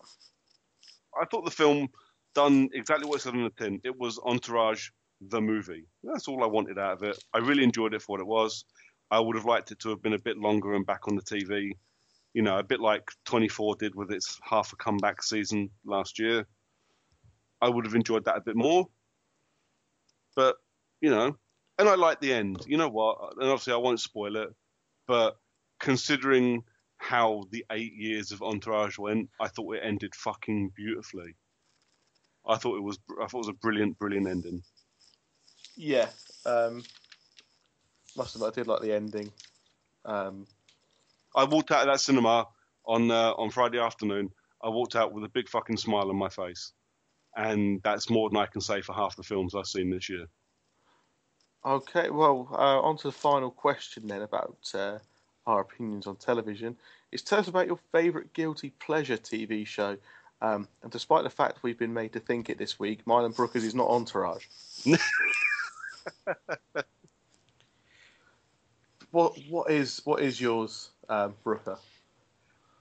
I 1.20 1.24
thought 1.26 1.44
the 1.44 1.50
film 1.50 1.88
done 2.34 2.68
exactly 2.72 3.06
what 3.06 3.16
it 3.16 3.22
said 3.22 3.34
on 3.34 3.44
the 3.44 3.50
tin. 3.50 3.80
It 3.84 3.98
was 3.98 4.20
Entourage, 4.24 4.88
the 5.20 5.40
movie. 5.40 5.86
That's 6.02 6.28
all 6.28 6.42
I 6.44 6.46
wanted 6.46 6.78
out 6.78 6.94
of 6.94 7.02
it. 7.02 7.22
I 7.32 7.38
really 7.38 7.64
enjoyed 7.64 7.94
it 7.94 8.02
for 8.02 8.12
what 8.12 8.20
it 8.20 8.26
was. 8.26 8.64
I 9.10 9.20
would 9.20 9.36
have 9.36 9.44
liked 9.44 9.70
it 9.70 9.78
to 9.80 9.90
have 9.90 10.02
been 10.02 10.14
a 10.14 10.18
bit 10.18 10.38
longer 10.38 10.74
and 10.74 10.86
back 10.86 11.08
on 11.08 11.16
the 11.16 11.22
TV. 11.22 11.72
You 12.34 12.42
know, 12.42 12.58
a 12.58 12.64
bit 12.64 12.80
like 12.80 13.08
24 13.26 13.76
did 13.76 13.94
with 13.94 14.10
its 14.10 14.38
half 14.42 14.72
a 14.72 14.76
comeback 14.76 15.22
season 15.22 15.70
last 15.84 16.18
year. 16.18 16.46
I 17.60 17.68
would 17.68 17.84
have 17.84 17.94
enjoyed 17.94 18.24
that 18.24 18.36
a 18.36 18.40
bit 18.40 18.56
more. 18.56 18.86
But, 20.34 20.56
you 21.00 21.10
know, 21.10 21.36
and 21.78 21.88
I 21.88 21.94
like 21.94 22.20
the 22.20 22.32
end. 22.32 22.64
You 22.66 22.76
know 22.76 22.88
what? 22.88 23.18
And 23.38 23.48
obviously, 23.48 23.72
I 23.72 23.76
won't 23.76 24.00
spoil 24.00 24.36
it. 24.36 24.48
But 25.06 25.36
considering 25.78 26.64
how 26.98 27.44
the 27.50 27.64
eight 27.70 27.94
years 27.94 28.32
of 28.32 28.42
Entourage 28.42 28.98
went, 28.98 29.30
I 29.40 29.48
thought 29.48 29.76
it 29.76 29.82
ended 29.84 30.14
fucking 30.14 30.72
beautifully. 30.74 31.34
I 32.46 32.56
thought 32.56 32.76
it 32.76 32.82
was 32.82 32.98
I 33.20 33.26
thought 33.26 33.38
it 33.38 33.46
was 33.46 33.48
a 33.48 33.52
brilliant, 33.54 33.98
brilliant 33.98 34.28
ending. 34.28 34.62
yeah. 35.76 36.08
Um, 36.46 36.82
must 38.16 38.34
admit, 38.34 38.52
I 38.52 38.54
did 38.54 38.66
like 38.66 38.82
the 38.82 38.92
ending. 38.92 39.32
Um, 40.04 40.46
I 41.34 41.44
walked 41.44 41.70
out 41.70 41.80
of 41.80 41.92
that 41.92 42.00
cinema 42.00 42.46
on 42.86 43.10
uh, 43.10 43.32
on 43.32 43.50
Friday 43.50 43.78
afternoon. 43.78 44.30
I 44.62 44.68
walked 44.68 44.96
out 44.96 45.12
with 45.12 45.24
a 45.24 45.28
big 45.28 45.48
fucking 45.48 45.78
smile 45.78 46.10
on 46.10 46.16
my 46.16 46.28
face, 46.28 46.72
and 47.36 47.82
that's 47.82 48.10
more 48.10 48.30
than 48.30 48.38
I 48.38 48.46
can 48.46 48.60
say 48.60 48.82
for 48.82 48.94
half 48.94 49.16
the 49.16 49.22
films 49.22 49.54
I've 49.54 49.66
seen 49.66 49.90
this 49.90 50.08
year. 50.08 50.26
Okay, 51.64 52.10
well, 52.10 52.48
uh, 52.52 52.80
on 52.80 52.98
to 52.98 53.08
the 53.08 53.12
final 53.12 53.50
question 53.50 54.06
then 54.06 54.20
about 54.22 54.58
uh, 54.74 54.98
our 55.46 55.60
opinions 55.60 56.06
on 56.06 56.16
television. 56.16 56.76
Is 57.12 57.22
tell 57.22 57.38
us 57.38 57.48
about 57.48 57.66
your 57.66 57.78
favourite 57.92 58.32
guilty 58.32 58.70
pleasure 58.70 59.16
TV 59.16 59.66
show. 59.66 59.96
Um, 60.42 60.68
and 60.82 60.90
despite 60.90 61.24
the 61.24 61.30
fact 61.30 61.62
we've 61.62 61.78
been 61.78 61.94
made 61.94 62.12
to 62.14 62.20
think 62.20 62.50
it 62.50 62.58
this 62.58 62.78
week, 62.78 63.06
mine 63.06 63.24
and 63.24 63.34
Brooker's 63.34 63.64
is 63.64 63.74
not 63.74 63.88
Entourage. 63.88 64.44
what 69.10 69.38
what 69.48 69.70
is 69.70 70.02
what 70.04 70.20
is 70.20 70.40
yours, 70.40 70.90
um, 71.08 71.34
Brooker? 71.44 71.78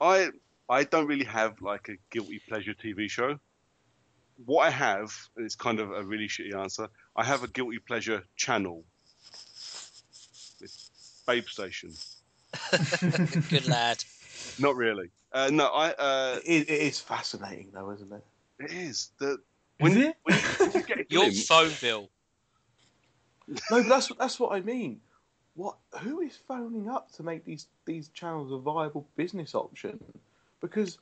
I 0.01 0.29
I 0.69 0.83
don't 0.83 1.07
really 1.07 1.25
have 1.25 1.61
like 1.61 1.89
a 1.89 1.97
guilty 2.09 2.41
pleasure 2.47 2.73
TV 2.73 3.09
show. 3.09 3.39
What 4.45 4.67
I 4.67 4.71
have, 4.71 5.13
and 5.37 5.45
it's 5.45 5.55
kind 5.55 5.79
of 5.79 5.91
a 5.91 6.03
really 6.03 6.27
shitty 6.27 6.55
answer, 6.55 6.89
I 7.15 7.23
have 7.23 7.43
a 7.43 7.47
guilty 7.47 7.77
pleasure 7.77 8.23
channel. 8.35 8.83
It's 10.59 11.21
Babe 11.27 11.45
Station. 11.45 11.93
Good 13.49 13.67
lad. 13.67 14.03
Not 14.59 14.75
really. 14.75 15.09
Uh, 15.31 15.49
no, 15.51 15.67
I. 15.67 15.91
Uh, 15.91 16.39
It, 16.45 16.69
it 16.69 16.81
is 16.81 16.99
fascinating 16.99 17.69
though, 17.73 17.91
isn't 17.91 18.11
it? 18.11 18.23
it 18.59 18.71
is 18.71 19.09
the 19.19 19.39
when, 19.79 19.97
it? 19.97 20.15
when, 20.23 20.37
when 20.37 20.71
you 20.73 20.83
get 20.83 21.11
Your 21.11 21.23
glimpse- 21.23 21.47
phone 21.47 21.71
bill. 21.81 22.09
No, 23.47 23.57
but 23.69 23.87
that's 23.89 24.07
that's 24.19 24.39
what 24.39 24.53
I 24.53 24.61
mean. 24.61 25.01
What? 25.55 25.75
Who 26.01 26.21
is 26.21 26.37
phoning 26.47 26.89
up 26.89 27.11
to 27.13 27.23
make 27.23 27.43
these 27.45 27.67
these 27.85 28.07
channels 28.09 28.51
a 28.51 28.57
viable 28.57 29.05
business 29.17 29.53
option? 29.55 29.99
Because 30.61 30.97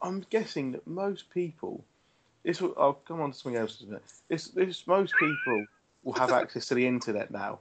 I'm 0.00 0.24
guessing 0.30 0.72
that 0.72 0.86
most 0.86 1.28
people. 1.30 1.84
This 2.44 2.60
will, 2.60 2.74
I'll 2.78 2.94
come 2.94 3.20
on 3.20 3.32
to 3.32 3.38
something 3.38 3.60
else. 3.60 3.80
Isn't 3.82 3.94
it? 3.96 4.02
This 4.28 4.48
this 4.48 4.86
most 4.86 5.14
people 5.18 5.66
will 6.04 6.12
have 6.14 6.30
access 6.30 6.66
to 6.66 6.74
the 6.74 6.86
internet 6.86 7.30
now, 7.32 7.58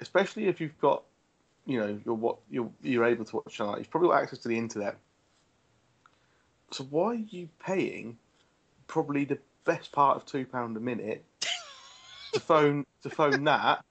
especially 0.00 0.46
if 0.48 0.60
you've 0.60 0.78
got, 0.80 1.02
you 1.66 1.80
know, 1.80 2.00
you're 2.04 2.14
what 2.14 2.38
you're 2.48 2.70
you're 2.82 3.04
able 3.04 3.24
to 3.24 3.36
watch 3.36 3.54
channel. 3.54 3.76
You've 3.76 3.90
probably 3.90 4.10
got 4.10 4.22
access 4.22 4.38
to 4.40 4.48
the 4.48 4.56
internet. 4.56 4.96
So 6.70 6.84
why 6.84 7.08
are 7.08 7.14
you 7.14 7.48
paying 7.64 8.16
probably 8.86 9.24
the 9.24 9.38
best 9.64 9.92
part 9.92 10.16
of 10.16 10.24
two 10.26 10.44
pound 10.44 10.76
a 10.76 10.80
minute 10.80 11.24
to 12.32 12.40
phone 12.40 12.86
to 13.02 13.10
phone 13.10 13.44
that? 13.44 13.84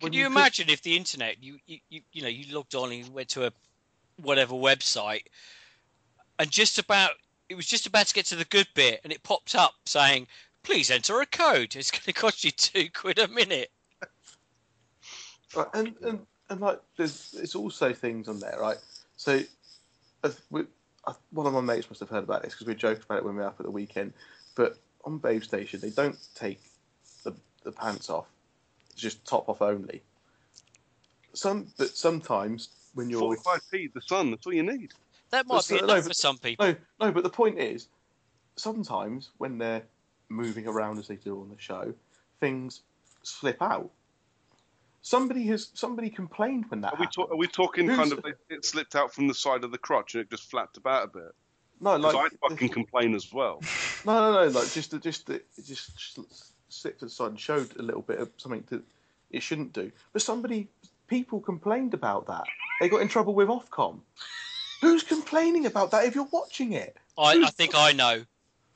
Can 0.00 0.12
you 0.12 0.24
could- 0.24 0.32
imagine 0.32 0.70
if 0.70 0.82
the 0.82 0.96
internet, 0.96 1.42
you, 1.42 1.58
you, 1.66 1.78
you, 1.90 2.00
you 2.12 2.22
know, 2.22 2.28
you 2.28 2.54
logged 2.54 2.74
on 2.74 2.90
and 2.90 3.04
you 3.06 3.12
went 3.12 3.28
to 3.30 3.46
a 3.46 3.52
whatever 4.16 4.54
website, 4.54 5.24
and 6.38 6.50
just 6.50 6.78
about 6.78 7.12
it 7.48 7.54
was 7.54 7.66
just 7.66 7.86
about 7.86 8.06
to 8.06 8.14
get 8.14 8.26
to 8.26 8.36
the 8.36 8.44
good 8.46 8.68
bit, 8.74 9.00
and 9.04 9.12
it 9.12 9.22
popped 9.22 9.54
up 9.54 9.74
saying, 9.86 10.26
"Please 10.62 10.90
enter 10.90 11.20
a 11.20 11.26
code. 11.26 11.76
It's 11.76 11.90
going 11.90 12.02
to 12.02 12.12
cost 12.12 12.44
you 12.44 12.50
two 12.50 12.88
quid 12.90 13.18
a 13.18 13.28
minute." 13.28 13.70
And, 15.74 15.94
and 16.02 16.26
and 16.50 16.60
like 16.60 16.80
there's 16.96 17.30
there's 17.32 17.54
also 17.54 17.92
things 17.94 18.28
on 18.28 18.38
there, 18.40 18.58
right? 18.60 18.76
So, 19.16 19.40
as 20.24 20.40
we, 20.50 20.62
uh, 21.06 21.14
one 21.30 21.46
of 21.46 21.52
my 21.52 21.60
mates 21.60 21.88
must 21.88 22.00
have 22.00 22.10
heard 22.10 22.24
about 22.24 22.42
this 22.42 22.52
because 22.52 22.66
we 22.66 22.74
joked 22.74 23.04
about 23.04 23.18
it 23.18 23.24
when 23.24 23.34
we 23.36 23.40
were 23.40 23.46
up 23.46 23.56
at 23.60 23.64
the 23.66 23.72
weekend. 23.72 24.12
But 24.56 24.78
on 25.04 25.18
Babe 25.18 25.42
Station, 25.42 25.80
they 25.80 25.90
don't 25.90 26.18
take 26.34 26.60
the 27.24 27.32
the 27.62 27.72
pants 27.72 28.10
off; 28.10 28.26
it's 28.92 29.00
just 29.00 29.24
top 29.24 29.48
off 29.48 29.62
only. 29.62 30.02
some, 31.32 31.68
but 31.78 31.96
sometimes 31.96 32.68
when 32.94 33.08
you're 33.08 33.22
45p, 33.22 33.92
the 33.94 34.02
sun, 34.02 34.30
that's 34.32 34.44
all 34.46 34.52
you 34.52 34.64
need. 34.64 34.92
That 35.30 35.46
might 35.46 35.66
be 35.68 35.74
But- 35.76 35.84
enough 35.84 35.96
no, 35.96 36.02
for 36.02 36.08
but- 36.08 36.16
some 36.16 36.38
people. 36.38 36.66
No, 36.66 36.76
no, 37.00 37.12
but 37.12 37.22
the 37.22 37.30
point 37.30 37.58
is, 37.58 37.86
sometimes 38.56 39.30
when 39.38 39.58
they're 39.58 39.84
moving 40.28 40.66
around 40.66 40.98
as 40.98 41.06
they 41.06 41.14
do 41.16 41.40
on 41.40 41.48
the 41.50 41.58
show, 41.58 41.94
things 42.40 42.82
slip 43.22 43.62
out. 43.62 43.90
Somebody 45.02 45.44
has 45.46 45.70
somebody 45.74 46.10
complained 46.10 46.66
when 46.68 46.82
that 46.82 46.92
Are 46.92 46.96
we, 46.96 47.04
happened. 47.06 47.12
talk, 47.14 47.30
are 47.30 47.36
we 47.36 47.46
talking 47.46 47.86
Who's- 47.86 47.98
kind 47.98 48.12
of 48.12 48.18
it, 48.26 48.38
it 48.50 48.64
slipped 48.64 48.94
out 48.94 49.12
from 49.14 49.28
the 49.28 49.34
side 49.34 49.64
of 49.64 49.70
the 49.72 49.78
crotch 49.78 50.14
and 50.14 50.22
it 50.22 50.30
just 50.30 50.50
flapped 50.50 50.76
about 50.76 51.04
a 51.04 51.08
bit? 51.08 51.34
No, 51.80 51.96
Because 51.96 52.14
like 52.14 52.32
I 52.42 52.48
fucking 52.48 52.68
complain 52.68 53.14
as 53.14 53.32
well. 53.32 53.62
no, 54.04 54.12
no, 54.32 54.44
no, 54.44 54.58
like 54.58 54.70
just 54.70 55.00
just 55.02 55.30
it 55.30 55.46
just 55.64 55.92
slipped 56.68 56.98
to 57.00 57.06
the 57.06 57.10
side 57.10 57.30
and 57.30 57.40
showed 57.40 57.74
a 57.78 57.82
little 57.82 58.02
bit 58.02 58.18
of 58.18 58.30
something 58.36 58.62
that 58.68 58.82
it 59.30 59.42
shouldn't 59.42 59.72
do. 59.72 59.90
But 60.12 60.20
somebody, 60.20 60.68
people 61.06 61.40
complained 61.40 61.94
about 61.94 62.26
that. 62.26 62.44
They 62.80 62.90
got 62.90 63.00
in 63.00 63.08
trouble 63.08 63.32
with 63.34 63.48
Ofcom. 63.48 64.00
Who's 64.82 65.02
complaining 65.02 65.64
about 65.64 65.90
that 65.92 66.04
if 66.04 66.14
you're 66.14 66.28
watching 66.30 66.72
it? 66.72 66.96
I, 67.16 67.42
I 67.44 67.50
think 67.50 67.72
I 67.74 67.92
know. 67.92 68.24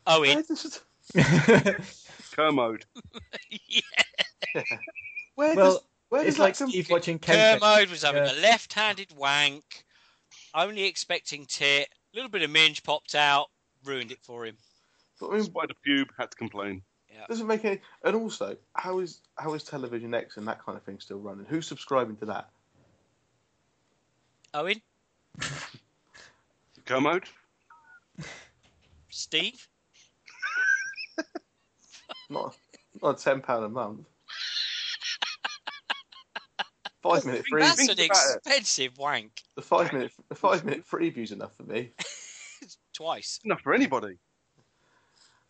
Owen. 0.06 0.34
Where 0.34 0.42
does, 0.42 0.80
Kermode. 2.32 2.84
Yeah 3.68 4.62
Where 5.34 5.56
well, 5.56 5.72
does, 5.72 5.80
where 6.14 6.26
it's 6.26 6.36
that 6.36 6.42
like 6.44 6.58
com- 6.58 6.70
Steve 6.70 6.88
watching 6.90 7.18
Ken. 7.18 7.58
Kermode 7.58 7.90
was 7.90 8.02
having 8.02 8.24
Yeah. 8.24 8.32
a 8.32 8.40
left-handed 8.40 9.12
wank, 9.16 9.84
only 10.54 10.84
expecting 10.84 11.44
tit. 11.46 11.88
A 12.12 12.16
little 12.16 12.30
bit 12.30 12.42
of 12.42 12.50
minge 12.50 12.82
popped 12.84 13.14
out, 13.16 13.50
ruined 13.84 14.12
it 14.12 14.20
for 14.22 14.46
him. 14.46 14.56
I 15.20 15.34
mean, 15.34 15.42
Spider 15.42 15.74
pube 15.86 16.08
had 16.16 16.30
to 16.30 16.36
complain. 16.36 16.82
Doesn't 17.28 17.46
make 17.46 17.64
any. 17.64 17.80
And 18.04 18.16
also, 18.16 18.56
how 18.74 18.98
is 18.98 19.20
how 19.38 19.54
is 19.54 19.62
Television 19.64 20.12
X 20.14 20.36
and 20.36 20.46
that 20.46 20.62
kind 20.64 20.76
of 20.76 20.84
thing 20.84 21.00
still 21.00 21.18
running? 21.18 21.46
Who's 21.46 21.66
subscribing 21.66 22.16
to 22.16 22.26
that? 22.26 22.50
Owen, 24.52 24.82
Kermode? 26.84 27.24
Steve, 29.08 29.66
Not 32.28 32.56
not 33.02 33.18
ten 33.18 33.40
pound 33.40 33.64
a 33.64 33.68
month. 33.68 34.06
Five 37.05 37.26
minute 37.26 37.44
free. 37.47 37.60
that's 37.60 37.86
an 37.86 37.90
about 37.90 38.01
it. 38.01 38.06
expensive 38.06 38.97
wank. 38.97 39.43
The 39.56 39.62
five 39.62 39.93
minute 39.93 40.10
the 40.31 40.35
five 40.35 40.64
minute 40.64 40.86
freeview's 40.86 41.32
enough 41.32 41.55
for 41.55 41.64
me. 41.64 41.90
Twice. 42.94 43.40
Enough 43.44 43.60
for 43.60 43.74
anybody. 43.74 44.16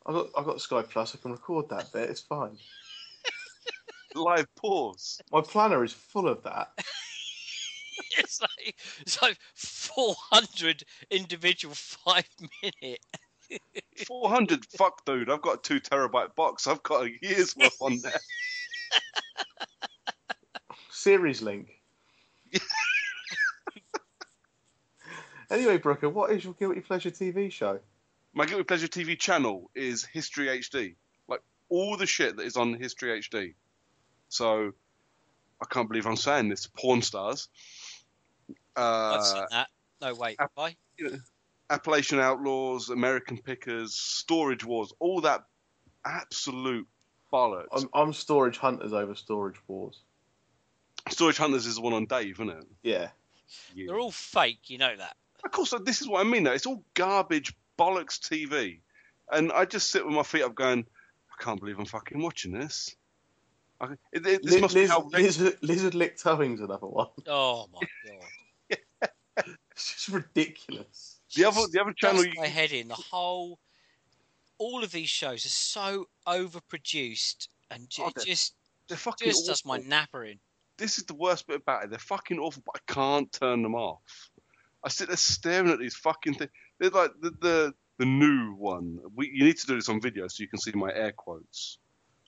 I 0.04 0.12
got 0.12 0.26
I 0.36 0.42
got 0.42 0.60
Sky 0.60 0.82
Plus. 0.82 1.14
I 1.14 1.18
can 1.18 1.30
record 1.30 1.68
that 1.68 1.92
bit. 1.92 2.10
It's 2.10 2.22
fine. 2.22 2.56
Live 4.16 4.52
pause. 4.56 5.20
My 5.30 5.42
planner 5.42 5.84
is 5.84 5.92
full 5.92 6.28
of 6.28 6.42
that. 6.42 6.72
it's 8.18 8.40
like 8.40 8.74
it's 9.02 9.22
like 9.22 9.38
four 9.54 10.16
hundred 10.32 10.82
individual 11.12 11.74
five 11.76 12.28
minute. 12.62 12.98
400, 14.08 14.64
fuck, 14.64 15.04
dude. 15.04 15.30
I've 15.30 15.42
got 15.42 15.58
a 15.58 15.62
two 15.62 15.78
terabyte 15.78 16.34
box. 16.34 16.66
I've 16.66 16.82
got 16.82 17.06
a 17.06 17.10
year's 17.22 17.54
worth 17.54 17.76
on 17.80 18.00
there. 18.02 18.18
Series 21.04 21.42
link. 21.42 21.68
anyway, 25.50 25.76
Brooker, 25.76 26.08
what 26.08 26.30
is 26.30 26.42
your 26.42 26.54
guilty 26.54 26.80
pleasure 26.80 27.10
TV 27.10 27.52
show? 27.52 27.78
My 28.32 28.46
Guilty 28.46 28.64
Pleasure 28.64 28.88
TV 28.88 29.18
channel 29.18 29.70
is 29.74 30.02
History 30.06 30.46
HD. 30.46 30.94
Like 31.28 31.42
all 31.68 31.98
the 31.98 32.06
shit 32.06 32.38
that 32.38 32.44
is 32.44 32.56
on 32.56 32.72
History 32.72 33.20
HD. 33.20 33.52
So 34.30 34.72
I 35.60 35.66
can't 35.70 35.88
believe 35.90 36.06
I'm 36.06 36.16
saying 36.16 36.48
this. 36.48 36.66
Porn 36.68 37.02
stars. 37.02 37.50
I've 38.74 38.82
Uh, 38.82 39.22
seen 39.22 39.44
that. 39.50 39.68
No 40.00 40.14
wait, 40.14 40.36
have 40.40 40.48
I? 40.56 40.74
Appalachian 41.68 42.18
Outlaws, 42.18 42.88
American 42.88 43.36
Pickers, 43.36 43.94
Storage 43.94 44.64
Wars, 44.64 44.90
all 45.00 45.20
that 45.20 45.44
absolute 46.06 46.88
bollocks. 47.30 47.66
I'm, 47.72 47.90
I'm 47.92 48.12
Storage 48.14 48.56
Hunters 48.56 48.94
over 48.94 49.14
Storage 49.14 49.60
Wars. 49.68 50.00
Storage 51.10 51.36
Hunters 51.36 51.66
is 51.66 51.76
the 51.76 51.80
one 51.82 51.92
on 51.92 52.06
Dave, 52.06 52.34
isn't 52.36 52.50
it? 52.50 52.64
Yeah. 52.82 53.08
They're 53.76 53.98
all 53.98 54.10
fake, 54.10 54.70
you 54.70 54.78
know 54.78 54.96
that. 54.96 55.16
Of 55.44 55.50
course, 55.50 55.74
this 55.84 56.00
is 56.00 56.08
what 56.08 56.24
I 56.24 56.28
mean. 56.28 56.44
Though 56.44 56.52
it's 56.52 56.66
all 56.66 56.82
garbage 56.94 57.54
bollocks 57.78 58.18
TV, 58.18 58.78
and 59.30 59.52
I 59.52 59.64
just 59.66 59.90
sit 59.90 60.04
with 60.04 60.14
my 60.14 60.22
feet 60.22 60.42
up, 60.42 60.54
going, 60.54 60.86
I 61.38 61.42
can't 61.42 61.60
believe 61.60 61.78
I'm 61.78 61.84
fucking 61.84 62.20
watching 62.20 62.52
this. 62.52 62.96
I, 63.80 63.92
it, 64.12 64.26
it, 64.26 64.42
this 64.42 64.52
Liz, 64.52 64.60
must 64.62 64.74
be 64.74 64.80
Liz, 64.82 64.90
how 64.90 65.08
Lizard, 65.12 65.58
Lizard 65.60 65.94
Lick 65.94 66.16
Towing's 66.16 66.60
another 66.60 66.86
one. 66.86 67.08
Oh 67.26 67.68
my 67.72 67.80
god. 68.08 68.78
It's 69.72 69.92
just 69.92 70.08
ridiculous. 70.08 71.16
the 71.34 71.44
other 71.44 71.62
the 71.70 71.80
other 71.80 71.92
channel. 71.92 72.24
You, 72.24 72.32
my 72.36 72.46
head 72.46 72.70
in. 72.70 72.86
The 72.86 72.94
whole, 72.94 73.58
all 74.58 74.84
of 74.84 74.92
these 74.92 75.08
shows 75.08 75.44
are 75.44 75.48
so 75.48 76.06
overproduced 76.28 77.48
and 77.72 77.82
oh, 77.82 77.86
ju- 77.90 78.02
Oh, 78.04 78.08
it 78.08 78.14
they're- 78.14 78.24
just 78.24 78.54
they're 78.88 78.96
fucking 78.96 79.26
just 79.28 79.46
does 79.46 79.64
my 79.64 79.78
awful. 79.78 79.88
napper 79.88 80.24
in. 80.24 80.38
This 80.76 80.98
is 80.98 81.04
the 81.04 81.14
worst 81.14 81.46
bit 81.46 81.60
about 81.60 81.84
it. 81.84 81.90
They're 81.90 81.98
fucking 81.98 82.38
awful, 82.38 82.62
but 82.66 82.76
I 82.76 82.92
can't 82.92 83.30
turn 83.32 83.62
them 83.62 83.74
off. 83.74 84.30
I 84.82 84.88
sit 84.88 85.08
there 85.08 85.16
staring 85.16 85.70
at 85.70 85.78
these 85.78 85.94
fucking 85.94 86.34
things. 86.34 86.50
They're 86.78 86.90
like 86.90 87.12
the 87.20 87.30
the, 87.40 87.74
the 87.98 88.04
new 88.04 88.54
one. 88.54 88.98
We, 89.14 89.30
you 89.32 89.44
need 89.44 89.56
to 89.58 89.66
do 89.66 89.76
this 89.76 89.88
on 89.88 90.00
video 90.00 90.28
so 90.28 90.42
you 90.42 90.48
can 90.48 90.58
see 90.58 90.72
my 90.72 90.92
air 90.92 91.12
quotes. 91.12 91.78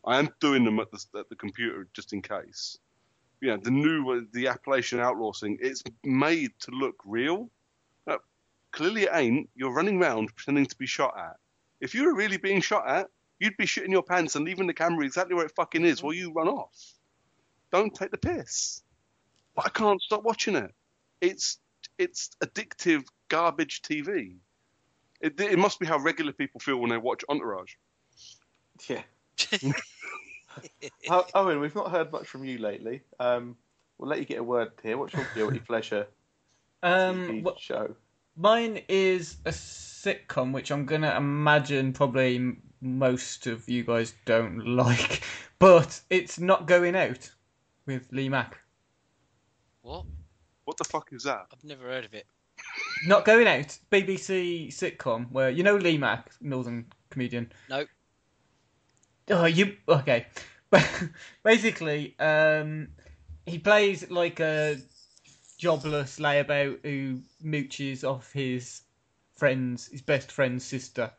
I 0.04 0.18
am 0.18 0.30
doing 0.40 0.64
them 0.64 0.78
at 0.78 0.90
the 0.90 1.04
at 1.18 1.28
the 1.28 1.36
computer 1.36 1.88
just 1.92 2.12
in 2.12 2.22
case. 2.22 2.78
Yeah, 3.42 3.56
the 3.60 3.70
new 3.70 4.26
the 4.32 4.48
Appalachian 4.48 5.00
Outlaw 5.00 5.32
thing. 5.32 5.58
It's 5.60 5.82
made 6.04 6.52
to 6.60 6.70
look 6.70 6.96
real. 7.04 7.50
Uh, 8.06 8.18
clearly, 8.70 9.02
it 9.02 9.10
ain't. 9.12 9.50
You're 9.54 9.74
running 9.74 10.00
around 10.00 10.34
pretending 10.34 10.66
to 10.66 10.76
be 10.76 10.86
shot 10.86 11.14
at. 11.18 11.36
If 11.80 11.94
you 11.94 12.04
were 12.04 12.14
really 12.14 12.38
being 12.38 12.60
shot 12.62 12.88
at, 12.88 13.08
you'd 13.38 13.56
be 13.58 13.66
shitting 13.66 13.90
your 13.90 14.02
pants 14.02 14.36
and 14.36 14.46
leaving 14.46 14.66
the 14.66 14.72
camera 14.72 15.04
exactly 15.04 15.34
where 15.34 15.44
it 15.44 15.52
fucking 15.54 15.84
is 15.84 16.02
while 16.02 16.14
you 16.14 16.32
run 16.32 16.48
off. 16.48 16.95
Don't 17.72 17.94
take 17.94 18.10
the 18.10 18.18
piss. 18.18 18.82
But 19.54 19.66
I 19.66 19.68
can't 19.70 20.00
stop 20.00 20.22
watching 20.22 20.56
it. 20.56 20.70
It's 21.20 21.58
it's 21.98 22.30
addictive 22.44 23.04
garbage 23.28 23.82
TV. 23.82 24.36
It, 25.20 25.40
it 25.40 25.58
must 25.58 25.80
be 25.80 25.86
how 25.86 25.98
regular 25.98 26.32
people 26.32 26.60
feel 26.60 26.76
when 26.76 26.90
they 26.90 26.98
watch 26.98 27.22
Entourage. 27.28 27.72
Yeah. 28.88 29.02
Oh, 31.10 31.26
Owen, 31.34 31.60
we've 31.60 31.74
not 31.74 31.90
heard 31.90 32.10
much 32.10 32.26
from 32.26 32.42
you 32.44 32.56
lately. 32.56 33.02
Um, 33.20 33.56
we'll 33.98 34.08
let 34.08 34.18
you 34.18 34.24
get 34.24 34.38
a 34.38 34.42
word 34.42 34.70
here. 34.82 34.96
What's 34.96 35.12
your 35.12 35.26
guilty 35.34 35.58
pleasure 35.58 36.06
Um, 36.82 37.28
TV 37.28 37.44
wh- 37.44 37.60
show? 37.60 37.94
Mine 38.36 38.80
is 38.88 39.36
a 39.44 39.50
sitcom, 39.50 40.52
which 40.52 40.70
I'm 40.70 40.86
gonna 40.86 41.14
imagine 41.14 41.92
probably 41.92 42.56
most 42.80 43.46
of 43.46 43.68
you 43.68 43.84
guys 43.84 44.14
don't 44.24 44.66
like, 44.76 45.22
but 45.58 46.00
it's 46.08 46.38
not 46.38 46.66
going 46.66 46.96
out 46.96 47.30
with 47.86 48.08
Lee 48.12 48.28
Mack. 48.28 48.58
What? 49.82 50.04
What 50.64 50.76
the 50.76 50.84
fuck 50.84 51.12
is 51.12 51.22
that? 51.22 51.46
I've 51.52 51.64
never 51.64 51.84
heard 51.84 52.04
of 52.04 52.12
it. 52.12 52.26
Not 53.06 53.24
going 53.24 53.46
out. 53.46 53.78
BBC 53.90 54.68
sitcom 54.68 55.30
where 55.30 55.50
you 55.50 55.62
know 55.62 55.76
Lee 55.76 55.98
Mack, 55.98 56.30
Northern 56.40 56.86
comedian. 57.10 57.52
No. 57.70 57.84
Oh, 59.28 59.46
you 59.46 59.76
okay? 59.88 60.26
Basically, 61.42 62.14
um, 62.18 62.88
he 63.44 63.58
plays 63.58 64.10
like 64.10 64.40
a 64.40 64.78
jobless 65.58 66.18
layabout 66.18 66.78
who 66.82 67.20
mooches 67.44 68.04
off 68.04 68.32
his 68.32 68.82
friend's, 69.36 69.88
his 69.88 70.02
best 70.02 70.30
friend's 70.30 70.64
sister. 70.64 71.10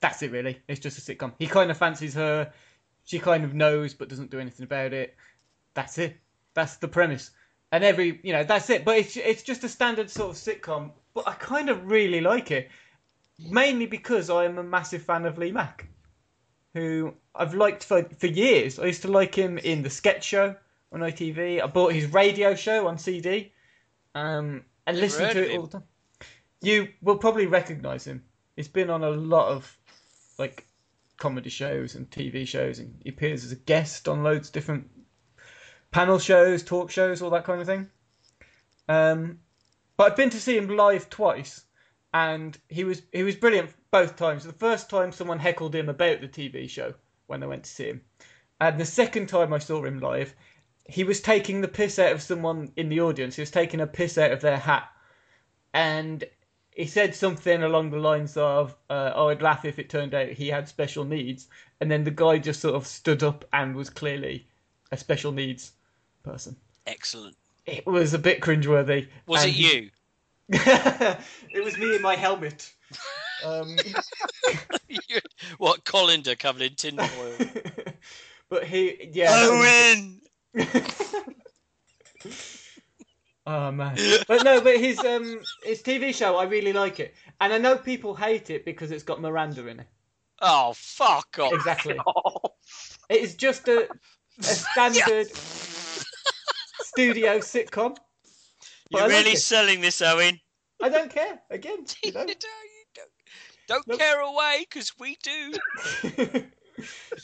That's 0.00 0.22
it, 0.22 0.30
really. 0.30 0.58
It's 0.68 0.80
just 0.80 0.98
a 0.98 1.00
sitcom. 1.00 1.32
He 1.38 1.46
kind 1.46 1.70
of 1.70 1.76
fancies 1.76 2.14
her. 2.14 2.52
She 3.10 3.18
kind 3.18 3.42
of 3.42 3.54
knows, 3.54 3.92
but 3.92 4.08
doesn't 4.08 4.30
do 4.30 4.38
anything 4.38 4.62
about 4.62 4.92
it. 4.92 5.16
That's 5.74 5.98
it. 5.98 6.16
That's 6.54 6.76
the 6.76 6.86
premise. 6.86 7.32
And 7.72 7.82
every, 7.82 8.20
you 8.22 8.32
know, 8.32 8.44
that's 8.44 8.70
it. 8.70 8.84
But 8.84 8.98
it's 8.98 9.16
it's 9.16 9.42
just 9.42 9.64
a 9.64 9.68
standard 9.68 10.08
sort 10.08 10.30
of 10.30 10.36
sitcom. 10.36 10.92
But 11.12 11.26
I 11.26 11.32
kind 11.32 11.70
of 11.70 11.90
really 11.90 12.20
like 12.20 12.52
it, 12.52 12.70
mainly 13.40 13.86
because 13.86 14.30
I 14.30 14.44
am 14.44 14.58
a 14.58 14.62
massive 14.62 15.02
fan 15.02 15.24
of 15.26 15.38
Lee 15.38 15.50
Mack 15.50 15.88
who 16.72 17.12
I've 17.34 17.52
liked 17.52 17.82
for 17.82 18.04
for 18.16 18.28
years. 18.28 18.78
I 18.78 18.86
used 18.86 19.02
to 19.02 19.10
like 19.10 19.34
him 19.34 19.58
in 19.58 19.82
the 19.82 19.90
sketch 19.90 20.22
show 20.22 20.54
on 20.92 21.00
ITV. 21.00 21.60
I 21.60 21.66
bought 21.66 21.92
his 21.92 22.12
radio 22.12 22.54
show 22.54 22.86
on 22.86 22.96
CD, 22.96 23.52
um, 24.14 24.62
and 24.86 25.00
listened 25.00 25.32
to 25.32 25.50
it 25.50 25.56
all 25.56 25.66
the 25.66 25.78
time. 25.78 25.84
You 26.62 26.90
will 27.02 27.18
probably 27.18 27.46
recognise 27.46 28.04
him. 28.04 28.22
He's 28.54 28.68
been 28.68 28.88
on 28.88 29.02
a 29.02 29.10
lot 29.10 29.48
of 29.48 29.76
like 30.38 30.64
comedy 31.20 31.50
shows 31.50 31.94
and 31.94 32.10
TV 32.10 32.46
shows, 32.48 32.80
and 32.80 32.98
he 33.04 33.10
appears 33.10 33.44
as 33.44 33.52
a 33.52 33.56
guest 33.56 34.08
on 34.08 34.24
loads 34.24 34.48
of 34.48 34.54
different 34.54 34.90
panel 35.92 36.18
shows, 36.18 36.64
talk 36.64 36.90
shows, 36.90 37.22
all 37.22 37.30
that 37.30 37.44
kind 37.44 37.60
of 37.60 37.66
thing. 37.66 37.88
Um, 38.88 39.38
but 39.96 40.10
I've 40.10 40.16
been 40.16 40.30
to 40.30 40.40
see 40.40 40.56
him 40.56 40.76
live 40.76 41.08
twice, 41.10 41.64
and 42.12 42.58
he 42.68 42.82
was 42.82 43.02
he 43.12 43.22
was 43.22 43.36
brilliant 43.36 43.70
both 43.92 44.16
times. 44.16 44.44
The 44.44 44.52
first 44.52 44.90
time 44.90 45.12
someone 45.12 45.38
heckled 45.38 45.74
him 45.74 45.88
about 45.88 46.20
the 46.20 46.28
TV 46.28 46.68
show 46.68 46.94
when 47.28 47.42
I 47.42 47.46
went 47.46 47.64
to 47.64 47.70
see 47.70 47.84
him, 47.84 48.00
and 48.60 48.80
the 48.80 48.86
second 48.86 49.28
time 49.28 49.52
I 49.52 49.58
saw 49.58 49.84
him 49.84 50.00
live, 50.00 50.34
he 50.86 51.04
was 51.04 51.20
taking 51.20 51.60
the 51.60 51.68
piss 51.68 51.98
out 51.98 52.12
of 52.12 52.22
someone 52.22 52.72
in 52.76 52.88
the 52.88 53.00
audience. 53.00 53.36
He 53.36 53.42
was 53.42 53.50
taking 53.50 53.80
a 53.80 53.86
piss 53.86 54.18
out 54.18 54.32
of 54.32 54.40
their 54.40 54.58
hat, 54.58 54.88
and 55.72 56.24
he 56.80 56.86
said 56.86 57.14
something 57.14 57.62
along 57.62 57.90
the 57.90 57.98
lines 57.98 58.38
of, 58.38 58.74
uh, 58.88 59.12
"Oh, 59.14 59.28
I'd 59.28 59.42
laugh 59.42 59.66
if 59.66 59.78
it 59.78 59.90
turned 59.90 60.14
out 60.14 60.28
he 60.30 60.48
had 60.48 60.66
special 60.66 61.04
needs." 61.04 61.46
And 61.78 61.90
then 61.90 62.04
the 62.04 62.10
guy 62.10 62.38
just 62.38 62.60
sort 62.60 62.74
of 62.74 62.86
stood 62.86 63.22
up 63.22 63.44
and 63.52 63.76
was 63.76 63.90
clearly 63.90 64.46
a 64.90 64.96
special 64.96 65.30
needs 65.30 65.72
person. 66.22 66.56
Excellent. 66.86 67.36
It 67.66 67.86
was 67.86 68.14
a 68.14 68.18
bit 68.18 68.40
cringeworthy. 68.40 69.08
Was 69.26 69.42
and 69.42 69.50
it 69.50 69.56
you? 69.56 69.90
it 70.48 71.62
was 71.62 71.76
me 71.76 71.96
in 71.96 72.02
my 72.02 72.16
helmet. 72.16 72.72
Um, 73.42 73.74
what 75.56 75.82
colander 75.86 76.34
covered 76.34 76.60
in 76.60 76.74
tin 76.74 76.98
foil? 76.98 77.48
but 78.50 78.64
he, 78.64 79.08
yeah. 79.14 79.30
Owen. 79.32 80.20
Oh 83.46 83.70
man, 83.70 83.96
but 84.28 84.44
no, 84.44 84.60
but 84.60 84.76
his 84.76 84.98
um 85.00 85.40
his 85.62 85.82
TV 85.82 86.14
show, 86.14 86.36
I 86.36 86.44
really 86.44 86.72
like 86.72 87.00
it, 87.00 87.14
and 87.40 87.52
I 87.52 87.58
know 87.58 87.76
people 87.76 88.14
hate 88.14 88.50
it 88.50 88.64
because 88.64 88.90
it's 88.90 89.02
got 89.02 89.20
Miranda 89.20 89.66
in 89.66 89.80
it. 89.80 89.86
Oh 90.40 90.72
fuck 90.76 91.38
off! 91.38 91.52
Exactly. 91.52 91.98
It 93.08 93.22
is 93.22 93.34
just 93.34 93.66
a 93.66 93.88
a 94.38 94.42
standard 94.42 95.26
studio 96.80 97.38
sitcom. 97.38 97.96
You're 98.88 99.02
like 99.02 99.10
really 99.10 99.32
it. 99.32 99.40
selling 99.40 99.80
this, 99.80 100.00
Owen. 100.00 100.38
I 100.80 100.90
don't 100.90 101.10
care. 101.10 101.40
Again, 101.50 101.86
you 102.04 102.12
know. 102.12 102.26
Don't 103.66 103.98
care 103.98 104.20
away, 104.20 104.64
because 104.68 104.92
we 105.00 105.16
do. 105.24 105.54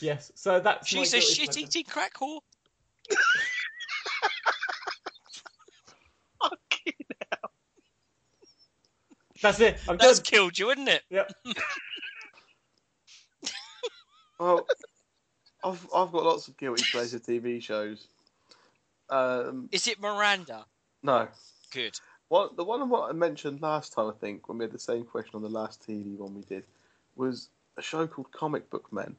yes. 0.01 0.31
So 0.35 0.59
that's 0.59 0.87
She's 0.87 1.13
a 1.13 1.21
shit-eating 1.21 1.85
crack 1.85 2.15
whore. 2.15 2.41
That's 9.41 9.59
it. 9.59 9.77
I'm 9.87 9.97
That's 9.97 10.19
done. 10.19 10.25
killed 10.25 10.57
you, 10.57 10.71
isn't 10.71 10.87
it? 10.87 11.03
Yep. 11.09 11.31
Well, 14.39 14.67
I've 15.63 15.87
I've 15.95 16.11
got 16.11 16.23
lots 16.23 16.47
of 16.47 16.57
guilty 16.57 16.83
pleasure 16.91 17.19
TV 17.19 17.61
shows. 17.61 18.07
Um, 19.09 19.69
Is 19.71 19.87
it 19.87 19.99
Miranda? 19.99 20.65
no, 21.01 21.27
Good. 21.71 21.99
What 22.29 22.57
the 22.57 22.63
one 22.63 22.89
what 22.89 23.09
I 23.09 23.13
mentioned 23.13 23.61
last 23.61 23.93
time, 23.93 24.09
I 24.09 24.13
think, 24.19 24.49
when 24.49 24.57
we 24.57 24.65
had 24.65 24.71
the 24.71 24.79
same 24.79 25.05
question 25.05 25.35
on 25.35 25.41
the 25.41 25.49
last 25.49 25.87
TV 25.87 26.17
one 26.17 26.35
we 26.35 26.41
did, 26.41 26.63
was 27.15 27.49
a 27.77 27.81
show 27.81 28.05
called 28.05 28.31
Comic 28.31 28.69
Book 28.69 28.91
Men, 28.91 29.15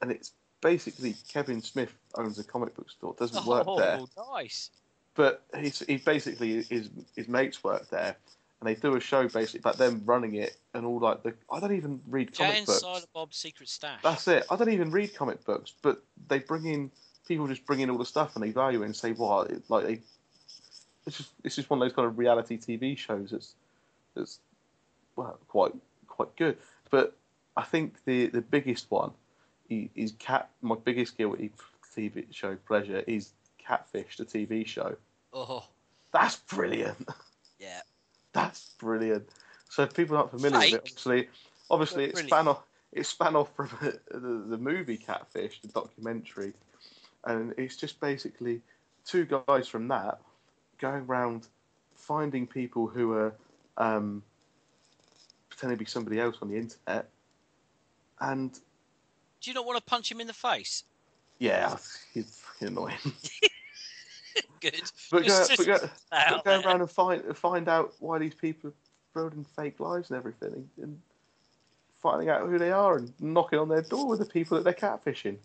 and 0.00 0.10
it's 0.10 0.32
basically 0.60 1.14
Kevin 1.28 1.62
Smith 1.62 1.92
owns 2.16 2.38
a 2.38 2.44
comic 2.44 2.74
book 2.74 2.90
store, 2.90 3.14
doesn't 3.18 3.46
work 3.46 3.64
oh, 3.66 3.78
there, 3.78 4.00
nice. 4.32 4.70
But 5.14 5.42
he's 5.58 5.80
he's 5.80 6.02
basically 6.02 6.62
his 6.64 6.90
his 7.16 7.28
mates 7.28 7.62
work 7.62 7.88
there, 7.90 8.16
and 8.60 8.68
they 8.68 8.74
do 8.74 8.96
a 8.96 9.00
show 9.00 9.28
basically 9.28 9.60
about 9.60 9.78
them 9.78 10.02
running 10.04 10.34
it 10.34 10.56
and 10.74 10.86
all 10.86 10.98
like 10.98 11.22
the 11.22 11.34
I 11.50 11.60
don't 11.60 11.76
even 11.76 12.00
read 12.08 12.32
Jay 12.32 12.44
comic 12.44 12.58
and 12.58 12.66
books. 12.66 12.80
Silent 12.80 13.06
Bob's 13.12 13.36
Secret 13.36 13.68
Stash. 13.68 14.00
That's 14.02 14.26
it. 14.28 14.44
I 14.50 14.56
don't 14.56 14.70
even 14.70 14.90
read 14.90 15.14
comic 15.14 15.44
books, 15.44 15.74
but 15.82 16.02
they 16.28 16.38
bring 16.38 16.66
in 16.66 16.90
people 17.26 17.46
just 17.46 17.66
bring 17.66 17.80
in 17.80 17.90
all 17.90 17.98
the 17.98 18.06
stuff 18.06 18.34
and 18.34 18.44
they 18.44 18.50
value 18.50 18.82
it 18.82 18.86
and 18.86 18.96
say, 18.96 19.12
"Well, 19.12 19.42
it, 19.42 19.62
like 19.68 19.86
they." 19.86 20.00
It's 21.06 21.16
just 21.16 21.30
it's 21.44 21.56
just 21.56 21.68
one 21.68 21.82
of 21.82 21.88
those 21.88 21.94
kind 21.94 22.06
of 22.06 22.18
reality 22.18 22.56
TV 22.56 22.96
shows 22.96 23.30
that's 23.30 23.54
that's 24.14 24.38
well 25.16 25.38
quite 25.48 25.72
quite 26.06 26.34
good. 26.36 26.56
But 26.90 27.16
I 27.56 27.62
think 27.62 27.96
the 28.04 28.26
the 28.26 28.40
biggest 28.40 28.90
one 28.90 29.12
is 29.68 30.12
cat. 30.18 30.50
My 30.60 30.76
biggest 30.76 31.16
guilty 31.16 31.50
TV 31.96 32.24
show 32.30 32.56
pleasure 32.66 33.02
is 33.06 33.32
Catfish, 33.66 34.16
the 34.16 34.24
TV 34.24 34.66
show. 34.66 34.96
Oh, 35.32 35.64
That's 36.12 36.36
brilliant. 36.36 37.08
yeah. 37.58 37.80
That's 38.32 38.70
brilliant. 38.78 39.28
So 39.68 39.82
if 39.82 39.94
people 39.94 40.16
aren't 40.16 40.30
familiar 40.30 40.58
with 40.58 40.74
it, 40.74 40.80
obviously, 40.80 41.28
obviously 41.70 42.04
it 42.04 42.18
span 42.18 42.48
off. 42.48 42.62
It 42.92 43.06
span 43.06 43.36
off 43.36 43.54
from 43.56 43.70
the, 44.10 44.44
the 44.48 44.58
movie 44.58 44.98
Catfish, 44.98 45.60
the 45.62 45.68
documentary, 45.68 46.52
and 47.24 47.54
it's 47.56 47.76
just 47.76 48.00
basically 48.00 48.60
two 49.06 49.24
guys 49.24 49.66
from 49.66 49.88
that 49.88 50.20
going 50.78 51.04
around 51.06 51.46
finding 51.94 52.46
people 52.46 52.86
who 52.86 53.12
are 53.12 53.34
um, 53.78 54.22
pretending 55.48 55.78
to 55.78 55.84
be 55.84 55.88
somebody 55.88 56.20
else 56.20 56.36
on 56.42 56.50
the 56.50 56.56
internet, 56.56 57.08
and 58.20 58.52
Do 59.40 59.50
you 59.50 59.54
not 59.54 59.64
want 59.64 59.78
to 59.78 59.84
punch 59.84 60.10
him 60.10 60.20
in 60.20 60.26
the 60.26 60.34
face? 60.34 60.84
yeah, 61.38 61.76
he's 62.12 62.42
annoying. 62.60 62.96
Good. 64.60 64.82
But 65.10 65.26
go, 65.26 65.46
but 65.56 65.66
go, 65.66 65.78
but 66.10 66.44
go 66.44 66.60
around 66.60 66.80
and 66.80 66.90
find 66.90 67.36
find 67.36 67.68
out 67.68 67.94
why 67.98 68.18
these 68.18 68.34
people 68.34 68.70
are 68.70 68.74
building 69.14 69.44
fake 69.56 69.80
lives 69.80 70.10
and 70.10 70.16
everything, 70.16 70.52
and, 70.52 70.68
and 70.80 71.00
finding 72.00 72.28
out 72.28 72.48
who 72.48 72.58
they 72.58 72.70
are 72.70 72.96
and 72.96 73.12
knocking 73.20 73.58
on 73.58 73.68
their 73.68 73.82
door 73.82 74.06
with 74.08 74.18
the 74.18 74.26
people 74.26 74.56
that 74.56 74.64
they're 74.64 74.72
catfishing. 74.72 75.38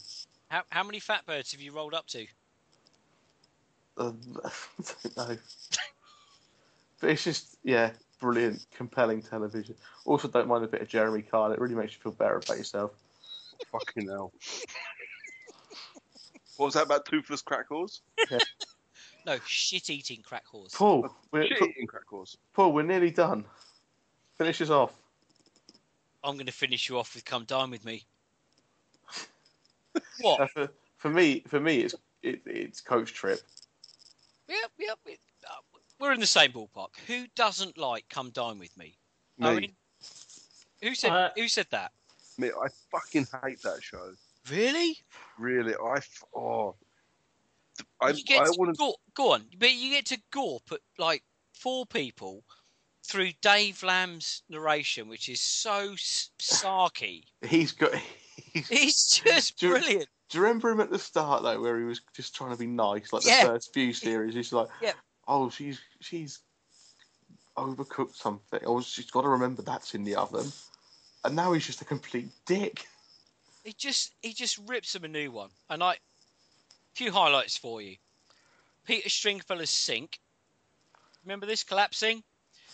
How, 0.50 0.64
how 0.70 0.84
many 0.84 1.00
fat 1.00 1.26
birds 1.26 1.52
have 1.52 1.62
you 1.62 1.72
rolled 1.72 1.94
up 1.94 2.08
to? 2.08 2.26
Um, 3.98 4.20
I 4.46 4.52
don't 5.04 5.18
know. 5.18 5.38
but 7.00 7.10
it's 7.10 7.24
just 7.24 7.58
yeah, 7.64 7.92
brilliant, 8.20 8.66
compelling 8.76 9.22
television. 9.22 9.76
Also, 10.06 10.28
don't 10.28 10.48
mind 10.48 10.64
a 10.64 10.68
bit 10.68 10.82
of 10.82 10.88
Jeremy 10.88 11.22
Kyle. 11.22 11.52
It 11.52 11.60
really 11.60 11.76
makes 11.76 11.94
you 11.94 12.00
feel 12.00 12.12
better 12.12 12.38
about 12.38 12.58
yourself. 12.58 12.92
Fucking 13.72 14.08
hell. 14.08 14.32
what 16.58 16.66
was 16.66 16.74
that 16.76 16.84
about 16.84 17.06
toothless 17.06 17.42
crackles? 17.42 18.02
whores? 18.30 18.42
No, 19.28 19.38
shit 19.46 19.90
eating 19.90 20.22
crack 20.24 20.46
horse. 20.46 20.74
Paul, 20.74 21.14
we're, 21.34 21.46
Shit 21.48 21.62
eating 21.62 21.86
crack 21.86 22.08
whores. 22.10 22.38
Paul, 22.54 22.72
we're 22.72 22.84
nearly 22.84 23.12
done. 23.12 23.44
Finish 24.38 24.62
us 24.62 24.70
off. 24.70 24.94
I'm 26.24 26.36
going 26.36 26.46
to 26.46 26.54
finish 26.54 26.88
you 26.88 26.98
off 26.98 27.14
with 27.14 27.26
"Come 27.26 27.44
Dine 27.44 27.70
with 27.70 27.84
Me." 27.84 28.04
What? 30.22 30.40
Uh, 30.40 30.48
for, 30.48 30.70
for 30.98 31.10
me, 31.10 31.44
for 31.48 31.60
me, 31.60 31.82
it's 31.82 31.96
it, 32.24 32.42
it's 32.46 32.80
Coach 32.80 33.14
Trip. 33.14 33.42
Yep, 34.48 34.72
yep. 34.80 35.00
it- 35.06 35.20
uh, 35.46 35.56
we're 36.00 36.14
in 36.14 36.20
the 36.20 36.26
same 36.26 36.52
ballpark. 36.52 36.90
Who 37.08 37.26
doesn't 37.36 37.78
like 37.78 38.08
"Come 38.10 38.30
Dine 38.30 38.60
with 38.60 38.76
Me"? 38.78 38.96
Me. 39.38 39.48
Owen? 39.48 39.76
Who 40.82 40.96
said? 40.96 41.12
Uh, 41.12 41.30
who 41.36 41.50
said 41.50 41.68
that? 41.72 41.92
Mate, 42.38 42.54
I 42.64 42.68
fucking 42.92 43.28
hate 43.44 43.62
that 43.64 43.84
show. 43.84 44.14
Really? 44.50 44.98
Really, 45.38 45.76
I 45.76 46.00
oh, 46.34 46.76
I 48.02 48.10
you 48.12 48.24
get 48.24 48.42
I 48.42 48.46
to 48.46 48.54
want 48.58 48.78
to. 48.78 48.94
go, 49.16 49.34
on, 49.34 49.46
but 49.58 49.74
you 49.74 49.92
get 49.92 50.06
to 50.08 50.20
gorp 50.32 50.64
at 50.72 50.80
like 50.98 51.24
four 51.54 51.86
people 51.86 52.44
through 53.04 53.32
Dave 53.42 53.84
Lamb's 53.84 54.44
narration, 54.50 55.08
which 55.08 55.30
is 55.30 55.40
so 55.42 55.94
sarky. 55.96 57.24
He's 57.46 57.72
got. 57.72 57.92
He's, 58.54 58.68
He's 58.70 59.08
just 59.08 59.60
Do 59.60 59.70
brilliant. 59.72 60.08
Do 60.30 60.38
you 60.38 60.44
remember 60.44 60.70
him 60.70 60.80
at 60.80 60.90
the 60.90 61.00
start 61.00 61.44
though, 61.44 61.62
where 61.62 61.78
he 61.80 61.86
was 61.86 62.02
just 62.14 62.36
trying 62.36 62.52
to 62.52 62.58
be 62.58 62.68
nice, 62.68 63.14
like 63.14 63.24
the 63.24 63.30
Yeah. 63.30 63.46
first 63.46 63.74
few 63.74 63.94
series? 63.94 64.34
He's 64.36 64.52
like, 64.54 64.68
Yeah. 64.82 64.94
"Oh, 65.28 65.50
she's 65.50 65.80
she's 66.02 66.40
overcooked 67.56 68.16
something. 68.16 68.60
Oh, 68.66 68.82
she's 68.82 69.10
got 69.12 69.22
to 69.22 69.30
remember 69.30 69.62
that's 69.62 69.96
in 69.96 70.04
the 70.04 70.16
oven." 70.16 70.52
And 71.24 71.36
now 71.36 71.52
he's 71.54 71.66
just 71.66 71.82
a 71.82 71.86
complete 71.86 72.30
dick. 72.46 72.88
He 73.64 73.74
just 73.74 74.14
he 74.22 74.34
just 74.34 74.58
rips 74.68 74.96
him 74.96 75.04
a 75.04 75.08
new 75.10 75.32
one. 75.32 75.50
And 75.70 75.84
I, 75.84 75.98
few 76.98 77.12
highlights 77.12 77.56
for 77.56 77.80
you. 77.80 77.96
Peter 78.86 79.08
Stringfellow's 79.08 79.70
sink. 79.70 80.20
Remember 81.24 81.46
this 81.46 81.64
collapsing? 81.64 82.24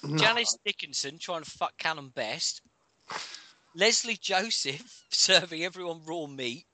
No. 0.01 0.17
Janice 0.17 0.57
Dickinson 0.65 1.19
trying 1.19 1.43
to 1.43 1.51
fuck 1.51 1.77
Callum 1.77 2.09
Best. 2.15 2.61
Lesley 3.75 4.15
Joseph 4.15 5.03
serving 5.09 5.63
everyone 5.63 6.01
raw 6.05 6.25
meat. 6.25 6.65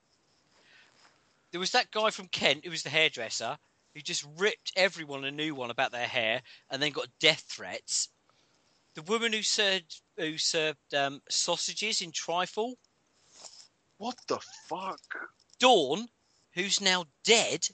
There 1.51 1.59
was 1.59 1.71
that 1.71 1.89
guy 1.89 2.11
from 2.11 2.27
Kent 2.27 2.65
who 2.65 2.71
was 2.71 2.83
the 2.83 2.91
hairdresser 2.91 3.57
who 3.95 4.01
just 4.01 4.27
ripped 4.37 4.71
everyone 4.75 5.25
a 5.25 5.31
new 5.31 5.55
one 5.55 5.71
about 5.71 5.91
their 5.91 6.07
hair 6.07 6.43
and 6.69 6.79
then 6.79 6.91
got 6.91 7.07
death 7.19 7.45
threats. 7.49 8.09
The 8.93 9.01
woman 9.03 9.33
who 9.33 9.41
served 9.41 10.01
who 10.17 10.37
served 10.37 10.93
um, 10.93 11.21
sausages 11.29 12.01
in 12.01 12.11
trifle. 12.11 12.75
What 13.97 14.17
the 14.27 14.39
fuck? 14.67 14.99
Dawn, 15.59 16.07
who's 16.53 16.81
now 16.81 17.05
dead. 17.23 17.67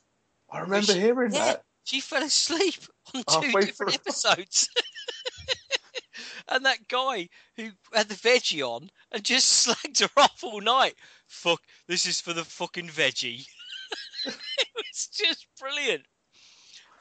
I 0.51 0.59
remember 0.59 0.93
She- 0.93 0.99
hearing 0.99 1.33
yeah, 1.33 1.45
that. 1.45 1.63
She 1.83 2.01
fell 2.01 2.23
asleep 2.23 2.79
on 3.13 3.23
two 3.23 3.47
Halfway 3.47 3.61
different 3.61 3.75
through. 3.93 3.93
episodes. 3.93 4.69
and 6.49 6.65
that 6.65 6.87
guy 6.87 7.29
who 7.57 7.69
had 7.93 8.09
the 8.09 8.15
veggie 8.15 8.67
on 8.67 8.89
and 9.11 9.23
just 9.23 9.67
slagged 9.67 10.01
her 10.01 10.21
off 10.21 10.43
all 10.43 10.61
night. 10.61 10.95
Fuck, 11.27 11.61
this 11.87 12.05
is 12.05 12.19
for 12.21 12.33
the 12.33 12.43
fucking 12.43 12.87
veggie. 12.87 13.45
it 14.25 14.35
was 14.75 15.07
just 15.13 15.47
brilliant. 15.59 16.03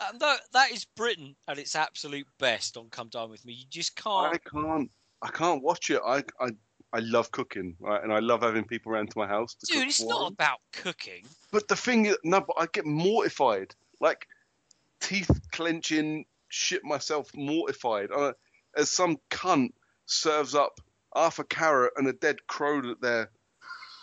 And 0.09 0.21
that, 0.21 0.41
that 0.53 0.73
is 0.73 0.85
Britain 0.97 1.37
at 1.49 1.59
its 1.59 1.77
absolute 1.77 2.27
best 2.39 2.77
on 2.77 2.89
Come 2.91 3.09
Dine 3.09 3.31
With 3.31 3.45
Me. 3.47 3.53
You 3.53 3.65
just 3.71 3.97
can't. 3.97 4.35
I 4.35 4.39
can't. 4.39 4.91
I 5.23 5.31
can't 5.31 5.63
watch 5.63 5.89
it. 5.91 6.01
I 6.05 6.23
I 6.41 6.51
I 6.95 7.01
love 7.01 7.33
cooking, 7.33 7.75
right? 7.81 8.01
And 8.01 8.13
I 8.13 8.21
love 8.21 8.43
having 8.43 8.63
people 8.63 8.93
around 8.93 9.11
to 9.11 9.19
my 9.19 9.27
house. 9.27 9.57
To 9.57 9.67
Dude, 9.67 9.79
cook 9.79 9.89
it's 9.89 9.99
for 10.01 10.09
not 10.09 10.33
about 10.33 10.61
cooking. 10.73 11.25
But 11.51 11.67
the 11.67 11.75
thing 11.75 12.07
is, 12.07 12.17
no, 12.23 12.41
but 12.41 12.55
I 12.57 12.67
get 12.73 12.87
mortified 12.87 13.75
like 14.01 14.29
teeth 15.01 15.29
clenching, 15.51 16.25
shit 16.49 16.85
myself 16.85 17.35
mortified. 17.35 18.13
Uh, 18.13 18.33
as 18.77 18.91
some 18.91 19.19
cunt 19.29 19.73
serves 20.07 20.55
up 20.55 20.81
half 21.17 21.41
a 21.41 21.45
carrot 21.45 21.95
and 21.97 22.07
a 22.07 22.13
dead 22.13 22.47
crow 22.47 22.81
that 22.83 23.01
their 23.01 23.31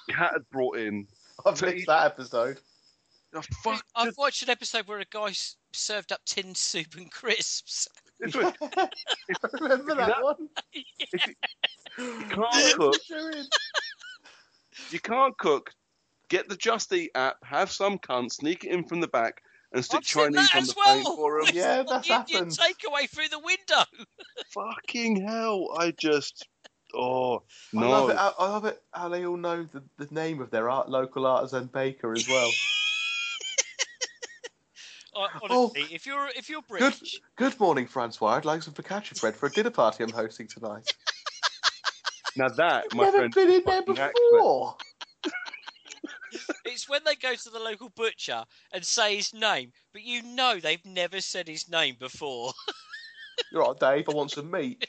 cat 0.10 0.32
had 0.34 0.50
brought 0.52 0.78
in. 0.78 1.08
I've 1.46 1.62
missed 1.62 1.88
that 1.88 2.08
episode. 2.08 2.60
Oh, 3.34 3.42
fuck. 3.64 3.86
I've 3.96 4.18
watched 4.18 4.44
an 4.44 4.50
episode 4.50 4.88
where 4.88 5.00
a 5.00 5.06
guy 5.10 5.32
served 5.72 6.12
up 6.12 6.20
tin 6.26 6.56
soup 6.56 6.96
and 6.98 7.10
crisps. 7.10 7.88
This 8.22 8.36
was- 8.36 8.54
Remember 9.62 9.96
that 9.96 10.24
one? 10.24 10.50
you 11.98 12.26
can't 12.30 12.76
cook. 12.76 12.96
You 14.92 15.00
can't 15.00 15.38
cook. 15.38 15.72
Get 16.30 16.48
the 16.48 16.56
Just 16.56 16.94
Eat 16.94 17.12
app, 17.16 17.38
have 17.44 17.72
some 17.72 17.98
cunt 18.00 18.32
sneak 18.32 18.64
it 18.64 18.72
in 18.72 18.86
from 18.86 19.02
the 19.02 19.08
back, 19.08 19.42
and 19.74 19.84
stick 19.84 19.98
I've 19.98 20.06
seen 20.06 20.24
Chinese 20.34 20.50
that 20.50 20.56
on 20.56 20.62
as 20.62 20.68
the 20.70 20.74
plate 20.76 21.04
well. 21.04 21.16
for 21.18 21.40
him. 21.40 21.46
With 21.48 21.54
Yeah, 21.56 21.84
that's 21.84 22.10
Indian 22.10 22.50
happened. 22.50 22.52
takeaway 22.58 23.10
through 23.10 23.28
the 23.30 23.40
window. 23.40 23.84
Fucking 24.54 25.28
hell! 25.28 25.68
I 25.78 25.92
just, 25.92 26.48
oh 26.96 27.44
no. 27.74 27.86
I 27.86 27.90
love 27.90 28.10
it. 28.12 28.16
How, 28.18 28.34
I 28.40 28.48
love 28.50 28.66
it 28.66 28.82
how 28.94 29.10
they 29.10 29.26
all 29.26 29.36
know 29.36 29.68
the, 29.74 29.84
the 29.98 30.14
name 30.14 30.40
of 30.40 30.52
their 30.52 30.70
art, 30.70 30.88
local 30.90 31.26
artisan 31.26 31.66
baker 31.66 32.14
as 32.14 32.26
well. 32.30 32.50
Uh, 35.16 35.28
Oh. 35.50 35.72
if 35.76 36.06
you're 36.06 36.30
if 36.36 36.50
you're 36.50 36.62
good, 36.62 36.80
British, 36.80 37.20
good 37.36 37.60
morning, 37.60 37.86
Francois. 37.86 38.36
I'd 38.38 38.46
like 38.46 38.64
some 38.64 38.74
focaccia 38.74 39.20
bread 39.20 39.36
for 39.36 39.48
a 39.48 39.52
dinner 39.52 39.70
party 39.70 40.04
I'm 40.04 40.12
hosting 40.12 40.48
tonight. 40.48 40.88
Now 42.38 42.48
that, 42.48 42.86
my 42.94 43.04
Never 43.04 43.18
friend, 43.18 43.34
been 43.34 43.50
in 43.52 43.62
there 43.66 43.82
before. 43.82 44.78
it's 46.64 46.88
when 46.88 47.02
they 47.04 47.16
go 47.16 47.36
to 47.36 47.50
the 47.50 47.60
local 47.60 47.90
butcher 47.90 48.46
and 48.74 48.86
say 48.86 49.18
his 49.18 49.34
name, 49.34 49.74
but 49.92 50.04
you 50.04 50.22
know 50.24 50.58
they've 50.58 50.86
never 50.86 51.20
said 51.20 51.50
his 51.50 51.68
name 51.70 51.98
before. 52.00 52.54
You're 53.52 53.64
right, 53.64 53.78
Dave. 53.78 54.08
I 54.08 54.14
want 54.14 54.32
some 54.32 54.50
meat. 54.50 54.88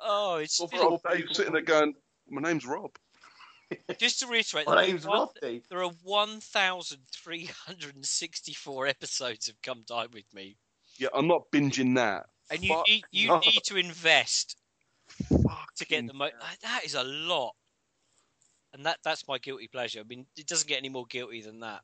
oh, 0.00 0.38
it's 0.38 0.58
Well, 0.72 1.00
just- 1.00 1.04
Dave 1.16 1.28
sitting 1.32 1.52
there 1.52 1.62
going, 1.62 1.94
"My 2.28 2.40
name's 2.42 2.66
Rob." 2.66 2.90
Just 3.98 4.20
to 4.20 4.26
reiterate. 4.26 4.66
My 4.66 4.74
there 4.74 4.84
are 4.84 4.86
name's 4.88 5.06
one- 5.06 5.28
Rodney. 5.42 5.62
There 5.68 5.82
are 5.82 5.90
1,364 6.02 8.86
episodes 8.86 9.48
of 9.48 9.60
Come 9.62 9.82
Dine 9.86 10.08
with 10.12 10.32
Me, 10.34 10.56
Yeah, 10.98 11.08
I'm 11.14 11.28
not 11.28 11.50
binging 11.52 11.94
that. 11.96 12.26
and 12.50 12.62
you 12.62 12.74
Fuck 12.74 12.88
need, 12.88 13.04
you 13.10 13.28
no. 13.28 13.38
need 13.40 13.62
to 13.64 13.76
invest 13.76 14.56
to 15.76 15.86
get 15.86 16.06
the 16.06 16.14
most. 16.14 16.34
That 16.62 16.82
is 16.84 16.94
a 16.94 17.04
lot, 17.04 17.54
and 18.72 18.86
that 18.86 18.98
that's 19.04 19.26
my 19.28 19.38
guilty 19.38 19.68
pleasure. 19.68 20.00
I 20.00 20.04
mean, 20.04 20.26
it 20.36 20.46
doesn't 20.46 20.68
get 20.68 20.78
any 20.78 20.88
more 20.88 21.06
guilty 21.06 21.42
than 21.42 21.60
that. 21.60 21.82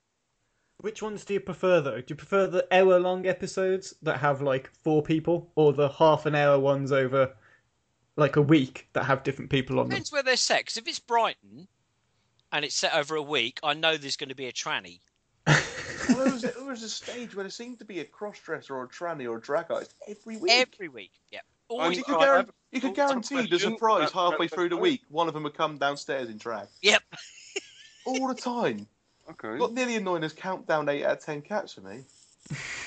Which 0.79 1.03
ones 1.03 1.25
do 1.25 1.35
you 1.35 1.41
prefer 1.41 1.81
though? 1.81 2.01
Do 2.01 2.05
you 2.09 2.17
prefer 2.17 2.47
the 2.47 2.67
hour 2.71 3.01
long 3.01 3.27
episodes 3.27 3.95
that 4.03 4.19
have 4.19 4.43
like 4.43 4.71
four 4.83 5.03
people, 5.03 5.51
or 5.57 5.73
the 5.73 5.89
half 5.89 6.27
an 6.27 6.35
hour 6.35 6.59
ones 6.59 6.93
over 6.93 7.35
like 8.17 8.37
a 8.37 8.43
week 8.43 8.89
that 8.93 9.05
have 9.05 9.23
different 9.23 9.51
people 9.51 9.79
on 9.79 9.87
them? 9.87 9.91
Depends 9.91 10.13
where 10.13 10.23
they're 10.23 10.37
set. 10.37 10.67
'cause 10.67 10.77
if 10.77 10.87
it's 10.87 10.99
Brighton 10.99 11.69
and 12.53 12.65
it's 12.65 12.75
set 12.75 12.95
over 12.95 13.17
a 13.17 13.23
week, 13.23 13.61
I 13.63 13.75
know 13.75 13.97
there's 13.97 14.17
going 14.17 14.29
to 14.31 14.35
be 14.35 14.47
a 14.47 14.53
tranny. 14.53 15.01
Well, 15.47 16.19
there, 16.25 16.33
was 16.33 16.45
a, 16.45 16.49
there 16.49 16.65
was 16.65 16.83
a 16.83 16.89
stage 16.89 17.35
where 17.35 17.43
there 17.45 17.51
seemed 17.51 17.79
to 17.81 17.85
be 17.85 18.01
a 18.01 18.05
cross-dresser 18.05 18.75
or 18.75 18.85
a 18.85 18.89
tranny 18.89 19.29
or 19.29 19.39
a 19.39 19.41
drag 19.41 19.71
artist 19.71 19.95
every 20.07 20.37
week. 20.37 20.53
Every 20.53 20.89
week, 20.89 21.13
yeah. 21.31 21.41
Oh, 21.69 21.77
and 21.77 21.83
Always, 21.83 21.99
you 21.99 22.05
could, 22.05 22.17
I 22.17 22.25
guarantee, 22.25 22.47
have- 22.47 22.55
you 22.73 22.81
could 22.81 22.87
I 22.87 22.89
have 22.89 23.11
a 23.11 23.21
guarantee 23.21 23.51
the 23.51 23.59
surprise 23.59 24.11
uh, 24.11 24.13
halfway 24.13 24.47
about- 24.47 24.55
through 24.55 24.69
the 24.69 24.77
uh, 24.77 24.81
week. 24.81 25.03
One 25.09 25.27
of 25.29 25.35
them 25.35 25.43
would 25.43 25.55
come 25.55 25.79
downstairs 25.79 26.29
in 26.29 26.39
drag 26.39 26.69
yep. 26.83 27.03
all 28.07 28.29
the 28.29 28.35
time. 28.35 28.87
Okay. 29.31 29.59
Not 29.59 29.73
nearly 29.73 29.97
annoying 29.97 30.23
as 30.23 30.33
countdown 30.33 30.89
eight 30.89 31.05
out 31.05 31.19
of 31.19 31.25
ten 31.25 31.43
cats 31.43 31.73
for 31.73 31.81
me. 31.81 32.05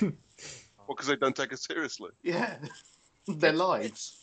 Well, 0.00 0.12
because 0.88 1.06
they 1.06 1.16
don't 1.16 1.36
take 1.36 1.52
it 1.52 1.58
seriously. 1.58 2.10
Yeah, 2.22 2.56
their 3.28 3.52
lives. 3.52 4.16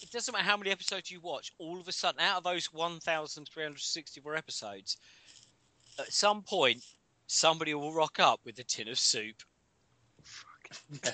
It 0.00 0.10
doesn't 0.10 0.32
matter 0.32 0.44
how 0.44 0.56
many 0.56 0.70
episodes 0.70 1.10
you 1.10 1.20
watch. 1.20 1.52
All 1.58 1.80
of 1.80 1.88
a 1.88 1.92
sudden, 1.92 2.20
out 2.20 2.38
of 2.38 2.44
those 2.44 2.72
1,364 2.72 4.34
episodes, 4.36 4.96
at 5.98 6.12
some 6.12 6.42
point, 6.42 6.84
somebody 7.26 7.74
will 7.74 7.92
rock 7.92 8.18
up 8.20 8.40
with 8.44 8.58
a 8.58 8.64
tin 8.64 8.88
of 8.88 8.98
soup. 8.98 9.42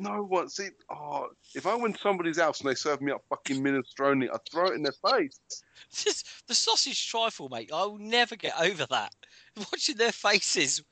No 0.00 0.22
one. 0.22 0.48
See, 0.48 0.68
oh, 0.90 1.26
if 1.56 1.66
I 1.66 1.74
went 1.74 1.96
to 1.96 2.00
somebody's 2.00 2.38
house 2.38 2.60
and 2.60 2.70
they 2.70 2.76
served 2.76 3.02
me 3.02 3.10
up 3.10 3.24
fucking 3.28 3.62
minestrone, 3.62 4.22
I'd 4.32 4.38
throw 4.50 4.68
it 4.68 4.74
in 4.74 4.82
their 4.82 4.92
face. 4.92 5.40
Just 5.92 6.46
the 6.46 6.54
sausage 6.54 7.08
trifle, 7.08 7.48
mate. 7.48 7.70
I 7.74 7.84
will 7.84 7.98
never 7.98 8.36
get 8.36 8.54
over 8.60 8.86
that. 8.86 9.12
Watching 9.56 9.96
their 9.96 10.12
faces, 10.12 10.84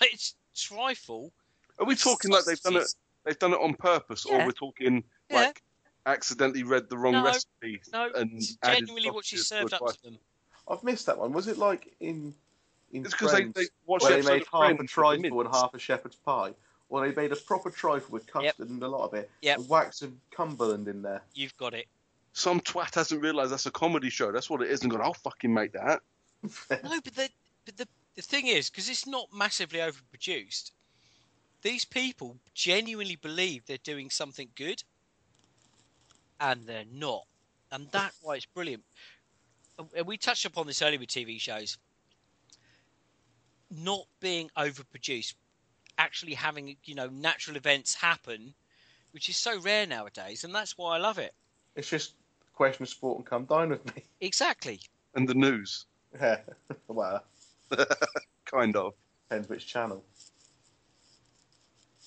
like 0.00 0.14
it's 0.14 0.36
trifle. 0.54 1.32
Are 1.78 1.84
we 1.84 1.94
talking 1.94 2.30
like 2.30 2.46
they've 2.46 2.60
done 2.62 2.76
it? 2.76 2.94
They've 3.24 3.38
done 3.38 3.52
it 3.52 3.60
on 3.60 3.74
purpose, 3.74 4.24
or 4.24 4.38
we're 4.46 4.52
talking 4.52 5.04
Yeah. 5.28 5.36
like 5.36 5.62
accidentally 6.06 6.62
read 6.62 6.88
the 6.88 6.96
wrong 6.96 7.14
No, 7.14 7.24
recipe 7.24 7.80
No, 7.92 8.10
and 8.14 8.32
it's 8.34 8.56
added 8.62 8.86
genuinely 8.86 9.10
what 9.10 9.24
she 9.24 9.36
served 9.36 9.74
up 9.74 9.86
to 9.86 10.02
them. 10.02 10.18
I've 10.68 10.82
missed 10.82 11.06
that 11.06 11.18
one. 11.18 11.32
Was 11.32 11.48
it 11.48 11.58
like 11.58 11.94
in 12.00 12.34
in 12.92 13.04
It's 13.04 13.12
because 13.12 13.32
they, 13.32 13.44
they 13.44 13.66
watched 13.84 14.04
where 14.04 14.16
the 14.16 14.22
they 14.22 14.34
made 14.34 14.44
half 14.50 14.54
a 14.54 14.58
Friends 14.58 14.78
with 14.80 14.90
trifle 14.90 15.40
and 15.40 15.50
half 15.52 15.74
a 15.74 15.78
shepherd's 15.78 16.16
pie, 16.16 16.54
or 16.88 17.06
they 17.06 17.14
made 17.14 17.32
a 17.32 17.36
proper 17.36 17.70
trifle 17.70 18.12
with 18.12 18.26
custard 18.26 18.68
and 18.70 18.82
a 18.82 18.88
lot 18.88 19.04
of 19.04 19.14
it, 19.14 19.30
Yep. 19.42 19.58
and 19.58 19.68
wax 19.68 20.02
of 20.02 20.12
Cumberland 20.30 20.88
in 20.88 21.02
there. 21.02 21.22
You've 21.34 21.56
got 21.56 21.74
it. 21.74 21.86
Some 22.32 22.60
twat 22.60 22.94
hasn't 22.94 23.22
realised 23.22 23.50
that's 23.50 23.66
a 23.66 23.70
comedy 23.70 24.10
show. 24.10 24.30
That's 24.30 24.48
what 24.50 24.62
it 24.62 24.70
is, 24.70 24.82
and 24.82 24.90
gone, 24.90 25.00
I'll 25.00 25.14
fucking 25.14 25.52
make 25.52 25.72
that. 25.72 26.00
No, 26.84 27.00
but 27.02 27.14
the 27.14 27.28
but 27.64 27.76
the 27.76 27.88
the 28.14 28.22
thing 28.22 28.46
is, 28.46 28.70
because 28.70 28.88
it's 28.88 29.06
not 29.06 29.28
massively 29.32 29.80
overproduced, 29.80 30.70
these 31.62 31.84
people 31.84 32.36
genuinely 32.54 33.16
believe 33.16 33.66
they're 33.66 33.78
doing 33.78 34.10
something 34.10 34.48
good, 34.54 34.82
and 36.40 36.66
they're 36.66 36.84
not, 36.92 37.26
and 37.72 37.88
that's 37.92 38.18
why 38.22 38.36
it's 38.36 38.46
brilliant. 38.46 38.84
And- 39.78 39.88
And 39.94 40.06
we 40.06 40.16
touched 40.16 40.44
upon 40.44 40.66
this 40.66 40.82
earlier 40.82 40.98
with 40.98 41.08
TV 41.10 41.38
shows. 41.40 41.76
Not 43.70 44.06
being 44.20 44.50
overproduced, 44.56 45.34
actually 45.98 46.34
having 46.34 46.76
you 46.84 46.94
know 46.94 47.08
natural 47.08 47.56
events 47.56 47.94
happen, 47.94 48.54
which 49.10 49.28
is 49.28 49.36
so 49.36 49.58
rare 49.60 49.86
nowadays, 49.86 50.44
and 50.44 50.54
that's 50.54 50.78
why 50.78 50.94
I 50.94 50.98
love 50.98 51.18
it. 51.18 51.34
It's 51.74 51.88
just 51.90 52.14
a 52.48 52.56
question 52.56 52.84
of 52.84 52.88
sport 52.88 53.18
and 53.18 53.26
come 53.26 53.44
dine 53.44 53.70
with 53.70 53.84
me. 53.94 54.02
Exactly. 54.20 54.80
And 55.14 55.28
the 55.28 55.34
news, 55.34 55.86
Yeah, 56.14 56.40
well, 56.88 57.24
kind 58.44 58.76
of. 58.76 58.94
depends 59.28 59.48
which 59.48 59.66
channel. 59.66 60.04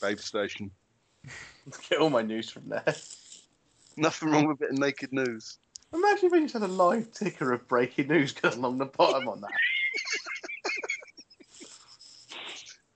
Babe 0.02 0.20
Station. 0.20 0.72
Get 1.90 2.00
all 2.00 2.10
my 2.10 2.22
news 2.22 2.50
from 2.50 2.70
there. 2.70 2.96
Nothing 3.98 4.30
wrong 4.30 4.48
with 4.48 4.58
a 4.58 4.60
bit 4.60 4.72
of 4.72 4.78
naked 4.78 5.12
news. 5.12 5.58
Imagine 5.94 6.26
if 6.26 6.32
we 6.32 6.42
just 6.42 6.54
had 6.54 6.64
a 6.64 6.68
live 6.68 7.12
ticker 7.12 7.52
of 7.52 7.68
breaking 7.68 8.08
news 8.08 8.32
going 8.32 8.58
along 8.60 8.78
the 8.78 8.86
bottom 8.86 9.28
on 9.28 9.42
that. 9.42 9.52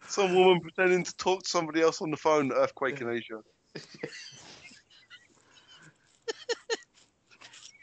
Some 0.07 0.35
woman 0.35 0.61
pretending 0.61 1.03
to 1.03 1.15
talk 1.17 1.43
to 1.43 1.49
somebody 1.49 1.81
else 1.81 2.01
on 2.01 2.11
the 2.11 2.17
phone. 2.17 2.51
Earthquake 2.51 3.01
in 3.01 3.09
Asia. 3.09 3.41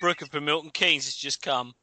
Brooker 0.01 0.27
from 0.27 0.45
Milton 0.45 0.71
Keynes 0.71 1.07
has 1.07 1.17
just 1.17 1.43
come. 1.43 1.75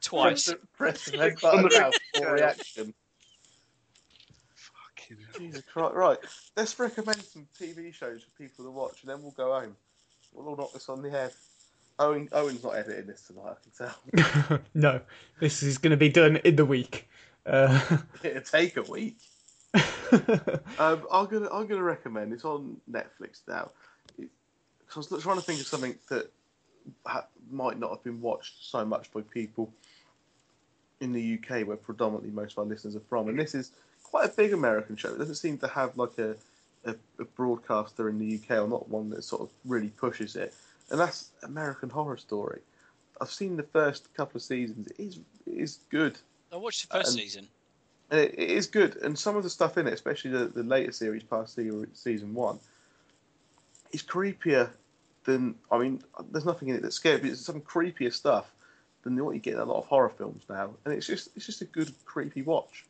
Twice. 0.00 0.52
Press 0.76 1.04
the 1.04 1.18
red 1.18 1.40
button 1.40 1.68
now 1.70 1.90
for 2.16 2.32
reaction. 2.32 2.94
Jesus 5.38 5.62
Christ. 5.72 5.94
Right, 5.94 6.18
let's 6.56 6.78
recommend 6.78 7.22
some 7.22 7.46
TV 7.58 7.92
shows 7.92 8.22
for 8.22 8.30
people 8.42 8.64
to 8.64 8.70
watch, 8.70 9.02
and 9.02 9.10
then 9.10 9.22
we'll 9.22 9.32
go 9.32 9.52
home. 9.58 9.76
We'll 10.32 10.48
all 10.48 10.56
knock 10.56 10.72
this 10.72 10.88
on 10.88 11.02
the 11.02 11.10
head. 11.10 11.32
Owen, 11.98 12.28
Owen's 12.32 12.62
not 12.64 12.74
editing 12.76 13.06
this 13.06 13.22
tonight, 13.28 13.54
I 13.54 14.16
can 14.16 14.50
tell. 14.50 14.58
no, 14.74 15.00
this 15.40 15.62
is 15.62 15.78
going 15.78 15.92
to 15.92 15.96
be 15.96 16.08
done 16.08 16.36
in 16.38 16.56
the 16.56 16.64
week. 16.64 17.08
Uh, 17.46 17.98
It'll 18.22 18.42
take 18.42 18.76
a 18.76 18.82
week. 18.82 19.16
um, 19.74 21.04
I'm 21.12 21.26
gonna 21.26 21.48
I'm 21.52 21.66
gonna 21.66 21.82
recommend. 21.82 22.32
It's 22.32 22.44
on 22.44 22.76
Netflix 22.90 23.40
now. 23.48 23.70
It, 24.18 24.28
'cause 24.88 25.10
I 25.10 25.14
was 25.14 25.22
trying 25.24 25.36
to 25.36 25.42
think 25.42 25.60
of 25.60 25.66
something 25.66 25.96
that 26.08 26.30
ha- 27.06 27.26
might 27.50 27.78
not 27.78 27.90
have 27.90 28.02
been 28.04 28.20
watched 28.20 28.64
so 28.64 28.84
much 28.84 29.12
by 29.12 29.22
people 29.22 29.72
in 31.00 31.12
the 31.12 31.34
UK, 31.38 31.66
where 31.66 31.76
predominantly 31.76 32.30
most 32.30 32.52
of 32.52 32.58
our 32.58 32.64
listeners 32.64 32.94
are 32.96 33.02
from. 33.08 33.28
And 33.28 33.38
this 33.38 33.54
is 33.54 33.72
quite 34.14 34.30
a 34.30 34.32
big 34.32 34.52
American 34.52 34.94
show. 34.94 35.12
It 35.12 35.18
doesn't 35.18 35.34
seem 35.34 35.58
to 35.58 35.66
have 35.66 35.96
like 35.98 36.16
a 36.18 36.36
a, 36.84 36.94
a 37.18 37.24
broadcaster 37.24 38.08
in 38.08 38.18
the 38.18 38.36
UK, 38.38 38.62
or 38.62 38.68
not 38.68 38.88
one 38.88 39.10
that 39.10 39.24
sort 39.24 39.42
of 39.42 39.48
really 39.64 39.88
pushes 39.88 40.36
it. 40.36 40.54
And 40.90 41.00
that's 41.00 41.30
American 41.42 41.88
Horror 41.90 42.18
Story. 42.18 42.60
I've 43.20 43.32
seen 43.32 43.56
the 43.56 43.62
first 43.64 44.12
couple 44.14 44.36
of 44.36 44.42
seasons. 44.42 44.86
It 44.86 45.00
is 45.00 45.18
it 45.46 45.54
is 45.54 45.78
good. 45.90 46.16
I 46.52 46.56
watched 46.56 46.88
the 46.88 46.96
first 46.98 47.10
And- 47.10 47.18
season. 47.18 47.48
And 48.10 48.20
it, 48.20 48.34
it 48.38 48.50
is 48.50 48.66
good, 48.66 48.96
and 48.96 49.18
some 49.18 49.34
of 49.34 49.42
the 49.42 49.50
stuff 49.50 49.78
in 49.78 49.86
it, 49.88 49.94
especially 49.94 50.30
the, 50.30 50.44
the 50.44 50.62
later 50.62 50.92
series 50.92 51.22
past 51.22 51.54
se- 51.54 51.70
season 51.94 52.34
one, 52.34 52.60
is 53.92 54.02
creepier 54.02 54.68
than. 55.24 55.54
I 55.72 55.78
mean, 55.78 56.02
there's 56.30 56.44
nothing 56.44 56.68
in 56.68 56.76
it 56.76 56.82
that's 56.82 56.96
scary, 56.96 57.16
but 57.18 57.30
it's 57.30 57.40
some 57.40 57.62
creepier 57.62 58.12
stuff 58.12 58.52
than 59.02 59.16
what 59.24 59.34
you 59.34 59.40
get 59.40 59.54
in 59.54 59.60
a 59.60 59.64
lot 59.64 59.78
of 59.78 59.86
horror 59.86 60.10
films 60.10 60.44
now, 60.50 60.74
and 60.84 60.92
it's 60.94 61.06
just 61.06 61.30
it's 61.34 61.46
just 61.46 61.62
a 61.62 61.64
good 61.64 61.92
creepy 62.04 62.42
watch. 62.42 62.84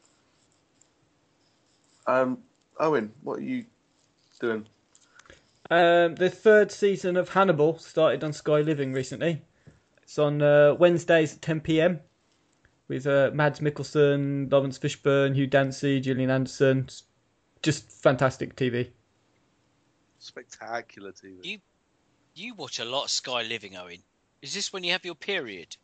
Um, 2.06 2.38
Owen, 2.78 3.12
what 3.22 3.38
are 3.38 3.42
you 3.42 3.64
doing? 4.40 4.66
Um, 5.70 6.14
the 6.16 6.30
third 6.30 6.70
season 6.70 7.16
of 7.16 7.30
Hannibal 7.30 7.78
started 7.78 8.22
on 8.22 8.32
Sky 8.32 8.60
Living 8.60 8.92
recently. 8.92 9.42
It's 10.02 10.18
on 10.18 10.42
uh, 10.42 10.74
Wednesdays 10.74 11.34
at 11.34 11.42
10 11.42 11.60
p.m. 11.60 12.00
with 12.88 13.06
uh, 13.06 13.30
Mads 13.32 13.60
Mikkelsen, 13.60 14.52
Laurence 14.52 14.78
Fishburne, 14.78 15.34
Hugh 15.34 15.46
Dancy, 15.46 16.00
Gillian 16.00 16.30
Anderson. 16.30 16.80
It's 16.80 17.04
just 17.62 17.90
fantastic 17.90 18.54
TV. 18.56 18.90
Spectacular 20.18 21.12
TV. 21.12 21.44
You 21.44 21.58
you 22.36 22.54
watch 22.54 22.80
a 22.80 22.84
lot 22.84 23.04
of 23.04 23.10
Sky 23.10 23.42
Living, 23.42 23.76
Owen. 23.76 24.02
Is 24.42 24.52
this 24.52 24.72
when 24.72 24.84
you 24.84 24.92
have 24.92 25.04
your 25.04 25.14
period? 25.14 25.76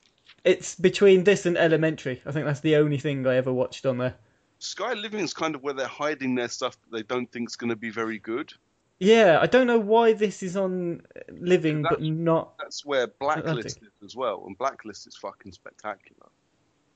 It's 0.45 0.75
between 0.75 1.25
this 1.25 1.47
and 1.47 1.57
Elementary. 1.57 2.21
I 2.27 2.33
think 2.33 2.45
that's 2.45 2.61
the 2.61 2.77
only 2.77 2.99
thing 2.99 3.27
I 3.27 3.37
ever 3.37 3.53
watched 3.53 3.87
on 3.87 3.99
there. 3.99 4.17
Sky 4.61 4.93
Living 4.93 5.21
is 5.21 5.33
kind 5.35 5.55
of 5.55 5.63
where 5.63 5.75
they're 5.75 5.87
hiding 5.87 6.35
their 6.35 6.49
stuff 6.49 6.77
that 6.83 6.97
they 6.97 7.03
don't 7.03 7.31
think 7.33 7.49
is 7.49 7.57
going 7.57 7.71
to 7.71 7.77
be 7.77 7.91
very 7.91 8.19
good. 8.19 8.53
Yeah, 8.99 9.39
I 9.41 9.47
don't 9.47 9.67
know 9.67 9.79
why 9.79 10.13
this 10.13 10.43
is 10.43 10.57
on 10.57 11.03
Living, 11.31 11.83
but 11.83 11.93
That's- 11.93 12.09
not. 12.11 12.59
That's 12.59 12.85
where 12.85 13.07
Blacklist 13.07 13.49
Atlantic. 13.49 13.83
is 13.83 14.05
as 14.05 14.15
well, 14.17 14.45
and 14.47 14.57
Blacklist 14.59 15.07
is 15.07 15.17
fucking 15.17 15.53
spectacular. 15.53 16.29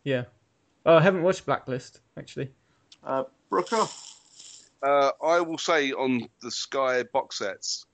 Yeah. 0.04 0.24
Oh, 0.84 0.96
I 0.96 1.00
haven't 1.00 1.22
watched 1.22 1.46
Blacklist 1.46 2.00
actually. 2.18 2.52
Uh, 3.02 3.24
Brooker. 3.48 3.86
Uh, 4.82 5.10
I 5.22 5.40
will 5.40 5.56
say 5.56 5.92
on 5.92 6.28
the 6.42 6.50
Sky 6.50 7.04
box 7.04 7.38
sets, 7.38 7.86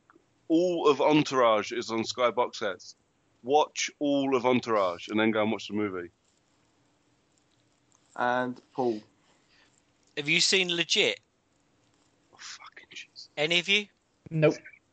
all 0.49 0.89
of 0.89 1.01
Entourage 1.01 1.71
is 1.71 1.93
on 1.93 2.05
Sky 2.05 2.33
box 2.33 2.59
sets. 2.59 2.97
Watch 3.45 3.93
all 4.01 4.35
of 4.35 4.45
Entourage 4.45 5.07
and 5.09 5.21
then 5.21 5.31
go 5.31 5.43
and 5.43 5.53
watch 5.53 5.69
the 5.69 5.75
movie. 5.75 6.11
And 8.17 8.61
Paul. 8.75 9.01
Have 10.21 10.29
you 10.29 10.41
seen 10.43 10.69
Legit? 10.77 11.19
Oh, 12.31 12.37
fucking 12.39 12.89
jeez. 12.95 13.29
Any 13.39 13.59
of 13.59 13.71
you? 13.71 13.87
Nope. 14.31 14.53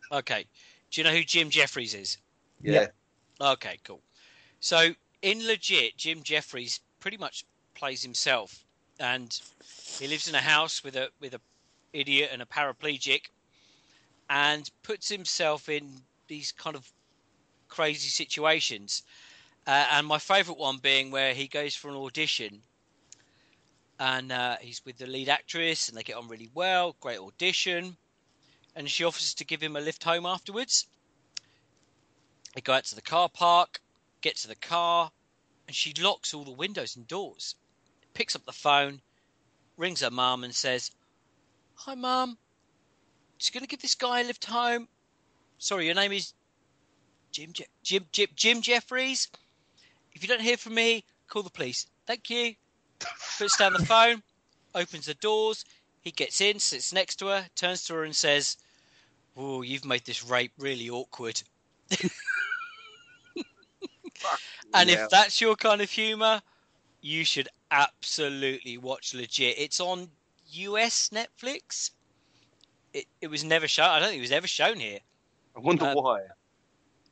Okay. 0.09 0.45
Do 0.89 1.01
you 1.01 1.03
know 1.03 1.13
who 1.13 1.25
Jim 1.25 1.49
Jefferies 1.49 1.93
is? 1.93 2.17
Yeah. 2.61 2.87
Okay, 3.41 3.77
cool. 3.83 3.99
So 4.61 4.91
in 5.21 5.45
Legit, 5.45 5.97
Jim 5.97 6.23
Jefferies 6.23 6.79
pretty 7.01 7.17
much 7.17 7.43
plays 7.75 8.01
himself, 8.01 8.63
and 9.01 9.37
he 9.99 10.07
lives 10.07 10.29
in 10.29 10.35
a 10.35 10.39
house 10.39 10.81
with 10.81 10.95
a 10.95 11.09
with 11.19 11.33
a 11.33 11.41
idiot 11.91 12.29
and 12.31 12.41
a 12.41 12.45
paraplegic, 12.45 13.23
and 14.29 14.71
puts 14.81 15.09
himself 15.09 15.67
in 15.67 15.91
these 16.29 16.53
kind 16.53 16.77
of 16.77 16.89
crazy 17.67 18.07
situations. 18.07 19.03
Uh, 19.67 19.87
and 19.91 20.07
my 20.07 20.19
favourite 20.19 20.57
one 20.57 20.77
being 20.77 21.11
where 21.11 21.33
he 21.33 21.49
goes 21.49 21.75
for 21.75 21.89
an 21.89 21.97
audition, 21.97 22.61
and 23.99 24.31
uh, 24.31 24.57
he's 24.61 24.83
with 24.85 24.97
the 24.97 25.07
lead 25.07 25.29
actress, 25.29 25.89
and 25.89 25.97
they 25.97 26.03
get 26.03 26.17
on 26.17 26.27
really 26.27 26.49
well. 26.53 26.95
Great 26.99 27.19
audition, 27.19 27.97
and 28.75 28.89
she 28.89 29.03
offers 29.03 29.33
to 29.35 29.45
give 29.45 29.61
him 29.61 29.75
a 29.75 29.81
lift 29.81 30.03
home 30.03 30.25
afterwards. 30.25 30.87
They 32.53 32.61
go 32.61 32.73
out 32.73 32.85
to 32.85 32.95
the 32.95 33.01
car 33.01 33.29
park, 33.29 33.81
get 34.21 34.37
to 34.37 34.47
the 34.47 34.55
car, 34.55 35.11
and 35.67 35.75
she 35.75 35.93
locks 35.93 36.33
all 36.33 36.43
the 36.43 36.51
windows 36.51 36.95
and 36.95 37.07
doors. 37.07 37.55
Picks 38.13 38.35
up 38.35 38.45
the 38.45 38.51
phone, 38.51 39.01
rings 39.77 40.01
her 40.01 40.11
mum, 40.11 40.43
and 40.43 40.55
says, 40.55 40.91
Hi, 41.75 41.93
mum. 41.95 42.37
Just 43.37 43.53
going 43.53 43.61
to 43.61 43.67
give 43.67 43.81
this 43.81 43.95
guy 43.95 44.21
a 44.21 44.23
lift 44.23 44.45
home. 44.45 44.87
Sorry, 45.59 45.85
your 45.85 45.95
name 45.95 46.11
is 46.11 46.33
Jim, 47.31 47.53
Je- 47.53 47.65
Jim, 47.83 48.05
Jim, 48.11 48.29
Jim 48.35 48.61
Jefferies. 48.61 49.27
If 50.13 50.23
you 50.23 50.27
don't 50.27 50.41
hear 50.41 50.57
from 50.57 50.73
me, 50.73 51.03
call 51.27 51.43
the 51.43 51.51
police. 51.51 51.85
Thank 52.07 52.29
you. 52.31 52.55
Puts 53.37 53.55
down 53.57 53.73
the 53.73 53.79
phone, 53.79 54.23
opens 54.73 55.05
the 55.05 55.13
doors. 55.15 55.65
He 56.01 56.11
gets 56.11 56.41
in, 56.41 56.59
sits 56.59 56.93
next 56.93 57.17
to 57.17 57.27
her, 57.27 57.49
turns 57.55 57.83
to 57.85 57.95
her, 57.95 58.03
and 58.03 58.15
says, 58.15 58.57
Oh, 59.35 59.61
you've 59.61 59.85
made 59.85 60.05
this 60.05 60.23
rape 60.23 60.53
really 60.57 60.89
awkward. 60.89 61.43
And 64.73 64.89
Yeah. 64.89 64.89
if 64.89 65.09
that's 65.09 65.41
your 65.41 65.55
kind 65.55 65.81
of 65.81 65.89
humour, 65.91 66.41
you 67.01 67.25
should 67.25 67.49
absolutely 67.71 68.77
watch 68.77 69.13
Legit. 69.13 69.57
It's 69.59 69.79
on 69.79 70.11
US 70.47 71.09
Netflix. 71.09 71.91
It, 72.93 73.07
it 73.21 73.27
was 73.27 73.43
never 73.43 73.67
shown. 73.67 73.89
I 73.89 73.99
don't 73.99 74.09
think 74.09 74.19
it 74.19 74.21
was 74.21 74.31
ever 74.31 74.47
shown 74.47 74.79
here. 74.79 74.99
I 75.55 75.59
wonder 75.59 75.85
Um, 75.85 75.97
why. 75.97 76.27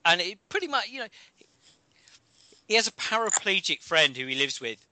And 0.06 0.22
it 0.22 0.40
pretty 0.49 0.68
much, 0.68 0.88
you 0.88 0.99
know, 0.99 1.07
he 2.68 2.76
has 2.76 2.88
a 2.88 2.91
paraplegic 2.91 3.82
friend 3.82 4.16
who 4.16 4.28
he 4.28 4.36
lives 4.36 4.62
with, 4.62 4.86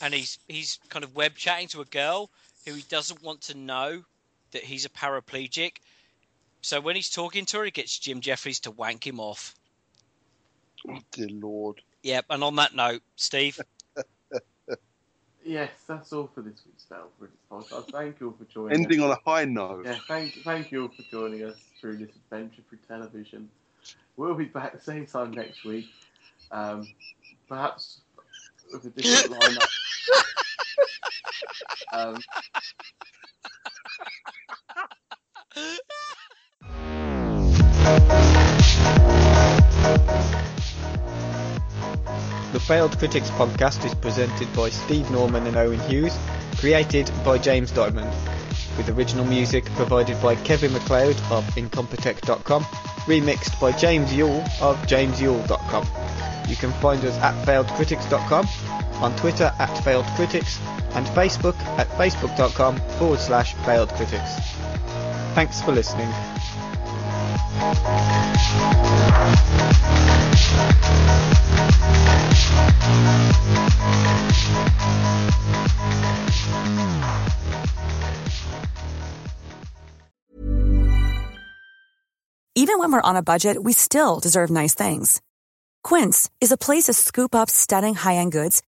and 0.00 0.14
he's 0.14 0.38
he's 0.48 0.78
kind 0.88 1.04
of 1.04 1.14
web 1.14 1.34
chatting 1.36 1.68
to 1.68 1.80
a 1.80 1.84
girl 1.86 2.30
who 2.66 2.74
he 2.74 2.82
doesn't 2.82 3.22
want 3.22 3.40
to 3.42 3.56
know 3.56 4.02
that 4.52 4.62
he's 4.62 4.84
a 4.84 4.90
paraplegic. 4.90 5.76
So 6.62 6.80
when 6.80 6.96
he's 6.96 7.10
talking 7.10 7.46
to 7.46 7.58
her, 7.58 7.64
he 7.64 7.70
gets 7.70 7.98
Jim 7.98 8.20
Jefferies 8.20 8.60
to 8.60 8.70
wank 8.70 9.06
him 9.06 9.18
off. 9.18 9.54
Oh, 10.88 10.98
dear 11.12 11.28
Lord. 11.30 11.80
Yep. 12.02 12.26
And 12.30 12.44
on 12.44 12.56
that 12.56 12.74
note, 12.74 13.02
Steve, 13.16 13.58
Yes, 15.44 15.70
that's 15.86 16.12
all 16.12 16.30
for 16.34 16.42
this 16.42 16.62
week's 16.66 16.84
Failed 16.84 17.10
Critics 17.18 17.38
podcast. 17.50 17.90
Thank 17.90 18.20
you 18.20 18.28
all 18.28 18.34
for 18.36 18.44
joining 18.44 18.72
us. 18.72 18.78
Ending 18.78 19.00
us. 19.00 19.04
on 19.04 19.10
a 19.12 19.30
high 19.30 19.44
note. 19.46 19.86
Yeah, 19.86 19.96
thank, 20.06 20.34
thank 20.44 20.70
you 20.70 20.82
all 20.82 20.88
for 20.88 21.02
joining 21.10 21.44
us 21.44 21.56
through 21.80 21.96
this 21.96 22.10
adventure 22.14 22.62
through 22.68 22.78
television. 22.86 23.48
We'll 24.16 24.34
be 24.34 24.44
back 24.44 24.74
the 24.74 24.80
same 24.80 25.06
time 25.06 25.30
next 25.30 25.64
week, 25.64 25.86
um, 26.52 26.86
perhaps 27.48 28.00
with 28.70 28.84
a 28.84 28.90
different 28.90 29.40
lineup. 29.40 29.68
um, 31.92 32.16
The 42.52 42.60
Failed 42.60 42.98
Critics 42.98 43.30
podcast 43.30 43.84
is 43.84 43.94
presented 43.94 44.52
by 44.54 44.70
Steve 44.70 45.10
Norman 45.10 45.46
and 45.46 45.56
Owen 45.56 45.78
Hughes, 45.80 46.18
created 46.56 47.10
by 47.24 47.38
James 47.38 47.70
Diamond, 47.70 48.10
with 48.76 48.88
original 48.88 49.24
music 49.24 49.64
provided 49.76 50.20
by 50.20 50.34
Kevin 50.34 50.72
MacLeod 50.72 51.16
of 51.30 51.44
Incompetech.com, 51.54 52.64
remixed 53.06 53.60
by 53.60 53.72
James 53.72 54.12
Yule 54.12 54.40
of 54.60 54.76
JamesYule.com. 54.86 55.86
You 56.48 56.56
can 56.56 56.72
find 56.72 57.04
us 57.04 57.16
at 57.18 57.34
FailedCritics.com, 57.46 58.46
on 59.00 59.16
Twitter 59.16 59.52
at 59.58 59.70
FailedCritics, 59.84 60.60
and 60.94 61.06
Facebook 61.08 61.58
at 61.78 61.88
Facebook.com 61.90 62.76
forward 62.98 63.20
slash 63.20 63.54
FailedCritics. 63.56 64.38
Thanks 65.34 65.62
for 65.62 65.72
listening. 65.72 66.08
Even 82.56 82.78
when 82.78 82.92
we're 82.92 83.00
on 83.00 83.16
a 83.16 83.22
budget, 83.22 83.62
we 83.62 83.72
still 83.72 84.20
deserve 84.20 84.50
nice 84.50 84.74
things. 84.74 85.20
Quince 85.82 86.28
is 86.40 86.52
a 86.52 86.58
place 86.58 86.84
to 86.84 86.92
scoop 86.92 87.34
up 87.34 87.48
stunning 87.48 87.94
high-end 87.94 88.32
goods 88.32 88.62